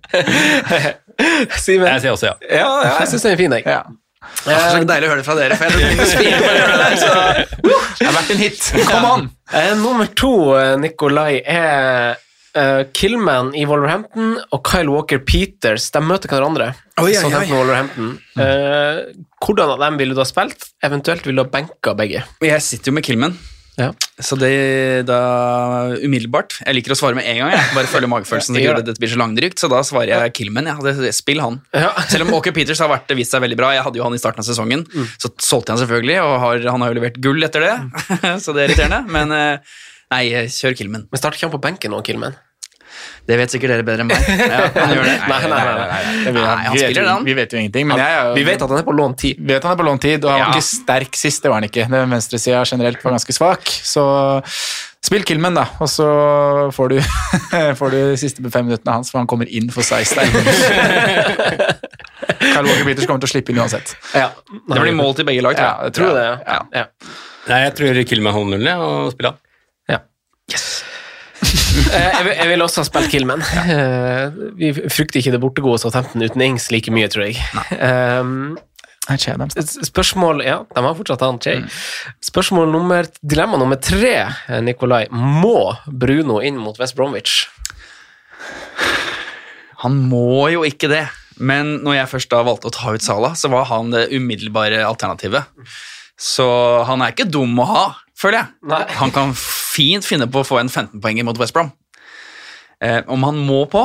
Simen? 1.59 1.89
Jeg 1.89 2.03
sier 2.05 2.13
også 2.13 2.29
ja. 2.29 2.35
Ja, 2.45 2.69
ja, 2.85 2.93
jeg 3.01 3.11
syns 3.13 3.25
den 3.25 3.33
er 3.33 3.41
fin, 3.41 3.57
jeg. 3.57 3.65
Ja. 3.67 3.81
Det 4.45 4.53
er 4.53 4.65
så 4.71 4.79
deilig 4.87 5.07
å 5.07 5.11
høre 5.13 5.21
det 5.21 5.27
fra 5.27 5.35
dere, 5.39 5.55
for 5.57 5.63
jeg 5.65 5.71
for 5.97 6.53
det 6.55 6.79
der. 6.79 6.95
Så. 6.99 7.11
Det 7.99 8.07
har 8.07 8.15
vært 8.15 8.31
en 8.33 8.39
hit. 8.39 8.65
Kom 8.87 9.05
an! 9.07 9.25
Eh, 9.51 9.71
nummer 9.79 10.07
to, 10.15 10.33
eh, 10.59 10.75
Nikolai, 10.79 11.41
er 11.43 12.19
eh, 12.57 12.81
Killman 12.95 13.51
i 13.57 13.65
Wolverhampton 13.69 14.37
og 14.49 14.63
Kyle 14.67 14.89
Walker 14.93 15.21
Peters. 15.21 15.89
De 15.93 16.01
møter 16.03 16.31
hverandre. 16.31 16.71
Oi. 17.01 17.13
Southampton 17.17 17.57
Wolverhampton. 17.57 18.17
Eh, 18.39 19.03
hvordan 19.43 19.75
av 19.75 19.85
dem 19.85 20.01
ville 20.01 20.17
du 20.17 20.23
ha 20.23 20.27
spilt? 20.27 20.71
Eventuelt 20.85 21.25
ville 21.27 21.41
du 21.41 21.45
ha 21.45 21.51
benka 21.51 21.95
begge? 21.97 22.25
Jeg 22.43 22.65
sitter 22.65 22.91
jo 22.91 22.99
med 22.99 23.07
Killman. 23.07 23.37
Ja. 23.79 23.93
Så 24.19 24.35
det 24.35 25.05
da 25.07 25.19
umiddelbart 26.03 26.57
Jeg 26.65 26.75
liker 26.75 26.91
å 26.91 26.97
svare 26.99 27.15
med 27.15 27.27
en 27.31 27.37
gang. 27.39 27.53
Jeg. 27.53 27.67
Bare 27.77 27.87
følger 27.87 28.11
magefølelsen. 28.11 28.59
Gjør 28.63 28.81
det. 28.81 28.89
dette 28.91 29.01
blir 29.01 29.11
så 29.13 29.19
langdrygt, 29.21 29.61
så 29.61 29.69
da 29.71 29.79
svarer 29.87 30.11
jeg 30.11 30.33
Killman. 30.35 30.67
Ja. 30.67 30.75
Det, 30.83 30.97
det, 30.99 31.13
spill 31.15 31.39
han. 31.43 31.61
Ja. 31.75 31.93
Selv 32.11 32.27
om 32.27 32.33
Walker 32.35 32.55
Peters 32.55 32.81
har 32.83 32.91
vært, 32.91 33.11
vist 33.17 33.35
seg 33.35 33.43
veldig 33.45 33.59
bra. 33.59 33.71
Jeg 33.77 33.85
hadde 33.87 34.01
jo 34.01 34.07
han 34.07 34.17
i 34.17 34.21
starten 34.21 34.43
av 34.43 34.49
sesongen, 34.49 34.83
så 35.15 35.31
solgte 35.39 35.71
jeg 35.71 35.77
han 35.77 35.83
selvfølgelig, 35.85 36.17
og 36.25 36.33
har, 36.43 36.65
han 36.75 36.83
har 36.83 36.91
jo 36.91 36.99
levert 36.99 37.21
gull 37.23 37.47
etter 37.47 37.67
det. 37.67 37.75
så 38.43 38.55
det 38.55 38.65
er 38.65 38.73
irriterende. 38.73 39.01
Men 39.15 39.35
eh, 39.35 39.77
nei, 40.13 40.23
kjør 40.49 40.77
Kilman. 40.79 41.07
Men 41.11 41.21
starter 41.21 41.37
ikke 41.39 41.49
han 41.49 41.55
på 41.57 41.63
benken 41.69 41.91
nå, 41.95 42.01
Kilman? 42.05 42.37
Det 43.29 43.35
vet 43.37 43.51
sikkert 43.53 43.69
dere 43.75 43.83
bedre 43.85 44.01
enn 44.03 44.09
meg. 44.09 44.23
Ja, 44.51 44.63
han 44.73 44.91
gjør 44.95 45.05
det. 45.05 45.11
Nei, 45.29 45.37
nei, 45.45 45.49
nei, 45.49 45.59
nei, 45.69 45.73
nei. 45.77 46.31
Nei, 46.33 46.43
han 46.49 46.73
vi, 46.73 46.79
vet, 46.81 46.89
spiller 46.89 47.09
han. 47.11 47.27
vi 47.27 47.35
vet 47.37 47.53
jo 47.53 47.59
ingenting, 47.61 47.85
men 47.91 48.01
jeg 48.01 48.31
Vi 48.39 48.43
vet 48.47 48.63
at 48.65 48.71
han 48.73 48.79
er 48.81 48.87
på 48.87 48.95
lån 48.97 49.13
tid. 49.21 49.37
Vi 49.39 49.53
vet 49.53 49.67
han 49.67 49.75
er 49.75 49.79
på 49.79 49.85
lån 49.85 50.01
tid, 50.01 50.25
og 50.25 50.31
han 50.33 50.39
var 50.41 50.47
Ja. 50.49 50.55
ikke 50.57 50.65
sterk 50.67 51.19
sist. 51.19 51.43
Det 51.45 51.51
var 51.51 51.61
han 51.61 51.67
ikke. 51.69 51.85
Den 51.93 52.09
venstresida 52.15 52.63
generelt 52.67 53.03
var 53.05 53.13
ganske 53.15 53.35
svak. 53.37 53.69
Så 53.85 54.03
spill 55.05 55.23
Kilman, 55.29 55.55
da, 55.55 55.67
og 55.79 55.87
så 55.87 56.07
får 56.75 56.89
du, 56.95 56.97
får 57.79 57.93
du 57.93 57.97
de 58.09 58.17
siste 58.19 58.43
fem 58.51 58.65
minuttene 58.67 58.97
hans, 58.97 59.11
for 59.13 59.21
han 59.21 59.29
kommer 59.31 59.47
inn 59.47 59.69
for 59.71 59.85
Seistein. 59.85 60.33
Carl 62.39 62.65
Walker 62.69 62.85
Peters 62.89 63.05
kommer 63.07 63.21
til 63.23 63.29
å 63.29 63.33
slippe 63.35 63.53
inn 63.53 63.61
uansett. 63.61 63.93
Ja. 64.17 64.31
Det 64.49 64.81
blir 64.81 64.95
mål 64.97 65.13
til 65.21 65.29
begge 65.29 65.45
lag, 65.45 65.55
tror 65.55 65.69
Ja, 65.69 65.75
jeg. 65.85 65.95
Tror 65.99 66.17
det? 66.17 66.25
jeg. 66.25 66.41
Ja. 66.49 66.59
ja. 66.81 67.13
Nei, 67.49 67.61
jeg 67.67 67.77
tror 67.79 68.01
Kilman 68.11 68.35
holder 68.35 68.57
nullen 68.57 68.71
jeg, 68.73 68.89
og 68.89 69.13
spiller 69.15 69.35
han. 69.35 69.45
Ja. 70.53 70.63
Eh, 71.39 72.03
jeg, 72.03 72.23
vil, 72.25 72.33
jeg 72.35 72.47
vil 72.49 72.61
også 72.61 72.83
spilt 72.83 73.07
Killman. 73.09 73.43
Ja. 73.55 74.25
vi 74.59 74.73
frykter 74.91 75.21
ikke 75.21 75.31
det 75.31 75.39
bortegode 75.41 75.79
Southampton 75.79 76.21
uten 76.21 76.43
Ings 76.43 76.67
like 76.73 76.91
mye, 76.91 77.07
tror 77.09 77.29
jeg. 77.29 77.39
Um, 77.79 78.57
Spørsmål 79.17 80.43
Ja, 80.45 80.59
de 80.75 80.83
har 80.83 80.97
fortsatt 80.97 81.23
han 81.25 81.39
Che. 81.41 81.55
Spørsmål 82.21 82.69
nummer 82.69 83.07
Dilemma 83.21 83.57
nummer 83.57 83.75
tre, 83.75 84.29
eh, 84.47 84.61
Nikolai. 84.61 85.07
Må 85.09 85.75
Bruno 85.87 86.41
inn 86.41 86.57
mot 86.57 86.77
West 86.79 86.95
Bromwich? 86.95 87.47
Han 89.81 89.95
må 90.11 90.49
jo 90.51 90.65
ikke 90.67 90.89
det. 90.91 91.07
Men 91.39 91.79
når 91.85 92.01
jeg 92.01 92.11
først 92.11 92.29
da 92.33 92.43
valgte 92.43 92.67
å 92.67 92.75
ta 92.75 92.93
ut 92.93 93.01
Sala, 93.01 93.31
så 93.33 93.49
var 93.49 93.69
han 93.71 93.91
det 93.93 94.09
umiddelbare 94.11 94.83
alternativet. 94.83 95.47
Så 96.19 96.45
han 96.85 97.01
er 97.01 97.13
ikke 97.13 97.29
dum 97.31 97.55
å 97.63 97.67
ha, 97.69 97.83
føler 98.19 98.41
jeg. 98.41 98.53
Nei. 98.71 98.83
Han 98.99 99.13
kan 99.15 99.33
fint 99.37 100.07
finne 100.07 100.27
på 100.31 100.43
å 100.43 100.47
få 100.47 100.59
en 100.61 100.71
15-poenger 100.71 101.27
mot 101.27 101.39
West 101.39 101.55
Brom. 101.55 101.71
Eh, 102.83 103.01
om 103.11 103.23
han 103.27 103.39
må 103.47 103.63
på? 103.71 103.83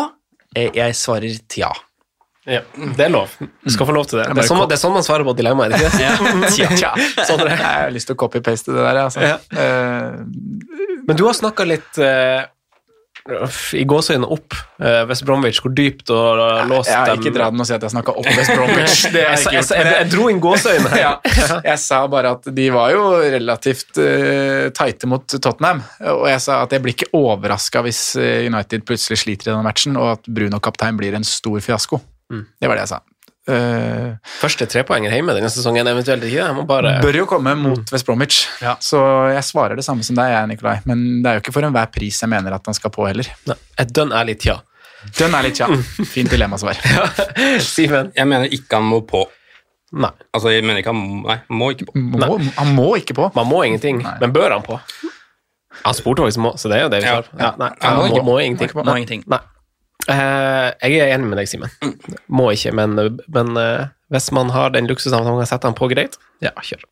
Eh, 0.54 0.70
jeg 0.74 0.94
svarer 0.98 1.36
tja. 1.50 1.72
Ja, 2.44 2.60
det 2.76 3.06
er 3.06 3.08
lov. 3.08 3.32
Du 3.40 3.70
skal 3.72 3.88
få 3.88 3.94
lov 3.96 4.04
til 4.10 4.18
det. 4.20 4.26
Det 4.36 4.42
er 4.42 4.48
sånn, 4.50 4.60
det 4.68 4.76
er 4.76 4.80
sånn 4.82 4.92
man 4.92 5.04
svarer 5.06 5.24
på 5.24 5.32
dilemmaet, 5.38 5.72
ikke 5.78 5.92
det 5.96 6.10
det? 6.42 6.50
Tja. 6.52 6.66
Tja. 6.76 6.90
Sånn 7.30 7.40
det. 7.40 7.54
Jeg 7.54 7.64
har 7.64 7.94
lyst 7.94 8.10
til 8.10 8.18
å 8.18 8.20
copy-paste 8.20 8.74
det 8.74 8.82
der, 8.84 8.98
altså. 9.00 9.22
Ja. 9.24 9.38
Eh, 9.48 10.98
Men 11.08 11.16
du 11.16 11.24
har 11.24 11.32
snakka 11.38 11.64
litt 11.64 11.96
eh, 12.04 12.44
i 13.24 13.84
gåseøynene 13.88 14.28
opp 14.28 14.52
eh, 14.84 15.02
West 15.08 15.24
Bromwich, 15.24 15.62
hvor 15.64 15.72
dypt 15.72 16.10
og 16.12 16.36
låst 16.36 16.68
låst 16.68 16.90
jeg 16.90 16.98
har 17.00 17.16
ikke 17.16 17.32
dratt 17.32 17.54
den 17.54 17.62
og 17.64 17.68
si 17.68 17.72
at 17.72 17.86
jeg 17.86 17.94
snakka 17.94 18.12
opp 18.20 18.28
West 18.28 18.52
Bromwich. 18.52 18.96
Det 19.14 19.22
Jeg, 19.22 19.38
jeg 19.48 19.62
jeg, 19.64 19.86
jeg, 19.88 20.08
dro 20.12 20.26
inn 20.28 20.42
gåseøyne 20.44 20.92
her. 20.92 21.00
ja, 21.06 21.46
jeg 21.64 21.80
sa 21.80 22.02
bare 22.12 22.34
at 22.36 22.50
de 22.52 22.66
var 22.74 22.92
jo 22.92 23.06
relativt 23.22 23.96
uh, 23.96 24.68
tighte 24.76 25.08
mot 25.08 25.24
Tottenham. 25.24 25.80
Og 26.12 26.26
jeg 26.28 26.42
sa 26.44 26.60
at 26.66 26.76
jeg 26.76 26.84
blir 26.84 26.96
ikke 26.98 27.12
overraska 27.16 27.84
hvis 27.86 28.02
eh, 28.20 28.44
United 28.44 28.84
plutselig 28.84 29.22
sliter 29.22 29.48
i 29.48 29.52
denne 29.54 29.64
matchen, 29.64 29.96
og 29.96 30.18
at 30.18 30.28
Bruno 30.28 30.60
kaptein 30.60 31.00
blir 31.00 31.16
en 31.16 31.24
stor 31.24 31.64
fiasko. 31.64 32.02
Det 32.28 32.68
var 32.68 32.76
det 32.76 32.84
jeg 32.84 32.92
sa. 32.96 33.00
Eh, 33.44 34.14
Første 34.40 34.64
trepoenger 34.72 35.12
hjemme 35.12 35.34
denne 35.36 35.50
sesongen, 35.52 35.86
eventuelt 35.90 36.24
ikke? 36.24 36.38
Jeg 36.40 36.56
må 36.56 36.62
bare 36.68 36.94
bør 37.04 37.18
jo 37.18 37.26
komme 37.28 37.52
mot 37.60 37.92
West 37.92 38.06
Bromwich, 38.08 38.44
så 38.80 39.00
jeg 39.34 39.44
svarer 39.44 39.76
det 39.76 39.84
samme 39.84 40.06
som 40.06 40.16
deg, 40.16 40.32
Nikolai. 40.48 40.78
Men 40.88 41.22
det 41.24 41.30
er 41.30 41.38
jo 41.38 41.44
ikke 41.44 41.56
for 41.58 41.68
enhver 41.68 41.90
pris 41.92 42.22
jeg 42.24 42.32
mener 42.32 42.56
at 42.56 42.64
han 42.70 42.76
skal 42.76 42.92
på 42.94 43.04
heller. 43.08 43.28
Nei, 43.50 43.58
Et 43.84 43.92
dønn 43.92 44.14
ærlig 44.16 44.38
tja. 44.46 44.60
Dønn 45.18 45.34
litt 45.44 45.58
tja. 45.58 45.68
Fint 46.08 46.30
dilemmasvar. 46.32 46.78
Simen? 47.74 48.12
Jeg 48.16 48.28
mener 48.30 48.48
ikke 48.48 48.78
han 48.80 48.86
må 48.88 49.02
på. 49.04 49.26
Nei. 49.94 50.10
Altså, 50.34 50.50
jeg 50.50 50.64
mener 50.64 50.80
ikke 50.80 50.94
han 50.94 51.02
nei, 51.26 51.36
må 51.52 51.68
ikke 51.74 51.90
på. 51.90 52.00
Må, 52.00 52.38
han 52.56 52.72
må 52.74 52.88
ikke 52.98 53.16
på. 53.18 53.28
Man 53.36 53.50
må 53.50 53.60
ingenting, 53.68 54.00
men 54.02 54.32
bør 54.34 54.56
han 54.56 54.64
på? 54.66 54.80
Han 55.84 55.96
spurte 55.96 56.24
faktisk 56.24 56.40
må, 56.42 56.54
så 56.58 56.70
det 56.70 56.78
er 56.78 56.86
jo 56.86 56.90
det 56.92 57.02
vi 57.02 57.10
svarer 57.10 57.28
på. 57.28 57.38
Ja, 57.42 57.50
nei, 57.60 57.68
Han 57.82 57.98
han 57.98 58.00
må 58.00 58.16
må, 58.16 58.24
må 58.32 58.38
ingenting. 58.42 58.72
Må 58.78 58.84
Nei. 58.88 58.96
ingenting. 59.02 59.24
Nei. 59.30 59.40
Eh, 60.04 60.68
jeg 60.84 61.00
er 61.00 61.14
enig 61.14 61.30
med 61.30 61.40
deg, 61.40 61.48
Simen. 61.48 61.72
Må 62.28 62.50
ikke, 62.52 62.74
men, 62.76 62.98
men 63.32 63.60
eh, 63.60 63.86
hvis 64.12 64.30
man 64.36 64.52
har 64.54 64.74
den 64.74 64.90
luksusen 64.90 65.16
at 65.16 65.26
man 65.26 65.40
kan 65.40 65.48
sette 65.48 65.68
den 65.70 65.78
på 65.78 65.88
greit, 65.92 66.18
ja, 66.44 66.52
kjør. 66.60 66.84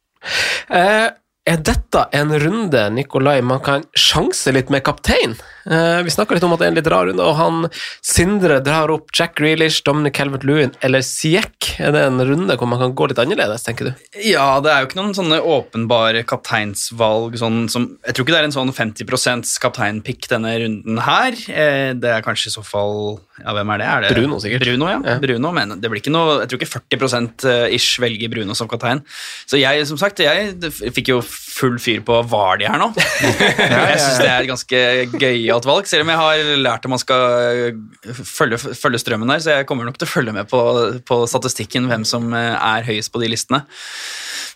Er 1.43 1.57
dette 1.59 2.05
en 2.15 2.31
runde 2.39 2.83
Nikolai, 2.95 3.41
man 3.43 3.59
kan 3.67 3.83
sjanse 3.99 4.53
litt 4.55 4.69
med 4.71 4.85
kaptein? 4.87 5.33
Eh, 5.67 5.99
vi 6.07 6.13
snakka 6.15 6.37
litt 6.37 6.45
om 6.47 6.53
at 6.55 6.61
det 6.63 6.69
er 6.69 6.71
en 6.71 6.77
litt 6.79 6.91
rar 6.93 7.09
runde, 7.09 7.25
og 7.27 7.35
han 7.35 7.65
Sindre 7.99 8.61
drar 8.63 8.93
opp 8.95 9.11
Jack 9.15 9.35
Grealish, 9.41 9.81
Dominic 9.83 10.15
Calvert-Lewin 10.15 10.71
eller 10.87 11.03
Siek. 11.03 11.73
Er 11.83 11.91
det 11.97 12.05
en 12.07 12.23
runde 12.29 12.55
hvor 12.61 12.71
man 12.71 12.79
kan 12.79 12.95
gå 12.95 13.09
litt 13.11 13.19
annerledes, 13.19 13.67
tenker 13.67 13.91
du? 13.91 14.05
Ja, 14.23 14.61
det 14.63 14.71
er 14.71 14.85
jo 14.85 14.91
ikke 14.93 15.01
noen 15.01 15.17
sånne 15.19 15.41
åpenbare 15.43 16.23
kapteinsvalg 16.31 17.35
sånn 17.43 17.65
som 17.73 17.89
Jeg 18.07 18.15
tror 18.15 18.27
ikke 18.29 18.37
det 18.37 18.41
er 18.45 18.49
en 18.53 18.55
sånn 18.61 18.71
50% 18.79 19.51
kapteinpick 19.67 20.31
denne 20.31 20.55
runden 20.63 21.03
her. 21.03 21.35
Eh, 21.51 21.91
Det 21.99 22.15
er 22.21 22.23
kanskje 22.23 22.53
i 22.53 22.55
så 22.55 22.63
fall 22.63 23.19
Ja, 23.41 23.55
hvem 23.57 23.71
er 23.73 23.81
det? 23.81 23.87
Er 23.89 24.05
det 24.05 24.13
Bruno, 24.17 24.39
sikkert. 24.43 24.67
Bruno, 24.67 24.91
ja. 24.91 24.99
Ja. 25.07 25.17
Bruno, 25.23 25.53
men 25.57 25.77
det 25.81 25.89
blir 25.89 26.03
ikke 26.03 26.13
noe 26.13 26.43
Jeg 26.43 26.51
tror 26.51 26.61
ikke 26.61 26.83
40% 26.99 27.47
ish 27.73 28.01
velger 28.03 28.31
Bruno 28.33 28.57
som 28.59 28.69
kaptein. 28.71 29.01
Så 29.49 29.61
jeg, 29.61 29.87
som 29.89 30.01
sagt, 30.01 30.21
jeg 30.21 30.53
fikk 30.93 31.13
jo 31.15 31.21
full 31.25 31.79
fyr 31.83 32.03
på 32.07 32.19
Vardi 32.29 32.69
her 32.69 32.81
nå. 32.81 32.91
Jeg 33.83 34.01
syns 34.01 34.21
det 34.21 34.29
er 34.29 34.45
et 34.45 34.51
ganske 34.51 34.83
gøyalt 35.17 35.67
valg, 35.69 35.89
selv 35.89 36.05
om 36.05 36.13
jeg 36.13 36.21
har 36.21 36.53
lært 36.63 36.87
at 36.87 36.93
man 36.93 37.01
skal 37.01 37.73
følge, 38.03 38.59
følge 38.59 39.01
strømmen 39.03 39.33
her, 39.33 39.43
så 39.43 39.57
jeg 39.59 39.69
kommer 39.69 39.87
nok 39.89 39.99
til 40.01 40.09
å 40.09 40.13
følge 40.13 40.35
med 40.37 40.49
på, 40.51 40.61
på 41.09 41.23
statistikken 41.31 41.89
hvem 41.91 42.07
som 42.09 42.33
eh, 42.37 42.57
er 42.57 42.87
høyest 42.89 43.13
på 43.13 43.23
de 43.23 43.31
listene. 43.33 43.63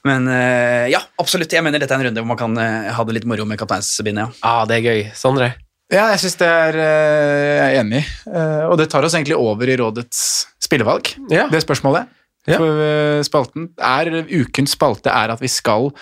Men 0.07 0.29
eh, 0.31 0.87
ja, 0.93 1.03
absolutt. 1.21 1.53
Jeg 1.53 1.65
mener 1.67 1.83
dette 1.83 1.95
er 1.95 2.03
en 2.03 2.09
runde 2.11 2.23
hvor 2.23 2.31
man 2.31 2.41
kan 2.41 2.59
eh, 2.63 2.91
ha 2.95 3.07
det 3.07 3.19
litt 3.19 3.29
moro 3.29 3.47
med 3.49 3.61
kapteinsbindet. 3.61 4.37
Ja. 4.39 4.51
Ah, 4.61 4.65
det 4.69 4.81
er 4.81 4.87
gøy. 4.87 5.07
Sondre? 5.19 5.55
Ja, 5.93 6.09
jeg 6.11 6.19
syns 6.25 6.35
det 6.41 6.47
er 6.51 6.77
eh, 6.83 7.53
Jeg 7.61 7.77
er 7.77 7.81
enig. 7.85 8.01
Eh, 8.27 8.65
Og 8.71 8.77
det 8.81 8.89
tar 8.91 9.05
oss 9.07 9.15
egentlig 9.15 9.37
over 9.39 9.69
i 9.71 9.77
rådets 9.79 10.47
spillevalg, 10.63 11.13
Ja. 11.31 11.47
det 11.53 11.63
spørsmålet. 11.63 12.09
Ja. 12.47 12.59
For 12.59 12.81
eh, 12.83 13.23
spalten 13.27 13.69
er 13.79 14.11
Ukens 14.31 14.75
spalte 14.77 15.11
er 15.11 15.31
at 15.35 15.41
vi 15.43 15.49
skal 15.51 15.93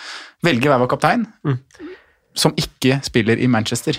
velge 0.44 0.68
hver 0.68 0.80
vår 0.80 0.88
kaptein 0.94 1.26
Mm. 1.44 1.58
som 2.34 2.52
ikke 2.56 3.00
spiller 3.04 3.38
i 3.38 3.46
Manchester. 3.46 3.96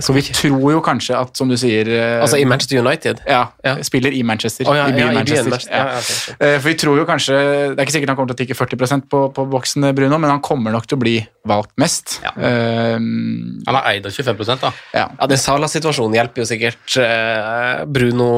Så 0.00 0.14
vi 0.16 0.22
tror 0.24 0.70
jo 0.72 0.78
kanskje 0.80 1.12
at, 1.18 1.34
som 1.36 1.50
du 1.50 1.56
sier 1.60 1.84
eh, 1.92 2.22
Altså 2.22 2.38
i 2.40 2.46
Manchester 2.48 2.78
United? 2.80 3.18
Ja, 3.28 3.42
Ja. 3.64 3.74
spiller 3.84 4.10
i 4.16 4.22
Manchester. 4.24 4.64
Oh, 4.70 4.76
ja, 4.76 4.86
I 4.88 4.92
byen 4.96 5.06
ja, 5.06 5.10
i 5.12 5.14
Manchester. 5.18 5.50
Manchester. 5.50 5.74
Ja, 5.76 5.84
ja, 5.84 5.98
ok, 5.98 6.40
Eh, 6.46 6.54
For 6.62 6.68
vi 6.70 6.74
tror 6.80 6.96
jo 6.96 7.04
kanskje 7.04 7.34
Det 7.36 7.76
er 7.76 7.84
ikke 7.84 7.92
sikkert 7.98 8.08
han 8.14 8.16
kommer 8.16 8.32
til 8.32 8.38
å 8.38 8.40
tikke 8.46 8.56
40% 8.56 9.08
på, 9.12 9.20
på 9.36 9.44
boksen, 9.52 9.88
Bruno, 9.94 10.16
men 10.18 10.30
han 10.32 10.40
kommer 10.40 10.72
nok 10.72 10.86
til 10.88 10.96
å 10.96 11.02
bli 11.02 11.16
valgt 11.44 11.74
mest. 11.76 12.20
Um, 12.36 13.60
Han 13.66 13.74
har 13.76 13.90
eid 13.92 14.06
av 14.08 14.12
25 14.16 14.56
da. 14.62 14.72
ja. 14.94 15.04
Ja, 15.18 15.26
den 15.28 15.38
Sala-situasjonen 15.40 16.16
hjelper 16.16 16.42
jo 16.44 16.48
sikkert 16.48 16.96
eh, 17.02 17.84
Bruno 17.84 18.30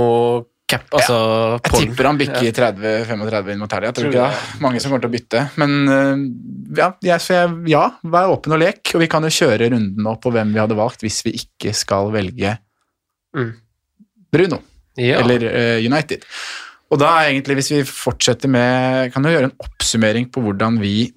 Cap, 0.66 0.86
altså 0.96 1.16
Jeg 1.58 1.62
Paul. 1.66 1.80
tipper 1.82 2.06
han 2.08 2.18
bikker 2.18 2.46
30-35 2.56 3.50
inn 3.52 3.58
mot 3.60 3.72
helga. 3.76 3.90
Tror 3.92 4.06
ikke 4.08 4.22
det. 4.30 4.60
Mange 4.64 4.80
som 4.80 4.90
kommer 4.94 5.02
til 5.04 5.10
å 5.10 5.14
bytte. 5.14 5.42
Men 5.60 5.74
øh, 5.92 6.22
ja, 6.78 6.88
jeg, 7.04 7.50
ja, 7.68 7.82
vær 8.14 8.32
åpen 8.32 8.54
og 8.56 8.62
lek, 8.62 8.80
og 8.96 9.02
vi 9.04 9.08
kan 9.12 9.26
jo 9.28 9.32
kjøre 9.36 9.68
runden 9.74 10.08
opp 10.08 10.22
på 10.24 10.32
hvem 10.32 10.54
vi 10.56 10.62
hadde 10.62 10.78
valgt 10.78 11.04
hvis 11.04 11.20
vi 11.26 11.34
ikke 11.42 11.74
skal 11.76 12.12
velge 12.14 12.56
Mm. 13.34 13.48
Bruno 14.30 14.60
Ja. 14.96 15.16
eller 15.18 15.42
uh, 15.42 15.78
United. 15.82 16.22
Og 16.94 17.00
da 17.02 17.08
er 17.18 17.32
egentlig, 17.32 17.56
hvis 17.58 17.70
vi 17.72 17.80
fortsetter 17.82 18.46
med 18.46 19.10
Kan 19.10 19.24
jo 19.26 19.32
gjøre 19.32 19.48
en 19.48 19.56
oppsummering 19.58 20.28
på 20.30 20.38
hvordan 20.44 20.76
vi 20.78 21.08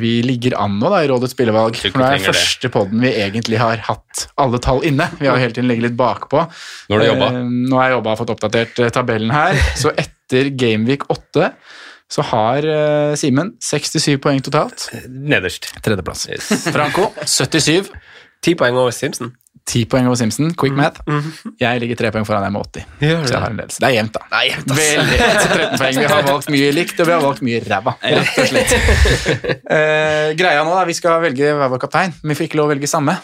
vi 0.00 0.12
ligger 0.24 0.56
an 0.60 0.76
nå 0.80 0.90
da, 0.92 1.00
i 1.04 1.08
Rådets 1.10 1.34
spillevalg. 1.36 1.78
For 1.80 2.02
det 2.02 2.10
er 2.18 2.26
første 2.26 2.70
podden 2.72 3.02
vi 3.04 3.12
egentlig 3.14 3.60
har 3.60 3.80
hatt 3.88 4.26
alle 4.40 4.60
tall 4.62 4.84
inne. 4.86 5.08
Vi 5.20 5.28
har 5.28 5.38
jo 5.38 5.44
hele 5.44 5.56
tiden 5.56 5.70
ligget 5.70 5.88
litt 5.90 5.98
bakpå. 5.98 6.44
Når 6.90 7.02
du 7.02 7.08
jobba. 7.08 7.30
Eh, 7.32 7.50
nå 7.70 7.80
har 7.80 7.88
jeg 7.88 7.96
jobba 7.96 8.14
og 8.14 8.20
fått 8.22 8.34
oppdatert 8.36 8.82
eh, 8.84 8.92
tabellen 8.94 9.34
her. 9.34 9.58
Så 9.78 9.94
etter 9.96 10.52
Gameweek 10.58 11.08
8 11.12 11.50
så 12.12 12.22
har 12.30 12.66
eh, 12.70 13.14
Simen 13.18 13.54
67 13.62 14.20
poeng 14.22 14.42
totalt. 14.44 14.88
Nederst. 15.08 15.72
Tredjeplass. 15.82 16.28
Yes. 16.30 16.52
Franco 16.74 17.10
77. 17.24 17.90
Ti 18.44 18.54
poeng 18.58 18.78
over 18.78 18.94
Simpson. 18.94 19.32
10 19.66 19.86
poeng 19.90 20.06
over 20.06 20.18
Simpson. 20.18 20.52
Quick 20.54 20.76
math. 20.78 21.02
Jeg 21.60 21.82
ligger 21.82 21.98
tre 21.98 22.10
poeng 22.14 22.26
foran 22.28 22.44
deg 22.46 22.52
med 22.54 22.62
80. 22.62 22.84
Gjør 23.02 23.24
Så 23.26 23.34
jeg 23.34 23.42
har 23.42 23.50
en 23.50 23.60
ledelse. 23.60 23.80
Det 23.82 23.88
er 23.88 23.94
jevnt, 23.96 24.14
da. 24.14 24.24
Nei, 24.32 24.42
jevnt, 24.50 24.70
ass. 24.70 24.80
Veldig 24.80 25.20
13 25.20 25.80
poeng. 25.82 25.98
Vi 25.98 26.10
har 26.12 26.26
valgt 26.30 26.52
mye 26.54 26.72
likt, 26.76 27.00
og 27.02 27.08
vi 27.10 27.14
har 27.16 27.24
valgt 27.24 27.42
mye 27.46 27.62
ræva, 27.66 27.96
rett 28.02 28.42
og 28.42 28.50
slett. 28.52 28.76
uh, 29.66 30.28
greia 30.38 30.62
nå, 30.62 30.70
da, 30.70 30.84
vi 30.86 30.96
skal 30.96 31.18
velge 31.24 31.54
hver 31.58 31.72
vår 31.74 31.82
kaptein, 31.82 32.14
men 32.22 32.34
vi 32.34 32.38
får 32.38 32.48
ikke 32.50 32.60
lov 32.62 32.70
å 32.70 32.74
velge 32.76 32.90
samme. 32.90 33.18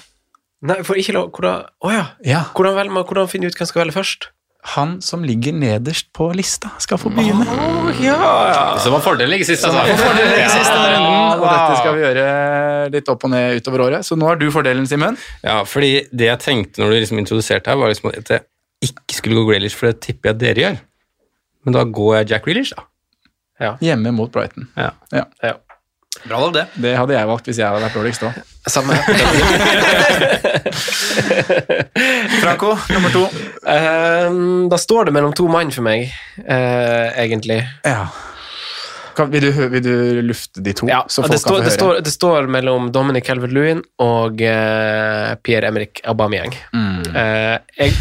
Nei, 0.63 0.79
for 0.87 0.99
ikke 0.99 1.15
lov 1.17 1.33
Hvordan 1.35 1.65
oh 1.83 1.91
ja. 1.91 2.05
Ja, 2.23 2.45
Hvordan, 2.55 2.77
velger 2.79 2.95
man, 2.95 3.07
hvordan 3.09 3.27
finner 3.31 3.51
du 3.51 3.55
ut 3.55 3.59
hvem 3.59 3.67
skal 3.67 3.83
velge 3.83 3.97
først? 3.97 4.29
Han 4.63 5.01
som 5.03 5.25
ligger 5.27 5.53
nederst 5.59 6.13
på 6.15 6.29
lista, 6.39 6.71
skal 6.79 7.01
få 7.03 7.11
begynne. 7.11 7.43
Oh, 7.51 7.89
var 8.95 9.03
fordelen 9.03 9.35
ikke 9.35 9.49
sist. 9.49 9.67
fordel 9.67 10.37
i 10.37 10.45
siste 10.53 10.77
Ja, 10.77 11.33
og 11.35 11.43
dette 11.49 11.81
skal 11.81 11.97
vi 11.97 12.05
gjøre 12.05 12.27
litt 12.95 13.11
opp 13.11 13.27
og 13.27 13.33
ned 13.35 13.59
utover 13.59 13.85
året. 13.89 14.07
Så 14.07 14.15
nå 14.19 14.29
har 14.31 14.39
du 14.39 14.47
fordelen, 14.55 14.87
Simen. 14.87 15.19
Ja, 15.43 15.65
fordi 15.67 16.07
det 16.15 16.31
jeg 16.31 16.43
tenkte 16.45 16.83
når 16.85 16.95
du 16.95 16.99
liksom 17.01 17.19
introduserte 17.19 17.73
her, 17.75 17.81
var 17.81 17.91
liksom 17.91 18.13
at 18.15 18.31
jeg 18.37 18.47
ikke 18.87 19.19
skulle 19.19 19.41
gå 19.41 19.51
Grealish, 19.51 19.79
for 19.79 19.91
det 19.91 19.99
tipper 20.07 20.31
jeg 20.31 20.43
dere 20.45 20.65
gjør. 20.65 20.81
Men 21.67 21.79
da 21.79 21.85
går 21.99 22.17
jeg 22.21 22.33
Jack 22.37 22.47
Grealish, 22.47 22.79
da. 22.79 22.87
Hjemme 23.83 24.11
mot 24.15 24.31
Brighton. 24.33 24.71
Ja. 24.79 24.93
Ja. 25.15 25.55
Bra 26.25 26.39
valg, 26.39 26.55
det. 26.55 26.67
Det 26.85 26.97
hadde 26.97 27.15
jeg 27.17 27.29
valgt 27.29 27.49
hvis 27.51 27.59
jeg 27.59 27.67
hadde 27.67 27.83
vært 27.83 27.97
dårligst 27.99 28.27
òg. 28.29 28.41
Samme. 28.71 28.95
Franco, 32.43 32.77
nummer 32.93 33.11
to. 33.15 33.25
Ehm, 33.67 34.69
da 34.71 34.79
står 34.79 35.09
det 35.09 35.17
mellom 35.17 35.33
to 35.35 35.49
mann 35.51 35.73
for 35.75 35.83
meg, 35.87 36.13
uh, 36.47 37.09
egentlig. 37.19 37.59
Ja. 37.87 38.07
Kan, 39.17 39.29
vil, 39.33 39.45
du, 39.45 39.67
vil 39.69 39.83
du 39.85 40.23
lufte 40.25 40.63
de 40.65 40.73
to, 40.73 40.87
Ja, 40.89 41.03
så 41.11 41.21
det, 41.27 41.35
folk 41.35 41.41
står, 41.43 41.57
kan 41.59 41.67
det, 41.67 41.73
få 41.73 41.73
høre? 41.73 41.79
står, 41.79 42.05
det 42.07 42.13
står 42.15 42.47
mellom 42.55 42.87
Dominic 42.95 43.27
Calvert-Lewin 43.29 43.83
og 44.01 44.41
uh, 44.41 45.35
Pierre-Emerick 45.45 46.01
Aubameyang. 46.09 46.55
Mm. 46.73 47.03
Uh, 47.13 47.57
jeg 47.77 47.93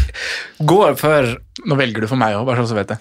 går 0.62 0.96
for 1.00 1.34
Nå 1.68 1.76
velger 1.78 2.02
du 2.02 2.08
for 2.08 2.18
meg 2.18 2.34
òg, 2.38 2.46
bare 2.48 2.64
så 2.64 2.72
du 2.72 2.78
vet 2.80 2.94
det. 2.94 2.98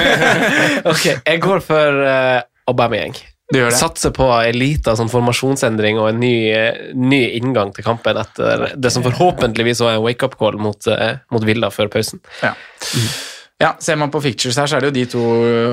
Ok, 0.90 1.04
jeg 1.12 1.38
går 1.44 1.62
for 1.64 2.02
uh, 2.02 2.40
Aubameyang. 2.68 3.14
Du 3.50 3.58
gjør 3.58 3.72
det? 3.72 3.78
Satser 3.80 4.12
på 4.14 4.28
en 4.30 4.58
liten 4.58 4.98
sånn 4.98 5.10
formasjonsendring 5.10 5.98
og 5.98 6.12
en 6.12 6.20
ny, 6.22 6.34
ny 6.94 7.20
inngang 7.40 7.72
til 7.74 7.86
kampen 7.86 8.20
etter 8.20 8.68
det 8.78 8.92
som 8.94 9.04
forhåpentligvis 9.06 9.82
var 9.82 9.96
en 9.96 10.04
wake-up 10.04 10.36
call 10.38 10.60
mot, 10.62 10.86
eh, 10.86 11.18
mot 11.34 11.44
Villa 11.46 11.72
før 11.74 11.90
pausen. 11.90 12.22
Ja. 12.44 12.52
ja, 13.64 13.72
Ser 13.82 13.98
man 13.98 14.12
på 14.14 14.22
fictures 14.22 14.58
her, 14.60 14.70
så 14.70 14.78
er 14.78 14.86
det 14.86 14.92
jo 14.92 14.96
de 15.00 15.06
to 15.16 15.24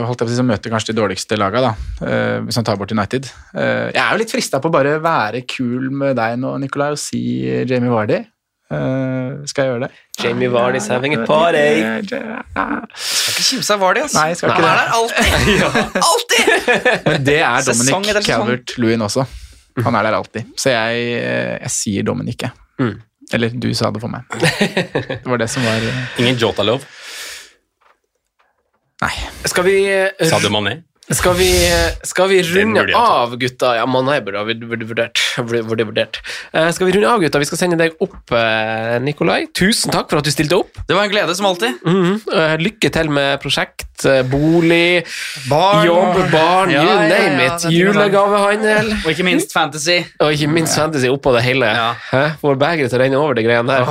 holdt 0.07 0.23
jeg 0.23 0.25
på 0.25 0.29
å 0.31 0.33
si, 0.33 0.39
som 0.39 0.49
møter 0.49 0.73
kanskje 0.73 0.93
de 0.93 1.01
dårligste 1.01 1.37
laga, 1.37 1.67
da, 1.69 1.75
eh, 2.07 2.39
hvis 2.47 2.57
man 2.57 2.69
tar 2.71 2.81
bort 2.81 2.95
United. 2.95 3.29
Eh, 3.53 3.91
jeg 3.91 4.01
er 4.01 4.09
jo 4.09 4.23
litt 4.23 4.33
frista 4.33 4.61
på 4.63 4.71
å 4.71 4.77
bare 4.77 4.97
være 5.03 5.45
kul 5.45 5.91
med 5.93 6.17
deg 6.17 6.41
nå, 6.41 6.55
Nikolai, 6.63 6.95
og 6.97 7.01
si 7.01 7.21
Jamie 7.45 7.93
Vardy. 7.93 8.23
Eh, 8.67 9.45
skal 9.47 9.63
jeg 9.63 9.71
gjøre 9.71 9.87
det? 9.87 9.91
Jamie 10.19 10.49
Vardy's 10.51 10.87
having 10.91 11.13
a 11.15 11.23
party. 11.25 11.67
Skal 12.97 13.33
ikke 13.33 13.45
kimse 13.47 13.73
av 13.77 13.79
Vardy, 13.83 14.01
altså. 14.03 14.19
Nei, 14.19 14.27
jeg 14.33 14.39
skal 14.41 14.51
ikke 14.51 14.61
Han 14.61 14.67
det. 14.67 14.71
er 14.71 14.77
der 14.81 14.89
alltid! 14.97 15.27
Alltid! 16.09 16.45
Men 17.07 17.25
det 17.29 17.37
er 17.39 17.67
Dominic. 17.69 18.25
Calvert-Lewin 18.27 19.05
også. 19.07 19.23
Han 19.85 19.95
er 19.95 20.07
der 20.09 20.17
alltid. 20.17 20.49
Så 20.57 20.71
jeg, 20.73 21.03
eh, 21.21 21.53
jeg 21.61 21.71
sier 21.71 22.03
Dominic, 22.07 22.41
jeg. 22.41 22.51
Mm. 22.81 22.95
Eller 23.33 23.49
du 23.59 23.69
sa 23.75 23.91
det 23.91 24.01
for 24.01 24.11
meg. 24.11 24.23
Det 24.37 25.23
var 25.27 25.37
det 25.41 25.49
som 25.51 25.63
var 25.67 25.83
eh, 25.83 26.03
Ingen 26.23 26.35
Jota-lov. 26.41 26.83
Nei. 29.03 29.13
Skal 29.45 29.63
vi, 29.67 29.75
Sa 30.27 30.39
du 30.41 30.49
Mané. 30.49 30.79
Skal 31.15 31.33
vi, 31.37 31.47
skal 32.03 32.27
vi 32.27 32.41
runde 32.43 32.81
jeg 32.83 32.95
av, 32.99 33.37
gutta? 33.39 33.71
Ja, 33.77 33.85
Mané 33.87 34.17
burde 34.25 34.43
vurdert. 34.89 35.21
Vurd- 35.37 35.85
vurdert. 35.87 36.19
Uh, 36.51 36.67
skal 36.75 36.89
vi 36.89 36.95
runde 36.97 37.07
av, 37.07 37.21
gutta? 37.23 37.39
Vi 37.39 37.47
skal 37.47 37.61
sende 37.61 37.77
deg 37.79 37.95
opp, 38.03 38.17
uh, 38.33 38.97
Nikolai. 39.03 39.45
Tusen 39.55 39.93
takk 39.93 40.09
for 40.11 40.19
at 40.19 40.27
du 40.27 40.33
stilte 40.33 40.57
opp. 40.59 40.81
Det 40.89 40.97
var 40.97 41.07
en 41.07 41.13
glede, 41.13 41.35
som 41.35 41.47
alltid. 41.47 41.79
Mm 41.85 42.01
-hmm. 42.03 42.17
uh, 42.33 42.55
Lykke 42.59 42.89
til 42.89 43.09
med 43.09 43.39
prosjekt, 43.41 43.85
bolig, 44.29 45.05
Barn 45.49 45.85
jobb, 45.85 46.31
barn, 46.31 46.69
Ja, 46.71 46.83
you 46.83 46.91
ja, 46.91 47.07
name 47.09 47.43
ja, 47.43 47.55
it. 47.55 47.71
Julegavehandel. 47.71 48.91
Og 49.05 49.11
ikke 49.11 49.23
minst 49.23 49.53
Fantasy. 49.53 50.03
Og 50.19 50.33
ikke 50.33 50.47
minst 50.47 50.75
fantasy 50.75 51.07
oppå 51.07 51.33
det 51.33 51.41
hele. 51.43 51.65
Ja. 51.65 51.93
Hæ? 52.11 52.29
Får 52.41 52.55
begeret 52.55 52.89
til 52.89 52.99
å 52.99 53.03
renne 53.03 53.17
over 53.17 53.33
de 53.33 53.43
greiene 53.43 53.67
der. 53.67 53.85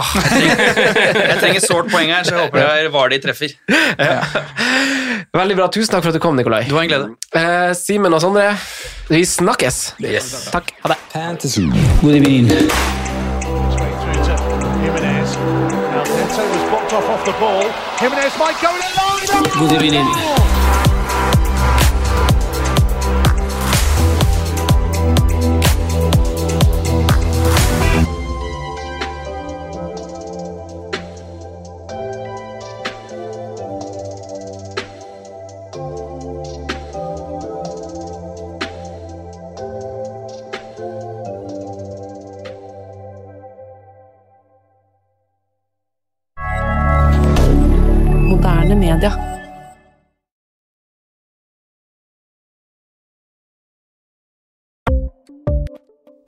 Jeg 1.31 1.39
trenger 1.41 1.61
sårt 1.61 1.91
poeng 1.91 2.13
her, 2.13 2.23
så 2.23 2.35
jeg 2.35 2.45
håper 2.45 2.59
det 2.59 2.85
er 2.85 2.89
Vardy 2.89 3.19
treffer. 3.19 3.49
Veldig 5.37 5.57
bra. 5.59 5.67
Tusen 5.69 5.93
takk 5.93 6.05
for 6.07 6.15
at 6.15 6.17
du 6.17 6.23
kom, 6.23 6.37
Nikolai. 6.39 6.63
Det 6.65 6.73
var 6.73 6.87
en 6.87 6.89
glede. 6.89 7.09
Eh, 7.37 7.73
Simen 7.77 8.15
og 8.17 8.23
Sondre, 8.25 8.55
vi 9.11 9.25
snakkes. 9.29 9.95
Takk. 10.53 10.73
Ha 10.83 10.95
det. 10.95 10.99
Fantasy. 11.13 11.67
God 12.01 12.15
evening. 12.15 12.49
Good 19.59 19.71
through 19.71 20.66